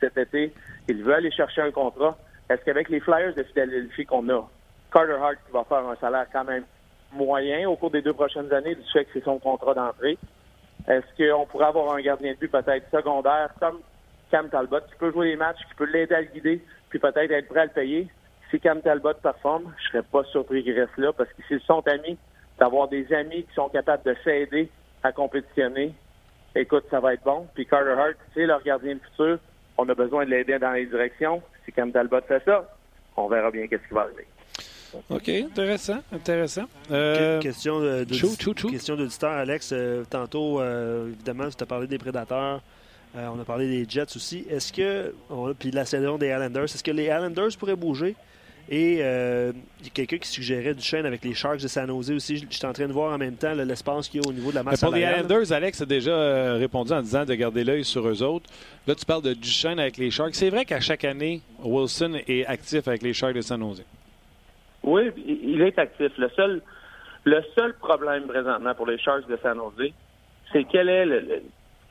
cet 0.00 0.16
été. 0.16 0.52
Il 0.88 1.02
veut 1.02 1.14
aller 1.14 1.30
chercher 1.30 1.62
un 1.62 1.70
contrat. 1.70 2.16
est-ce 2.48 2.62
qu'avec 2.64 2.88
les 2.88 3.00
Flyers 3.00 3.34
de 3.34 3.42
Philadelphie 3.42 4.04
qu'on 4.04 4.28
a, 4.28 4.48
Carter 4.92 5.16
Hart 5.20 5.38
va 5.52 5.64
faire 5.64 5.88
un 5.88 5.96
salaire 5.96 6.26
quand 6.32 6.44
même 6.44 6.64
moyen 7.12 7.68
au 7.68 7.76
cours 7.76 7.90
des 7.90 8.02
deux 8.02 8.12
prochaines 8.12 8.52
années 8.52 8.74
du 8.74 8.82
fait 8.92 9.04
que 9.04 9.10
c'est 9.14 9.24
son 9.24 9.38
contrat 9.38 9.74
d'entrée, 9.74 10.18
est-ce 10.88 11.06
qu'on 11.16 11.46
pourrait 11.46 11.66
avoir 11.66 11.94
un 11.94 12.00
gardien 12.00 12.32
de 12.32 12.38
but 12.38 12.50
peut-être 12.50 12.90
secondaire 12.90 13.50
comme 13.58 13.78
Cam 14.34 14.48
Talbot 14.48 14.80
qui 14.80 14.96
peut 14.98 15.12
jouer 15.12 15.28
les 15.28 15.36
matchs, 15.36 15.60
qui 15.68 15.74
peut 15.76 15.84
l'aider 15.84 16.12
à 16.12 16.20
le 16.20 16.26
guider, 16.26 16.60
puis 16.88 16.98
peut-être 16.98 17.30
être 17.30 17.46
prêt 17.46 17.60
à 17.60 17.64
le 17.66 17.70
payer? 17.70 18.08
Si 18.50 18.58
Cam 18.58 18.80
Talbot 18.82 19.14
performe, 19.22 19.72
je 19.78 19.90
serais 19.90 20.02
pas 20.02 20.24
surpris 20.24 20.64
qu'il 20.64 20.76
reste 20.76 20.96
là 20.96 21.12
parce 21.12 21.30
que 21.30 21.42
s'ils 21.46 21.60
sont 21.60 21.86
amis, 21.86 22.18
d'avoir 22.58 22.88
des 22.88 23.12
amis 23.14 23.44
qui 23.44 23.54
sont 23.54 23.68
capables 23.68 24.02
de 24.02 24.16
s'aider 24.24 24.68
à 25.04 25.12
compétitionner, 25.12 25.94
écoute, 26.56 26.82
ça 26.90 26.98
va 26.98 27.14
être 27.14 27.22
bon. 27.22 27.46
Puis 27.54 27.64
Carter 27.64 27.92
Hart, 27.92 28.16
c'est 28.34 28.44
leur 28.44 28.60
gardien 28.64 28.94
de 28.94 29.00
futur. 29.10 29.38
On 29.78 29.88
a 29.88 29.94
besoin 29.94 30.24
de 30.24 30.30
l'aider 30.30 30.58
dans 30.58 30.72
les 30.72 30.86
directions. 30.86 31.40
Si 31.64 31.70
Cam 31.70 31.92
Talbot 31.92 32.22
fait 32.26 32.42
ça, 32.44 32.68
on 33.16 33.28
verra 33.28 33.52
bien 33.52 33.68
qu'est-ce 33.68 33.86
qui 33.86 33.94
va 33.94 34.00
arriver. 34.00 34.26
OK, 35.10 35.28
intéressant, 35.28 36.00
intéressant. 36.12 36.64
Euh, 36.90 37.38
question 37.40 37.78
de, 37.78 38.02
question 38.02 38.96
d'auditeur, 38.96 39.30
Alex. 39.30 39.70
Euh, 39.72 40.02
tantôt, 40.10 40.60
euh, 40.60 41.12
évidemment, 41.12 41.48
tu 41.50 41.62
as 41.62 41.66
parlé 41.66 41.86
des 41.86 41.98
prédateurs. 41.98 42.62
On 43.14 43.40
a 43.40 43.44
parlé 43.44 43.68
des 43.68 43.88
Jets 43.88 44.16
aussi. 44.16 44.44
Est-ce 44.50 44.72
que, 44.72 45.14
puis 45.58 45.70
la 45.70 45.84
saison 45.84 46.18
des 46.18 46.28
Islanders, 46.28 46.64
est-ce 46.64 46.82
que 46.82 46.90
les 46.90 47.04
Islanders 47.04 47.56
pourraient 47.58 47.76
bouger? 47.76 48.16
Et 48.70 48.94
il 48.94 48.98
y 48.98 49.02
a 49.02 49.90
quelqu'un 49.92 50.16
qui 50.18 50.28
suggérait 50.28 50.74
du 50.74 50.82
chêne 50.82 51.04
avec 51.04 51.22
les 51.22 51.34
Sharks 51.34 51.60
de 51.60 51.68
San 51.68 51.86
Jose 51.86 52.10
aussi. 52.12 52.38
Je 52.38 52.46
suis 52.48 52.66
en 52.66 52.72
train 52.72 52.88
de 52.88 52.92
voir 52.92 53.12
en 53.12 53.18
même 53.18 53.36
temps 53.36 53.52
l'espace 53.52 54.08
qu'il 54.08 54.22
y 54.22 54.26
a 54.26 54.28
au 54.28 54.32
niveau 54.32 54.50
de 54.50 54.56
la 54.56 54.62
masse 54.62 54.82
Mais 54.82 54.88
Pour 54.88 54.96
les 54.96 55.02
Islanders, 55.02 55.52
Alex 55.52 55.82
a 55.82 55.86
déjà 55.86 56.54
répondu 56.54 56.92
en 56.92 57.02
disant 57.02 57.24
de 57.24 57.34
garder 57.34 57.62
l'œil 57.62 57.84
sur 57.84 58.08
eux 58.08 58.22
autres. 58.22 58.48
Là, 58.86 58.94
tu 58.94 59.04
parles 59.04 59.22
de 59.22 59.34
Duchesne 59.34 59.78
avec 59.78 59.98
les 59.98 60.10
Sharks. 60.10 60.34
C'est 60.34 60.50
vrai 60.50 60.64
qu'à 60.64 60.80
chaque 60.80 61.04
année, 61.04 61.42
Wilson 61.62 62.18
est 62.26 62.46
actif 62.46 62.88
avec 62.88 63.02
les 63.02 63.12
Sharks 63.12 63.34
de 63.34 63.42
San 63.42 63.60
Jose. 63.60 63.84
Oui, 64.82 65.10
il 65.26 65.62
est 65.62 65.78
actif. 65.78 66.12
Le 66.18 66.28
seul, 66.30 66.62
le 67.24 67.42
seul 67.54 67.74
problème 67.74 68.24
présentement 68.24 68.74
pour 68.74 68.86
les 68.86 68.98
Sharks 68.98 69.26
de 69.28 69.38
San 69.42 69.56
Jose, 69.56 69.90
c'est 70.52 70.64
quel 70.64 70.88
est 70.88 71.06
le, 71.06 71.42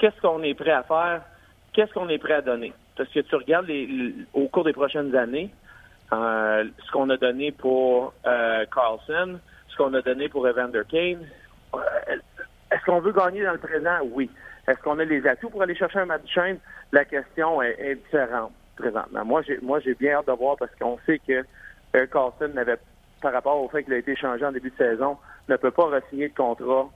qu'est-ce 0.03 0.19
qu'on 0.19 0.43
est 0.43 0.53
prêt 0.53 0.71
à 0.71 0.83
faire, 0.83 1.21
qu'est-ce 1.71 1.93
qu'on 1.93 2.09
est 2.09 2.17
prêt 2.17 2.33
à 2.33 2.41
donner. 2.41 2.73
Parce 2.97 3.07
que 3.07 3.21
tu 3.21 3.35
regardes 3.35 3.67
les, 3.67 4.13
au 4.33 4.49
cours 4.49 4.65
des 4.65 4.73
prochaines 4.73 5.15
années, 5.15 5.49
euh, 6.11 6.65
ce 6.85 6.91
qu'on 6.91 7.09
a 7.09 7.15
donné 7.15 7.53
pour 7.53 8.13
euh, 8.27 8.65
Carlson, 8.73 9.39
ce 9.69 9.77
qu'on 9.77 9.93
a 9.93 10.01
donné 10.01 10.27
pour 10.27 10.45
Evander 10.45 10.81
Kane. 10.89 11.25
Euh, 11.73 11.79
est-ce 12.69 12.83
qu'on 12.85 12.99
veut 12.99 13.13
gagner 13.13 13.45
dans 13.45 13.53
le 13.53 13.59
présent? 13.59 13.99
Oui. 14.11 14.29
Est-ce 14.67 14.79
qu'on 14.79 14.99
a 14.99 15.05
les 15.05 15.25
atouts 15.25 15.49
pour 15.49 15.61
aller 15.61 15.75
chercher 15.75 15.99
un 15.99 16.05
match 16.05 16.23
chaîne? 16.25 16.57
La 16.91 17.05
question 17.05 17.61
est, 17.61 17.77
est 17.79 17.95
différente 17.95 18.51
présentement. 18.75 19.23
Moi, 19.23 19.41
j'ai 19.79 19.95
bien 19.95 20.15
hâte 20.15 20.27
de 20.27 20.33
voir 20.33 20.57
parce 20.57 20.75
qu'on 20.75 20.99
sait 21.05 21.19
que 21.25 21.45
Carlson 22.07 22.51
par 23.21 23.31
rapport 23.31 23.63
au 23.63 23.69
fait 23.69 23.85
qu'il 23.85 23.93
a 23.93 23.97
été 23.97 24.17
changé 24.17 24.45
en 24.45 24.51
début 24.51 24.71
de 24.71 24.75
saison, 24.75 25.17
ne 25.47 25.55
peut 25.55 25.71
pas 25.71 25.85
re-signer 25.85 26.27
de 26.27 26.35
contrat 26.35 26.89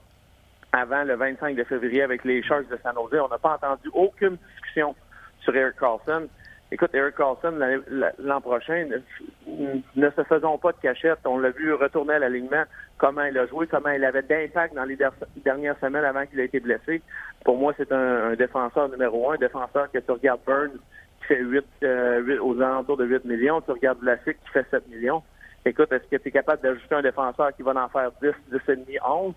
avant 0.72 1.04
le 1.04 1.14
25 1.14 1.56
de 1.56 1.64
février 1.64 2.02
avec 2.02 2.24
les 2.24 2.42
Sharks 2.42 2.68
de 2.68 2.78
San 2.82 2.94
Jose. 2.94 3.20
On 3.20 3.28
n'a 3.28 3.38
pas 3.38 3.54
entendu 3.54 3.88
aucune 3.92 4.36
discussion 4.54 4.94
sur 5.40 5.54
Eric 5.54 5.76
Carlson. 5.78 6.28
Écoute, 6.70 6.90
Eric 6.92 7.16
Carlson, 7.16 7.54
l'an 8.18 8.40
prochain, 8.42 8.86
ne 9.46 10.10
se 10.10 10.22
faisons 10.24 10.58
pas 10.58 10.72
de 10.72 10.76
cachette. 10.82 11.20
On 11.24 11.38
l'a 11.38 11.50
vu 11.50 11.72
retourner 11.72 12.14
à 12.14 12.18
l'alignement, 12.18 12.64
comment 12.98 13.24
il 13.24 13.38
a 13.38 13.46
joué, 13.46 13.66
comment 13.66 13.88
il 13.88 14.04
avait 14.04 14.22
d'impact 14.22 14.74
dans 14.74 14.84
les 14.84 14.98
dernières 15.36 15.78
semaines 15.78 16.04
avant 16.04 16.26
qu'il 16.26 16.40
ait 16.40 16.44
été 16.44 16.60
blessé. 16.60 17.00
Pour 17.44 17.56
moi, 17.56 17.72
c'est 17.78 17.90
un, 17.90 18.34
défenseur 18.34 18.90
numéro 18.90 19.30
un, 19.30 19.34
un 19.34 19.38
défenseur 19.38 19.90
que 19.90 19.98
tu 19.98 20.10
regardes 20.10 20.40
Burns, 20.46 20.78
fait 21.28 21.40
8, 21.40 21.64
euh, 21.84 22.38
aux 22.40 22.60
alentours 22.60 22.96
de 22.96 23.04
8 23.06 23.24
millions. 23.24 23.60
Tu 23.60 23.70
regardes 23.70 24.00
Vlasic 24.00 24.38
qui 24.44 24.50
fait 24.52 24.66
7 24.70 24.88
millions. 24.88 25.22
Écoute, 25.64 25.92
est-ce 25.92 26.04
que 26.04 26.16
tu 26.16 26.28
es 26.28 26.32
capable 26.32 26.62
d'ajouter 26.62 26.94
un 26.94 27.02
défenseur 27.02 27.54
qui 27.54 27.62
va 27.62 27.72
en 27.72 27.88
faire 27.88 28.10
10, 28.22 28.28
10,5, 28.52 28.98
11? 29.06 29.34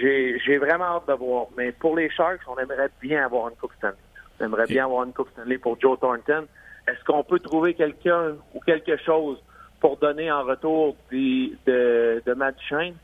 J'ai 0.00 0.58
vraiment 0.58 0.96
hâte 0.96 1.08
de 1.08 1.14
voir. 1.14 1.46
Mais 1.56 1.72
pour 1.72 1.96
les 1.96 2.10
Sharks, 2.10 2.40
on 2.48 2.58
aimerait 2.58 2.90
bien 3.00 3.24
avoir 3.24 3.48
une 3.48 3.56
Coupe 3.56 3.72
Stanley. 3.78 3.96
On 4.38 4.44
aimerait 4.44 4.66
bien 4.66 4.84
avoir 4.84 5.04
une 5.04 5.12
Coupe 5.12 5.30
Stanley 5.30 5.58
pour 5.58 5.80
Joe 5.80 5.98
Thornton. 5.98 6.46
Est-ce 6.88 7.04
qu'on 7.04 7.24
peut 7.24 7.38
trouver 7.38 7.74
quelqu'un 7.74 8.36
ou 8.54 8.60
quelque 8.60 8.96
chose 8.98 9.38
pour 9.80 9.96
donner 9.96 10.30
en 10.30 10.44
retour 10.44 10.96
de, 11.12 12.22
de 12.24 12.34
Matt 12.34 12.56
Duchesne? 12.58 12.94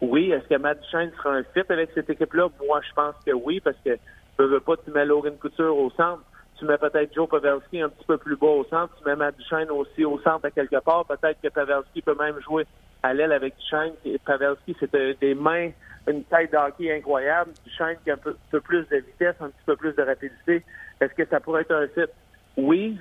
Oui. 0.00 0.32
Est-ce 0.32 0.48
que 0.48 0.58
Matt 0.58 0.80
Duchesne 0.82 1.12
sera 1.16 1.34
un 1.34 1.42
fit 1.42 1.64
avec 1.68 1.90
cette 1.94 2.10
équipe-là? 2.10 2.48
Moi, 2.66 2.80
je 2.88 2.92
pense 2.94 3.14
que 3.24 3.32
oui, 3.32 3.60
parce 3.60 3.76
que 3.84 3.96
ne 4.38 4.44
veux 4.44 4.60
pas, 4.60 4.76
tu 4.76 4.90
mets 4.90 5.06
Logan 5.06 5.36
Couture 5.38 5.76
au 5.76 5.90
centre 5.90 6.22
tu 6.58 6.64
mets 6.64 6.78
peut-être 6.78 7.14
Joe 7.14 7.28
Pavelski 7.28 7.82
un 7.82 7.88
petit 7.88 8.04
peu 8.06 8.16
plus 8.16 8.36
bas 8.36 8.46
au 8.46 8.64
centre. 8.64 8.94
Tu 8.98 9.04
mets 9.04 9.16
Matt 9.16 9.36
Duchesne 9.36 9.70
aussi 9.70 10.04
au 10.04 10.18
centre 10.20 10.44
à 10.46 10.50
quelque 10.50 10.78
part. 10.80 11.04
Peut-être 11.04 11.40
que 11.42 11.48
Pavelski 11.48 12.02
peut 12.02 12.16
même 12.18 12.40
jouer 12.40 12.66
à 13.02 13.12
l'aile 13.12 13.32
avec 13.32 13.56
Duchesne. 13.56 13.92
Pavelski, 14.24 14.76
c'est 14.80 15.20
des 15.20 15.34
mains, 15.34 15.70
une 16.06 16.24
taille 16.24 16.48
d'hockey 16.48 16.94
incroyable. 16.94 17.52
Duchesne 17.64 17.96
qui 18.04 18.10
a 18.10 18.14
un 18.14 18.16
peu, 18.16 18.60
plus 18.60 18.86
de 18.88 18.96
vitesse, 18.96 19.36
un 19.40 19.48
petit 19.48 19.64
peu 19.66 19.76
plus 19.76 19.94
de 19.94 20.02
rapidité. 20.02 20.64
Est-ce 21.00 21.14
que 21.14 21.26
ça 21.26 21.40
pourrait 21.40 21.62
être 21.62 21.74
un 21.74 21.86
site? 21.88 22.12
Oui. 22.56 22.98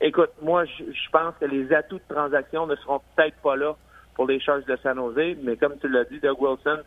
Écoute, 0.00 0.30
moi, 0.40 0.64
je, 0.64 1.10
pense 1.10 1.34
que 1.40 1.44
les 1.44 1.72
atouts 1.72 1.98
de 1.98 2.14
transaction 2.14 2.66
ne 2.66 2.76
seront 2.76 3.00
peut-être 3.14 3.36
pas 3.36 3.56
là 3.56 3.74
pour 4.14 4.26
les 4.26 4.40
charges 4.40 4.64
de 4.64 4.76
San 4.82 4.96
Jose, 4.96 5.36
mais 5.42 5.56
comme 5.56 5.78
tu 5.78 5.88
l'as 5.88 6.04
dit, 6.04 6.18
Doug 6.20 6.40
Wilson, 6.40 6.80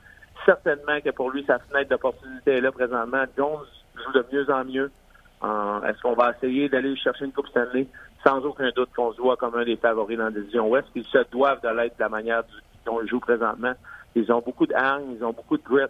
certainement 0.46 1.00
que 1.04 1.10
pour 1.12 1.32
lui, 1.32 1.44
sa 1.46 1.60
fenêtre 1.60 1.90
d'opportunité 1.90 2.58
est 2.58 2.62
là 2.62 2.72
présentement. 2.72 3.24
Jones 3.38 3.66
joue 3.96 4.12
de 4.12 4.26
mieux 4.32 4.50
en 4.52 4.66
mieux. 4.66 4.92
Est-ce 5.88 6.02
qu'on 6.02 6.14
va 6.14 6.34
essayer 6.36 6.70
d'aller 6.70 6.96
chercher 6.96 7.26
une 7.26 7.32
Coupe 7.32 7.48
Stanley? 7.48 7.88
Sans 8.26 8.40
aucun 8.44 8.70
doute 8.76 8.90
qu'on 8.96 9.14
se 9.14 9.22
voit 9.22 9.38
comme 9.38 9.56
un 9.56 9.66
des 9.66 9.78
favoris 9.78 10.18
dans 10.18 10.26
la 10.26 10.32
division 10.32 10.68
Ouest. 10.68 10.88
Ils 10.96 11.06
se 11.06 11.20
doivent 11.32 11.62
de 11.62 11.70
l'être 11.70 11.96
de 11.98 12.04
la 12.04 12.10
manière 12.10 12.44
dont 12.86 13.02
ils 13.02 13.08
jouent 13.08 13.20
présentement. 13.20 13.74
Ils 14.16 14.32
ont 14.32 14.42
beaucoup 14.42 14.66
de 14.66 14.74
hargne, 14.74 15.16
ils 15.18 15.24
ont 15.24 15.34
beaucoup 15.34 15.58
de 15.58 15.64
grit. 15.64 15.86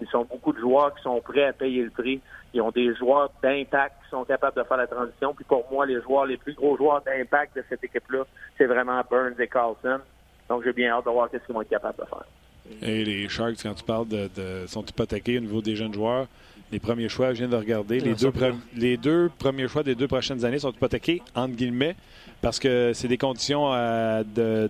Ils 0.00 0.08
sont 0.08 0.24
beaucoup 0.24 0.52
de 0.52 0.58
joueurs 0.58 0.94
qui 0.94 1.02
sont 1.02 1.20
prêts 1.20 1.44
à 1.44 1.52
payer 1.52 1.82
le 1.82 1.90
prix. 1.90 2.20
Ils 2.54 2.62
ont 2.62 2.70
des 2.70 2.94
joueurs 2.94 3.30
d'impact 3.42 3.96
qui 4.04 4.10
sont 4.10 4.24
capables 4.24 4.56
de 4.56 4.62
faire 4.62 4.76
la 4.76 4.86
transition. 4.86 5.34
Puis 5.34 5.44
pour 5.44 5.64
moi, 5.70 5.86
les 5.86 6.00
joueurs, 6.02 6.26
les 6.26 6.36
plus 6.36 6.54
gros 6.54 6.76
joueurs 6.76 7.02
d'impact 7.02 7.56
de 7.56 7.64
cette 7.68 7.82
équipe-là, 7.82 8.24
c'est 8.56 8.66
vraiment 8.66 9.00
Burns 9.10 9.34
et 9.38 9.48
Carlson. 9.48 9.98
Donc 10.48 10.64
j'ai 10.64 10.72
bien 10.72 10.92
hâte 10.92 11.04
de 11.04 11.10
voir 11.10 11.28
ce 11.32 11.38
qu'ils 11.38 11.54
vont 11.54 11.62
être 11.62 11.68
capables 11.68 11.98
de 11.98 12.04
faire. 12.04 12.24
Et 12.82 13.04
les 13.04 13.28
Sharks, 13.28 13.62
quand 13.62 13.74
tu 13.74 13.84
parles 13.84 14.08
de, 14.08 14.28
de 14.36 14.66
sont 14.66 14.84
hypothéqués 14.84 15.38
au 15.38 15.40
niveau 15.40 15.62
des 15.62 15.74
jeunes 15.74 15.94
joueurs, 15.94 16.26
les 16.70 16.78
premiers 16.78 17.08
choix, 17.08 17.32
je 17.32 17.38
viens 17.38 17.48
de 17.48 17.56
regarder. 17.56 18.00
Les 18.00 18.14
deux, 18.14 18.32
les 18.76 18.96
deux 18.96 19.30
premiers 19.38 19.68
choix 19.68 19.82
des 19.82 19.94
deux 19.94 20.08
prochaines 20.08 20.44
années 20.44 20.58
sont 20.58 20.70
hypothéqués, 20.70 21.22
entre 21.34 21.54
guillemets, 21.54 21.96
parce 22.42 22.58
que 22.58 22.92
c'est 22.94 23.08
des 23.08 23.16
conditions 23.16 23.72
euh, 23.72 24.22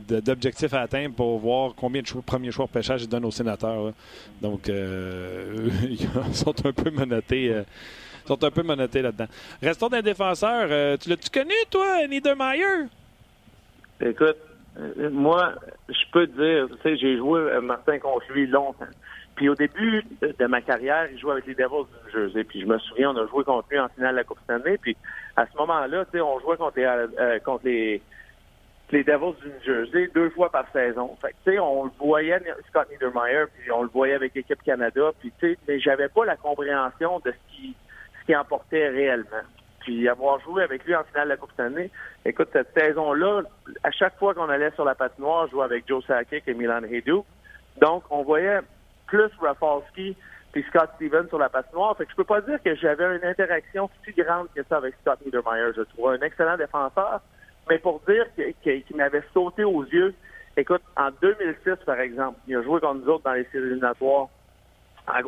d'objectifs 0.08 0.72
à 0.74 0.82
atteindre 0.82 1.14
pour 1.14 1.38
voir 1.38 1.74
combien 1.76 2.02
de 2.02 2.20
premiers 2.20 2.50
choix 2.50 2.66
de 2.66 2.70
pêchage 2.70 3.02
ils 3.02 3.08
donnent 3.08 3.24
aux 3.24 3.30
sénateurs. 3.30 3.92
Donc, 4.40 4.68
euh, 4.68 5.68
ils 5.90 6.34
sont 6.34 6.54
un 6.66 6.72
peu 6.72 6.90
menottés. 6.90 7.52
Euh, 7.52 7.62
sont 8.26 8.44
un 8.44 8.50
peu 8.50 8.62
menottés 8.62 9.00
là-dedans. 9.00 9.26
Restons 9.62 9.88
des 9.88 10.02
défenseurs. 10.02 10.98
tu 10.98 11.08
l'as-tu 11.08 11.30
connu, 11.30 11.54
toi, 11.70 12.06
Niedermeyer? 12.06 12.86
Écoute, 14.02 14.36
moi, 15.10 15.54
je 15.88 16.10
peux 16.12 16.26
te 16.26 16.36
dire, 16.36 16.76
tu 16.76 16.82
sais, 16.82 16.96
j'ai 16.98 17.16
joué 17.16 17.58
Martin 17.62 17.98
contre 17.98 18.30
lui 18.30 18.46
longtemps. 18.46 18.84
Puis 19.38 19.48
au 19.48 19.54
début 19.54 20.02
de 20.20 20.46
ma 20.46 20.60
carrière, 20.60 21.06
il 21.12 21.16
jouait 21.16 21.34
avec 21.34 21.46
les 21.46 21.54
Devils 21.54 21.86
du 21.86 22.12
Jersey. 22.12 22.42
Puis 22.42 22.62
je 22.62 22.66
me 22.66 22.76
souviens, 22.80 23.12
on 23.12 23.16
a 23.18 23.26
joué 23.28 23.44
contre 23.44 23.68
lui 23.70 23.78
en 23.78 23.88
finale 23.88 24.10
de 24.10 24.16
la 24.16 24.24
Coupe 24.24 24.40
Stanley. 24.42 24.78
Puis 24.78 24.96
à 25.36 25.46
ce 25.46 25.56
moment-là, 25.58 26.04
on 26.14 26.40
jouait 26.40 26.56
contre 26.56 26.76
les, 26.76 26.84
euh, 26.84 27.38
contre 27.38 27.64
les, 27.64 28.02
les 28.90 29.04
Devils 29.04 29.36
du 29.40 29.48
New 29.48 29.62
Jersey 29.64 30.10
deux 30.12 30.30
fois 30.30 30.50
par 30.50 30.64
saison. 30.72 31.16
Fait 31.20 31.36
sais, 31.44 31.56
on 31.60 31.84
le 31.84 31.92
voyait, 32.00 32.40
Scott 32.68 32.88
Niedermeyer, 32.90 33.44
puis 33.56 33.70
on 33.70 33.82
le 33.82 33.88
voyait 33.88 34.14
avec 34.14 34.34
l'équipe 34.34 34.60
Canada. 34.64 35.12
Puis 35.20 35.32
mais 35.68 35.78
j'avais 35.78 36.08
pas 36.08 36.24
la 36.24 36.34
compréhension 36.34 37.20
de 37.24 37.30
ce 37.30 37.54
qui, 37.54 37.76
ce 38.20 38.26
qui 38.26 38.34
emportait 38.34 38.88
réellement. 38.88 39.46
Puis 39.82 40.08
avoir 40.08 40.40
joué 40.40 40.64
avec 40.64 40.84
lui 40.84 40.96
en 40.96 41.04
finale 41.04 41.26
de 41.26 41.34
la 41.34 41.36
Coupe 41.36 41.52
Stanley, 41.52 41.92
écoute, 42.24 42.48
cette 42.52 42.76
saison-là, 42.76 43.42
à 43.84 43.92
chaque 43.92 44.18
fois 44.18 44.34
qu'on 44.34 44.48
allait 44.48 44.72
sur 44.72 44.84
la 44.84 44.96
patinoire, 44.96 45.46
je 45.46 45.52
jouais 45.52 45.64
avec 45.64 45.86
Joe 45.86 46.04
Sakic 46.04 46.42
et 46.48 46.54
Milan 46.54 46.82
Hejduk. 46.82 47.24
Donc, 47.80 48.02
on 48.10 48.24
voyait 48.24 48.58
plus 49.08 49.30
Rafalski 49.40 50.16
puis 50.52 50.64
Scott 50.70 50.90
Stevens 50.96 51.28
sur 51.28 51.38
la 51.38 51.48
patinoire. 51.48 51.96
Fait 51.96 52.04
que 52.04 52.10
je 52.10 52.16
peux 52.16 52.24
pas 52.24 52.40
dire 52.40 52.62
que 52.62 52.74
j'avais 52.74 53.16
une 53.16 53.24
interaction 53.24 53.90
si 54.04 54.12
grande 54.12 54.48
que 54.54 54.62
ça 54.68 54.78
avec 54.78 54.94
Scott 55.02 55.18
Niedermeyer. 55.24 55.72
Je 55.76 55.82
trouve 55.82 56.10
un 56.10 56.20
excellent 56.20 56.56
défenseur, 56.56 57.20
mais 57.68 57.78
pour 57.78 58.00
dire 58.08 58.26
qu'il 58.62 58.96
m'avait 58.96 59.24
sauté 59.34 59.64
aux 59.64 59.84
yeux, 59.84 60.14
écoute, 60.56 60.82
en 60.96 61.10
2006, 61.20 61.84
par 61.84 62.00
exemple, 62.00 62.38
il 62.46 62.56
a 62.56 62.62
joué 62.62 62.80
contre 62.80 63.04
nous 63.04 63.08
autres 63.10 63.24
dans 63.24 63.34
les 63.34 63.44
séries 63.52 63.66
éliminatoires 63.66 64.28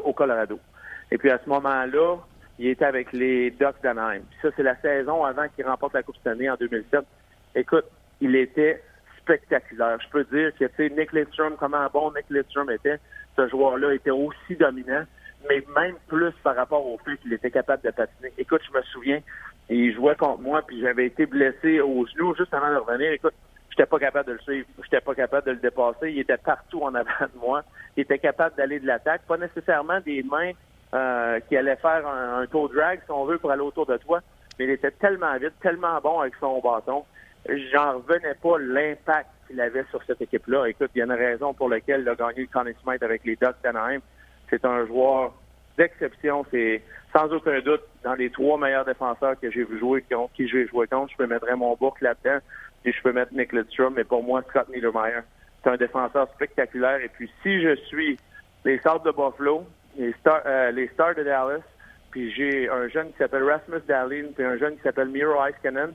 au 0.05 0.13
Colorado. 0.13 0.59
Et 1.11 1.19
puis 1.19 1.31
à 1.31 1.39
ce 1.43 1.49
moment-là, 1.49 2.17
il 2.59 2.69
était 2.69 2.85
avec 2.85 3.13
les 3.13 3.51
Ducks 3.51 3.83
d'Anaheim. 3.83 4.23
Puis 4.31 4.39
ça, 4.43 4.49
c'est 4.57 4.63
la 4.63 4.77
saison 4.77 5.25
avant 5.25 5.49
qu'il 5.49 5.67
remporte 5.67 5.95
la 5.95 6.03
Coupe 6.03 6.17
Stanley 6.19 6.49
en 6.49 6.57
2007. 6.57 7.01
Écoute, 7.55 7.87
il 8.21 8.37
était 8.37 8.83
spectaculaire. 9.19 9.99
Je 10.03 10.09
peux 10.11 10.25
dire 10.25 10.53
que, 10.59 10.65
tu 10.67 10.77
sais, 10.77 10.91
Nick 10.91 11.13
Lidstrom, 11.13 11.57
comment 11.59 11.87
bon 11.93 12.13
Nick 12.13 12.27
Lidstrom 12.31 12.71
était, 12.71 12.99
ce 13.41 13.49
joueur-là 13.49 13.95
était 13.95 14.11
aussi 14.11 14.57
dominant, 14.59 15.05
mais 15.49 15.63
même 15.75 15.97
plus 16.09 16.33
par 16.43 16.57
rapport 16.57 16.87
au 16.87 16.99
fait 16.99 17.17
qu'il 17.19 17.33
était 17.33 17.51
capable 17.51 17.83
de 17.83 17.91
patiner. 17.91 18.33
Écoute, 18.39 18.61
je 18.71 18.77
me 18.77 18.83
souviens, 18.85 19.21
il 19.69 19.95
jouait 19.95 20.17
contre 20.17 20.43
moi, 20.43 20.63
puis 20.67 20.81
j'avais 20.81 21.07
été 21.07 21.27
blessé 21.27 21.81
au 21.81 22.07
genou 22.07 22.35
juste 22.35 22.53
avant 22.53 22.71
de 22.71 22.77
revenir. 22.77 23.13
Écoute, 23.13 23.35
j'étais 23.71 23.87
pas 23.87 23.99
capable 23.99 24.29
de 24.29 24.33
le 24.33 24.39
suivre. 24.41 24.67
J'étais 24.83 25.01
pas 25.01 25.15
capable 25.15 25.47
de 25.47 25.53
le 25.53 25.59
dépasser. 25.59 26.11
Il 26.11 26.19
était 26.19 26.37
partout 26.37 26.83
en 26.83 26.95
avant 26.95 27.27
de 27.35 27.39
moi. 27.41 27.63
Il 27.97 28.03
était 28.03 28.19
capable 28.19 28.57
d'aller 28.57 28.81
de 28.81 28.87
l'attaque. 28.87 29.23
Pas 29.27 29.39
nécessairement 29.39 30.01
des 30.01 30.23
mains 30.23 30.53
euh, 30.93 31.41
qui 31.49 31.57
allaient 31.57 31.77
faire 31.77 32.07
un, 32.07 32.43
un 32.43 32.45
drag, 32.45 33.01
si 33.05 33.11
on 33.11 33.25
veut, 33.25 33.39
pour 33.39 33.51
aller 33.51 33.63
autour 33.63 33.87
de 33.87 33.97
toi. 33.97 34.21
Mais 34.59 34.67
il 34.67 34.71
était 34.71 34.91
tellement 34.91 35.35
vite, 35.39 35.55
tellement 35.63 35.99
bon 36.01 36.21
avec 36.21 36.35
son 36.41 36.61
bâton. 36.61 37.05
J'en 37.73 37.95
revenais 37.99 38.35
pas 38.43 38.59
l'impact 38.59 39.31
qu'il 39.51 39.61
avait 39.61 39.85
sur 39.91 40.03
cette 40.05 40.21
équipe-là. 40.23 40.67
Écoute, 40.69 40.91
il 40.95 40.99
y 40.99 41.03
a 41.03 41.05
une 41.05 41.13
raison 41.13 41.53
pour 41.53 41.69
laquelle 41.69 42.03
il 42.03 42.09
a 42.09 42.15
gagné 42.15 42.43
le 42.43 42.47
Connie 42.47 42.75
Smith 42.83 43.03
avec 43.03 43.25
les 43.25 43.37
Ducks 43.37 43.57
d'Anaheim. 43.63 44.01
C'est 44.49 44.65
un 44.65 44.87
joueur 44.87 45.35
d'exception. 45.77 46.47
C'est 46.51 46.83
sans 47.13 47.33
aucun 47.33 47.61
doute 47.61 47.83
dans 48.05 48.15
les 48.15 48.31
trois 48.31 48.59
meilleurs 48.59 48.85
défenseurs 48.85 49.39
que 49.41 49.51
j'ai 49.51 49.65
vu 49.65 49.79
jouer, 49.79 50.05
qui 50.35 50.49
j'ai 50.49 50.67
joué 50.67 50.87
contre. 50.87 51.13
Je 51.13 51.17
peux 51.17 51.27
mettre 51.27 51.47
mon 51.57 51.75
boucle 51.75 52.05
là-dedans 52.05 52.39
et 52.85 52.93
je 52.93 53.03
peux 53.03 53.13
mettre 53.13 53.33
Nick 53.33 53.53
Lidstrom, 53.53 53.95
mais 53.95 54.05
pour 54.05 54.23
moi, 54.23 54.43
Scott 54.49 54.69
Niedermeyer, 54.69 55.21
c'est 55.63 55.71
un 55.71 55.77
défenseur 55.77 56.29
spectaculaire. 56.35 57.01
Et 57.01 57.09
puis, 57.09 57.31
si 57.43 57.61
je 57.61 57.75
suis 57.87 58.19
les 58.65 58.79
Stars 58.79 59.01
de 59.01 59.11
Buffalo, 59.11 59.67
les 59.97 60.13
Stars, 60.21 60.43
euh, 60.47 60.71
les 60.71 60.89
Stars 60.89 61.15
de 61.17 61.25
Dallas, 61.25 61.63
puis 62.11 62.33
j'ai 62.33 62.69
un 62.69 62.89
jeune 62.89 63.11
qui 63.13 63.19
s'appelle 63.19 63.45
Rasmus 63.45 63.81
Dahlin, 63.87 64.29
puis 64.35 64.45
un 64.45 64.57
jeune 64.57 64.77
qui 64.77 64.83
s'appelle 64.83 65.09
Miro 65.09 65.35
Iskanen, 65.47 65.93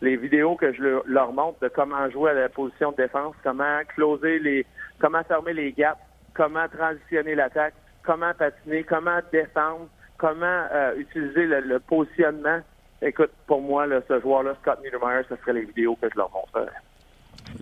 les 0.00 0.16
vidéos 0.16 0.56
que 0.56 0.72
je 0.72 1.00
leur 1.06 1.32
montre 1.32 1.58
de 1.60 1.68
comment 1.68 2.08
jouer 2.10 2.30
à 2.30 2.34
la 2.34 2.48
position 2.48 2.92
de 2.92 2.96
défense, 2.96 3.34
comment 3.42 3.80
closer 3.94 4.38
les, 4.38 4.64
comment 4.98 5.22
fermer 5.24 5.52
les 5.52 5.72
gaps, 5.72 5.98
comment 6.34 6.68
transitionner 6.68 7.34
l'attaque, 7.34 7.74
comment 8.04 8.32
patiner, 8.34 8.84
comment 8.84 9.18
défendre, 9.32 9.88
comment 10.16 10.64
euh, 10.72 10.96
utiliser 10.96 11.46
le, 11.46 11.78
positionnement. 11.80 12.60
Écoute, 13.02 13.30
pour 13.46 13.60
moi, 13.60 13.86
là, 13.86 14.00
ce 14.08 14.20
joueur-là, 14.20 14.54
Scott 14.60 14.80
Niedermeyer, 14.82 15.22
ce 15.28 15.36
serait 15.36 15.52
les 15.52 15.64
vidéos 15.64 15.96
que 16.00 16.08
je 16.10 16.16
leur 16.16 16.30
montrerais. 16.30 16.72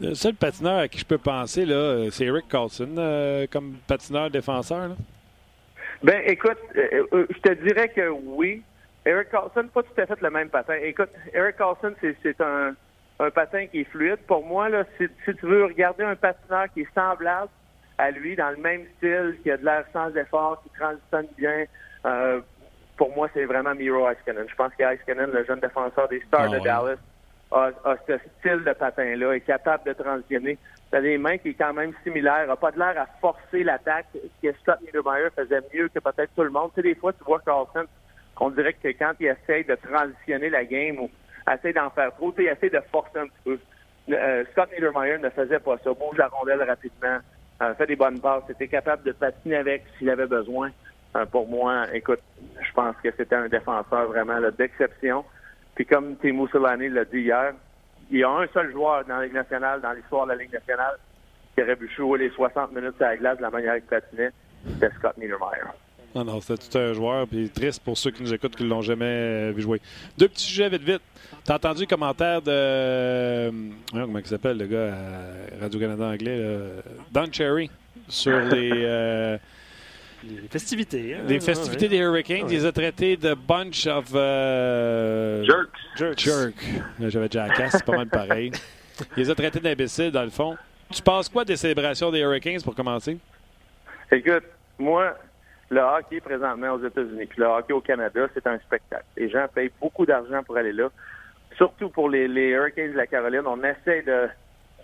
Le 0.01 0.15
seul 0.15 0.35
patineur 0.35 0.79
à 0.79 0.89
qui 0.89 0.99
je 0.99 1.05
peux 1.05 1.19
penser, 1.19 1.65
là, 1.65 1.75
euh, 1.75 2.11
c'est 2.11 2.25
Eric 2.25 2.49
Carlson, 2.49 2.95
euh, 2.99 3.47
comme 3.51 3.77
patineur 3.87 4.31
défenseur. 4.31 4.89
Là. 4.89 4.95
Ben, 6.03 6.23
écoute, 6.27 6.59
je 6.75 7.41
te 7.41 7.53
dirais 7.65 7.89
que 7.89 8.09
oui. 8.09 8.63
Eric 9.07 9.31
Carlson, 9.31 9.69
pas 9.73 9.83
tout 9.85 10.01
à 10.01 10.07
fait 10.07 10.21
le 10.21 10.31
même 10.31 10.51
patin. 10.51 10.75
Écoute, 10.83 11.11
Eric 11.33 11.57
Carlson, 11.57 11.95
c'est 12.01 12.41
un, 12.41 12.75
un 13.21 13.31
patin 13.31 13.67
qui 13.67 13.81
est 13.81 13.85
fluide. 13.85 14.19
Pour 14.27 14.45
moi, 14.45 14.69
là, 14.69 14.85
si, 14.99 15.07
si 15.25 15.35
tu 15.37 15.47
veux 15.47 15.65
regarder 15.65 16.03
un 16.03 16.17
patineur 16.17 16.67
qui 16.75 16.81
est 16.81 16.95
semblable 16.95 17.49
à 17.99 18.11
lui, 18.11 18.35
dans 18.35 18.51
le 18.51 18.57
même 18.57 18.85
style, 18.97 19.39
qui 19.43 19.51
a 19.53 19.57
de 19.57 19.65
l'air 19.65 19.85
sans 19.93 20.15
effort, 20.17 20.61
qui 20.63 20.71
transitionne 20.79 21.29
bien, 21.39 21.65
euh, 22.05 22.41
pour 22.97 23.15
moi, 23.15 23.29
c'est 23.33 23.45
vraiment 23.45 23.75
Miro 23.75 24.11
Iskanen. 24.11 24.49
Je 24.49 24.55
pense 24.57 24.73
qu'Iskanen, 24.75 25.31
le 25.31 25.45
jeune 25.45 25.61
défenseur 25.61 26.09
des 26.09 26.21
Stars 26.23 26.51
ah 26.53 26.59
de 26.59 26.65
Dallas, 26.65 26.99
a, 27.53 27.97
ce 28.09 28.19
style 28.39 28.65
de 28.65 28.73
patin-là, 28.73 29.33
est 29.37 29.41
capable 29.41 29.85
de 29.85 29.93
transitionner. 29.93 30.59
A 30.93 31.01
des 31.01 31.19
mains 31.19 31.37
qui 31.37 31.51
est 31.51 31.55
quand 31.55 31.75
même 31.75 31.93
similaire, 32.03 32.47
n'a 32.47 32.57
pas 32.57 32.71
de 32.71 32.79
l'air 32.79 32.95
à 32.99 33.07
forcer 33.21 33.63
l'attaque, 33.63 34.07
ce 34.15 34.49
que 34.49 34.57
Scott 34.61 34.81
Niedermeyer 34.81 35.29
faisait 35.37 35.61
mieux 35.75 35.89
que 35.89 35.99
peut-être 35.99 36.31
tout 36.35 36.43
le 36.43 36.51
monde. 36.51 36.71
Tu 36.75 36.81
sais, 36.81 36.89
des 36.89 36.95
fois, 36.95 37.13
tu 37.13 37.23
vois 37.25 37.41
Carlson, 37.45 37.85
on 38.41 38.51
dirait 38.51 38.75
que 38.75 38.89
quand 38.89 39.13
il 39.21 39.27
essaie 39.27 39.65
de 39.65 39.75
transitionner 39.75 40.51
la 40.51 40.65
game 40.65 40.99
ou 40.99 41.11
essaie 41.51 41.73
d'en 41.73 41.91
faire 41.91 42.15
trop, 42.15 42.35
il 42.39 42.49
essaie 42.49 42.71
de 42.71 42.81
forcer 42.91 43.19
un 43.19 43.27
petit 43.27 43.43
peu. 43.45 43.59
Euh, 44.11 44.45
Scott 44.53 44.71
Niedermeyer 44.73 45.19
ne 45.19 45.31
faisait 45.31 45.59
pas 45.59 45.77
ça. 45.83 45.93
Bouge 45.93 46.17
la 46.17 46.29
rondelle 46.29 46.63
rapidement, 46.63 47.19
euh, 47.63 47.75
fait 47.75 47.87
des 47.87 47.97
bonnes 47.97 48.21
passes, 48.21 48.49
était 48.49 48.69
capable 48.69 49.03
de 49.05 49.13
patiner 49.13 49.57
avec 49.57 49.85
s'il 49.99 50.11
avait 50.11 50.27
besoin. 50.27 50.71
Euh, 51.17 51.25
pour 51.27 51.49
moi, 51.49 51.87
écoute, 51.93 52.21
je 52.61 52.73
pense 52.73 52.95
que 53.03 53.09
c'était 53.17 53.37
un 53.37 53.49
défenseur 53.49 54.07
vraiment 54.07 54.39
d'exception. 54.57 55.25
Puis 55.75 55.87
comme 55.87 56.17
Timo 56.17 56.47
Solani 56.49 56.89
l'a 56.89 57.05
dit 57.05 57.21
hier, 57.21 57.55
il 58.11 58.19
y 58.19 58.25
a 58.25 58.31
un 58.31 58.47
seul 58.49 58.71
joueur 58.73 59.05
dans 59.05 59.17
la 59.17 59.25
Ligue 59.25 59.35
nationale, 59.35 59.81
dans 59.81 59.93
l'histoire 59.93 60.27
de 60.27 60.33
la 60.33 60.39
Ligue 60.39 60.53
nationale, 60.53 60.97
qui 61.55 61.63
aurait 61.63 61.77
pu 61.77 61.89
jouer 61.89 62.19
les 62.19 62.31
60 62.31 62.73
minutes 62.73 63.01
à 63.01 63.09
la 63.09 63.17
glace 63.17 63.39
de 63.39 63.43
la 63.43 63.51
manière 63.51 63.75
qu'il 63.75 63.85
patinait, 63.85 64.31
c'était 64.67 64.91
Scott 64.97 65.17
Niedermeyer. 65.17 65.65
Non, 66.17 66.25
non, 66.25 66.41
c'était 66.41 66.67
tout 66.67 66.79
un 66.79 66.95
joueur, 66.95 67.29
puis 67.29 67.51
triste 67.51 67.83
pour 67.85 67.99
ceux 67.99 68.11
qui 68.11 68.23
nous 68.23 68.33
écoutent 68.33 68.57
qui 68.57 68.65
ne 68.65 68.71
l'ont 68.71 68.81
jamais 68.81 69.05
euh, 69.05 69.53
vu 69.55 69.61
jouer. 69.61 69.83
Deux 70.17 70.29
petits 70.29 70.47
sujets 70.47 70.71
vite, 70.71 70.83
vite. 70.83 71.03
T'as 71.45 71.57
entendu 71.57 71.83
le 71.83 71.87
commentaire 71.87 72.41
de. 72.41 72.51
Euh, 72.51 73.51
comment 73.93 74.19
il 74.19 74.27
s'appelle, 74.27 74.57
le 74.57 74.67
gars 74.67 74.95
à 74.95 75.61
Radio-Canada 75.61 76.07
anglais, 76.07 76.43
Don 77.13 77.27
Cherry, 77.31 77.71
sur 78.09 78.39
les. 78.51 79.39
Les 80.25 80.49
festivités. 80.49 81.15
Hein? 81.15 81.25
Les 81.29 81.39
festivités 81.39 81.87
des 81.87 81.99
Hurricanes, 81.99 82.51
ils 82.51 82.67
ont 82.67 82.73
traité 82.73 83.19
de 83.19 83.35
bunch 83.35 83.87
of. 83.87 84.07
Euh... 84.15 85.45
Jerks. 85.45 86.19
Jerks. 86.19 86.65
J'avais 86.99 87.29
Jackass, 87.31 87.73
c'est 87.73 87.85
pas 87.85 87.99
mal 87.99 88.09
pareil. 88.09 88.51
Ils 89.17 89.25
les 89.25 89.31
ont 89.31 89.35
traités 89.35 89.61
d'imbéciles, 89.61 90.11
dans 90.11 90.25
le 90.25 90.31
fond. 90.31 90.57
Tu 90.91 91.03
penses 91.03 91.29
quoi 91.29 91.45
des 91.45 91.57
célébrations 91.57 92.11
des 92.11 92.21
Hurricanes 92.21 92.63
pour 92.63 92.75
commencer? 92.75 93.19
Écoute, 94.11 94.45
moi, 94.79 95.17
le 95.71 95.81
hockey 95.81 96.21
présentement 96.21 96.73
aux 96.73 96.85
États-Unis, 96.85 97.27
puis 97.27 97.41
le 97.41 97.47
hockey 97.47 97.73
au 97.73 97.81
Canada, 97.81 98.27
c'est 98.35 98.47
un 98.47 98.59
spectacle. 98.59 99.05
Les 99.17 99.29
gens 99.29 99.47
payent 99.53 99.73
beaucoup 99.81 100.07
d'argent 100.07 100.43
pour 100.45 100.57
aller 100.57 100.73
là. 100.73 100.89
Surtout 101.57 101.89
pour 101.89 102.09
les, 102.09 102.29
les 102.29 102.51
Hurricanes 102.51 102.93
de 102.93 102.97
la 102.97 103.07
Caroline, 103.07 103.47
on 103.47 103.63
essaie 103.63 104.03
de 104.03 104.29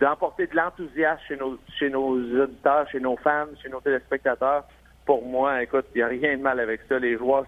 d'emporter 0.01 0.47
de 0.47 0.55
l'enthousiasme 0.55 1.21
chez 1.27 1.37
nos, 1.37 1.57
chez 1.77 1.89
nos 1.89 2.15
auditeurs, 2.17 2.89
chez 2.89 2.99
nos 2.99 3.15
fans, 3.15 3.45
chez 3.61 3.69
nos 3.69 3.79
téléspectateurs 3.79 4.65
pour 5.05 5.25
moi, 5.25 5.61
écoute, 5.61 5.85
il 5.93 5.97
n'y 5.97 6.03
a 6.03 6.07
rien 6.07 6.37
de 6.37 6.41
mal 6.41 6.59
avec 6.59 6.81
ça. 6.87 6.99
Les 6.99 7.17
joueurs 7.17 7.45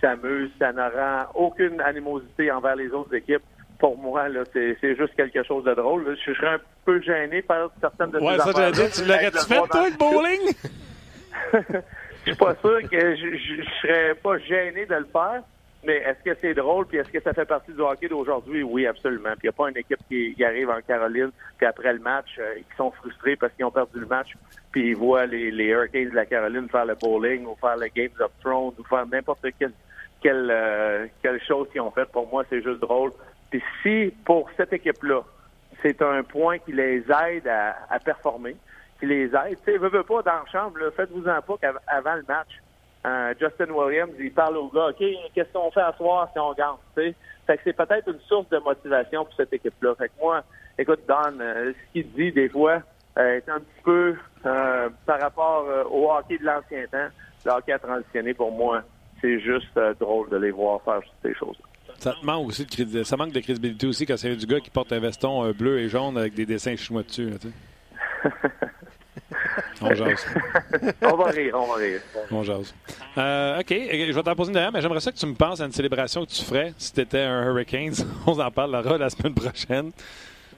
s'amusent, 0.00 0.50
ça 0.58 0.72
ne 0.72 0.80
rend 0.80 1.26
aucune 1.34 1.80
animosité 1.80 2.50
envers 2.50 2.76
les 2.76 2.90
autres 2.90 3.14
équipes. 3.14 3.42
Pour 3.78 3.98
moi, 3.98 4.28
là, 4.28 4.42
c'est 4.52 4.96
juste 4.96 5.14
quelque 5.16 5.42
chose 5.42 5.64
de 5.64 5.74
drôle. 5.74 6.16
Je 6.26 6.32
serais 6.32 6.54
un 6.54 6.60
peu 6.84 7.00
gêné 7.02 7.42
par 7.42 7.70
certaines 7.80 8.10
de 8.10 8.18
ces 8.18 8.24
Ouais, 8.24 8.38
ça, 8.38 8.50
j'allais 8.56 8.72
dire, 8.72 8.90
tu 8.90 9.04
l'aurais-tu 9.04 9.38
fait, 9.38 9.68
toi, 9.68 9.88
le 9.90 9.96
bowling? 9.98 10.54
Je 12.26 12.32
suis 12.32 12.38
pas 12.38 12.56
sûr 12.56 12.80
que 12.90 13.14
je, 13.14 13.62
serais 13.80 14.14
pas 14.16 14.36
gêné 14.38 14.84
de 14.84 14.94
le 14.96 15.06
faire. 15.12 15.42
Mais 15.84 15.98
est-ce 15.98 16.24
que 16.24 16.36
c'est 16.40 16.54
drôle, 16.54 16.86
puis 16.86 16.98
est-ce 16.98 17.10
que 17.10 17.20
ça 17.20 17.32
fait 17.32 17.44
partie 17.44 17.72
du 17.72 17.80
hockey 17.80 18.08
d'aujourd'hui? 18.08 18.64
Oui, 18.64 18.84
absolument. 18.84 19.30
Puis 19.38 19.42
il 19.44 19.46
n'y 19.46 19.50
a 19.50 19.52
pas 19.52 19.68
une 19.68 19.76
équipe 19.76 20.00
qui, 20.08 20.44
arrive 20.44 20.68
en 20.68 20.80
Caroline, 20.80 21.30
puis 21.56 21.66
après 21.66 21.92
le 21.92 22.00
match, 22.00 22.26
euh, 22.40 22.56
qui 22.56 22.76
sont 22.76 22.90
frustrés 22.90 23.36
parce 23.36 23.52
qu'ils 23.52 23.64
ont 23.64 23.70
perdu 23.70 24.00
le 24.00 24.06
match, 24.06 24.32
puis 24.72 24.88
ils 24.88 24.96
voient 24.96 25.26
les, 25.26 25.52
les, 25.52 25.66
Hurricanes 25.66 26.10
de 26.10 26.16
la 26.16 26.26
Caroline 26.26 26.68
faire 26.68 26.86
le 26.86 26.96
bowling 26.96 27.46
ou 27.46 27.54
faire 27.60 27.76
le 27.76 27.86
Games 27.94 28.10
of 28.18 28.32
Thrones 28.42 28.72
ou 28.76 28.82
faire 28.82 29.06
n'importe 29.06 29.46
quelle, 29.60 29.74
quelle, 30.20 30.48
euh, 30.50 31.06
quelle 31.22 31.40
chose 31.44 31.68
qu'ils 31.70 31.82
ont 31.82 31.92
fait. 31.92 32.06
Pour 32.06 32.28
moi, 32.28 32.42
c'est 32.50 32.62
juste 32.62 32.80
drôle. 32.80 33.12
Puis 33.50 33.62
si, 33.82 34.12
pour 34.24 34.50
cette 34.56 34.72
équipe-là, 34.72 35.22
c'est 35.82 36.02
un 36.02 36.24
point 36.24 36.58
qui 36.58 36.72
les 36.72 37.04
aide 37.28 37.46
à, 37.46 37.76
à 37.88 38.00
performer, 38.00 38.56
qui 38.98 39.06
les 39.06 39.24
aide, 39.24 39.58
tu 39.64 39.72
sais, 39.72 39.78
veut, 39.78 39.90
pas 39.90 40.22
dans 40.22 40.32
la 40.32 40.44
chambre, 40.50 40.78
faites-vous-en 40.96 41.42
pas 41.42 41.56
qu'avant 41.60 42.14
le 42.14 42.24
match, 42.28 42.48
euh, 43.06 43.34
Justin 43.40 43.72
Williams, 43.72 44.12
il 44.18 44.32
parle 44.32 44.56
au 44.56 44.68
gars, 44.68 44.88
OK, 44.88 45.04
qu'est-ce 45.34 45.52
qu'on 45.52 45.70
fait 45.70 45.80
à 45.80 45.92
soir 45.96 46.28
si 46.32 46.38
on 46.38 46.52
gagne? 46.54 47.12
Fait 47.46 47.56
que 47.56 47.62
c'est 47.62 47.76
peut-être 47.76 48.08
une 48.08 48.20
source 48.26 48.48
de 48.48 48.58
motivation 48.58 49.24
pour 49.24 49.34
cette 49.34 49.52
équipe-là. 49.52 49.94
Fait 49.94 50.08
que 50.08 50.14
moi, 50.20 50.42
écoute, 50.76 51.00
Don, 51.06 51.38
euh, 51.40 51.72
ce 51.72 51.92
qu'il 51.92 52.10
dit 52.12 52.32
des 52.32 52.48
fois 52.48 52.82
euh, 53.18 53.36
est 53.36 53.48
un 53.48 53.60
petit 53.60 53.82
peu 53.84 54.16
par 55.06 55.20
rapport 55.20 55.66
au 55.90 56.12
hockey 56.12 56.38
de 56.38 56.44
l'ancien 56.44 56.86
temps. 56.86 57.08
Le 57.44 57.50
hockey 57.50 57.72
a 57.72 57.78
transitionné 57.78 58.34
pour 58.34 58.52
moi. 58.52 58.82
C'est 59.20 59.40
juste 59.40 59.78
drôle 59.98 60.28
de 60.28 60.36
les 60.36 60.50
voir 60.50 60.80
faire 60.82 61.00
ces 61.22 61.34
choses-là. 61.34 61.94
Ça 61.98 62.12
te 62.12 62.24
manque 62.24 62.48
aussi 62.48 62.66
de, 62.66 63.02
ça 63.02 63.16
manque 63.16 63.32
de 63.32 63.40
crédibilité 63.40 63.86
aussi 63.86 64.06
quand 64.06 64.16
c'est 64.16 64.36
du 64.36 64.46
gars 64.46 64.60
qui 64.60 64.70
porte 64.70 64.92
un 64.92 65.00
veston 65.00 65.50
bleu 65.52 65.78
et 65.78 65.88
jaune 65.88 66.16
avec 66.18 66.34
des 66.34 66.46
dessins 66.46 66.76
chinois 66.76 67.02
dessus. 67.02 67.30
Là, 67.30 68.30
On 69.82 69.94
jase. 69.94 70.26
on 71.02 71.16
va 71.16 71.24
rire, 71.26 71.54
on 71.54 71.66
va 71.66 71.74
rire. 71.74 72.00
On 72.30 72.42
jase. 72.42 72.74
Euh, 73.18 73.60
OK, 73.60 73.68
je 73.68 74.12
vais 74.12 74.22
t'en 74.22 74.34
poser 74.34 74.48
une 74.48 74.54
dernière, 74.54 74.72
mais 74.72 74.80
j'aimerais 74.80 75.00
ça 75.00 75.12
que 75.12 75.18
tu 75.18 75.26
me 75.26 75.34
penses 75.34 75.60
à 75.60 75.66
une 75.66 75.72
célébration 75.72 76.24
que 76.24 76.30
tu 76.30 76.42
ferais 76.42 76.72
si 76.78 76.92
tu 76.92 77.00
étais 77.00 77.20
un 77.20 77.44
Hurricanes. 77.44 77.94
On 78.26 78.38
en 78.38 78.50
parlera 78.50 78.98
la 78.98 79.10
semaine 79.10 79.34
prochaine. 79.34 79.92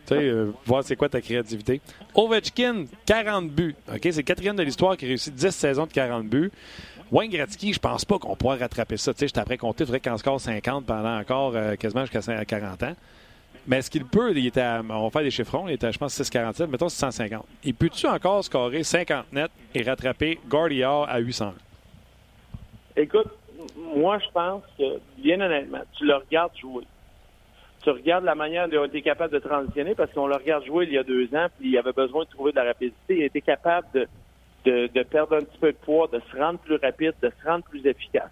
Tu 0.06 0.14
sais, 0.14 0.20
euh, 0.22 0.52
voir 0.64 0.84
c'est 0.84 0.96
quoi 0.96 1.08
ta 1.08 1.20
créativité. 1.20 1.80
Ovechkin, 2.14 2.84
40 3.06 3.50
buts. 3.50 3.74
OK, 3.92 4.00
c'est 4.02 4.16
le 4.16 4.22
quatrième 4.22 4.56
de 4.56 4.62
l'histoire 4.62 4.96
qui 4.96 5.06
réussit 5.06 5.34
10 5.34 5.50
saisons 5.50 5.86
de 5.86 5.92
40 5.92 6.26
buts. 6.26 6.50
Wayne 7.10 7.30
Gretzky, 7.30 7.72
je 7.72 7.78
pense 7.78 8.04
pas 8.04 8.18
qu'on 8.18 8.36
pourra 8.36 8.56
rattraper 8.56 8.96
ça. 8.96 9.12
Tu 9.14 9.20
sais, 9.20 9.28
j'étais 9.28 9.40
après 9.40 9.56
compter, 9.56 9.84
il 9.84 9.86
faudrait 9.86 10.00
qu'on 10.00 10.16
score 10.18 10.40
50 10.40 10.84
pendant 10.84 11.18
encore 11.18 11.52
euh, 11.56 11.74
quasiment 11.76 12.04
jusqu'à 12.04 12.44
40 12.44 12.82
ans. 12.82 12.94
Mais 13.66 13.78
est-ce 13.78 13.90
qu'il 13.90 14.04
peut, 14.04 14.36
était 14.36 14.62
on 14.88 15.04
va 15.04 15.10
faire 15.10 15.22
des 15.22 15.30
chiffrons, 15.30 15.68
il 15.68 15.74
était, 15.74 15.92
je 15.92 15.98
pense, 15.98 16.14
647, 16.14 16.70
mettons 16.70 16.88
650. 16.88 17.44
Il 17.64 17.74
peut-tu 17.74 18.06
encore 18.06 18.44
scorer 18.44 18.82
50 18.82 19.32
net 19.32 19.50
et 19.74 19.82
rattraper 19.82 20.38
Guardia 20.48 21.04
à 21.04 21.18
800? 21.18 21.54
Écoute, 22.96 23.28
moi, 23.76 24.18
je 24.18 24.30
pense 24.32 24.62
que, 24.76 25.00
bien 25.18 25.40
honnêtement, 25.40 25.82
tu 25.96 26.04
le 26.04 26.16
regardes 26.16 26.56
jouer. 26.56 26.84
Tu 27.82 27.90
regardes 27.90 28.24
la 28.24 28.34
manière 28.34 28.68
dont 28.68 28.84
il 28.84 28.88
été 28.88 29.02
capable 29.02 29.32
de 29.32 29.38
transitionner 29.38 29.94
parce 29.94 30.12
qu'on 30.12 30.26
le 30.26 30.34
regarde 30.34 30.64
jouer 30.64 30.86
il 30.86 30.94
y 30.94 30.98
a 30.98 31.04
deux 31.04 31.28
ans, 31.34 31.46
puis 31.58 31.70
il 31.70 31.78
avait 31.78 31.92
besoin 31.92 32.24
de 32.24 32.28
trouver 32.28 32.52
de 32.52 32.56
la 32.56 32.64
rapidité. 32.64 33.16
Il 33.16 33.22
a 33.22 33.26
été 33.26 33.40
capable 33.40 33.86
de, 34.64 34.88
de 34.88 35.02
perdre 35.04 35.36
un 35.36 35.40
petit 35.40 35.58
peu 35.58 35.72
de 35.72 35.76
poids, 35.76 36.08
de 36.12 36.20
se 36.30 36.36
rendre 36.36 36.58
plus 36.58 36.76
rapide, 36.76 37.14
de 37.22 37.30
se 37.30 37.48
rendre 37.48 37.64
plus 37.64 37.86
efficace. 37.86 38.30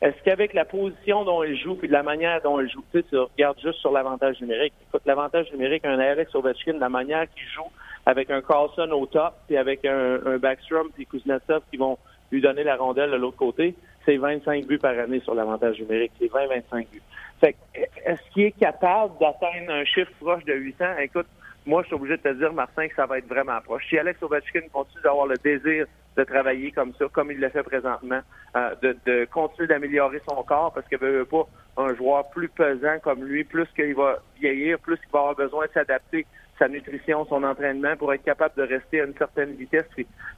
Est-ce 0.00 0.16
qu'avec 0.24 0.54
la 0.54 0.64
position 0.64 1.24
dont 1.24 1.42
il 1.42 1.56
joue 1.56 1.74
puis 1.74 1.88
de 1.88 1.92
la 1.92 2.02
manière 2.02 2.40
dont 2.42 2.60
il 2.60 2.70
joue, 2.70 2.84
tu 2.92 3.02
regardes 3.16 3.58
juste 3.60 3.80
sur 3.80 3.90
l'avantage 3.90 4.40
numérique. 4.40 4.72
Écoute, 4.88 5.02
l'avantage 5.06 5.50
numérique, 5.52 5.84
un 5.84 5.98
Alex 5.98 6.34
Ovechkin, 6.34 6.78
la 6.78 6.88
manière 6.88 7.26
qu'il 7.34 7.46
joue 7.48 7.70
avec 8.06 8.30
un 8.30 8.40
Carlson 8.40 8.90
au 8.92 9.06
top 9.06 9.34
puis 9.46 9.56
avec 9.56 9.84
un, 9.84 10.20
un 10.24 10.38
Backstrom 10.38 10.90
puis 10.94 11.06
Kuznetsov 11.06 11.62
qui 11.70 11.76
vont 11.76 11.98
lui 12.30 12.40
donner 12.40 12.62
la 12.62 12.76
rondelle 12.76 13.10
de 13.10 13.16
l'autre 13.16 13.36
côté, 13.36 13.74
c'est 14.04 14.16
25 14.16 14.66
buts 14.66 14.78
par 14.78 14.96
année 14.98 15.20
sur 15.20 15.34
l'avantage 15.34 15.80
numérique. 15.80 16.12
C'est 16.18 16.30
20-25 16.30 16.86
buts. 16.92 17.02
Fait 17.40 17.56
est-ce 18.04 18.20
qu'il 18.32 18.44
est 18.44 18.58
capable 18.58 19.18
d'atteindre 19.18 19.70
un 19.70 19.84
chiffre 19.84 20.12
proche 20.20 20.44
de 20.44 20.54
800? 20.54 20.84
Écoute, 21.00 21.26
moi, 21.66 21.82
je 21.82 21.88
suis 21.88 21.96
obligé 21.96 22.16
de 22.16 22.22
te 22.22 22.32
dire, 22.34 22.52
Martin, 22.52 22.88
que 22.88 22.94
ça 22.94 23.06
va 23.06 23.18
être 23.18 23.28
vraiment 23.28 23.60
proche. 23.60 23.86
Si 23.88 23.98
Alex 23.98 24.22
Ovechkin 24.22 24.62
continue 24.72 25.02
d'avoir 25.02 25.26
le 25.26 25.36
désir 25.36 25.86
de 26.18 26.24
travailler 26.24 26.72
comme 26.72 26.92
ça, 26.98 27.06
comme 27.12 27.30
il 27.30 27.38
le 27.38 27.48
fait 27.48 27.62
présentement, 27.62 28.20
euh, 28.56 28.74
de, 28.82 29.24
continuer 29.26 29.68
d'améliorer 29.68 30.20
son 30.28 30.42
corps, 30.42 30.72
parce 30.72 30.86
qu'il 30.88 30.98
veut 30.98 31.24
pas 31.24 31.46
un 31.76 31.94
joueur 31.94 32.28
plus 32.30 32.48
pesant 32.48 32.98
comme 33.02 33.24
lui, 33.24 33.44
plus 33.44 33.68
qu'il 33.76 33.94
va 33.94 34.18
vieillir, 34.40 34.80
plus 34.80 34.96
qu'il 34.96 35.10
va 35.12 35.20
avoir 35.20 35.36
besoin 35.36 35.66
de 35.66 35.72
s'adapter 35.72 36.26
sa 36.58 36.66
nutrition, 36.66 37.24
son 37.26 37.44
entraînement 37.44 37.96
pour 37.96 38.12
être 38.12 38.24
capable 38.24 38.56
de 38.56 38.62
rester 38.62 39.00
à 39.00 39.04
une 39.04 39.16
certaine 39.16 39.52
vitesse 39.52 39.86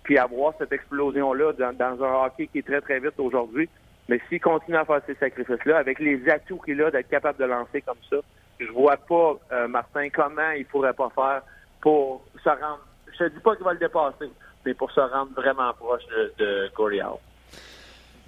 puis, 0.03 0.19
avoir 0.19 0.53
cette 0.59 0.73
explosion-là 0.73 1.53
dans, 1.55 2.05
un 2.05 2.25
hockey 2.27 2.47
qui 2.49 2.59
est 2.59 2.67
très, 2.67 2.83
très 2.83 3.01
vite 3.01 3.19
aujourd'hui. 3.19 3.71
Mais 4.11 4.21
s'il 4.29 4.41
continue 4.41 4.77
à 4.77 4.85
faire 4.85 5.01
ces 5.07 5.15
sacrifices-là, 5.15 5.79
avec 5.79 5.99
les 5.99 6.29
atouts 6.29 6.59
qu'il 6.59 6.83
a 6.83 6.91
d'être 6.91 7.09
capable 7.09 7.39
de 7.39 7.45
lancer 7.45 7.81
comme 7.81 7.97
ça, 8.11 8.17
je 8.59 8.71
vois 8.71 8.99
pas, 8.99 9.39
euh, 9.53 9.69
Martin, 9.69 10.09
comment 10.11 10.51
il 10.51 10.67
pourrait 10.67 10.93
pas 10.93 11.11
faire 11.15 11.43
pour 11.81 12.23
se 12.45 12.51
rendre. 12.51 12.85
Je 13.19 13.25
ne 13.25 13.29
dis 13.31 13.41
pas 13.41 13.57
qu'il 13.57 13.65
va 13.65 13.73
le 13.73 13.79
dépasser, 13.79 14.31
mais 14.65 14.75
pour 14.75 14.91
se 14.91 15.01
rendre 15.01 15.31
vraiment 15.35 15.73
proche 15.75 16.03
de, 16.09 16.33
de 16.39 16.71
Corey 16.75 17.01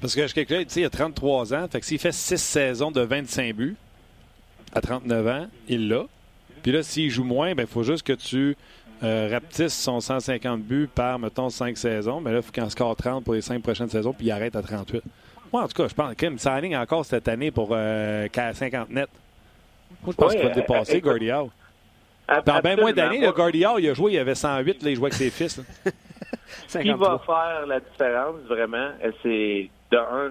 Parce 0.00 0.14
que 0.14 0.26
je 0.26 0.34
calcule, 0.34 0.66
il 0.74 0.84
a 0.84 0.90
33 0.90 1.54
ans, 1.54 1.68
fait 1.70 1.80
que 1.80 1.86
s'il 1.86 1.98
fait 1.98 2.12
6 2.12 2.38
saisons 2.38 2.90
de 2.90 3.00
25 3.00 3.54
buts, 3.54 3.76
à 4.74 4.80
39 4.80 5.26
ans, 5.26 5.46
il 5.68 5.88
l'a. 5.88 6.04
Puis 6.62 6.72
là, 6.72 6.82
s'il 6.82 7.10
joue 7.10 7.24
moins, 7.24 7.50
il 7.50 7.54
ben, 7.54 7.66
faut 7.66 7.82
juste 7.82 8.06
que 8.06 8.12
tu 8.12 8.56
euh, 9.02 9.28
rapetisses 9.30 9.74
son 9.74 10.00
150 10.00 10.62
buts 10.62 10.88
par, 10.92 11.18
mettons, 11.18 11.50
5 11.50 11.76
saisons. 11.76 12.20
Mais 12.20 12.30
là, 12.30 12.38
il 12.38 12.42
faut 12.42 12.52
qu'il 12.52 12.62
en 12.62 12.70
score 12.70 12.94
30 12.96 13.24
pour 13.24 13.34
les 13.34 13.42
5 13.42 13.62
prochaines 13.62 13.88
saisons, 13.88 14.12
puis 14.12 14.26
il 14.26 14.30
arrête 14.30 14.54
à 14.56 14.62
38. 14.62 15.02
Moi, 15.52 15.62
en 15.62 15.68
tout 15.68 15.74
cas, 15.74 15.88
je 15.88 15.94
pense 15.94 16.14
qu'il 16.14 16.38
ça 16.38 16.54
aligne 16.54 16.76
encore 16.76 17.04
cette 17.04 17.28
année 17.28 17.50
pour 17.50 17.68
50 17.68 17.74
euh, 17.74 18.28
net. 18.88 19.08
Moi, 20.02 20.12
je 20.12 20.16
pense 20.16 20.32
qu'il 20.32 20.42
va 20.42 20.48
dépasser 20.50 21.00
Gordy 21.00 21.30
Howe. 21.30 21.50
Dans 22.46 22.60
bien 22.60 22.76
moins 22.76 22.92
d'années, 22.92 23.20
le 23.20 23.32
Gordy 23.32 23.58
il 23.58 23.90
a 23.90 23.94
joué, 23.94 24.12
il 24.12 24.18
avait 24.18 24.34
108, 24.34 24.82
là, 24.82 24.90
il 24.90 24.96
jouait 24.96 25.12
avec 25.12 25.14
ses 25.14 25.30
fils. 25.30 25.60
Ce 26.66 26.78
qui 26.78 26.90
va 26.90 27.18
faire 27.18 27.66
la 27.66 27.80
différence, 27.80 28.40
vraiment, 28.48 28.90
c'est 29.22 29.70
de 29.90 29.96
un, 29.96 30.30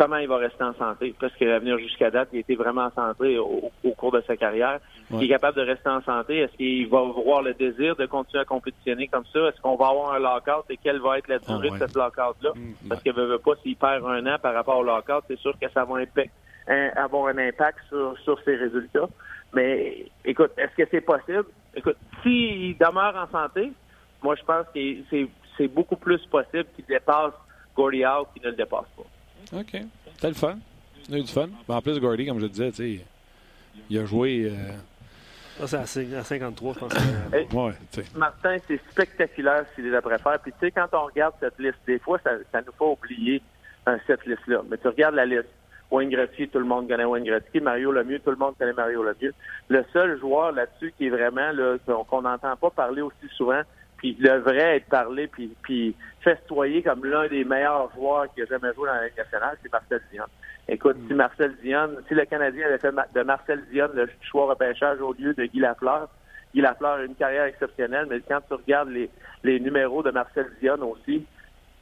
comment 0.00 0.16
il 0.16 0.28
va 0.28 0.38
rester 0.38 0.64
en 0.64 0.72
santé? 0.74 1.14
Parce 1.20 1.34
que 1.34 1.44
l'avenir 1.44 1.78
jusqu'à 1.78 2.10
date, 2.10 2.30
il 2.32 2.38
a 2.38 2.40
été 2.40 2.54
vraiment 2.54 2.86
en 2.86 2.90
santé 2.90 3.38
au, 3.38 3.70
cours 3.98 4.12
de 4.12 4.22
sa 4.26 4.34
carrière. 4.34 4.80
Il 5.10 5.22
est 5.24 5.28
capable 5.28 5.58
de 5.58 5.62
rester 5.62 5.90
en 5.90 6.00
santé? 6.00 6.38
Est-ce 6.38 6.56
qu'il 6.56 6.88
va 6.88 7.00
avoir 7.00 7.42
le 7.42 7.52
désir 7.52 7.96
de 7.96 8.06
continuer 8.06 8.40
à 8.40 8.46
compétitionner 8.46 9.08
comme 9.08 9.26
ça? 9.30 9.40
Est-ce 9.48 9.60
qu'on 9.60 9.76
va 9.76 9.88
avoir 9.88 10.14
un 10.14 10.18
lockout 10.18 10.64
et 10.70 10.78
quelle 10.78 11.00
va 11.00 11.18
être 11.18 11.28
la 11.28 11.38
durée 11.38 11.68
ah, 11.70 11.74
de 11.74 11.78
cette 11.78 11.94
lockout-là? 11.94 12.52
Mm, 12.54 12.88
Parce 12.88 13.02
qu'il 13.02 13.14
ne 13.14 13.24
veut 13.24 13.38
pas 13.38 13.52
s'il 13.62 13.76
perd 13.76 14.06
un 14.06 14.26
an 14.26 14.38
par 14.40 14.54
rapport 14.54 14.78
au 14.78 14.82
lockout, 14.82 15.22
c'est 15.28 15.38
sûr 15.38 15.52
que 15.60 15.68
ça 15.68 15.84
va 15.84 16.00
avoir 17.04 17.26
un 17.26 17.38
impact 17.38 17.78
sur, 17.88 18.16
sur 18.24 18.40
ses 18.44 18.56
résultats. 18.56 19.08
Mais 19.52 20.06
écoute, 20.24 20.52
est-ce 20.56 20.82
que 20.82 20.88
c'est 20.90 21.00
possible? 21.02 21.44
Écoute, 21.74 21.96
s'il 22.22 22.78
demeure 22.78 23.16
en 23.16 23.30
santé, 23.30 23.72
moi 24.22 24.34
je 24.36 24.44
pense 24.44 24.66
que 24.74 25.28
c'est 25.56 25.68
beaucoup 25.68 25.96
plus 25.96 26.24
possible 26.26 26.66
qu'il 26.74 26.84
dépasse 26.86 27.32
Gordy 27.76 28.04
Howe 28.04 28.26
qu'il 28.32 28.42
ne 28.42 28.50
le 28.50 28.56
dépasse 28.56 28.86
pas. 28.96 29.58
OK. 29.58 29.76
C'était 30.14 30.28
le 30.28 30.34
fun. 30.34 30.58
On 31.10 31.14
a 31.14 31.18
eu 31.18 31.22
du 31.22 31.32
fun. 31.32 31.48
en 31.68 31.82
plus, 31.82 31.98
Gordy, 31.98 32.26
comme 32.26 32.38
je 32.38 32.44
le 32.44 32.48
disais, 32.48 33.02
il 33.88 33.98
a 33.98 34.04
joué. 34.04 34.50
Euh... 34.50 35.66
c'est 35.66 36.14
à 36.14 36.24
53, 36.24 36.74
je 36.74 36.78
pense. 36.78 36.92
ouais, 37.52 37.72
Martin, 38.14 38.56
c'est 38.68 38.80
spectaculaire 38.90 39.64
s'il 39.74 39.86
est 39.86 39.96
après 39.96 40.18
faire. 40.18 40.38
Puis 40.40 40.52
tu 40.52 40.66
sais, 40.66 40.70
quand 40.70 40.88
on 40.92 41.06
regarde 41.06 41.34
cette 41.40 41.58
liste, 41.58 41.78
des 41.86 41.98
fois, 41.98 42.18
ça, 42.22 42.30
ça 42.52 42.60
nous 42.60 42.72
fait 42.72 42.84
oublier 42.84 43.42
euh, 43.88 43.96
cette 44.06 44.24
liste-là. 44.26 44.62
Mais 44.70 44.78
tu 44.78 44.88
regardes 44.88 45.14
la 45.14 45.26
liste. 45.26 45.48
Wayne 45.90 46.10
Gretzky, 46.10 46.48
tout 46.48 46.60
le 46.60 46.66
monde 46.66 46.88
connaît 46.88 47.04
Wayne 47.04 47.24
Gretzky. 47.24 47.60
Mario 47.60 47.90
Lemieux, 47.90 48.20
tout 48.20 48.30
le 48.30 48.36
monde 48.36 48.54
connaît 48.56 48.72
Mario 48.72 49.02
Lemieux. 49.02 49.34
Le 49.68 49.84
seul 49.92 50.20
joueur 50.20 50.52
là-dessus 50.52 50.94
qui 50.96 51.06
est 51.06 51.10
vraiment 51.10 51.50
là 51.50 51.78
qu'on 52.08 52.22
n'entend 52.22 52.56
pas 52.56 52.70
parler 52.70 53.02
aussi 53.02 53.26
souvent, 53.36 53.62
puis 54.00 54.16
il 54.18 54.24
devrait 54.24 54.76
être 54.76 54.86
parlé 54.86 55.26
puis, 55.26 55.54
puis 55.62 55.94
festoyer 56.22 56.82
comme 56.82 57.04
l'un 57.04 57.28
des 57.28 57.44
meilleurs 57.44 57.92
joueurs 57.94 58.32
qui 58.34 58.40
a 58.40 58.46
jamais 58.46 58.72
joué 58.74 58.88
dans 58.88 58.94
la 58.94 59.04
Ligue 59.04 59.18
nationale, 59.18 59.58
c'est 59.62 59.70
Marcel 59.70 60.00
Dion. 60.10 60.24
Écoute, 60.68 60.96
si 61.06 61.12
Marcel 61.12 61.54
Dion, 61.62 61.90
si 62.08 62.14
le 62.14 62.24
Canadien 62.24 62.66
avait 62.66 62.78
fait 62.78 62.94
de 63.14 63.22
Marcel 63.22 63.62
Dion 63.70 63.88
le 63.94 64.08
choix 64.22 64.46
repêchage 64.46 65.00
au 65.02 65.12
lieu 65.12 65.34
de 65.34 65.44
Guy 65.44 65.60
Lafleur, 65.60 66.08
Guy 66.54 66.62
Lafleur 66.62 66.92
a 66.94 67.04
une 67.04 67.14
carrière 67.14 67.44
exceptionnelle, 67.44 68.06
mais 68.08 68.20
quand 68.26 68.40
tu 68.48 68.54
regardes 68.54 68.88
les, 68.88 69.10
les 69.44 69.60
numéros 69.60 70.02
de 70.02 70.10
Marcel 70.10 70.46
Dion 70.60 70.78
aussi, 70.82 71.26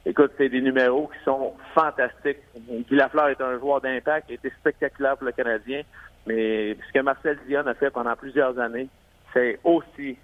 Écoute, 0.05 0.31
c'est 0.37 0.49
des 0.49 0.61
numéros 0.61 1.11
qui 1.13 1.23
sont 1.25 1.53
fantastiques. 1.75 2.39
Guy 2.55 2.95
Lafleur 2.95 3.29
est 3.29 3.41
un 3.41 3.59
joueur 3.59 3.81
d'impact, 3.81 4.27
il 4.29 4.31
a 4.31 4.35
été 4.35 4.49
spectaculaire 4.59 5.17
pour 5.17 5.25
le 5.25 5.33
Canadien, 5.33 5.81
mais 6.25 6.75
ce 6.87 6.93
que 6.93 7.03
Marcel 7.03 7.37
Dion 7.47 7.67
a 7.67 7.73
fait 7.73 7.91
pendant 7.91 8.15
plusieurs 8.15 8.57
années, 8.59 8.87
c'est 9.33 9.59
aussi 9.63 10.17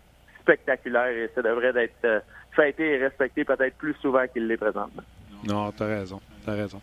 spectaculaire 0.45 1.09
et 1.09 1.29
ça 1.33 1.41
devrait 1.41 1.73
être 1.83 2.05
euh, 2.05 2.19
fêté 2.55 2.93
et 2.93 2.97
respecté 2.97 3.43
peut-être 3.43 3.75
plus 3.75 3.95
souvent 4.01 4.25
qu'il 4.27 4.47
l'est 4.47 4.57
présentement. 4.57 5.03
Non, 5.47 5.71
t'as 5.71 5.87
raison. 5.87 6.21
T'as 6.45 6.53
raison. 6.53 6.81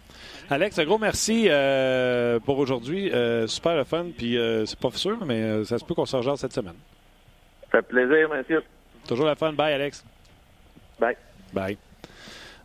Alex, 0.50 0.78
un 0.78 0.84
gros 0.84 0.98
merci 0.98 1.46
euh, 1.48 2.38
pour 2.40 2.58
aujourd'hui. 2.58 3.10
Euh, 3.12 3.46
super 3.46 3.76
le 3.76 3.84
fun. 3.84 4.06
Puis 4.16 4.38
c'est 4.66 4.78
pas 4.78 4.90
sûr, 4.90 5.24
mais 5.24 5.64
ça 5.64 5.78
se 5.78 5.84
peut 5.84 5.94
qu'on 5.94 6.06
se 6.06 6.16
rejoigne 6.16 6.36
cette 6.36 6.52
semaine. 6.52 6.76
Ça 7.70 7.78
fait 7.78 7.82
plaisir, 7.82 8.28
monsieur. 8.28 8.62
Toujours 9.08 9.26
la 9.26 9.34
fun. 9.34 9.52
Bye, 9.52 9.72
Alex. 9.74 10.04
Bye. 11.00 11.16
Bye. 11.52 11.78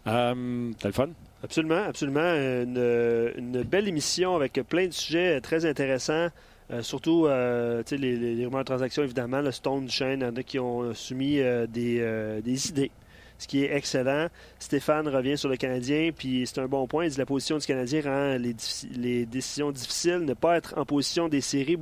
Euh, 0.08 0.72
T'as 0.80 0.88
le 0.88 0.94
fun? 0.94 1.10
Absolument, 1.44 1.84
absolument. 1.88 2.34
Une, 2.34 3.64
belle 3.64 3.88
émission 3.88 4.36
avec 4.36 4.54
plein 4.68 4.88
de 4.88 4.94
sujets 4.94 5.40
très 5.42 5.66
intéressants. 5.66 6.30
Euh, 6.72 6.82
surtout, 6.82 7.28
euh, 7.28 7.82
les, 7.92 8.18
les, 8.18 8.46
rumeurs 8.46 8.62
de 8.62 8.66
transactions, 8.66 9.04
évidemment, 9.04 9.40
le 9.40 9.52
Stone 9.52 9.90
Chain, 9.90 10.16
il 10.16 10.22
y 10.22 10.26
en 10.26 10.36
a 10.36 10.44
qui 10.44 10.60
ont 10.60 10.94
soumis 10.94 11.40
euh, 11.40 11.66
des, 11.66 12.42
des, 12.44 12.70
idées, 12.70 12.92
ce 13.38 13.48
qui 13.48 13.64
est 13.64 13.74
excellent. 13.74 14.28
Stéphane 14.60 15.08
revient 15.08 15.38
sur 15.38 15.50
le 15.50 15.56
Canadien, 15.56 16.12
puis 16.16 16.46
c'est 16.46 16.60
un 16.60 16.68
bon 16.68 16.86
point. 16.88 17.06
Il 17.06 17.12
dit 17.12 17.18
la 17.18 17.26
position 17.26 17.58
du 17.58 17.66
Canadien 17.66 18.02
rend 18.04 18.38
les, 18.38 18.56
les 18.96 19.26
décisions 19.26 19.72
difficiles. 19.72 20.20
Ne 20.20 20.34
pas 20.34 20.58
être 20.58 20.78
en 20.78 20.86
position 20.86 21.30
des 21.30 21.42
séries 21.42 21.78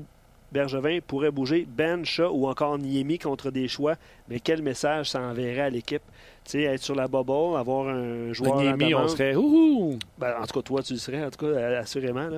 Bergevin 0.55 0.99
pourrait 1.05 1.31
bouger 1.31 1.67
Ben, 1.67 2.05
Shaw 2.05 2.31
ou 2.31 2.47
encore 2.47 2.77
Niemi 2.77 3.19
contre 3.19 3.51
des 3.51 3.67
choix, 3.67 3.95
mais 4.29 4.39
quel 4.39 4.61
message 4.61 5.09
ça 5.11 5.21
enverrait 5.21 5.61
à 5.61 5.69
l'équipe? 5.69 6.01
Tu 6.45 6.51
sais, 6.51 6.61
être 6.61 6.81
sur 6.81 6.95
la 6.95 7.07
bubble, 7.09 7.57
avoir 7.57 7.89
un 7.89 8.31
joueur. 8.31 8.61
Niemi, 8.61 8.93
on 8.93 9.07
serait. 9.09 9.33
Ben, 10.17 10.35
en 10.39 10.45
tout 10.45 10.53
cas, 10.53 10.61
toi, 10.61 10.83
tu 10.83 10.93
le 10.93 10.99
serais, 10.99 11.25
en 11.25 11.29
tout 11.29 11.45
cas, 11.45 11.79
assurément. 11.79 12.29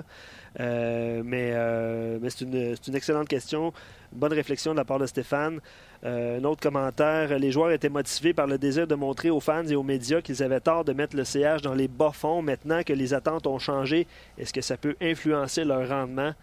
Euh, 0.60 1.22
mais, 1.24 1.52
euh, 1.54 2.18
mais 2.22 2.30
c'est 2.30 2.46
une, 2.46 2.76
une, 2.88 2.96
excellente 2.96 3.28
question. 3.28 3.74
Bonne 4.12 4.34
réflexion 4.34 4.72
de 4.72 4.78
la 4.78 4.86
part 4.86 5.00
de 5.00 5.06
Stéphane. 5.06 5.60
Euh, 6.04 6.40
un 6.40 6.44
autre 6.44 6.62
commentaire 6.62 7.38
les 7.38 7.52
joueurs 7.52 7.72
étaient 7.72 7.90
motivés 7.90 8.34
par 8.34 8.48
le 8.48 8.58
désir 8.58 8.88
de 8.88 8.96
montrer 8.96 9.30
aux 9.30 9.40
fans 9.40 9.66
et 9.66 9.76
aux 9.76 9.84
médias 9.84 10.22
qu'ils 10.22 10.44
avaient 10.44 10.60
tort 10.60 10.86
de 10.86 10.94
mettre 10.94 11.16
le 11.16 11.24
CH 11.24 11.62
dans 11.62 11.74
les 11.74 11.88
bas 11.88 12.12
fonds. 12.12 12.42
Maintenant 12.42 12.82
que 12.84 12.94
les 12.94 13.14
attentes 13.14 13.48
ont 13.48 13.60
changé, 13.60 14.08
est-ce 14.38 14.54
que 14.54 14.62
ça 14.62 14.78
peut 14.78 14.96
influencer 15.02 15.64
leur 15.64 15.88
rendement? 15.88 16.34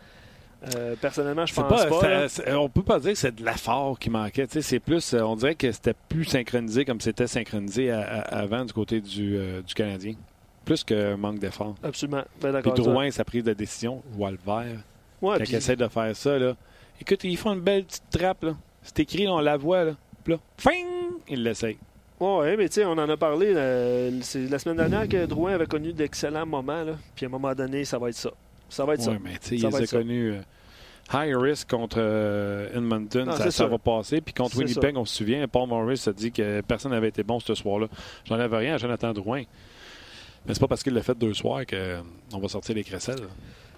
Euh, 0.74 0.94
personnellement, 0.98 1.44
je 1.44 1.54
pense 1.54 1.84
pas. 1.84 2.56
on 2.56 2.68
peut 2.68 2.82
pas 2.82 2.98
dire 2.98 3.12
que 3.12 3.18
c'est 3.18 3.34
de 3.34 3.44
l'effort 3.44 3.98
qui 3.98 4.10
manquait. 4.10 4.46
C'est 4.48 4.80
plus, 4.80 5.14
on 5.14 5.36
dirait 5.36 5.54
que 5.54 5.70
c'était 5.70 5.94
plus 6.08 6.24
synchronisé 6.24 6.84
comme 6.84 7.00
c'était 7.00 7.26
synchronisé 7.26 7.90
avant 7.90 8.64
du 8.64 8.72
côté 8.72 9.00
du, 9.00 9.36
euh, 9.36 9.60
du 9.62 9.74
Canadien. 9.74 10.14
Plus 10.64 10.84
que 10.84 11.14
manque 11.14 11.38
d'effort. 11.38 11.74
Absolument. 11.82 12.24
Ben, 12.40 12.60
puis 12.62 12.72
Drouin, 12.72 13.10
sa 13.10 13.24
prise 13.24 13.44
de 13.44 13.52
décision, 13.52 14.02
je 14.10 14.16
vois 14.16 14.30
le 14.30 14.38
vert. 14.44 14.80
Ouais, 15.20 15.38
quand 15.38 15.44
il 15.44 15.54
essaie 15.54 15.76
de 15.76 15.88
faire 15.88 16.14
ça, 16.16 16.38
là. 16.38 16.56
écoute, 17.00 17.24
ils 17.24 17.36
font 17.36 17.52
une 17.52 17.60
belle 17.60 17.84
petite 17.84 18.04
trappe. 18.10 18.46
C'est 18.82 19.00
écrit, 19.00 19.26
on 19.28 19.40
la 19.40 19.56
voit. 19.56 19.84
Là. 19.84 19.92
Puis 20.22 20.34
là, 20.34 20.40
fing, 20.58 20.86
il 21.28 21.42
l'essaye. 21.42 21.78
Oui, 22.20 22.56
mais 22.56 22.68
tu 22.68 22.74
sais, 22.74 22.84
on 22.84 22.92
en 22.92 23.08
a 23.08 23.16
parlé. 23.16 23.54
c'est 24.22 24.48
la 24.48 24.58
semaine 24.58 24.76
dernière 24.76 25.08
que 25.08 25.26
Drouin 25.26 25.54
avait 25.54 25.66
connu 25.66 25.92
d'excellents 25.92 26.46
moments. 26.46 26.82
Là. 26.82 26.94
Puis 27.14 27.26
à 27.26 27.28
un 27.28 27.32
moment 27.32 27.54
donné, 27.54 27.84
ça 27.84 27.98
va 27.98 28.08
être 28.08 28.16
ça. 28.16 28.30
Ça 28.68 28.84
va 28.84 28.94
être 28.94 29.02
ça. 29.02 29.10
Oui, 29.10 29.18
mais 29.22 29.38
tu 29.38 29.48
sais, 29.48 29.56
il 29.56 29.66
a 29.66 29.86
connu 29.86 30.34
high 31.12 31.36
risk 31.36 31.70
contre 31.70 31.96
euh, 31.98 32.74
Edmonton, 32.74 33.30
ça, 33.50 33.66
va 33.66 33.78
passer. 33.78 34.20
Puis 34.20 34.32
contre 34.32 34.56
Winnipeg, 34.56 34.96
on 34.96 35.04
se 35.04 35.16
souvient, 35.16 35.46
Paul 35.48 35.68
Morris 35.68 36.04
a 36.06 36.12
dit 36.12 36.32
que 36.32 36.60
personne 36.62 36.92
n'avait 36.92 37.08
été 37.08 37.22
bon 37.22 37.40
ce 37.40 37.54
soir-là. 37.54 37.88
J'en 38.24 38.38
avais 38.38 38.56
rien 38.56 38.74
à 38.74 38.78
Jonathan 38.78 39.12
Drouin. 39.12 39.42
Mais 40.46 40.54
c'est 40.54 40.60
pas 40.60 40.68
parce 40.68 40.82
qu'il 40.82 40.94
l'a 40.94 41.02
fait 41.02 41.16
deux 41.16 41.34
soirs 41.34 41.62
qu'on 41.66 42.38
va 42.38 42.48
sortir 42.48 42.74
les 42.74 42.84
crécelles. 42.84 43.26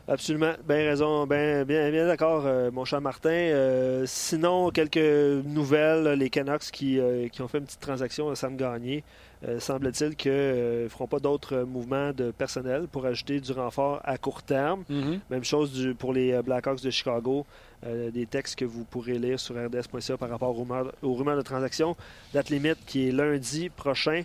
Absolument. 0.09 0.53
Bien 0.69 0.77
raison. 0.77 1.27
Ben, 1.27 1.65
bien, 1.65 1.91
bien 1.91 2.07
d'accord, 2.07 2.45
euh, 2.47 2.71
mon 2.71 2.85
cher 2.85 3.01
Martin. 3.01 3.29
Euh, 3.31 4.05
sinon, 4.07 4.71
quelques 4.71 4.97
nouvelles. 5.45 6.17
Les 6.19 6.31
Canucks 6.31 6.71
qui, 6.73 7.01
euh, 7.01 7.27
qui 7.29 7.43
ont 7.43 7.49
fait 7.49 7.59
une 7.59 7.65
petite 7.65 7.81
transaction 7.81 8.31
à 8.31 8.37
Sam 8.37 8.57
Gagné. 8.57 9.03
Euh, 9.47 9.59
semble-t-il 9.59 10.15
qu'ils 10.15 10.31
ne 10.33 10.87
feront 10.89 11.09
pas 11.09 11.19
d'autres 11.19 11.59
mouvements 11.65 12.13
de 12.13 12.31
personnel 12.31 12.87
pour 12.91 13.05
ajouter 13.05 13.41
du 13.41 13.51
renfort 13.53 14.01
à 14.05 14.17
court 14.17 14.43
terme. 14.45 14.85
Mhm. 14.89 15.21
Même 15.29 15.45
chose 15.45 15.73
du- 15.73 15.95
pour 15.95 16.13
les 16.13 16.33
euh, 16.33 16.43
Blackhawks 16.43 16.83
de 16.83 16.91
Chicago. 16.91 17.45
Euh, 17.85 18.11
des 18.13 18.27
textes 18.27 18.57
que 18.57 18.65
vous 18.65 18.85
pourrez 18.85 19.19
lire 19.19 19.39
sur 19.41 19.57
rds.ca 19.57 20.17
par 20.17 20.31
rapport 20.31 20.51
aux 20.51 20.63
rumeurs, 20.63 20.93
aux 21.03 21.15
rumeurs 21.15 21.37
de 21.37 21.43
transaction. 21.43 21.97
Date 22.33 22.51
limite 22.51 22.79
qui 22.87 23.09
est 23.09 23.13
lundi 23.13 23.71
prochain. 23.71 24.23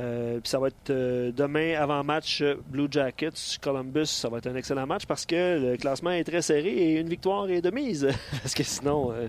Euh, 0.00 0.40
puis 0.40 0.48
ça 0.48 0.58
va 0.58 0.68
être 0.68 0.88
euh, 0.90 1.32
demain 1.32 1.74
avant 1.78 2.02
match 2.02 2.40
euh, 2.40 2.54
Blue 2.66 2.88
Jackets 2.90 3.58
Columbus. 3.60 4.06
Ça 4.06 4.28
va 4.30 4.38
être 4.38 4.46
un 4.46 4.54
excellent 4.56 4.86
match 4.86 5.04
parce 5.06 5.26
que 5.26 5.58
le 5.72 5.76
classement 5.76 6.10
est 6.12 6.24
très 6.24 6.40
serré 6.40 6.70
et 6.70 6.98
une 7.00 7.08
victoire 7.08 7.48
est 7.50 7.60
de 7.60 7.70
mise. 7.70 8.08
parce 8.42 8.54
que 8.54 8.62
sinon, 8.62 9.12
euh, 9.12 9.28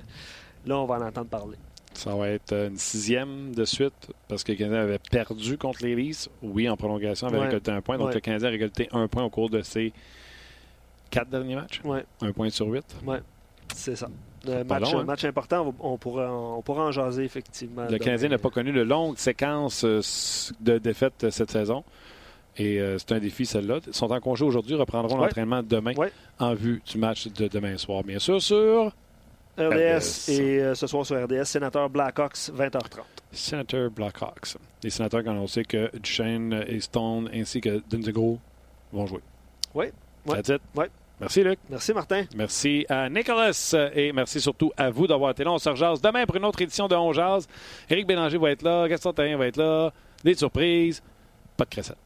là, 0.66 0.78
on 0.80 0.86
va 0.86 0.96
en 0.96 1.02
entendre 1.02 1.28
parler. 1.28 1.58
Ça 1.94 2.16
va 2.16 2.30
être 2.30 2.54
une 2.54 2.78
sixième 2.78 3.54
de 3.54 3.66
suite 3.66 4.10
parce 4.28 4.44
que 4.44 4.54
le 4.54 4.58
Canadien 4.58 4.82
avait 4.84 5.00
perdu 5.00 5.58
contre 5.58 5.84
les 5.84 5.96
Leafs. 5.96 6.30
Oui, 6.42 6.68
en 6.70 6.78
prolongation, 6.78 7.28
avait 7.28 7.38
Ouais. 7.40 7.46
récolté 7.48 7.72
un 7.72 7.82
point. 7.82 7.98
Donc 7.98 8.08
Ouais. 8.08 8.14
le 8.16 8.20
Canadien 8.22 8.48
a 8.48 8.52
récolté 8.52 8.88
un 8.94 9.08
point 9.08 9.24
au 9.24 9.30
cours 9.30 9.50
de 9.50 9.62
ses 9.62 9.92
quatre 11.12 11.30
derniers 11.30 11.56
matchs. 11.56 11.82
Ouais. 11.84 12.04
Un 12.22 12.32
point 12.32 12.50
sur 12.50 12.68
huit. 12.68 12.86
C'est 13.76 13.96
ça. 13.96 14.08
Euh, 14.48 14.64
pas 14.66 14.80
match, 14.80 14.92
long, 14.94 15.00
hein? 15.00 15.04
match 15.06 15.24
important, 15.26 15.74
on, 15.80 15.98
pourra, 15.98 16.32
on 16.32 16.62
pourra 16.62 16.84
en 16.86 16.92
jaser 16.92 17.24
effectivement. 17.24 17.86
Le. 17.90 17.98
Canadien 17.98 18.30
n'a 18.30 18.38
pas 18.38 18.50
connu 18.50 18.72
de 18.74 18.82
longue 18.82 19.18
séquence 19.18 19.84
euh, 19.86 20.02
de 20.60 20.78
défaites 20.80 21.24
euh, 21.24 21.32
cette 21.32 21.52
saison. 21.52 21.84
Et 22.58 22.80
euh, 22.80 22.98
c'est 23.00 23.14
un 23.14 23.20
défi, 23.20 23.46
celle-là. 23.46 23.80
Ils 23.88 23.94
sont 23.96 24.12
en 24.12 24.20
congé 24.20 24.46
aujourd'hui, 24.46 24.76
reprendront 24.76 25.16
Ouais. 25.18 25.24
l'entraînement 25.26 25.64
demain 25.64 25.94
Ouais. 25.96 26.12
en 26.40 26.54
vue 26.54 26.82
du 26.86 26.98
match 26.98 27.28
de 27.28 27.48
demain 27.48 27.78
soir. 27.78 28.04
Bien 28.04 28.20
sûr, 28.20 28.42
sur 28.42 28.92
RDS, 29.58 30.28
RDS. 30.28 30.30
et 30.30 30.60
euh, 30.60 30.76
ce 30.76 30.86
soir 30.88 31.06
sur 31.06 31.24
RDS, 31.24 31.46
sénateur 31.46 31.90
Blackhawks, 31.90 32.36
20h30. 32.56 33.00
Senator 33.32 33.90
Blackhawks. 33.90 34.58
Les 34.84 34.90
sénateurs 34.90 35.24
qui 35.24 35.30
ont 35.30 35.32
annoncé 35.32 35.64
que 35.64 35.90
Duchesne 35.98 36.64
et 36.68 36.80
Stone 36.80 37.30
ainsi 37.34 37.62
que 37.62 37.82
Dindigo 37.90 38.38
vont 38.92 39.06
jouer. 39.08 39.22
Oui. 39.74 39.86
Ouais. 40.28 40.42
Merci, 41.24 41.42
Luc. 41.42 41.60
Merci 41.70 41.94
Martin. 41.94 42.26
Merci 42.36 42.86
à 42.90 43.10
Nicholas 43.10 43.76
et 43.96 44.12
merci 44.12 44.42
surtout 44.42 44.74
à 44.76 44.90
vous 44.90 45.08
d'avoir 45.08 45.32
été 45.32 45.46
là. 45.46 45.54
On 45.54 45.58
se 45.58 45.70
rejase 45.70 46.02
demain 46.02 46.26
pour 46.26 46.36
une 46.36 46.44
autre 46.44 46.62
édition 46.62 46.90
de 46.90 46.96
On 46.96 47.14
Jase. 47.14 47.48
Éric 47.90 48.06
Bélanger 48.06 48.38
va 48.38 48.52
être 48.52 48.62
là, 48.62 48.90
Gaston 48.90 49.14
Terrien 49.14 49.38
va 49.38 49.48
être 49.48 49.56
là, 49.56 49.94
des 50.22 50.34
surprises, 50.34 51.02
pas 51.56 51.64
de 51.64 51.70
cressette. 51.70 52.03